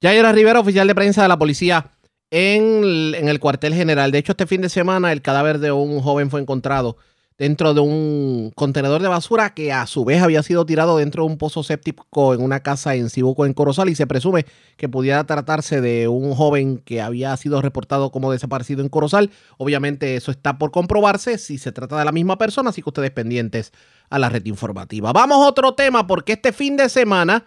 Yaira 0.00 0.32
Rivera, 0.32 0.60
oficial 0.60 0.86
de 0.86 0.94
prensa 0.94 1.22
de 1.22 1.28
la 1.28 1.38
policía 1.38 1.86
en, 2.30 3.14
en 3.14 3.28
el 3.28 3.40
cuartel 3.40 3.74
general. 3.74 4.12
De 4.12 4.18
hecho, 4.18 4.32
este 4.32 4.46
fin 4.46 4.60
de 4.60 4.68
semana 4.68 5.12
el 5.12 5.22
cadáver 5.22 5.58
de 5.58 5.72
un 5.72 6.00
joven 6.00 6.30
fue 6.30 6.40
encontrado 6.40 6.96
dentro 7.38 7.72
de 7.72 7.80
un 7.80 8.52
contenedor 8.56 9.00
de 9.00 9.08
basura 9.08 9.54
que 9.54 9.72
a 9.72 9.86
su 9.86 10.04
vez 10.04 10.22
había 10.22 10.42
sido 10.42 10.66
tirado 10.66 10.98
dentro 10.98 11.22
de 11.22 11.30
un 11.30 11.38
pozo 11.38 11.62
séptico 11.62 12.34
en 12.34 12.42
una 12.42 12.60
casa 12.60 12.96
en 12.96 13.10
Cibuco, 13.10 13.46
en 13.46 13.54
Corozal, 13.54 13.88
y 13.88 13.94
se 13.94 14.08
presume 14.08 14.44
que 14.76 14.88
pudiera 14.88 15.24
tratarse 15.24 15.80
de 15.80 16.08
un 16.08 16.34
joven 16.34 16.78
que 16.78 17.00
había 17.00 17.36
sido 17.36 17.62
reportado 17.62 18.10
como 18.10 18.32
desaparecido 18.32 18.82
en 18.82 18.88
Corozal. 18.88 19.30
Obviamente 19.56 20.16
eso 20.16 20.32
está 20.32 20.58
por 20.58 20.72
comprobarse 20.72 21.38
si 21.38 21.58
se 21.58 21.70
trata 21.70 21.96
de 21.96 22.04
la 22.04 22.12
misma 22.12 22.38
persona, 22.38 22.70
así 22.70 22.82
que 22.82 22.90
ustedes 22.90 23.12
pendientes 23.12 23.72
a 24.10 24.18
la 24.18 24.28
red 24.28 24.44
informativa. 24.46 25.12
Vamos 25.12 25.38
a 25.38 25.48
otro 25.48 25.74
tema 25.74 26.06
porque 26.08 26.32
este 26.32 26.52
fin 26.52 26.76
de 26.76 26.88
semana 26.88 27.44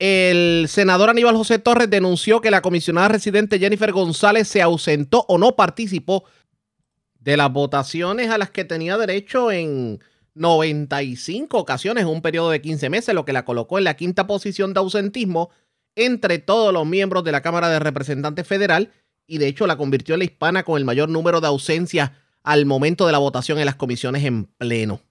el 0.00 0.66
senador 0.68 1.10
Aníbal 1.10 1.36
José 1.36 1.58
Torres 1.58 1.90
denunció 1.90 2.40
que 2.40 2.52
la 2.52 2.62
comisionada 2.62 3.08
residente 3.08 3.58
Jennifer 3.58 3.90
González 3.90 4.46
se 4.46 4.62
ausentó 4.62 5.24
o 5.28 5.38
no 5.38 5.56
participó 5.56 6.24
de 7.18 7.36
las 7.36 7.52
votaciones 7.52 8.30
a 8.30 8.38
las 8.38 8.50
que 8.50 8.64
tenía 8.64 8.96
derecho 8.96 9.50
en 9.50 10.00
95 10.34 11.58
ocasiones 11.58 12.04
un 12.04 12.22
periodo 12.22 12.50
de 12.50 12.60
15 12.60 12.90
meses, 12.90 13.14
lo 13.14 13.24
que 13.24 13.32
la 13.32 13.44
colocó 13.44 13.78
en 13.78 13.84
la 13.84 13.94
quinta 13.94 14.26
posición 14.26 14.72
de 14.72 14.80
ausentismo 14.80 15.50
entre 15.96 16.38
todos 16.38 16.72
los 16.72 16.86
miembros 16.86 17.24
de 17.24 17.32
la 17.32 17.42
Cámara 17.42 17.68
de 17.68 17.80
Representantes 17.80 18.46
Federal 18.46 18.92
y 19.26 19.38
de 19.38 19.48
hecho 19.48 19.66
la 19.66 19.76
convirtió 19.76 20.14
en 20.14 20.20
la 20.20 20.24
hispana 20.24 20.62
con 20.62 20.78
el 20.78 20.84
mayor 20.84 21.08
número 21.08 21.40
de 21.40 21.48
ausencias 21.48 22.12
al 22.44 22.66
momento 22.66 23.04
de 23.06 23.12
la 23.12 23.18
votación 23.18 23.58
en 23.58 23.66
las 23.66 23.74
comisiones 23.74 24.24
en 24.24 24.44
pleno. 24.44 25.02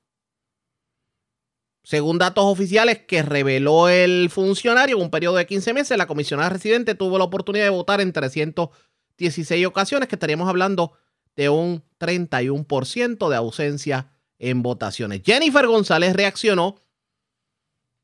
Según 1.83 2.17
datos 2.17 2.43
oficiales 2.45 2.99
que 2.99 3.21
reveló 3.21 3.87
el 3.87 4.29
funcionario, 4.29 4.97
en 4.97 5.03
un 5.03 5.09
periodo 5.09 5.35
de 5.35 5.45
15 5.45 5.73
meses, 5.73 5.97
la 5.97 6.07
comisionada 6.07 6.49
residente 6.49 6.95
tuvo 6.95 7.17
la 7.17 7.23
oportunidad 7.23 7.65
de 7.65 7.69
votar 7.69 8.01
en 8.01 8.11
316 8.11 9.65
ocasiones, 9.65 10.09
que 10.09 10.15
estaríamos 10.15 10.49
hablando 10.49 10.93
de 11.37 11.49
un 11.49 11.83
31% 11.99 13.29
de 13.29 13.35
ausencia 13.35 14.11
en 14.39 14.61
votaciones. 14.63 15.21
Jennifer 15.23 15.65
González 15.67 16.13
reaccionó 16.15 16.75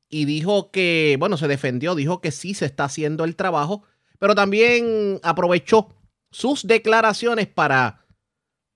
y 0.08 0.26
dijo 0.26 0.72
que, 0.72 1.18
bueno, 1.20 1.38
se 1.38 1.48
defendió, 1.48 1.96
dijo 1.96 2.22
que 2.22 2.32
sí 2.32 2.54
se 2.54 2.66
está 2.66 2.86
haciendo 2.86 3.24
el 3.26 3.36
trabajo, 3.36 3.84
pero 4.20 4.36
también 4.36 5.20
aprovechó 5.24 5.90
sus 6.32 6.66
declaraciones 6.66 7.48
para 7.48 8.06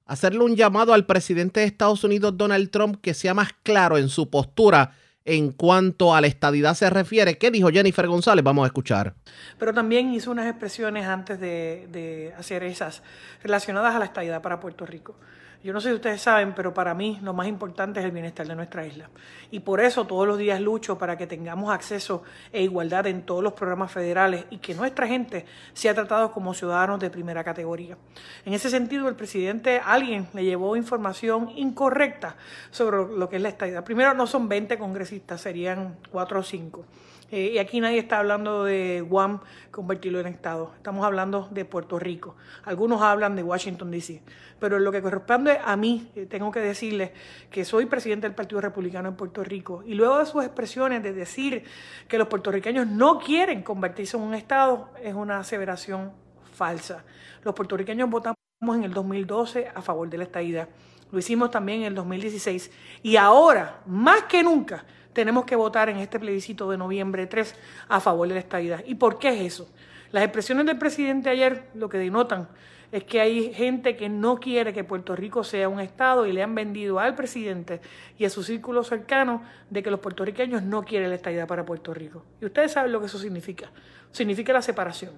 hacerle 0.05 0.39
un 0.39 0.55
llamado 0.55 0.93
al 0.93 1.05
presidente 1.05 1.59
de 1.59 1.67
Estados 1.67 2.03
Unidos, 2.03 2.37
Donald 2.37 2.71
Trump, 2.71 2.99
que 3.01 3.13
sea 3.13 3.33
más 3.33 3.49
claro 3.61 3.97
en 3.97 4.09
su 4.09 4.29
postura 4.29 4.95
en 5.27 5.51
cuanto 5.51 6.15
a 6.15 6.21
la 6.21 6.27
estadidad 6.27 6.73
se 6.73 6.89
refiere. 6.89 7.37
¿Qué 7.37 7.51
dijo 7.51 7.69
Jennifer 7.69 8.07
González? 8.07 8.43
Vamos 8.43 8.63
a 8.63 8.67
escuchar. 8.67 9.13
Pero 9.59 9.73
también 9.73 10.13
hizo 10.13 10.31
unas 10.31 10.47
expresiones 10.47 11.05
antes 11.05 11.39
de, 11.39 11.87
de 11.91 12.33
hacer 12.37 12.63
esas 12.63 13.03
relacionadas 13.43 13.93
a 13.93 13.99
la 13.99 14.05
estadidad 14.05 14.41
para 14.41 14.59
Puerto 14.59 14.85
Rico. 14.85 15.15
Yo 15.63 15.73
no 15.73 15.81
sé 15.81 15.89
si 15.89 15.95
ustedes 15.95 16.21
saben, 16.21 16.53
pero 16.53 16.73
para 16.73 16.93
mí 16.93 17.19
lo 17.21 17.33
más 17.33 17.47
importante 17.47 17.99
es 17.99 18.05
el 18.05 18.11
bienestar 18.11 18.47
de 18.47 18.55
nuestra 18.55 18.85
isla. 18.85 19.09
Y 19.51 19.59
por 19.61 19.81
eso 19.81 20.05
todos 20.05 20.27
los 20.27 20.37
días 20.37 20.61
lucho 20.61 20.97
para 20.97 21.17
que 21.17 21.27
tengamos 21.27 21.73
acceso 21.73 22.23
e 22.53 22.61
igualdad 22.61 23.07
en 23.07 23.23
todos 23.23 23.43
los 23.43 23.53
programas 23.53 23.91
federales 23.91 24.45
y 24.49 24.57
que 24.57 24.75
nuestra 24.75 25.07
gente 25.07 25.45
sea 25.73 25.93
tratada 25.93 26.29
como 26.29 26.53
ciudadanos 26.53 26.99
de 26.99 27.09
primera 27.09 27.43
categoría. 27.43 27.97
En 28.45 28.53
ese 28.53 28.69
sentido, 28.69 29.09
el 29.09 29.15
presidente, 29.15 29.81
alguien 29.83 30.27
le 30.33 30.43
llevó 30.43 30.75
información 30.75 31.51
incorrecta 31.55 32.35
sobre 32.71 32.97
lo 33.17 33.27
que 33.27 33.37
es 33.37 33.41
la 33.41 33.49
estadía. 33.49 33.83
Primero, 33.83 34.13
no 34.13 34.27
son 34.27 34.47
20 34.47 34.77
congresistas, 34.77 35.41
serían 35.41 35.97
4 36.11 36.39
o 36.39 36.43
5. 36.43 36.85
Eh, 37.29 37.51
y 37.55 37.57
aquí 37.57 37.81
nadie 37.81 37.99
está 37.99 38.19
hablando 38.19 38.63
de 38.63 39.01
Guam 39.01 39.41
convertirlo 39.71 40.19
en 40.19 40.27
Estado. 40.27 40.71
Estamos 40.77 41.05
hablando 41.05 41.49
de 41.51 41.65
Puerto 41.65 41.99
Rico. 41.99 42.35
Algunos 42.63 43.01
hablan 43.01 43.35
de 43.35 43.43
Washington, 43.43 43.91
D.C. 43.91 44.21
Pero 44.59 44.79
lo 44.79 44.91
que 44.91 45.01
corresponde 45.01 45.59
a 45.63 45.75
mí, 45.75 46.09
eh, 46.15 46.25
tengo 46.25 46.51
que 46.51 46.61
decirles 46.61 47.11
que 47.51 47.65
soy 47.65 47.85
presidente 47.85 48.27
del 48.27 48.35
Partido 48.35 48.61
Republicano 48.61 49.09
en 49.09 49.15
Puerto 49.15 49.43
Rico. 49.43 49.83
Y 49.85 49.93
luego 49.93 50.19
de 50.19 50.25
sus 50.25 50.43
expresiones 50.43 51.03
de 51.03 51.11
decir 51.11 51.63
que 52.07 52.17
los 52.17 52.27
puertorriqueños 52.27 52.87
no 52.87 53.19
quieren 53.19 53.61
convertirse 53.61 54.15
en 54.15 54.23
un 54.23 54.33
Estado, 54.33 54.89
es 55.03 55.13
una 55.13 55.39
aseveración 55.39 56.13
falsa. 56.53 57.03
Los 57.43 57.53
puertorriqueños 57.53 58.09
votamos 58.09 58.37
en 58.61 58.83
el 58.83 58.93
2012 58.93 59.67
a 59.73 59.81
favor 59.81 60.09
de 60.09 60.17
la 60.17 60.23
estadidad. 60.23 60.69
Lo 61.11 61.19
hicimos 61.19 61.51
también 61.51 61.81
en 61.81 61.87
el 61.87 61.95
2016. 61.95 62.71
Y 63.03 63.15
ahora, 63.17 63.81
más 63.85 64.23
que 64.23 64.43
nunca, 64.43 64.85
tenemos 65.17 65.45
que 65.45 65.55
votar 65.55 65.89
en 65.89 65.97
este 65.97 66.19
plebiscito 66.19 66.69
de 66.69 66.77
noviembre 66.77 67.25
3 67.25 67.55
a 67.87 67.99
favor 67.99 68.27
de 68.27 68.35
la 68.35 68.39
estadidad. 68.39 68.83
¿Y 68.85 68.93
por 68.93 69.17
qué 69.17 69.29
es 69.29 69.53
eso? 69.53 69.67
Las 70.11 70.23
expresiones 70.23 70.67
del 70.67 70.77
presidente 70.77 71.27
ayer 71.31 71.71
lo 71.73 71.89
que 71.89 71.97
denotan 71.97 72.47
es 72.91 73.03
que 73.03 73.19
hay 73.19 73.51
gente 73.51 73.97
que 73.97 74.09
no 74.09 74.39
quiere 74.39 74.73
que 74.73 74.83
Puerto 74.83 75.15
Rico 75.15 75.43
sea 75.43 75.69
un 75.69 75.79
Estado 75.79 76.27
y 76.27 76.33
le 76.33 76.43
han 76.43 76.53
vendido 76.53 76.99
al 76.99 77.15
presidente 77.15 77.81
y 78.19 78.25
a 78.25 78.29
su 78.29 78.43
círculo 78.43 78.83
cercano 78.83 79.41
de 79.71 79.81
que 79.81 79.89
los 79.89 80.01
puertorriqueños 80.01 80.61
no 80.61 80.83
quieren 80.83 81.09
la 81.09 81.15
estadidad 81.15 81.47
para 81.47 81.65
Puerto 81.65 81.95
Rico. 81.95 82.23
Y 82.39 82.45
ustedes 82.45 82.73
saben 82.73 82.91
lo 82.91 82.99
que 82.99 83.07
eso 83.07 83.17
significa. 83.17 83.71
Significa 84.11 84.53
la 84.53 84.61
separación. 84.61 85.13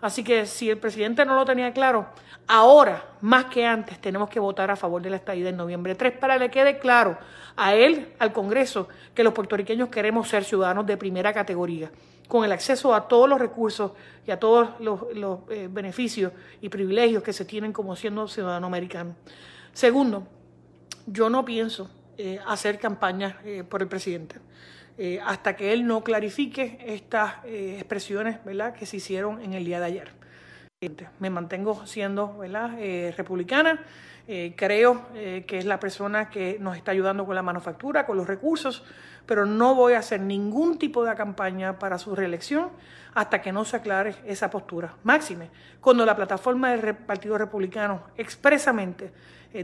Así 0.00 0.22
que 0.22 0.46
si 0.46 0.70
el 0.70 0.78
presidente 0.78 1.24
no 1.24 1.34
lo 1.34 1.44
tenía 1.44 1.72
claro, 1.72 2.06
ahora, 2.46 3.04
más 3.20 3.46
que 3.46 3.66
antes, 3.66 4.00
tenemos 4.00 4.30
que 4.30 4.38
votar 4.38 4.70
a 4.70 4.76
favor 4.76 5.02
de 5.02 5.10
la 5.10 5.16
estadía 5.16 5.48
en 5.48 5.56
noviembre 5.56 5.94
3 5.96 6.18
para 6.18 6.34
que 6.34 6.40
le 6.40 6.50
quede 6.50 6.78
claro 6.78 7.18
a 7.56 7.74
él, 7.74 8.14
al 8.20 8.32
Congreso, 8.32 8.88
que 9.14 9.24
los 9.24 9.32
puertorriqueños 9.32 9.88
queremos 9.88 10.28
ser 10.28 10.44
ciudadanos 10.44 10.86
de 10.86 10.96
primera 10.96 11.32
categoría, 11.32 11.90
con 12.28 12.44
el 12.44 12.52
acceso 12.52 12.94
a 12.94 13.08
todos 13.08 13.28
los 13.28 13.40
recursos 13.40 13.92
y 14.24 14.30
a 14.30 14.38
todos 14.38 14.68
los, 14.78 15.00
eh, 15.50 15.68
beneficios 15.68 16.32
y 16.60 16.68
privilegios 16.68 17.22
que 17.22 17.32
se 17.32 17.44
tienen 17.44 17.72
como 17.72 17.96
siendo 17.96 18.28
ciudadano 18.28 18.68
americano. 18.68 19.16
Segundo, 19.72 20.28
yo 21.06 21.28
no 21.28 21.44
pienso 21.44 21.90
eh, 22.16 22.38
hacer 22.46 22.78
campaña 22.78 23.38
eh, 23.44 23.64
por 23.68 23.82
el 23.82 23.88
presidente. 23.88 24.36
Eh, 25.00 25.20
hasta 25.24 25.54
que 25.54 25.72
él 25.72 25.86
no 25.86 26.02
clarifique 26.02 26.76
estas 26.84 27.36
eh, 27.44 27.76
expresiones 27.78 28.44
¿verdad? 28.44 28.74
que 28.74 28.84
se 28.84 28.96
hicieron 28.96 29.40
en 29.40 29.54
el 29.54 29.64
día 29.64 29.78
de 29.78 29.86
ayer. 29.86 30.10
Me 31.20 31.30
mantengo 31.30 31.86
siendo 31.86 32.36
¿verdad? 32.38 32.72
Eh, 32.78 33.14
republicana, 33.16 33.80
creo 34.56 35.06
que 35.14 35.58
es 35.58 35.64
la 35.64 35.80
persona 35.80 36.28
que 36.28 36.58
nos 36.60 36.76
está 36.76 36.90
ayudando 36.90 37.24
con 37.24 37.34
la 37.34 37.42
manufactura, 37.42 38.04
con 38.04 38.18
los 38.18 38.26
recursos, 38.26 38.84
pero 39.24 39.46
no 39.46 39.74
voy 39.74 39.94
a 39.94 40.00
hacer 40.00 40.20
ningún 40.20 40.78
tipo 40.78 41.02
de 41.02 41.14
campaña 41.14 41.78
para 41.78 41.96
su 41.96 42.14
reelección 42.14 42.68
hasta 43.14 43.40
que 43.40 43.52
no 43.52 43.64
se 43.64 43.78
aclare 43.78 44.16
esa 44.26 44.50
postura. 44.50 44.94
Máxime, 45.02 45.48
cuando 45.80 46.04
la 46.04 46.14
plataforma 46.14 46.72
del 46.72 46.94
Partido 46.94 47.38
Republicano 47.38 48.02
expresamente 48.18 49.10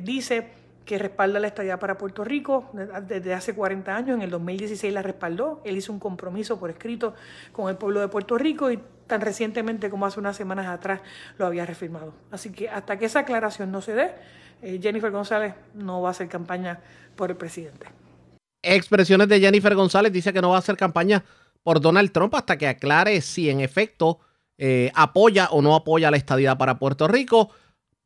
dice 0.00 0.63
que 0.84 0.98
respalda 0.98 1.40
la 1.40 1.46
estadía 1.46 1.78
para 1.78 1.96
Puerto 1.96 2.24
Rico 2.24 2.70
desde 3.06 3.32
hace 3.34 3.54
40 3.54 3.96
años. 3.96 4.16
En 4.16 4.22
el 4.22 4.30
2016 4.30 4.92
la 4.92 5.02
respaldó. 5.02 5.62
Él 5.64 5.76
hizo 5.76 5.92
un 5.92 5.98
compromiso 5.98 6.58
por 6.58 6.70
escrito 6.70 7.14
con 7.52 7.70
el 7.70 7.76
pueblo 7.76 8.00
de 8.00 8.08
Puerto 8.08 8.36
Rico 8.36 8.70
y 8.70 8.78
tan 9.06 9.20
recientemente 9.20 9.90
como 9.90 10.06
hace 10.06 10.20
unas 10.20 10.36
semanas 10.36 10.66
atrás 10.66 11.00
lo 11.38 11.46
había 11.46 11.64
refirmado. 11.64 12.14
Así 12.30 12.50
que 12.50 12.68
hasta 12.68 12.98
que 12.98 13.06
esa 13.06 13.20
aclaración 13.20 13.70
no 13.72 13.80
se 13.80 13.94
dé, 13.94 14.12
eh, 14.62 14.78
Jennifer 14.82 15.10
González 15.10 15.54
no 15.74 16.02
va 16.02 16.08
a 16.08 16.10
hacer 16.12 16.28
campaña 16.28 16.80
por 17.16 17.30
el 17.30 17.36
presidente. 17.36 17.86
Expresiones 18.62 19.28
de 19.28 19.40
Jennifer 19.40 19.74
González 19.74 20.12
dice 20.12 20.32
que 20.32 20.40
no 20.40 20.50
va 20.50 20.56
a 20.56 20.58
hacer 20.58 20.76
campaña 20.76 21.24
por 21.62 21.80
Donald 21.80 22.12
Trump 22.12 22.34
hasta 22.34 22.56
que 22.56 22.66
aclare 22.66 23.20
si 23.20 23.50
en 23.50 23.60
efecto 23.60 24.20
eh, 24.56 24.90
apoya 24.94 25.48
o 25.50 25.60
no 25.60 25.74
apoya 25.74 26.10
la 26.10 26.16
estadía 26.16 26.56
para 26.56 26.78
Puerto 26.78 27.08
Rico. 27.08 27.50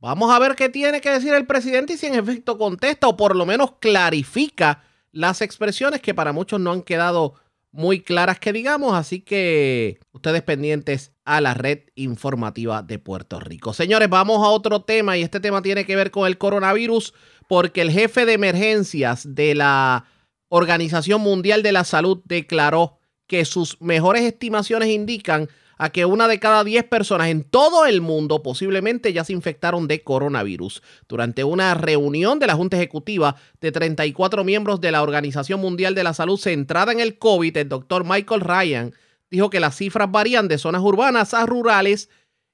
Vamos 0.01 0.31
a 0.31 0.39
ver 0.39 0.55
qué 0.55 0.69
tiene 0.69 1.01
que 1.01 1.11
decir 1.11 1.35
el 1.35 1.47
presidente 1.47 1.95
y 1.95 1.97
si 1.97 2.07
en 2.07 2.15
efecto 2.15 2.57
contesta 2.57 3.09
o 3.09 3.17
por 3.17 3.35
lo 3.35 3.45
menos 3.45 3.73
clarifica 3.81 4.85
las 5.11 5.43
expresiones 5.43 6.01
que 6.01 6.15
para 6.15 6.33
muchos 6.33 6.61
no 6.61 6.71
han 6.71 6.83
quedado 6.83 7.35
muy 7.73 8.01
claras 8.01 8.39
que 8.39 8.53
digamos, 8.53 8.95
así 8.95 9.21
que 9.21 9.99
ustedes 10.13 10.43
pendientes 10.43 11.13
a 11.25 11.41
la 11.41 11.55
red 11.55 11.81
informativa 11.97 12.83
de 12.83 12.99
Puerto 12.99 13.41
Rico. 13.41 13.73
Señores, 13.73 14.09
vamos 14.09 14.39
a 14.39 14.51
otro 14.51 14.83
tema 14.83 15.17
y 15.17 15.23
este 15.23 15.41
tema 15.41 15.63
tiene 15.63 15.85
que 15.85 15.97
ver 15.97 16.11
con 16.11 16.27
el 16.27 16.39
coronavirus 16.39 17.13
porque 17.49 17.83
el 17.83 17.91
jefe 17.91 18.25
de 18.25 18.35
emergencias 18.35 19.35
de 19.35 19.55
la 19.55 20.05
Organización 20.49 21.21
Mundial 21.21 21.63
de 21.63 21.73
la 21.73 21.85
Salud 21.85 22.21
declaró 22.25 22.99
que 23.27 23.45
sus 23.45 23.81
mejores 23.81 24.23
estimaciones 24.23 24.89
indican 24.89 25.49
a 25.79 25.91
que 25.91 26.05
una 26.05 26.29
de 26.29 26.41
cada 26.41 26.65
10 26.65 26.85
personas 26.85 27.29
en 27.29 27.45
todo 27.45 27.87
el 27.87 28.01
mundo 28.01 28.43
posiblemente 28.43 29.13
ya 29.13 29.25
se 29.25 29.33
infectaron 29.33 29.89
de 29.89 30.03
coronavirus. 30.03 30.83
Durante 31.09 31.45
una 31.45 31.75
reunión 31.75 32.39
de 32.39 32.49
la 32.49 32.55
Junta 32.55 32.77
Ejecutiva 32.77 33.37
de 33.61 33.73
34 33.73 34.45
miembros 34.45 34.81
de 34.81 34.93
la 34.93 35.03
Organización 35.03 35.61
Mundial 35.61 35.95
de 35.95 36.05
la 36.05 36.15
Salud 36.15 36.39
centrada 36.39 36.93
en 36.93 37.01
el 37.01 37.19
COVID, 37.19 37.57
el 37.57 37.69
doctor 37.69 38.05
Michael 38.05 38.41
Ryan 38.41 38.93
dijo 39.31 39.51
que 39.51 39.61
las 39.61 39.77
cifras 39.77 40.11
varían 40.11 40.49
de 40.49 40.59
zonas 40.59 40.83
urbanas 40.83 41.33
a 41.33 41.47
rurales 41.47 42.09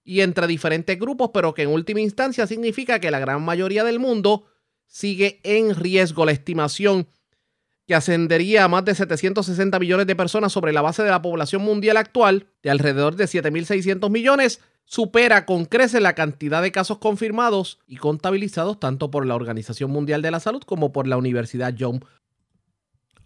y 0.05 0.21
entre 0.21 0.47
diferentes 0.47 0.99
grupos, 0.99 1.31
pero 1.33 1.55
que 1.55 1.63
en 1.63 1.71
última 1.71 2.01
instancia 2.01 2.47
significa 2.47 3.01
que 3.01 3.11
la 3.11 3.19
gran 3.19 3.43
mayoría 3.43 3.85
del 3.85 3.99
mundo 3.99 4.45
sigue 4.87 5.41
en 5.45 5.75
riesgo. 5.75 6.27
La 6.27 6.33
estimación 6.33 7.09
que 7.87 7.95
ascendería 7.95 8.65
a 8.65 8.69
más 8.69 8.85
de 8.85 8.95
760 8.95 9.79
millones 9.79 10.07
de 10.07 10.17
personas 10.17 10.53
sobre 10.53 10.73
la 10.73 10.83
base 10.83 11.03
de 11.03 11.11
la 11.11 11.23
población 11.23 11.63
mundial 11.63 11.97
actual, 11.97 12.47
de 12.63 12.71
alrededor 12.71 13.17
de 13.17 13.25
7.600 13.25 14.11
millones, 14.11 14.61
supera 14.85 15.47
con 15.47 15.65
crece 15.65 16.01
la 16.01 16.15
cantidad 16.15 16.63
de 16.63 16.73
casos 16.73 16.99
confirmados 16.99 17.79
y 17.87 17.97
contabilizados 17.97 18.81
tanto 18.81 19.11
por 19.11 19.27
la 19.27 19.35
Organización 19.35 19.91
Mundial 19.91 20.23
de 20.23 20.31
la 20.31 20.41
Salud 20.41 20.63
como 20.63 20.93
por 20.93 21.07
la 21.07 21.17
Universidad 21.17 21.75
John 21.79 22.05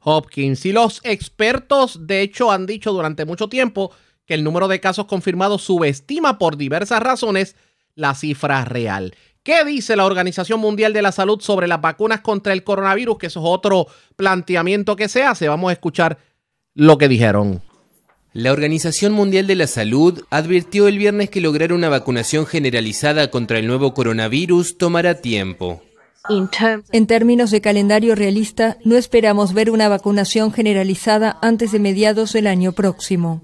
Hopkins. 0.01 0.65
Y 0.67 0.73
los 0.73 1.01
expertos, 1.05 2.07
de 2.07 2.23
hecho, 2.23 2.51
han 2.51 2.67
dicho 2.67 2.93
durante 2.93 3.25
mucho 3.25 3.49
tiempo 3.49 3.93
que 4.25 4.35
el 4.35 4.45
número 4.45 4.69
de 4.69 4.81
casos 4.81 5.07
confirmados 5.07 5.63
subestima 5.63 6.39
por 6.39 6.57
diversas 6.57 7.03
razones 7.03 7.57
la 7.95 8.15
cifra 8.15 8.65
real. 8.65 9.15
¿Qué 9.49 9.65
dice 9.65 9.97
la 9.97 10.05
Organización 10.05 10.61
Mundial 10.61 10.93
de 10.93 11.01
la 11.01 11.11
Salud 11.11 11.41
sobre 11.41 11.67
las 11.67 11.81
vacunas 11.81 12.21
contra 12.21 12.53
el 12.53 12.65
coronavirus? 12.65 13.17
Que 13.17 13.27
eso 13.29 13.41
es 13.41 13.47
otro 13.49 13.87
planteamiento 14.15 14.95
que 14.95 15.09
se 15.09 15.23
hace. 15.23 15.49
Vamos 15.49 15.71
a 15.71 15.73
escuchar 15.73 16.19
lo 16.75 16.99
que 16.99 17.09
dijeron. 17.09 17.63
La 18.35 18.53
Organización 18.53 19.15
Mundial 19.15 19.47
de 19.47 19.55
la 19.55 19.67
Salud 19.67 20.23
advirtió 20.29 20.87
el 20.87 20.99
viernes 20.99 21.31
que 21.31 21.41
lograr 21.41 21.73
una 21.73 21.89
vacunación 21.89 22.45
generalizada 22.45 23.31
contra 23.31 23.59
el 23.59 23.67
nuevo 23.67 23.95
coronavirus 23.95 24.77
tomará 24.77 25.23
tiempo. 25.23 25.81
En 26.93 27.07
términos 27.07 27.51
de 27.51 27.63
calendario 27.63 28.15
realista, 28.15 28.77
no 28.85 28.99
esperamos 28.99 29.55
ver 29.55 29.71
una 29.71 29.89
vacunación 29.89 30.53
generalizada 30.53 31.39
antes 31.41 31.73
de 31.73 31.79
mediados 31.79 32.35
del 32.35 32.49
año 32.49 32.73
próximo. 32.73 33.41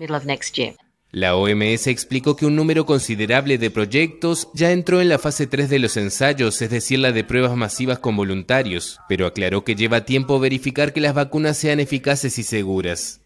La 1.14 1.36
OMS 1.36 1.86
explicó 1.86 2.34
que 2.34 2.44
un 2.44 2.56
número 2.56 2.86
considerable 2.86 3.56
de 3.56 3.70
proyectos 3.70 4.48
ya 4.52 4.72
entró 4.72 5.00
en 5.00 5.08
la 5.08 5.20
fase 5.20 5.46
3 5.46 5.70
de 5.70 5.78
los 5.78 5.96
ensayos, 5.96 6.60
es 6.60 6.70
decir, 6.70 6.98
la 6.98 7.12
de 7.12 7.22
pruebas 7.22 7.56
masivas 7.56 8.00
con 8.00 8.16
voluntarios, 8.16 8.98
pero 9.08 9.28
aclaró 9.28 9.62
que 9.62 9.76
lleva 9.76 10.06
tiempo 10.06 10.40
verificar 10.40 10.92
que 10.92 11.00
las 11.00 11.14
vacunas 11.14 11.56
sean 11.56 11.78
eficaces 11.78 12.36
y 12.40 12.42
seguras. 12.42 13.20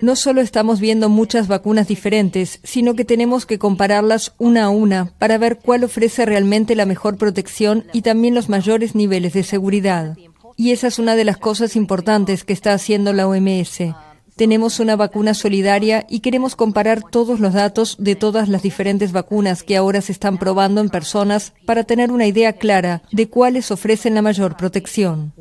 No 0.00 0.16
solo 0.16 0.40
estamos 0.40 0.80
viendo 0.80 1.08
muchas 1.08 1.46
vacunas 1.46 1.86
diferentes, 1.86 2.58
sino 2.64 2.96
que 2.96 3.04
tenemos 3.04 3.46
que 3.46 3.60
compararlas 3.60 4.34
una 4.36 4.64
a 4.64 4.70
una 4.70 5.12
para 5.20 5.38
ver 5.38 5.60
cuál 5.60 5.84
ofrece 5.84 6.26
realmente 6.26 6.74
la 6.74 6.86
mejor 6.86 7.18
protección 7.18 7.86
y 7.92 8.02
también 8.02 8.34
los 8.34 8.48
mayores 8.48 8.96
niveles 8.96 9.32
de 9.34 9.44
seguridad. 9.44 10.16
Y 10.56 10.72
esa 10.72 10.88
es 10.88 10.98
una 10.98 11.14
de 11.14 11.24
las 11.24 11.36
cosas 11.36 11.76
importantes 11.76 12.42
que 12.42 12.52
está 12.52 12.72
haciendo 12.72 13.12
la 13.12 13.28
OMS. 13.28 13.94
Tenemos 14.38 14.78
una 14.78 14.94
vacuna 14.94 15.34
solidaria 15.34 16.06
y 16.08 16.20
queremos 16.20 16.54
comparar 16.54 17.02
todos 17.02 17.40
los 17.40 17.54
datos 17.54 17.96
de 17.98 18.14
todas 18.14 18.48
las 18.48 18.62
diferentes 18.62 19.10
vacunas 19.10 19.64
que 19.64 19.76
ahora 19.76 20.00
se 20.00 20.12
están 20.12 20.38
probando 20.38 20.80
en 20.80 20.90
personas 20.90 21.54
para 21.66 21.82
tener 21.82 22.12
una 22.12 22.24
idea 22.24 22.52
clara 22.52 23.02
de 23.10 23.28
cuáles 23.28 23.72
ofrecen 23.72 24.14
la 24.14 24.22
mayor 24.22 24.56
protección. 24.56 25.32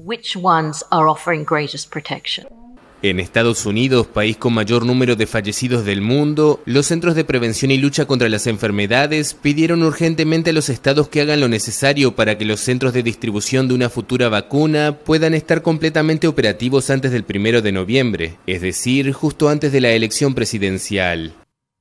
En 3.03 3.19
Estados 3.19 3.67
Unidos, 3.67 4.07
país 4.07 4.37
con 4.37 4.53
mayor 4.53 4.83
número 4.83 5.15
de 5.15 5.27
fallecidos 5.27 5.85
del 5.85 6.01
mundo, 6.01 6.63
los 6.65 6.87
Centros 6.87 7.13
de 7.13 7.23
Prevención 7.23 7.69
y 7.69 7.77
Lucha 7.77 8.05
contra 8.05 8.27
las 8.27 8.47
Enfermedades 8.47 9.35
pidieron 9.35 9.83
urgentemente 9.83 10.49
a 10.49 10.53
los 10.53 10.67
estados 10.69 11.07
que 11.07 11.21
hagan 11.21 11.39
lo 11.39 11.47
necesario 11.47 12.15
para 12.15 12.39
que 12.39 12.45
los 12.45 12.59
centros 12.59 12.93
de 12.93 13.03
distribución 13.03 13.67
de 13.67 13.75
una 13.75 13.89
futura 13.89 14.29
vacuna 14.29 14.97
puedan 14.97 15.35
estar 15.35 15.61
completamente 15.61 16.27
operativos 16.27 16.89
antes 16.89 17.11
del 17.11 17.23
primero 17.23 17.61
de 17.61 17.71
noviembre, 17.71 18.37
es 18.47 18.61
decir, 18.61 19.13
justo 19.13 19.47
antes 19.47 19.71
de 19.71 19.81
la 19.81 19.91
elección 19.91 20.33
presidencial. 20.33 21.35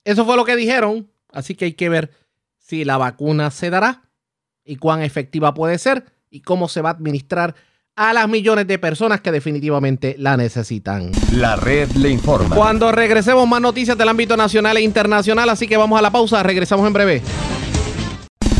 Eso 0.04 0.26
fue 0.26 0.36
lo 0.36 0.44
que 0.44 0.54
dijeron, 0.54 1.10
así 1.32 1.54
que 1.54 1.64
hay 1.64 1.72
que 1.72 1.88
ver 1.88 2.10
si 2.58 2.84
la 2.84 2.98
vacuna 2.98 3.50
se 3.50 3.70
dará 3.70 4.02
y 4.66 4.76
cuán 4.76 5.00
efectiva 5.00 5.54
puede 5.54 5.78
ser 5.78 6.04
y 6.28 6.42
cómo 6.42 6.68
se 6.68 6.82
va 6.82 6.90
a 6.90 6.92
administrar 6.92 7.54
a 7.96 8.12
las 8.12 8.28
millones 8.28 8.66
de 8.66 8.78
personas 8.78 9.22
que 9.22 9.32
definitivamente 9.32 10.16
la 10.18 10.36
necesitan. 10.36 11.10
La 11.32 11.56
red 11.56 11.90
le 11.92 12.10
informa. 12.10 12.54
Cuando 12.54 12.92
regresemos 12.92 13.48
más 13.48 13.62
noticias 13.62 13.96
del 13.96 14.10
ámbito 14.10 14.36
nacional 14.36 14.76
e 14.76 14.82
internacional, 14.82 15.48
así 15.48 15.66
que 15.66 15.78
vamos 15.78 15.98
a 15.98 16.02
la 16.02 16.10
pausa, 16.10 16.42
regresamos 16.42 16.86
en 16.86 16.92
breve. 16.92 17.22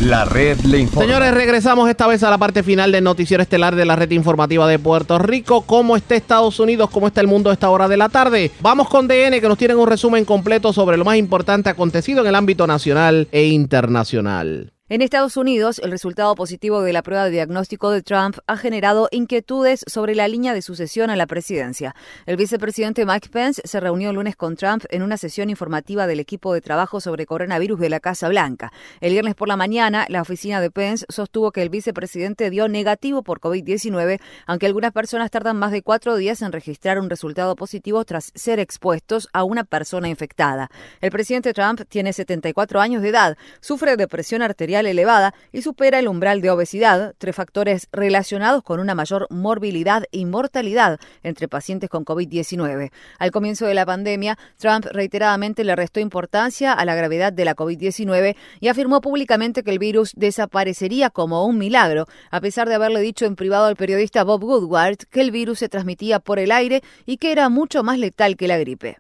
La 0.00 0.24
red 0.24 0.58
le 0.60 0.78
informa. 0.78 1.06
Señores, 1.06 1.34
regresamos 1.34 1.88
esta 1.88 2.06
vez 2.06 2.22
a 2.22 2.30
la 2.30 2.38
parte 2.38 2.62
final 2.62 2.92
del 2.92 3.04
noticiero 3.04 3.42
estelar 3.42 3.76
de 3.76 3.84
la 3.84 3.96
red 3.96 4.10
informativa 4.10 4.66
de 4.68 4.78
Puerto 4.78 5.18
Rico. 5.18 5.62
¿Cómo 5.62 5.96
está 5.96 6.14
Estados 6.14 6.58
Unidos? 6.58 6.88
¿Cómo 6.90 7.06
está 7.06 7.20
el 7.20 7.26
mundo 7.26 7.50
a 7.50 7.52
esta 7.52 7.68
hora 7.68 7.88
de 7.88 7.96
la 7.98 8.08
tarde? 8.08 8.50
Vamos 8.60 8.88
con 8.88 9.06
DN 9.06 9.40
que 9.40 9.48
nos 9.48 9.58
tienen 9.58 9.78
un 9.78 9.86
resumen 9.86 10.24
completo 10.24 10.72
sobre 10.72 10.96
lo 10.96 11.04
más 11.04 11.16
importante 11.16 11.68
acontecido 11.68 12.22
en 12.22 12.28
el 12.28 12.34
ámbito 12.34 12.66
nacional 12.66 13.28
e 13.32 13.44
internacional. 13.44 14.72
En 14.88 15.02
Estados 15.02 15.36
Unidos, 15.36 15.80
el 15.80 15.90
resultado 15.90 16.32
positivo 16.36 16.80
de 16.80 16.92
la 16.92 17.02
prueba 17.02 17.24
de 17.24 17.32
diagnóstico 17.32 17.90
de 17.90 18.02
Trump 18.02 18.36
ha 18.46 18.56
generado 18.56 19.08
inquietudes 19.10 19.84
sobre 19.88 20.14
la 20.14 20.28
línea 20.28 20.54
de 20.54 20.62
sucesión 20.62 21.10
a 21.10 21.16
la 21.16 21.26
presidencia. 21.26 21.96
El 22.24 22.36
vicepresidente 22.36 23.04
Mike 23.04 23.28
Pence 23.30 23.62
se 23.64 23.80
reunió 23.80 24.10
el 24.10 24.14
lunes 24.14 24.36
con 24.36 24.54
Trump 24.54 24.84
en 24.90 25.02
una 25.02 25.16
sesión 25.16 25.50
informativa 25.50 26.06
del 26.06 26.20
equipo 26.20 26.54
de 26.54 26.60
trabajo 26.60 27.00
sobre 27.00 27.26
coronavirus 27.26 27.80
de 27.80 27.90
la 27.90 27.98
Casa 27.98 28.28
Blanca. 28.28 28.72
El 29.00 29.10
viernes 29.10 29.34
por 29.34 29.48
la 29.48 29.56
mañana, 29.56 30.06
la 30.08 30.22
oficina 30.22 30.60
de 30.60 30.70
Pence 30.70 31.04
sostuvo 31.08 31.50
que 31.50 31.62
el 31.62 31.68
vicepresidente 31.68 32.48
dio 32.48 32.68
negativo 32.68 33.24
por 33.24 33.40
COVID-19, 33.40 34.20
aunque 34.46 34.66
algunas 34.66 34.92
personas 34.92 35.32
tardan 35.32 35.56
más 35.56 35.72
de 35.72 35.82
cuatro 35.82 36.14
días 36.14 36.42
en 36.42 36.52
registrar 36.52 37.00
un 37.00 37.10
resultado 37.10 37.56
positivo 37.56 38.04
tras 38.04 38.30
ser 38.36 38.60
expuestos 38.60 39.28
a 39.32 39.42
una 39.42 39.64
persona 39.64 40.08
infectada. 40.08 40.70
El 41.00 41.10
presidente 41.10 41.52
Trump 41.52 41.80
tiene 41.88 42.12
74 42.12 42.80
años 42.80 43.02
de 43.02 43.08
edad, 43.08 43.36
sufre 43.60 43.96
de 43.96 44.06
presión 44.06 44.42
arterial 44.42 44.75
elevada 44.84 45.32
y 45.52 45.62
supera 45.62 45.98
el 45.98 46.08
umbral 46.08 46.42
de 46.42 46.50
obesidad, 46.50 47.14
tres 47.16 47.34
factores 47.34 47.88
relacionados 47.92 48.62
con 48.62 48.80
una 48.80 48.94
mayor 48.94 49.26
morbilidad 49.30 50.04
y 50.10 50.26
mortalidad 50.26 50.98
entre 51.22 51.48
pacientes 51.48 51.88
con 51.88 52.04
COVID-19. 52.04 52.90
Al 53.18 53.30
comienzo 53.30 53.66
de 53.66 53.74
la 53.74 53.86
pandemia, 53.86 54.36
Trump 54.58 54.84
reiteradamente 54.92 55.64
le 55.64 55.76
restó 55.76 56.00
importancia 56.00 56.72
a 56.72 56.84
la 56.84 56.94
gravedad 56.94 57.32
de 57.32 57.44
la 57.44 57.56
COVID-19 57.56 58.36
y 58.60 58.68
afirmó 58.68 59.00
públicamente 59.00 59.62
que 59.62 59.70
el 59.70 59.78
virus 59.78 60.12
desaparecería 60.16 61.10
como 61.10 61.46
un 61.46 61.56
milagro, 61.56 62.06
a 62.30 62.40
pesar 62.40 62.68
de 62.68 62.74
haberle 62.74 63.00
dicho 63.00 63.24
en 63.24 63.36
privado 63.36 63.66
al 63.66 63.76
periodista 63.76 64.24
Bob 64.24 64.44
Woodward 64.44 64.98
que 65.10 65.20
el 65.20 65.30
virus 65.30 65.60
se 65.60 65.68
transmitía 65.68 66.18
por 66.18 66.38
el 66.38 66.52
aire 66.52 66.82
y 67.06 67.18
que 67.18 67.32
era 67.32 67.48
mucho 67.48 67.82
más 67.82 67.98
letal 67.98 68.36
que 68.36 68.48
la 68.48 68.58
gripe. 68.58 68.98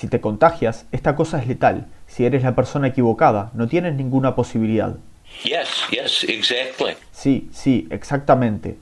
Si 0.00 0.08
te 0.08 0.22
contagias, 0.22 0.86
esta 0.92 1.14
cosa 1.14 1.38
es 1.42 1.46
letal. 1.46 1.86
Si 2.06 2.24
eres 2.24 2.42
la 2.42 2.54
persona 2.54 2.86
equivocada, 2.86 3.50
no 3.52 3.68
tienes 3.68 3.92
ninguna 3.96 4.34
posibilidad. 4.34 4.96
Sí, 7.12 7.50
sí, 7.52 7.86
exactamente. 7.90 8.78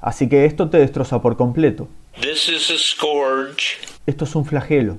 Así 0.00 0.28
que 0.30 0.46
esto 0.46 0.70
te 0.70 0.78
destroza 0.78 1.20
por 1.20 1.36
completo. 1.36 1.86
Esto 4.06 4.24
es 4.24 4.34
un 4.34 4.46
flagelo. 4.46 4.96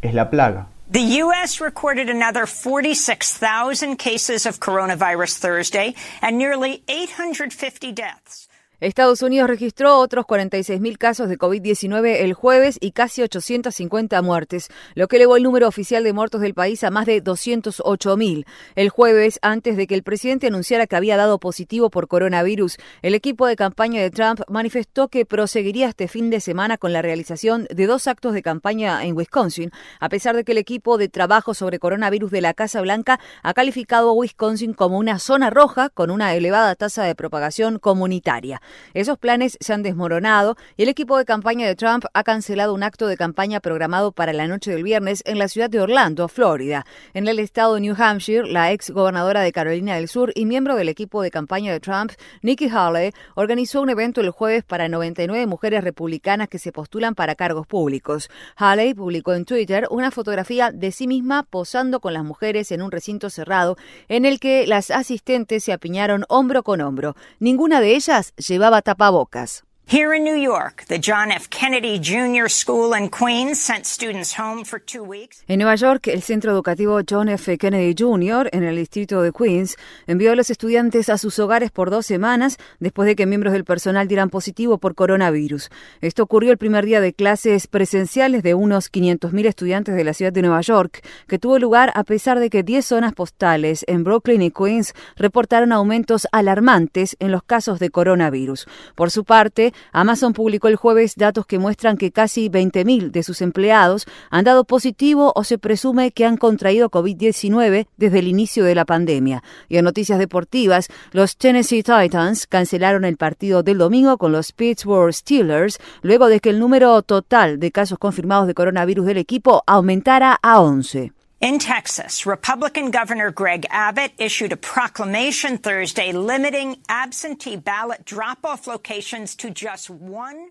es 0.00 0.14
la 0.14 0.30
plaga. 0.30 0.68
The 0.90 1.20
U.S. 1.24 1.60
recorded 1.60 2.08
another 2.08 2.46
46,000 2.46 3.96
cases 3.96 4.46
of 4.46 4.60
coronavirus 4.60 5.38
Thursday 5.40 5.96
and 6.22 6.38
nearly 6.38 6.84
850 6.88 7.90
deaths. 7.90 8.47
Estados 8.80 9.22
Unidos 9.22 9.50
registró 9.50 9.98
otros 9.98 10.24
46.000 10.24 10.98
casos 10.98 11.28
de 11.28 11.36
COVID-19 11.36 12.18
el 12.20 12.32
jueves 12.32 12.78
y 12.80 12.92
casi 12.92 13.22
850 13.22 14.22
muertes, 14.22 14.68
lo 14.94 15.08
que 15.08 15.16
elevó 15.16 15.36
el 15.36 15.42
número 15.42 15.66
oficial 15.66 16.04
de 16.04 16.12
muertos 16.12 16.40
del 16.40 16.54
país 16.54 16.84
a 16.84 16.90
más 16.92 17.04
de 17.06 17.20
208.000. 17.20 18.46
El 18.76 18.88
jueves, 18.88 19.40
antes 19.42 19.76
de 19.76 19.88
que 19.88 19.96
el 19.96 20.04
presidente 20.04 20.46
anunciara 20.46 20.86
que 20.86 20.94
había 20.94 21.16
dado 21.16 21.40
positivo 21.40 21.90
por 21.90 22.06
coronavirus, 22.06 22.76
el 23.02 23.16
equipo 23.16 23.48
de 23.48 23.56
campaña 23.56 24.00
de 24.00 24.12
Trump 24.12 24.42
manifestó 24.48 25.08
que 25.08 25.26
proseguiría 25.26 25.88
este 25.88 26.06
fin 26.06 26.30
de 26.30 26.38
semana 26.38 26.78
con 26.78 26.92
la 26.92 27.02
realización 27.02 27.66
de 27.74 27.88
dos 27.88 28.06
actos 28.06 28.32
de 28.32 28.42
campaña 28.42 29.04
en 29.04 29.16
Wisconsin, 29.16 29.72
a 29.98 30.08
pesar 30.08 30.36
de 30.36 30.44
que 30.44 30.52
el 30.52 30.58
equipo 30.58 30.98
de 30.98 31.08
trabajo 31.08 31.52
sobre 31.52 31.80
coronavirus 31.80 32.30
de 32.30 32.42
la 32.42 32.54
Casa 32.54 32.80
Blanca 32.80 33.18
ha 33.42 33.54
calificado 33.54 34.10
a 34.10 34.12
Wisconsin 34.12 34.72
como 34.72 34.98
una 34.98 35.18
zona 35.18 35.50
roja 35.50 35.90
con 35.90 36.12
una 36.12 36.32
elevada 36.36 36.76
tasa 36.76 37.02
de 37.02 37.16
propagación 37.16 37.80
comunitaria. 37.80 38.62
Esos 38.94 39.18
planes 39.18 39.56
se 39.60 39.72
han 39.72 39.82
desmoronado 39.82 40.56
y 40.76 40.82
el 40.82 40.88
equipo 40.88 41.18
de 41.18 41.24
campaña 41.24 41.66
de 41.66 41.76
Trump 41.76 42.04
ha 42.12 42.24
cancelado 42.24 42.74
un 42.74 42.82
acto 42.82 43.06
de 43.06 43.16
campaña 43.16 43.60
programado 43.60 44.12
para 44.12 44.32
la 44.32 44.46
noche 44.46 44.70
del 44.70 44.82
viernes 44.82 45.22
en 45.26 45.38
la 45.38 45.48
ciudad 45.48 45.70
de 45.70 45.80
Orlando, 45.80 46.28
Florida. 46.28 46.86
En 47.14 47.28
el 47.28 47.38
estado 47.38 47.74
de 47.74 47.80
New 47.80 47.94
Hampshire, 47.98 48.48
la 48.48 48.72
ex 48.72 48.90
gobernadora 48.90 49.40
de 49.40 49.52
Carolina 49.52 49.96
del 49.96 50.08
Sur 50.08 50.32
y 50.34 50.46
miembro 50.46 50.76
del 50.76 50.88
equipo 50.88 51.22
de 51.22 51.30
campaña 51.30 51.72
de 51.72 51.80
Trump, 51.80 52.12
Nikki 52.42 52.68
Haley, 52.68 53.12
organizó 53.34 53.80
un 53.82 53.90
evento 53.90 54.20
el 54.20 54.30
jueves 54.30 54.64
para 54.64 54.88
99 54.88 55.46
mujeres 55.46 55.84
republicanas 55.84 56.48
que 56.48 56.58
se 56.58 56.72
postulan 56.72 57.14
para 57.14 57.34
cargos 57.34 57.66
públicos. 57.66 58.30
Haley 58.56 58.94
publicó 58.94 59.34
en 59.34 59.44
Twitter 59.44 59.86
una 59.90 60.10
fotografía 60.10 60.70
de 60.72 60.92
sí 60.92 61.06
misma 61.06 61.42
posando 61.42 62.00
con 62.00 62.12
las 62.12 62.24
mujeres 62.24 62.72
en 62.72 62.82
un 62.82 62.90
recinto 62.90 63.30
cerrado 63.30 63.76
en 64.08 64.24
el 64.24 64.40
que 64.40 64.66
las 64.66 64.90
asistentes 64.90 65.64
se 65.64 65.72
apiñaron 65.72 66.24
hombro 66.28 66.62
con 66.62 66.80
hombro. 66.80 67.16
Ninguna 67.38 67.80
de 67.80 67.94
ellas 67.94 68.32
llevaba 68.58 68.82
tapabocas. 68.82 69.62
Here 69.90 70.14
in 70.14 70.22
New 70.22 70.36
York, 70.36 70.84
the 70.88 70.98
John 71.00 71.32
F. 71.32 71.48
Kennedy 71.48 71.98
Jr. 71.98 72.48
School 72.50 72.92
in 72.92 73.08
Queens 73.08 73.58
sent 73.58 73.86
students 73.86 74.38
home 74.38 74.66
for 74.66 74.78
two 74.78 75.02
weeks. 75.02 75.42
En 75.48 75.60
Nueva 75.60 75.76
York, 75.76 76.08
el 76.08 76.20
centro 76.20 76.52
educativo 76.52 77.00
John 77.08 77.30
F. 77.30 77.56
Kennedy 77.56 77.94
Jr. 77.98 78.50
en 78.52 78.64
el 78.64 78.76
distrito 78.76 79.22
de 79.22 79.32
Queens 79.32 79.78
envió 80.06 80.32
a 80.32 80.36
los 80.36 80.50
estudiantes 80.50 81.08
a 81.08 81.16
sus 81.16 81.38
hogares 81.38 81.70
por 81.70 81.88
dos 81.88 82.04
semanas 82.04 82.58
después 82.80 83.06
de 83.06 83.16
que 83.16 83.24
miembros 83.24 83.54
del 83.54 83.64
personal 83.64 84.08
dieran 84.08 84.28
positivo 84.28 84.76
por 84.76 84.94
coronavirus. 84.94 85.70
Esto 86.02 86.22
ocurrió 86.22 86.52
el 86.52 86.58
primer 86.58 86.84
día 86.84 87.00
de 87.00 87.14
clases 87.14 87.66
presenciales 87.66 88.42
de 88.42 88.52
unos 88.52 88.92
500.000 88.92 89.46
estudiantes 89.46 89.94
de 89.94 90.04
la 90.04 90.12
ciudad 90.12 90.34
de 90.34 90.42
Nueva 90.42 90.60
York, 90.60 91.02
que 91.26 91.38
tuvo 91.38 91.58
lugar 91.58 91.92
a 91.94 92.04
pesar 92.04 92.40
de 92.40 92.50
que 92.50 92.62
10 92.62 92.84
zonas 92.84 93.14
postales 93.14 93.86
en 93.88 94.04
Brooklyn 94.04 94.42
y 94.42 94.50
Queens 94.50 94.92
reportaron 95.16 95.72
aumentos 95.72 96.28
alarmantes 96.30 97.16
en 97.20 97.32
los 97.32 97.42
casos 97.42 97.78
de 97.78 97.88
coronavirus. 97.88 98.66
Por 98.94 99.10
su 99.10 99.24
parte, 99.24 99.72
Amazon 99.92 100.32
publicó 100.32 100.68
el 100.68 100.76
jueves 100.76 101.14
datos 101.16 101.46
que 101.46 101.58
muestran 101.58 101.96
que 101.96 102.12
casi 102.12 102.48
20.000 102.48 103.10
de 103.10 103.22
sus 103.22 103.40
empleados 103.42 104.06
han 104.30 104.44
dado 104.44 104.64
positivo 104.64 105.32
o 105.34 105.44
se 105.44 105.58
presume 105.58 106.12
que 106.12 106.24
han 106.24 106.36
contraído 106.36 106.90
COVID-19 106.90 107.86
desde 107.96 108.18
el 108.18 108.28
inicio 108.28 108.64
de 108.64 108.74
la 108.74 108.84
pandemia. 108.84 109.42
Y 109.68 109.76
en 109.76 109.84
noticias 109.84 110.18
deportivas, 110.18 110.88
los 111.12 111.36
Tennessee 111.36 111.82
Titans 111.82 112.46
cancelaron 112.46 113.04
el 113.04 113.16
partido 113.16 113.62
del 113.62 113.78
domingo 113.78 114.18
con 114.18 114.32
los 114.32 114.52
Pittsburgh 114.52 115.12
Steelers 115.12 115.78
luego 116.02 116.28
de 116.28 116.40
que 116.40 116.50
el 116.50 116.58
número 116.58 117.02
total 117.02 117.58
de 117.58 117.72
casos 117.72 117.98
confirmados 117.98 118.46
de 118.46 118.54
coronavirus 118.54 119.06
del 119.06 119.18
equipo 119.18 119.62
aumentara 119.66 120.38
a 120.42 120.60
11. 120.60 121.12
In 121.40 121.60
Texas, 121.60 122.26
Republican 122.26 122.90
Governor 122.90 123.30
Greg 123.30 123.64
Abbott 123.70 124.10
issued 124.18 124.50
a 124.52 124.56
proclamation 124.56 125.56
Thursday 125.56 126.10
limiting 126.10 126.78
absentee 126.88 127.54
ballot 127.54 128.04
drop-off 128.04 128.66
locations 128.66 129.36
to 129.36 129.50
just 129.50 129.88
one. 129.88 130.50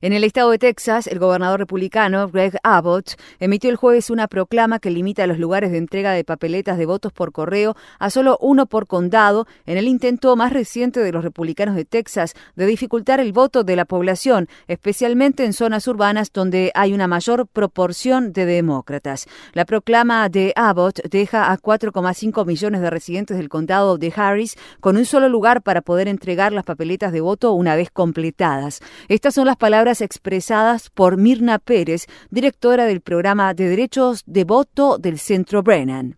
En 0.00 0.12
el 0.14 0.24
estado 0.24 0.50
de 0.50 0.58
Texas, 0.58 1.06
el 1.06 1.18
gobernador 1.18 1.60
republicano 1.60 2.28
Greg 2.28 2.58
Abbott 2.62 3.16
emitió 3.38 3.68
el 3.68 3.76
jueves 3.76 4.08
una 4.08 4.28
proclama 4.28 4.78
que 4.78 4.90
limita 4.90 5.26
los 5.26 5.38
lugares 5.38 5.72
de 5.72 5.78
entrega 5.78 6.12
de 6.12 6.24
papeletas 6.24 6.78
de 6.78 6.86
votos 6.86 7.12
por 7.12 7.32
correo 7.32 7.76
a 7.98 8.08
solo 8.08 8.38
uno 8.40 8.66
por 8.66 8.86
condado 8.86 9.46
en 9.66 9.76
el 9.76 9.88
intento 9.88 10.34
más 10.36 10.52
reciente 10.54 11.00
de 11.00 11.12
los 11.12 11.22
republicanos 11.22 11.76
de 11.76 11.84
Texas 11.84 12.34
de 12.54 12.64
dificultar 12.64 13.20
el 13.20 13.32
voto 13.32 13.62
de 13.62 13.76
la 13.76 13.84
población, 13.84 14.48
especialmente 14.68 15.44
en 15.44 15.52
zonas 15.52 15.86
urbanas 15.86 16.32
donde 16.32 16.72
hay 16.74 16.94
una 16.94 17.06
mayor 17.06 17.46
proporción 17.46 18.32
de 18.32 18.46
demócratas. 18.46 19.26
La 19.52 19.66
proclama 19.66 20.28
de 20.30 20.54
Abbott 20.56 21.02
deja 21.10 21.52
a 21.52 21.58
4,5 21.58 22.46
millones 22.46 22.80
de 22.80 22.90
residentes 22.90 23.36
del 23.36 23.50
condado 23.50 23.98
de 23.98 24.12
Harris 24.16 24.56
con 24.80 24.96
un 24.96 25.04
solo 25.04 25.28
lugar 25.28 25.62
para 25.62 25.82
poder 25.82 26.08
entregar 26.08 26.52
las 26.52 26.64
papeletas 26.64 27.12
de 27.12 27.20
voto 27.20 27.52
una 27.52 27.76
vez 27.76 27.90
completadas. 27.90 28.80
Estas 29.26 29.34
son 29.34 29.46
las 29.46 29.56
palabras 29.56 30.02
expresadas 30.02 30.88
por 30.88 31.16
Mirna 31.16 31.58
Pérez, 31.58 32.06
directora 32.30 32.84
del 32.84 33.00
programa 33.00 33.54
de 33.54 33.68
derechos 33.68 34.22
de 34.24 34.44
voto 34.44 34.98
del 34.98 35.18
Centro 35.18 35.64
Brennan. 35.64 36.16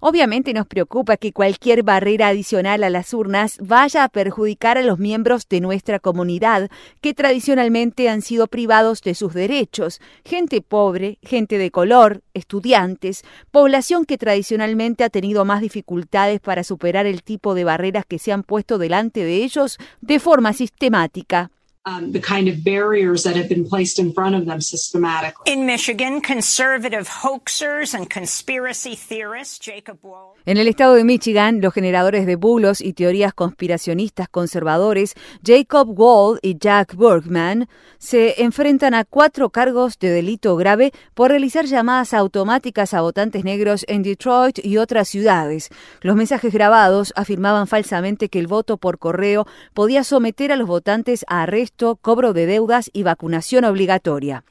Obviamente 0.00 0.52
nos 0.52 0.66
preocupa 0.66 1.16
que 1.16 1.32
cualquier 1.32 1.84
barrera 1.84 2.28
adicional 2.28 2.82
a 2.82 2.90
las 2.90 3.14
urnas 3.14 3.58
vaya 3.60 4.02
a 4.02 4.08
perjudicar 4.08 4.76
a 4.76 4.82
los 4.82 4.98
miembros 4.98 5.48
de 5.48 5.60
nuestra 5.60 6.00
comunidad 6.00 6.68
que 7.00 7.14
tradicionalmente 7.14 8.08
han 8.08 8.22
sido 8.22 8.48
privados 8.48 9.02
de 9.02 9.14
sus 9.14 9.34
derechos, 9.34 10.00
gente 10.24 10.60
pobre, 10.62 11.18
gente 11.22 11.58
de 11.58 11.70
color, 11.70 12.22
estudiantes, 12.34 13.24
población 13.52 14.04
que 14.04 14.18
tradicionalmente 14.18 15.04
ha 15.04 15.10
tenido 15.10 15.44
más 15.44 15.60
dificultades 15.60 16.40
para 16.40 16.64
superar 16.64 17.06
el 17.06 17.22
tipo 17.22 17.54
de 17.54 17.64
barreras 17.64 18.04
que 18.04 18.18
se 18.18 18.32
han 18.32 18.42
puesto 18.42 18.78
delante 18.78 19.24
de 19.24 19.44
ellos 19.44 19.78
de 20.00 20.18
forma 20.18 20.52
sistemática. 20.52 21.50
Um, 21.86 22.12
the 22.12 22.20
kind 22.20 22.48
of 22.48 22.64
barriers 22.64 23.24
that 23.24 23.36
have 23.36 23.46
been 23.46 23.68
placed 23.68 23.98
in 23.98 24.14
front 24.14 24.34
of 24.34 24.46
them 24.46 24.62
systematically. 24.62 25.52
In 25.52 25.66
Michigan, 25.66 26.22
conservative 26.22 27.06
hoaxers 27.06 27.92
and 27.92 28.08
conspiracy 28.08 28.96
theorists 28.96 29.58
Jacob 29.62 29.98
Wall. 30.02 30.32
En 30.46 30.56
el 30.56 30.66
estado 30.66 30.94
de 30.94 31.04
Michigan, 31.04 31.60
los 31.60 31.74
generadores 31.74 32.24
de 32.24 32.36
bulos 32.36 32.80
y 32.80 32.94
teorías 32.94 33.34
conspiracionistas 33.34 34.30
conservadores 34.30 35.12
Jacob 35.44 35.88
Wall 35.90 36.38
y 36.40 36.56
Jack 36.58 36.96
Bergman 36.96 37.68
se 37.98 38.42
enfrentan 38.42 38.94
a 38.94 39.04
cuatro 39.04 39.50
cargos 39.50 39.98
de 39.98 40.08
delito 40.08 40.56
grave 40.56 40.92
por 41.12 41.32
realizar 41.32 41.66
llamadas 41.66 42.14
automáticas 42.14 42.94
a 42.94 43.02
votantes 43.02 43.44
negros 43.44 43.84
en 43.88 44.02
Detroit 44.02 44.58
y 44.64 44.78
otras 44.78 45.08
ciudades. 45.08 45.68
Los 46.00 46.16
mensajes 46.16 46.52
grabados 46.52 47.12
afirmaban 47.14 47.66
falsamente 47.66 48.30
que 48.30 48.38
el 48.38 48.46
voto 48.46 48.78
por 48.78 48.98
correo 48.98 49.46
podía 49.74 50.02
someter 50.02 50.50
a 50.50 50.56
los 50.56 50.66
votantes 50.66 51.26
a 51.28 51.42
arresto 51.42 51.73
cobro 51.76 52.32
de 52.32 52.46
deudas 52.46 52.88
y 52.92 53.02
vacunación 53.02 53.64
obligatoria. 53.64 54.44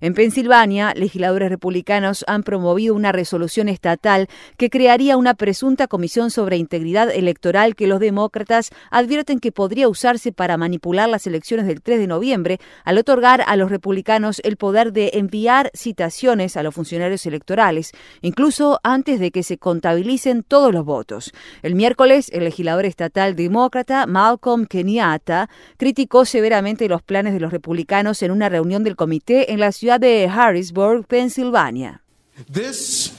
En 0.00 0.14
Pensilvania, 0.14 0.92
legisladores 0.94 1.50
republicanos 1.50 2.24
han 2.28 2.42
promovido 2.42 2.94
una 2.94 3.12
resolución 3.12 3.68
estatal 3.68 4.28
que 4.56 4.70
crearía 4.70 5.16
una 5.16 5.34
presunta 5.34 5.88
comisión 5.88 6.30
sobre 6.30 6.56
integridad 6.56 7.10
electoral 7.10 7.74
que 7.74 7.88
los 7.88 7.98
demócratas 8.00 8.70
advierten 8.90 9.40
que 9.40 9.52
podría 9.52 9.88
usarse 9.88 10.32
para 10.32 10.56
manipular 10.56 11.08
las 11.08 11.26
elecciones 11.26 11.66
del 11.66 11.82
3 11.82 11.98
de 11.98 12.06
noviembre 12.06 12.60
al 12.84 12.98
otorgar 12.98 13.42
a 13.46 13.56
los 13.56 13.70
republicanos 13.70 14.40
el 14.44 14.56
poder 14.56 14.92
de 14.92 15.10
enviar 15.14 15.70
citaciones 15.74 16.56
a 16.56 16.62
los 16.62 16.74
funcionarios 16.74 17.26
electorales, 17.26 17.92
incluso 18.20 18.78
antes 18.84 19.18
de 19.18 19.30
que 19.30 19.42
se 19.42 19.58
contabilicen 19.58 20.42
todos 20.44 20.72
los 20.72 20.84
votos. 20.84 21.32
El 21.62 21.74
miércoles, 21.74 22.30
el 22.32 22.44
legislador 22.44 22.84
estatal 22.84 22.99
demócrata 23.08 24.06
Malcolm 24.06 24.66
Kenyatta 24.66 25.48
criticó 25.76 26.24
severamente 26.24 26.88
los 26.88 27.02
planes 27.02 27.32
de 27.32 27.40
los 27.40 27.52
republicanos 27.52 28.22
en 28.22 28.30
una 28.30 28.48
reunión 28.48 28.84
del 28.84 28.96
comité 28.96 29.52
en 29.52 29.60
la 29.60 29.72
ciudad 29.72 29.98
de 29.98 30.28
Harrisburg, 30.28 31.06
Pensilvania. 31.06 32.02
This, 32.52 33.12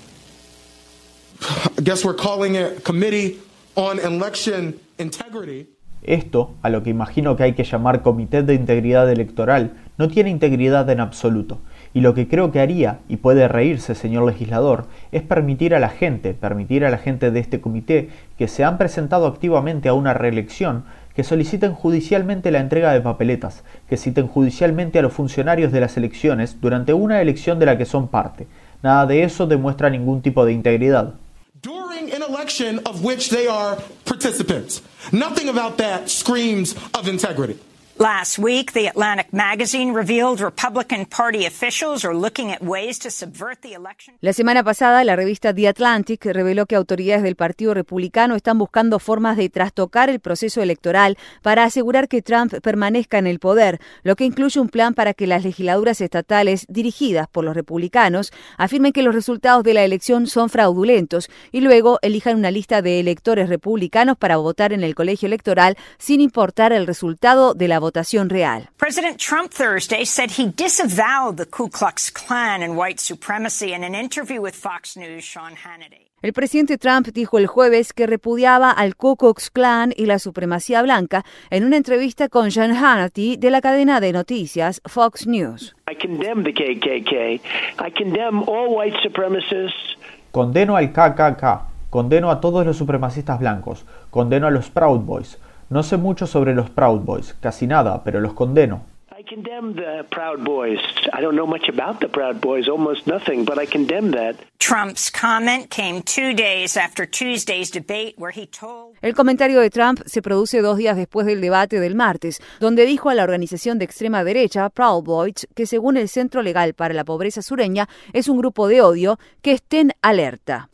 I 1.77 1.81
guess 1.81 2.05
we're 2.05 2.15
calling 2.15 2.55
it 2.55 2.83
Committee 2.83 3.39
on 3.75 3.99
Election 3.99 4.75
Integrity. 4.97 5.67
Esto, 6.03 6.55
a 6.63 6.69
lo 6.69 6.81
que 6.81 6.89
imagino 6.89 7.35
que 7.35 7.43
hay 7.43 7.53
que 7.53 7.63
llamar 7.63 8.01
Comité 8.01 8.41
de 8.41 8.55
Integridad 8.55 9.09
Electoral, 9.11 9.73
no 9.97 10.07
tiene 10.07 10.31
integridad 10.31 10.89
en 10.89 10.99
absoluto. 10.99 11.59
Y 11.93 12.01
lo 12.01 12.13
que 12.13 12.27
creo 12.27 12.51
que 12.51 12.59
haría, 12.61 12.99
y 13.09 13.17
puede 13.17 13.47
reírse 13.47 13.95
señor 13.95 14.25
legislador, 14.25 14.85
es 15.11 15.23
permitir 15.23 15.75
a 15.75 15.79
la 15.79 15.89
gente, 15.89 16.33
permitir 16.33 16.85
a 16.85 16.89
la 16.89 16.97
gente 16.97 17.31
de 17.31 17.39
este 17.39 17.59
comité 17.59 18.09
que 18.37 18.47
se 18.47 18.63
han 18.63 18.77
presentado 18.77 19.27
activamente 19.27 19.89
a 19.89 19.93
una 19.93 20.13
reelección, 20.13 20.85
que 21.15 21.23
soliciten 21.23 21.73
judicialmente 21.73 22.51
la 22.51 22.59
entrega 22.59 22.93
de 22.93 23.01
papeletas, 23.01 23.63
que 23.89 23.97
citen 23.97 24.27
judicialmente 24.27 24.99
a 24.99 25.01
los 25.01 25.13
funcionarios 25.13 25.71
de 25.71 25.81
las 25.81 25.97
elecciones 25.97 26.61
durante 26.61 26.93
una 26.93 27.21
elección 27.21 27.59
de 27.59 27.65
la 27.65 27.77
que 27.77 27.85
son 27.85 28.07
parte. 28.07 28.47
Nada 28.81 29.05
de 29.05 29.23
eso 29.23 29.45
demuestra 29.45 29.89
ningún 29.89 30.21
tipo 30.21 30.45
de 30.45 30.53
integridad. 30.53 31.13
During 31.61 32.11
an 32.13 32.23
election 32.27 32.79
of 32.85 33.03
which 33.03 33.29
they 33.29 33.47
are 33.47 33.77
participants. 34.05 34.81
Nothing 35.11 35.49
about 35.49 35.77
that 35.77 36.07
screams 36.07 36.75
of 36.97 37.07
integrity. 37.07 37.59
Last 38.01 38.39
week, 38.39 38.71
the 38.71 38.87
Atlantic 38.87 39.31
magazine 39.31 39.93
revealed 39.93 40.41
Republican 40.41 41.05
Party 41.05 41.45
officials 41.45 42.03
are 42.03 42.15
looking 42.15 42.51
at 42.51 42.59
ways 42.63 42.97
to 42.97 43.11
subvert 43.11 43.61
the 43.61 43.75
election. 43.75 44.15
La 44.21 44.33
semana 44.33 44.63
pasada, 44.63 45.03
la 45.03 45.15
revista 45.15 45.53
The 45.53 45.67
Atlantic 45.67 46.25
reveló 46.25 46.65
que 46.65 46.75
autoridades 46.75 47.21
del 47.21 47.35
Partido 47.35 47.75
Republicano 47.75 48.35
están 48.35 48.57
buscando 48.57 48.97
formas 48.97 49.37
de 49.37 49.49
trastocar 49.49 50.09
el 50.09 50.19
proceso 50.19 50.63
electoral 50.63 51.15
para 51.43 51.63
asegurar 51.63 52.07
que 52.07 52.23
Trump 52.23 52.55
permanezca 52.63 53.19
en 53.19 53.27
el 53.27 53.37
poder, 53.37 53.79
lo 54.01 54.15
que 54.15 54.25
incluye 54.25 54.59
un 54.59 54.69
plan 54.69 54.95
para 54.95 55.13
que 55.13 55.27
las 55.27 55.43
legislaturas 55.43 56.01
estatales 56.01 56.65
dirigidas 56.69 57.27
por 57.27 57.43
los 57.43 57.55
republicanos 57.55 58.33
afirmen 58.57 58.93
que 58.93 59.03
los 59.03 59.13
resultados 59.13 59.63
de 59.63 59.75
la 59.75 59.83
elección 59.83 60.25
son 60.25 60.49
fraudulentos 60.49 61.29
y 61.51 61.61
luego 61.61 61.99
elijan 62.01 62.35
una 62.35 62.49
lista 62.49 62.81
de 62.81 62.99
electores 62.99 63.47
republicanos 63.47 64.17
para 64.17 64.37
votar 64.37 64.73
en 64.73 64.83
el 64.83 64.95
colegio 64.95 65.27
electoral 65.27 65.77
sin 65.99 66.19
importar 66.19 66.73
el 66.73 66.87
resultado 66.87 67.53
de 67.53 67.67
la 67.67 67.77
votación 67.77 67.90
votación 67.91 68.29
real. 68.29 68.69
President 68.77 69.17
Trump 69.17 69.51
Thursday 69.51 70.05
said 70.05 70.31
he 70.31 70.51
disavowed 70.55 71.37
the 71.37 71.45
Ku 71.45 71.69
Klux 71.69 72.09
Klan 72.09 72.63
and 72.63 72.77
white 72.77 72.99
supremacy 72.99 73.73
in 73.73 73.83
an 73.83 73.93
interview 73.93 74.41
with 74.41 74.55
Fox 74.55 74.95
News' 74.95 75.23
Sean 75.23 75.55
Hannity. 75.55 76.09
El 76.23 76.33
presidente 76.33 76.77
Trump 76.77 77.07
dijo 77.07 77.39
el 77.39 77.47
jueves 77.47 77.93
que 77.93 78.05
repudiaba 78.05 78.71
al 78.71 78.95
Ku 78.95 79.15
Klux 79.15 79.49
Klan 79.49 79.91
y 79.95 80.05
la 80.05 80.19
supremacía 80.19 80.81
blanca 80.83 81.25
en 81.49 81.65
una 81.65 81.77
entrevista 81.77 82.29
con 82.29 82.51
Sean 82.51 82.75
Hannity 82.75 83.37
de 83.37 83.49
la 83.49 83.59
cadena 83.59 83.99
de 83.99 84.13
noticias 84.13 84.81
Fox 84.85 85.27
News. 85.27 85.75
I 85.89 85.95
condemn 85.95 86.43
the 86.43 86.53
KKK. 86.53 87.41
I 87.79 87.91
condemn 87.91 88.43
all 88.47 88.69
white 88.69 88.97
supremacists. 89.03 89.97
Condeno 90.31 90.77
al 90.77 90.93
KKK. 90.93 91.69
Condeno 91.89 92.31
a 92.31 92.39
todos 92.39 92.65
los 92.65 92.77
supremacistas 92.77 93.39
blancos. 93.39 93.85
Condeno 94.11 94.47
a 94.47 94.51
los 94.51 94.69
Proud 94.69 95.01
Boys. 95.01 95.37
No 95.71 95.83
sé 95.83 95.95
mucho 95.95 96.27
sobre 96.27 96.53
los 96.53 96.69
Proud 96.69 96.99
Boys, 97.05 97.33
casi 97.39 97.65
nada, 97.65 98.03
pero 98.03 98.19
los 98.19 98.33
condeno. 98.33 98.81
I 99.17 99.23
condemn 99.23 99.73
the 99.73 100.03
Proud 100.09 100.43
Boys. 100.43 100.81
I 101.17 101.21
don't 101.21 101.37
know 101.37 101.47
much 101.47 101.69
about 101.69 102.01
the 102.01 102.09
Proud 102.09 102.41
Boys, 102.41 102.67
almost 102.67 103.07
nothing, 103.07 103.45
but 103.45 103.57
I 103.57 103.65
condemn 103.65 104.11
that. 104.11 104.35
Trump's 104.59 105.09
comment 105.09 105.69
came 105.69 106.01
two 106.01 106.33
days 106.33 106.75
after 106.75 107.09
Tuesday's 107.09 107.71
debate 107.71 108.15
where 108.17 108.33
he 108.35 108.47
told 108.47 108.97
El 109.01 109.13
comentario 109.13 109.61
de 109.61 109.69
Trump 109.69 110.01
se 110.05 110.21
produce 110.21 110.61
dos 110.61 110.75
días 110.75 110.97
después 110.97 111.25
del 111.25 111.39
debate 111.39 111.79
del 111.79 111.95
martes, 111.95 112.41
donde 112.59 112.85
dijo 112.85 113.09
a 113.09 113.13
la 113.13 113.23
organización 113.23 113.79
de 113.79 113.85
extrema 113.85 114.25
derecha 114.25 114.69
Proud 114.71 115.05
Boys 115.05 115.47
que 115.55 115.65
según 115.65 115.95
el 115.95 116.09
Centro 116.09 116.41
Legal 116.41 116.73
para 116.73 116.93
la 116.93 117.05
Pobreza 117.05 117.41
Sureña 117.41 117.87
es 118.11 118.27
un 118.27 118.39
grupo 118.39 118.67
de 118.67 118.81
odio 118.81 119.19
que 119.41 119.53
estén 119.53 119.93
alerta. 120.01 120.67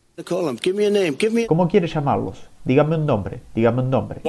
¿Cómo 1.46 1.68
quiere 1.68 1.86
llamarlos? 1.86 2.47
Dígame 2.64 2.96
un 2.96 3.06
nombre, 3.06 3.40
dígame 3.54 3.82
un 3.82 3.90
nombre. 3.90 4.20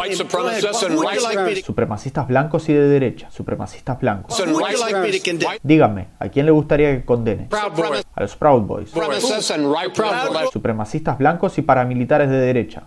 Supremacistas 1.64 2.28
blancos 2.28 2.70
y 2.70 2.74
de 2.74 2.88
derecha, 2.88 3.30
supremacistas 3.32 4.00
blancos. 4.00 4.42
Dígame, 5.62 6.08
¿a 6.20 6.30
quién 6.30 6.46
le 6.46 6.52
gustaría 6.52 6.96
que 6.96 7.04
condene? 7.06 7.50
A 7.52 8.22
los 8.22 8.36
Proud 8.36 8.62
Boys. 8.62 8.92
Supremacistas 10.52 11.18
blancos 11.18 11.58
y 11.58 11.62
paramilitares 11.62 12.30
de 12.30 12.38
derecha. 12.38 12.84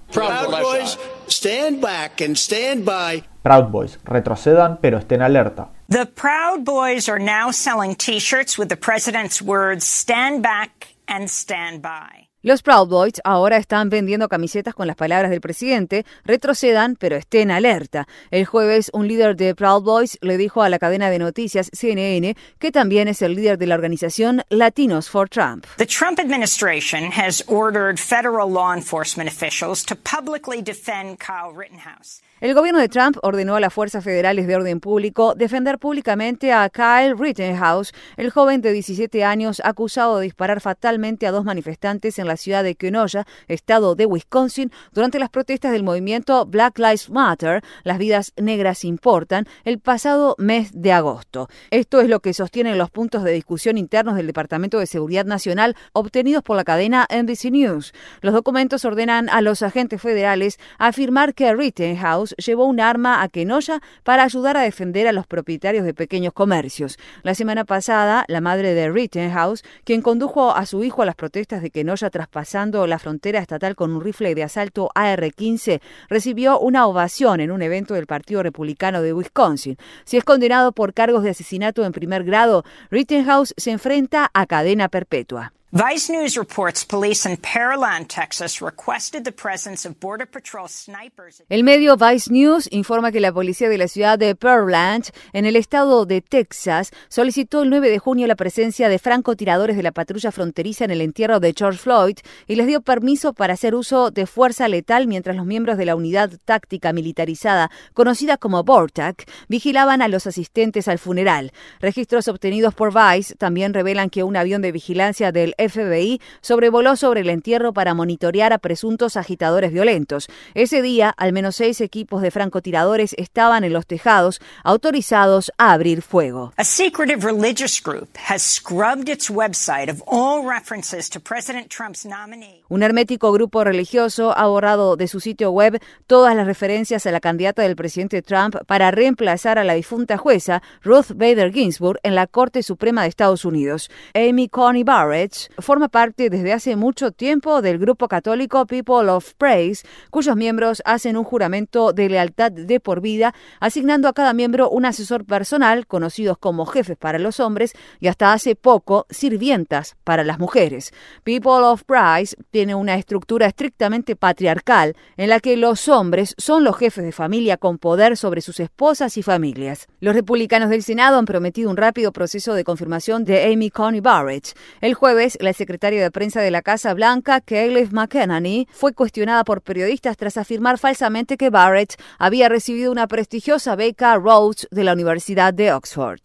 Proud 3.42 3.64
Boys, 3.70 3.98
retrocedan 4.04 4.78
pero 4.80 4.98
estén 4.98 5.22
alerta. 5.22 5.68
The 5.88 6.06
Proud 6.06 6.64
Boys 6.64 7.08
are 7.08 7.18
now 7.18 7.50
selling 7.50 7.94
t-shirts 7.94 8.56
with 8.56 8.68
the 8.68 8.76
president's 8.76 9.42
words 9.42 9.84
stand 9.84 10.42
back 10.42 10.94
and 11.06 11.28
stand 11.28 11.82
by. 11.82 12.31
Los 12.44 12.62
Proud 12.62 12.88
Boys 12.88 13.20
ahora 13.22 13.56
están 13.56 13.88
vendiendo 13.88 14.28
camisetas 14.28 14.74
con 14.74 14.88
las 14.88 14.96
palabras 14.96 15.30
del 15.30 15.40
presidente, 15.40 16.04
retrocedan 16.24 16.96
pero 16.96 17.14
estén 17.14 17.52
alerta. 17.52 18.08
El 18.32 18.46
jueves 18.46 18.90
un 18.92 19.06
líder 19.06 19.36
de 19.36 19.54
Proud 19.54 19.84
Boys 19.84 20.18
le 20.22 20.36
dijo 20.36 20.60
a 20.60 20.68
la 20.68 20.80
cadena 20.80 21.08
de 21.08 21.20
noticias 21.20 21.70
CNN 21.72 22.36
que 22.58 22.72
también 22.72 23.06
es 23.06 23.22
el 23.22 23.36
líder 23.36 23.58
de 23.58 23.66
la 23.68 23.76
organización 23.76 24.42
Latinos 24.48 25.08
for 25.08 25.28
Trump. 25.28 25.66
The 25.76 25.86
Trump 25.86 26.18
administration 26.18 27.12
has 27.12 27.44
ordered 27.46 28.00
federal 28.00 28.50
law 28.50 28.74
enforcement 28.74 29.30
officials 29.30 29.84
to 29.84 29.94
publicly 29.94 30.60
defend 30.60 31.20
Kyle 31.20 31.52
Rittenhouse. 31.54 32.22
El 32.42 32.54
gobierno 32.54 32.80
de 32.80 32.88
Trump 32.88 33.18
ordenó 33.22 33.54
a 33.54 33.60
las 33.60 33.72
fuerzas 33.72 34.02
federales 34.02 34.48
de 34.48 34.56
orden 34.56 34.80
público 34.80 35.36
defender 35.36 35.78
públicamente 35.78 36.52
a 36.52 36.68
Kyle 36.70 37.16
Rittenhouse, 37.16 37.92
el 38.16 38.30
joven 38.30 38.60
de 38.60 38.72
17 38.72 39.22
años 39.22 39.62
acusado 39.64 40.18
de 40.18 40.24
disparar 40.24 40.60
fatalmente 40.60 41.28
a 41.28 41.30
dos 41.30 41.44
manifestantes 41.44 42.18
en 42.18 42.26
la 42.26 42.36
ciudad 42.36 42.64
de 42.64 42.74
Kenosha, 42.74 43.28
estado 43.46 43.94
de 43.94 44.06
Wisconsin, 44.06 44.72
durante 44.90 45.20
las 45.20 45.28
protestas 45.28 45.70
del 45.70 45.84
movimiento 45.84 46.44
Black 46.44 46.80
Lives 46.80 47.10
Matter, 47.10 47.62
las 47.84 47.98
vidas 47.98 48.32
negras 48.36 48.84
importan, 48.84 49.46
el 49.62 49.78
pasado 49.78 50.34
mes 50.36 50.72
de 50.74 50.90
agosto. 50.90 51.48
Esto 51.70 52.00
es 52.00 52.08
lo 52.08 52.18
que 52.18 52.34
sostienen 52.34 52.76
los 52.76 52.90
puntos 52.90 53.22
de 53.22 53.30
discusión 53.30 53.78
internos 53.78 54.16
del 54.16 54.26
Departamento 54.26 54.80
de 54.80 54.86
Seguridad 54.88 55.26
Nacional 55.26 55.76
obtenidos 55.92 56.42
por 56.42 56.56
la 56.56 56.64
cadena 56.64 57.06
NBC 57.08 57.52
News. 57.52 57.94
Los 58.20 58.34
documentos 58.34 58.84
ordenan 58.84 59.28
a 59.28 59.42
los 59.42 59.62
agentes 59.62 60.02
federales 60.02 60.58
afirmar 60.78 61.34
que 61.34 61.54
Rittenhouse 61.54 62.31
llevó 62.36 62.66
un 62.66 62.80
arma 62.80 63.22
a 63.22 63.28
Kenosha 63.28 63.80
para 64.02 64.24
ayudar 64.24 64.56
a 64.56 64.62
defender 64.62 65.06
a 65.06 65.12
los 65.12 65.26
propietarios 65.26 65.84
de 65.84 65.94
pequeños 65.94 66.32
comercios. 66.32 66.98
La 67.22 67.34
semana 67.34 67.64
pasada, 67.64 68.24
la 68.28 68.40
madre 68.40 68.74
de 68.74 68.90
Rittenhouse, 68.90 69.62
quien 69.84 70.02
condujo 70.02 70.54
a 70.54 70.66
su 70.66 70.84
hijo 70.84 71.02
a 71.02 71.06
las 71.06 71.14
protestas 71.14 71.62
de 71.62 71.70
Kenosha 71.70 72.10
traspasando 72.10 72.86
la 72.86 72.98
frontera 72.98 73.40
estatal 73.40 73.76
con 73.76 73.92
un 73.92 74.02
rifle 74.02 74.34
de 74.34 74.42
asalto 74.42 74.90
AR-15, 74.94 75.80
recibió 76.08 76.58
una 76.58 76.86
ovación 76.86 77.40
en 77.40 77.50
un 77.50 77.62
evento 77.62 77.94
del 77.94 78.06
Partido 78.06 78.42
Republicano 78.42 79.02
de 79.02 79.12
Wisconsin. 79.12 79.76
Si 80.04 80.16
es 80.16 80.24
condenado 80.24 80.72
por 80.72 80.94
cargos 80.94 81.22
de 81.22 81.30
asesinato 81.30 81.84
en 81.84 81.92
primer 81.92 82.24
grado, 82.24 82.64
Rittenhouse 82.90 83.54
se 83.56 83.70
enfrenta 83.70 84.30
a 84.32 84.46
cadena 84.46 84.88
perpetua. 84.88 85.52
Vice 85.74 86.12
News 86.12 86.36
reports 86.36 86.84
police 86.84 87.24
in 87.26 87.38
Pearland, 87.38 88.06
Texas, 88.08 88.60
requested 88.60 89.24
the 89.24 89.32
presence 89.32 89.88
of 89.88 89.98
Border 89.98 90.26
Patrol 90.26 90.68
snipers. 90.68 91.42
El 91.48 91.64
medio 91.64 91.96
Vice 91.96 92.30
News 92.30 92.68
informa 92.70 93.10
que 93.10 93.20
la 93.20 93.32
policía 93.32 93.70
de 93.70 93.78
la 93.78 93.88
ciudad 93.88 94.18
de 94.18 94.34
Pearland, 94.34 95.06
en 95.32 95.46
el 95.46 95.56
estado 95.56 96.04
de 96.04 96.20
Texas, 96.20 96.90
solicitó 97.08 97.62
el 97.62 97.70
9 97.70 97.88
de 97.88 97.98
junio 97.98 98.26
la 98.26 98.36
presencia 98.36 98.90
de 98.90 98.98
francotiradores 98.98 99.74
de 99.74 99.82
la 99.82 99.92
patrulla 99.92 100.30
fronteriza 100.30 100.84
en 100.84 100.90
el 100.90 101.00
entierro 101.00 101.40
de 101.40 101.54
George 101.56 101.78
Floyd 101.78 102.18
y 102.46 102.56
les 102.56 102.66
dio 102.66 102.82
permiso 102.82 103.32
para 103.32 103.54
hacer 103.54 103.74
uso 103.74 104.10
de 104.10 104.26
fuerza 104.26 104.68
letal 104.68 105.06
mientras 105.06 105.36
los 105.36 105.46
miembros 105.46 105.78
de 105.78 105.86
la 105.86 105.96
unidad 105.96 106.32
táctica 106.44 106.92
militarizada, 106.92 107.70
conocida 107.94 108.36
como 108.36 108.62
BORTAC, 108.62 109.26
vigilaban 109.48 110.02
a 110.02 110.08
los 110.08 110.26
asistentes 110.26 110.86
al 110.86 110.98
funeral. 110.98 111.50
Registros 111.80 112.28
obtenidos 112.28 112.74
por 112.74 112.92
Vice 112.92 113.36
también 113.36 113.72
revelan 113.72 114.10
que 114.10 114.22
un 114.22 114.36
avión 114.36 114.60
de 114.60 114.70
vigilancia 114.70 115.32
del 115.32 115.54
FBI 115.68 116.20
sobrevoló 116.40 116.96
sobre 116.96 117.20
el 117.20 117.30
entierro 117.30 117.72
para 117.72 117.94
monitorear 117.94 118.52
a 118.52 118.58
presuntos 118.58 119.16
agitadores 119.16 119.72
violentos. 119.72 120.28
Ese 120.54 120.82
día, 120.82 121.14
al 121.16 121.32
menos 121.32 121.56
seis 121.56 121.80
equipos 121.80 122.22
de 122.22 122.30
francotiradores 122.30 123.14
estaban 123.18 123.64
en 123.64 123.72
los 123.72 123.86
tejados, 123.86 124.40
autorizados 124.64 125.52
a 125.58 125.72
abrir 125.72 126.02
fuego. 126.02 126.52
A 126.56 126.64
secretive 126.64 127.24
religious 127.24 127.80
group 127.82 128.08
has 128.28 128.42
scrubbed 128.42 129.08
its 129.08 129.30
website 129.30 129.90
of 129.90 130.02
all 130.06 130.46
references 130.46 131.08
to 131.10 131.20
President 131.20 131.68
Trump's 131.68 132.04
nominee. 132.04 132.62
Un 132.68 132.82
hermético 132.82 133.32
grupo 133.32 133.64
religioso 133.64 134.36
ha 134.36 134.46
borrado 134.46 134.96
de 134.96 135.08
su 135.08 135.20
sitio 135.20 135.50
web 135.50 135.80
todas 136.06 136.34
las 136.34 136.46
referencias 136.46 137.06
a 137.06 137.12
la 137.12 137.20
candidata 137.20 137.62
del 137.62 137.76
presidente 137.76 138.22
Trump 138.22 138.56
para 138.66 138.90
reemplazar 138.90 139.58
a 139.58 139.64
la 139.64 139.74
difunta 139.74 140.16
jueza 140.16 140.62
Ruth 140.82 141.12
Bader 141.14 141.52
Ginsburg 141.52 141.98
en 142.02 142.14
la 142.14 142.26
Corte 142.26 142.62
Suprema 142.62 143.02
de 143.02 143.08
Estados 143.08 143.44
Unidos. 143.44 143.90
Amy 144.14 144.48
Coney 144.48 144.84
Barrett 144.84 145.51
forma 145.58 145.88
parte 145.88 146.30
desde 146.30 146.52
hace 146.52 146.76
mucho 146.76 147.12
tiempo 147.12 147.62
del 147.62 147.78
grupo 147.78 148.08
católico 148.08 148.66
People 148.66 149.08
of 149.10 149.34
Praise, 149.34 149.84
cuyos 150.10 150.36
miembros 150.36 150.82
hacen 150.84 151.16
un 151.16 151.24
juramento 151.24 151.92
de 151.92 152.08
lealtad 152.08 152.52
de 152.52 152.80
por 152.80 153.00
vida, 153.00 153.34
asignando 153.60 154.08
a 154.08 154.12
cada 154.12 154.32
miembro 154.32 154.70
un 154.70 154.84
asesor 154.84 155.24
personal, 155.24 155.86
conocidos 155.86 156.38
como 156.38 156.66
jefes 156.66 156.96
para 156.96 157.18
los 157.18 157.40
hombres, 157.40 157.72
y 158.00 158.08
hasta 158.08 158.32
hace 158.32 158.54
poco 158.54 159.06
sirvientas 159.10 159.96
para 160.04 160.24
las 160.24 160.38
mujeres. 160.38 160.92
People 161.24 161.64
of 161.64 161.84
Praise 161.84 162.36
tiene 162.50 162.74
una 162.74 162.96
estructura 162.96 163.46
estrictamente 163.46 164.16
patriarcal, 164.16 164.96
en 165.16 165.28
la 165.28 165.40
que 165.40 165.56
los 165.56 165.88
hombres 165.88 166.34
son 166.38 166.64
los 166.64 166.76
jefes 166.76 167.04
de 167.04 167.12
familia 167.12 167.56
con 167.56 167.78
poder 167.78 168.16
sobre 168.16 168.40
sus 168.40 168.60
esposas 168.60 169.16
y 169.16 169.22
familias. 169.22 169.86
Los 170.00 170.14
republicanos 170.14 170.70
del 170.70 170.82
Senado 170.82 171.18
han 171.18 171.24
prometido 171.24 171.70
un 171.70 171.76
rápido 171.76 172.12
proceso 172.12 172.54
de 172.54 172.64
confirmación 172.64 173.24
de 173.24 173.52
Amy 173.52 173.70
Coney 173.70 174.00
Barrett. 174.00 174.56
El 174.80 174.94
jueves, 174.94 175.38
la 175.42 175.52
secretaria 175.52 176.02
de 176.02 176.10
prensa 176.10 176.40
de 176.40 176.50
la 176.50 176.62
Casa 176.62 176.94
Blanca, 176.94 177.40
Kayleigh 177.40 177.90
McEnany, 177.90 178.66
fue 178.72 178.92
cuestionada 178.92 179.44
por 179.44 179.62
periodistas 179.62 180.16
tras 180.16 180.36
afirmar 180.36 180.78
falsamente 180.78 181.36
que 181.36 181.50
Barrett 181.50 181.94
había 182.18 182.48
recibido 182.48 182.92
una 182.92 183.06
prestigiosa 183.06 183.76
beca 183.76 184.16
Rhodes 184.16 184.68
de 184.70 184.84
la 184.84 184.92
Universidad 184.92 185.54
de 185.54 185.72
Oxford. 185.72 186.20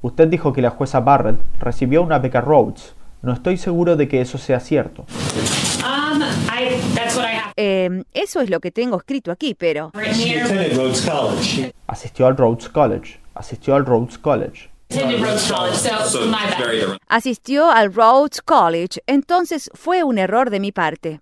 Usted 0.00 0.28
dijo 0.28 0.52
que 0.52 0.62
la 0.62 0.70
jueza 0.70 1.00
Barrett 1.00 1.40
recibió 1.58 2.02
una 2.02 2.18
beca 2.18 2.40
Rhodes. 2.40 2.94
No 3.20 3.32
estoy 3.32 3.56
seguro 3.56 3.96
de 3.96 4.06
que 4.06 4.20
eso 4.20 4.38
sea 4.38 4.60
cierto. 4.60 5.06
Um, 5.84 6.22
eh, 7.56 8.04
eso 8.14 8.40
es 8.40 8.48
lo 8.48 8.60
que 8.60 8.70
tengo 8.70 8.96
escrito 8.96 9.32
aquí, 9.32 9.54
pero... 9.54 9.90
Asistió 11.86 12.26
al 12.28 12.36
Rhodes 12.36 12.68
College. 12.68 13.20
Asistió 13.34 13.74
al 13.74 13.84
Rhodes 13.84 14.18
College. 14.18 14.70
Asistió 17.08 17.70
al 17.70 17.92
Rhodes 17.92 18.40
College, 18.42 19.00
entonces 19.06 19.70
fue 19.74 20.02
un 20.02 20.18
error 20.18 20.50
de 20.50 20.60
mi 20.60 20.72
parte. 20.72 21.20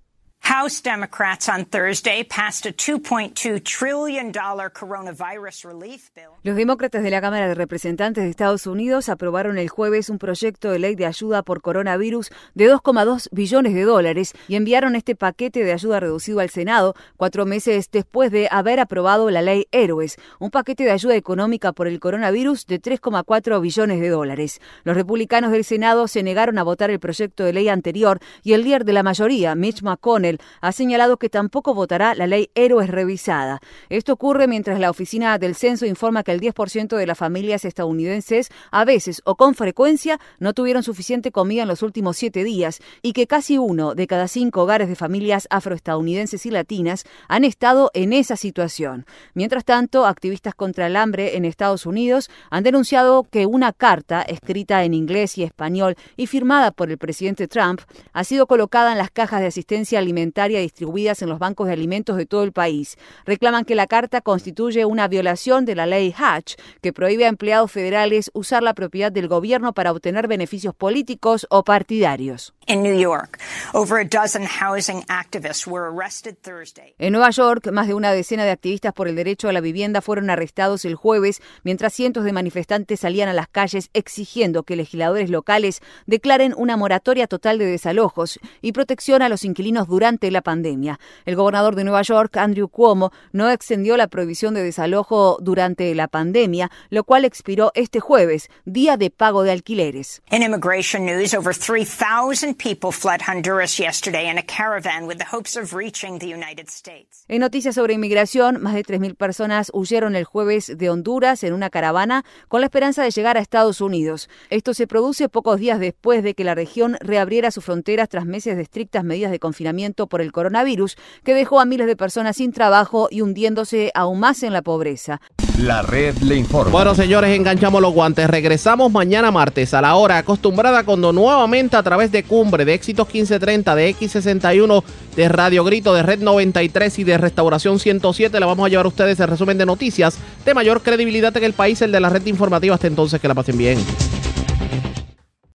House 0.49 0.81
Democrats 0.81 1.49
on 1.49 1.65
Thursday 1.65 2.23
passed 2.23 2.67
a 2.67 2.73
$2.2 2.73 3.65
trillion 3.65 4.31
coronavirus 4.31 5.65
relief 5.65 6.13
bill. 6.15 6.39
Los 6.45 6.55
demócratas 6.55 7.03
de 7.03 7.11
la 7.11 7.21
Cámara 7.21 7.49
de 7.49 7.57
Representantes 7.57 8.23
de 8.23 8.31
Estados 8.31 8.69
Unidos 8.69 9.09
aprobaron 9.09 9.59
el 9.59 9.69
jueves 9.69 10.09
un 10.09 10.21
proyecto 10.21 10.71
de 10.71 10.79
ley 10.79 10.95
de 10.95 11.05
ayuda 11.05 11.43
por 11.43 11.63
coronavirus 11.63 12.31
de 12.55 12.73
2,2 12.73 13.29
billones 13.33 13.75
de 13.75 13.83
dólares 13.83 14.35
y 14.47 14.55
enviaron 14.55 14.95
este 14.95 15.17
paquete 15.17 15.65
de 15.65 15.73
ayuda 15.73 15.99
reducido 15.99 16.39
al 16.39 16.51
Senado 16.51 16.95
cuatro 17.17 17.45
meses 17.45 17.91
después 17.91 18.31
de 18.31 18.47
haber 18.49 18.79
aprobado 18.79 19.29
la 19.31 19.43
ley 19.43 19.67
Héroes, 19.73 20.17
un 20.39 20.53
paquete 20.53 20.85
de 20.85 20.93
ayuda 20.93 21.17
económica 21.17 21.73
por 21.73 21.89
el 21.89 21.99
coronavirus 21.99 22.67
de 22.67 22.81
3,4 22.81 23.61
billones 23.61 24.01
de 24.01 24.11
dólares. 24.11 24.61
Los 24.85 24.97
republicanos 24.97 25.51
del 25.51 25.65
Senado 25.65 26.07
se 26.07 26.23
negaron 26.23 26.57
a 26.59 26.63
votar 26.63 26.93
el 26.93 27.01
proyecto 27.01 27.43
de 27.43 27.53
ley 27.53 27.69
anterior 27.69 28.21
y 28.45 28.53
el 28.53 28.63
líder 28.63 28.85
de 28.85 28.93
la 28.93 29.03
mayoría, 29.03 29.57
Mitch 29.57 29.83
McConnell, 29.83 30.36
ha 30.61 30.73
señalado 30.73 31.17
que 31.17 31.29
tampoco 31.29 31.75
votará 31.75 32.15
la 32.15 32.27
ley 32.27 32.51
Héroes 32.55 32.91
revisada. 32.91 33.61
Esto 33.89 34.13
ocurre 34.13 34.47
mientras 34.47 34.81
la 34.81 34.91
Oficina 34.91 35.39
del 35.39 35.55
Censo 35.55 35.87
informa 35.87 36.23
que 36.23 36.33
el 36.33 36.41
10% 36.41 36.97
de 36.97 37.07
las 37.07 37.19
familias 37.19 37.65
estadounidenses 37.65 38.51
a 38.71 38.85
veces 38.85 39.23
o 39.25 39.37
con 39.37 39.55
frecuencia 39.55 40.21
no 40.39 40.53
tuvieron 40.53 40.83
suficiente 40.83 41.33
comida 41.33 41.63
en 41.63 41.69
los 41.69 41.83
últimos 41.83 42.17
siete 42.17 42.45
días 42.45 42.81
y 43.03 43.13
que 43.13 43.27
casi 43.27 43.59
uno 43.59 43.95
de 43.95 44.07
cada 44.07 44.29
cinco 44.29 44.63
hogares 44.63 44.89
de 44.89 44.97
familias 44.97 45.47
afroestadounidenses 45.51 46.47
y 46.47 46.51
latinas 46.51 47.05
han 47.29 47.45
estado 47.45 47.91
en 47.95 48.13
esa 48.13 48.37
situación. 48.37 49.07
Mientras 49.35 49.65
tanto, 49.65 50.07
activistas 50.07 50.55
contra 50.55 50.87
el 50.87 50.97
hambre 50.97 51.37
en 51.37 51.45
Estados 51.45 51.87
Unidos 51.87 52.31
han 52.51 52.63
denunciado 52.63 53.25
que 53.25 53.47
una 53.47 53.73
carta 53.73 54.23
escrita 54.23 54.85
en 54.85 54.95
inglés 54.95 55.39
y 55.39 55.43
español 55.43 55.97
y 56.17 56.27
firmada 56.27 56.71
por 56.71 56.91
el 56.91 56.99
presidente 56.99 57.49
Trump 57.49 57.81
ha 58.13 58.25
sido 58.25 58.47
colocada 58.47 58.93
en 58.93 58.99
las 58.99 59.11
cajas 59.11 59.41
de 59.41 59.47
asistencia 59.47 59.99
alimentaria 59.99 60.26
distribuidas 60.61 61.23
en 61.23 61.29
los 61.29 61.39
bancos 61.39 61.67
de 61.67 61.73
alimentos 61.73 62.17
de 62.17 62.27
todo 62.27 62.43
el 62.43 62.53
país. 62.53 62.97
Reclaman 63.25 63.65
que 63.65 63.75
la 63.75 63.87
carta 63.87 64.21
constituye 64.21 64.85
una 64.85 65.09
violación 65.09 65.65
de 65.65 65.75
la 65.75 65.87
ley 65.87 66.15
Hatch, 66.17 66.55
que 66.81 66.93
prohíbe 66.93 67.27
a 67.27 67.29
empleados 67.29 67.71
federales 67.71 68.31
usar 68.35 68.63
la 68.63 68.75
propiedad 68.75 69.13
del 69.13 69.29
gobierno 69.29 69.73
para 69.73 69.93
obtener 69.93 70.27
beneficios 70.27 70.75
políticos 70.75 71.47
o 71.51 71.63
partidarios. 71.63 72.56
En 72.69 72.83
New 72.83 72.99
York, 72.99 73.39
over 73.75 74.01
a 74.01 74.05
dozen 74.05 74.45
housing 74.45 75.05
activists 75.05 75.69
were 75.69 75.87
arrested 75.87 76.37
Thursday. 76.43 76.97
En 76.99 77.13
Nueva 77.13 77.31
York, 77.31 77.71
más 77.71 77.87
de 77.87 77.95
una 77.95 78.11
decena 78.11 78.45
de 78.45 78.51
activistas 78.51 78.93
por 78.93 79.07
el 79.07 79.15
derecho 79.15 79.49
a 79.49 79.53
la 79.53 79.61
vivienda 79.61 80.01
fueron 80.01 80.31
arrestados 80.31 80.85
el 80.85 80.97
jueves, 80.97 81.41
mientras 81.63 81.95
cientos 81.95 82.25
de 82.25 82.33
manifestantes 82.33 82.99
salían 82.99 83.29
a 83.29 83.35
las 83.35 83.47
calles 83.47 83.89
exigiendo 83.93 84.65
que 84.65 84.75
legisladores 84.75 85.31
locales 85.31 85.81
declaren 86.07 86.55
una 86.57 86.77
moratoria 86.77 87.29
total 87.29 87.59
de 87.59 87.67
desalojos 87.67 88.41
y 88.63 88.73
protección 88.73 89.23
a 89.23 89.29
los 89.29 89.45
inquilinos 89.45 89.87
durante 89.87 90.29
la 90.33 90.43
pandemia. 90.43 90.99
El 91.25 91.37
gobernador 91.37 91.77
de 91.77 91.85
Nueva 91.85 92.03
York, 92.03 92.37
Andrew 92.37 92.69
Cuomo, 92.69 93.13
no 93.31 93.49
extendió 93.49 93.97
la 93.97 94.09
prohibición 94.09 94.55
de 94.55 94.65
desalojo 94.65 95.39
durante 95.41 95.95
la 95.95 96.09
pandemia, 96.09 96.73
lo 96.91 97.05
cual 97.05 97.25
expiró 97.25 97.71
este 97.77 98.01
jueves, 98.01 98.49
día 98.65 98.97
de 98.97 99.11
pago 99.11 99.45
de 99.45 99.53
alquileres. 99.53 100.21
En 100.31 100.43
immigration 100.43 101.07
news, 101.07 101.33
over 101.33 101.57
3,000 101.57 102.56
people 102.57 102.91
fled 102.93 103.21
Honduras 103.23 103.79
yesterday 103.79 104.31
in 104.31 104.39
a 104.39 104.43
caravan 104.43 105.07
with 105.07 105.19
the 105.19 105.27
hopes 105.31 105.57
of 105.57 105.75
reaching 105.75 106.19
the 106.19 106.27
United 106.27 106.69
States. 106.69 107.25
En 107.29 107.41
noticias 107.41 107.75
sobre 107.75 107.95
inmigración, 107.95 108.63
más 108.63 108.75
de 108.75 108.83
3.000 108.83 109.17
personas 109.17 109.71
huyeron 109.73 110.17
el 110.17 110.25
jueves 110.25 110.73
de 110.77 110.91
Honduras 110.91 111.45
en 111.45 111.53
una 111.53 111.71
caravana 111.71 112.25
con 112.49 112.61
la 112.61 112.67
esperanza 112.67 113.03
de 113.03 113.11
llegar 113.11 113.37
a 113.37 113.41
Estados 113.41 113.81
Unidos. 113.81 114.29
Esto 114.51 114.75
se 114.75 114.87
produce 114.87 115.29
pocos 115.29 115.61
días 115.61 115.81
después 115.81 116.23
de 116.23 116.35
que 116.35 116.45
la 116.45 116.55
región 116.55 116.97
reabriera 117.01 117.51
sus 117.51 117.65
fronteras 117.65 118.09
tras 118.09 118.27
meses 118.27 118.57
de 118.57 118.63
estrictas 118.63 119.05
medidas 119.05 119.31
de 119.31 119.39
confinamiento 119.39 120.07
por 120.07 120.21
el 120.21 120.33
coronavirus 120.33 120.97
que 121.25 121.35
dejó 121.35 121.61
a 121.61 121.65
miles 121.65 121.87
de 121.87 121.97
personas 121.97 122.37
sin 122.37 122.53
trabajo 122.53 123.09
y 123.11 123.21
hundiéndose 123.21 123.91
aún 123.95 124.21
más 124.21 124.43
en 124.43 124.53
la 124.53 124.63
pobreza. 124.63 125.21
La 125.59 125.81
red 125.81 126.15
le 126.19 126.37
informa. 126.37 126.71
Bueno, 126.71 126.95
señores, 126.95 127.35
enganchamos 127.35 127.81
los 127.81 127.95
guantes. 127.95 128.29
Regresamos 128.29 128.93
mañana 128.93 129.31
martes 129.31 129.73
a 129.73 129.81
la 129.81 129.97
hora 129.97 130.19
acostumbrada 130.19 130.85
cuando 130.85 131.15
nuevamente 131.15 131.77
a 131.77 131.83
través 131.83 132.13
de 132.13 132.25
De 132.47 132.75
Éxitos 132.75 133.09
1530, 133.13 133.75
de 133.75 133.95
X61, 133.97 134.85
de 135.17 135.29
Radio 135.29 135.65
Grito, 135.65 135.93
de 135.93 136.03
Red 136.03 136.21
93 136.21 137.01
y 137.01 137.05
de 137.05 137.19
Restauración 137.19 137.81
107 137.81 138.39
le 138.39 138.47
vamos 138.47 138.65
a 138.65 138.69
llevar 138.69 138.87
a 138.87 138.89
ustedes 138.89 139.19
el 139.19 139.27
resumen 139.27 139.59
de 139.59 139.67
noticias 139.67 140.17
de 140.45 140.55
mayor 140.55 140.81
credibilidad 140.83 141.37
en 141.37 141.45
el 141.45 141.53
país, 141.55 141.83
el 141.83 141.91
de 141.91 142.01
la 142.01 142.09
red 142.09 142.25
informativa. 142.27 142.77
Hasta 142.77 142.87
entonces, 142.87 143.21
que 143.21 143.29
la 143.29 143.35
pasen 143.35 143.59
bien. 143.59 143.79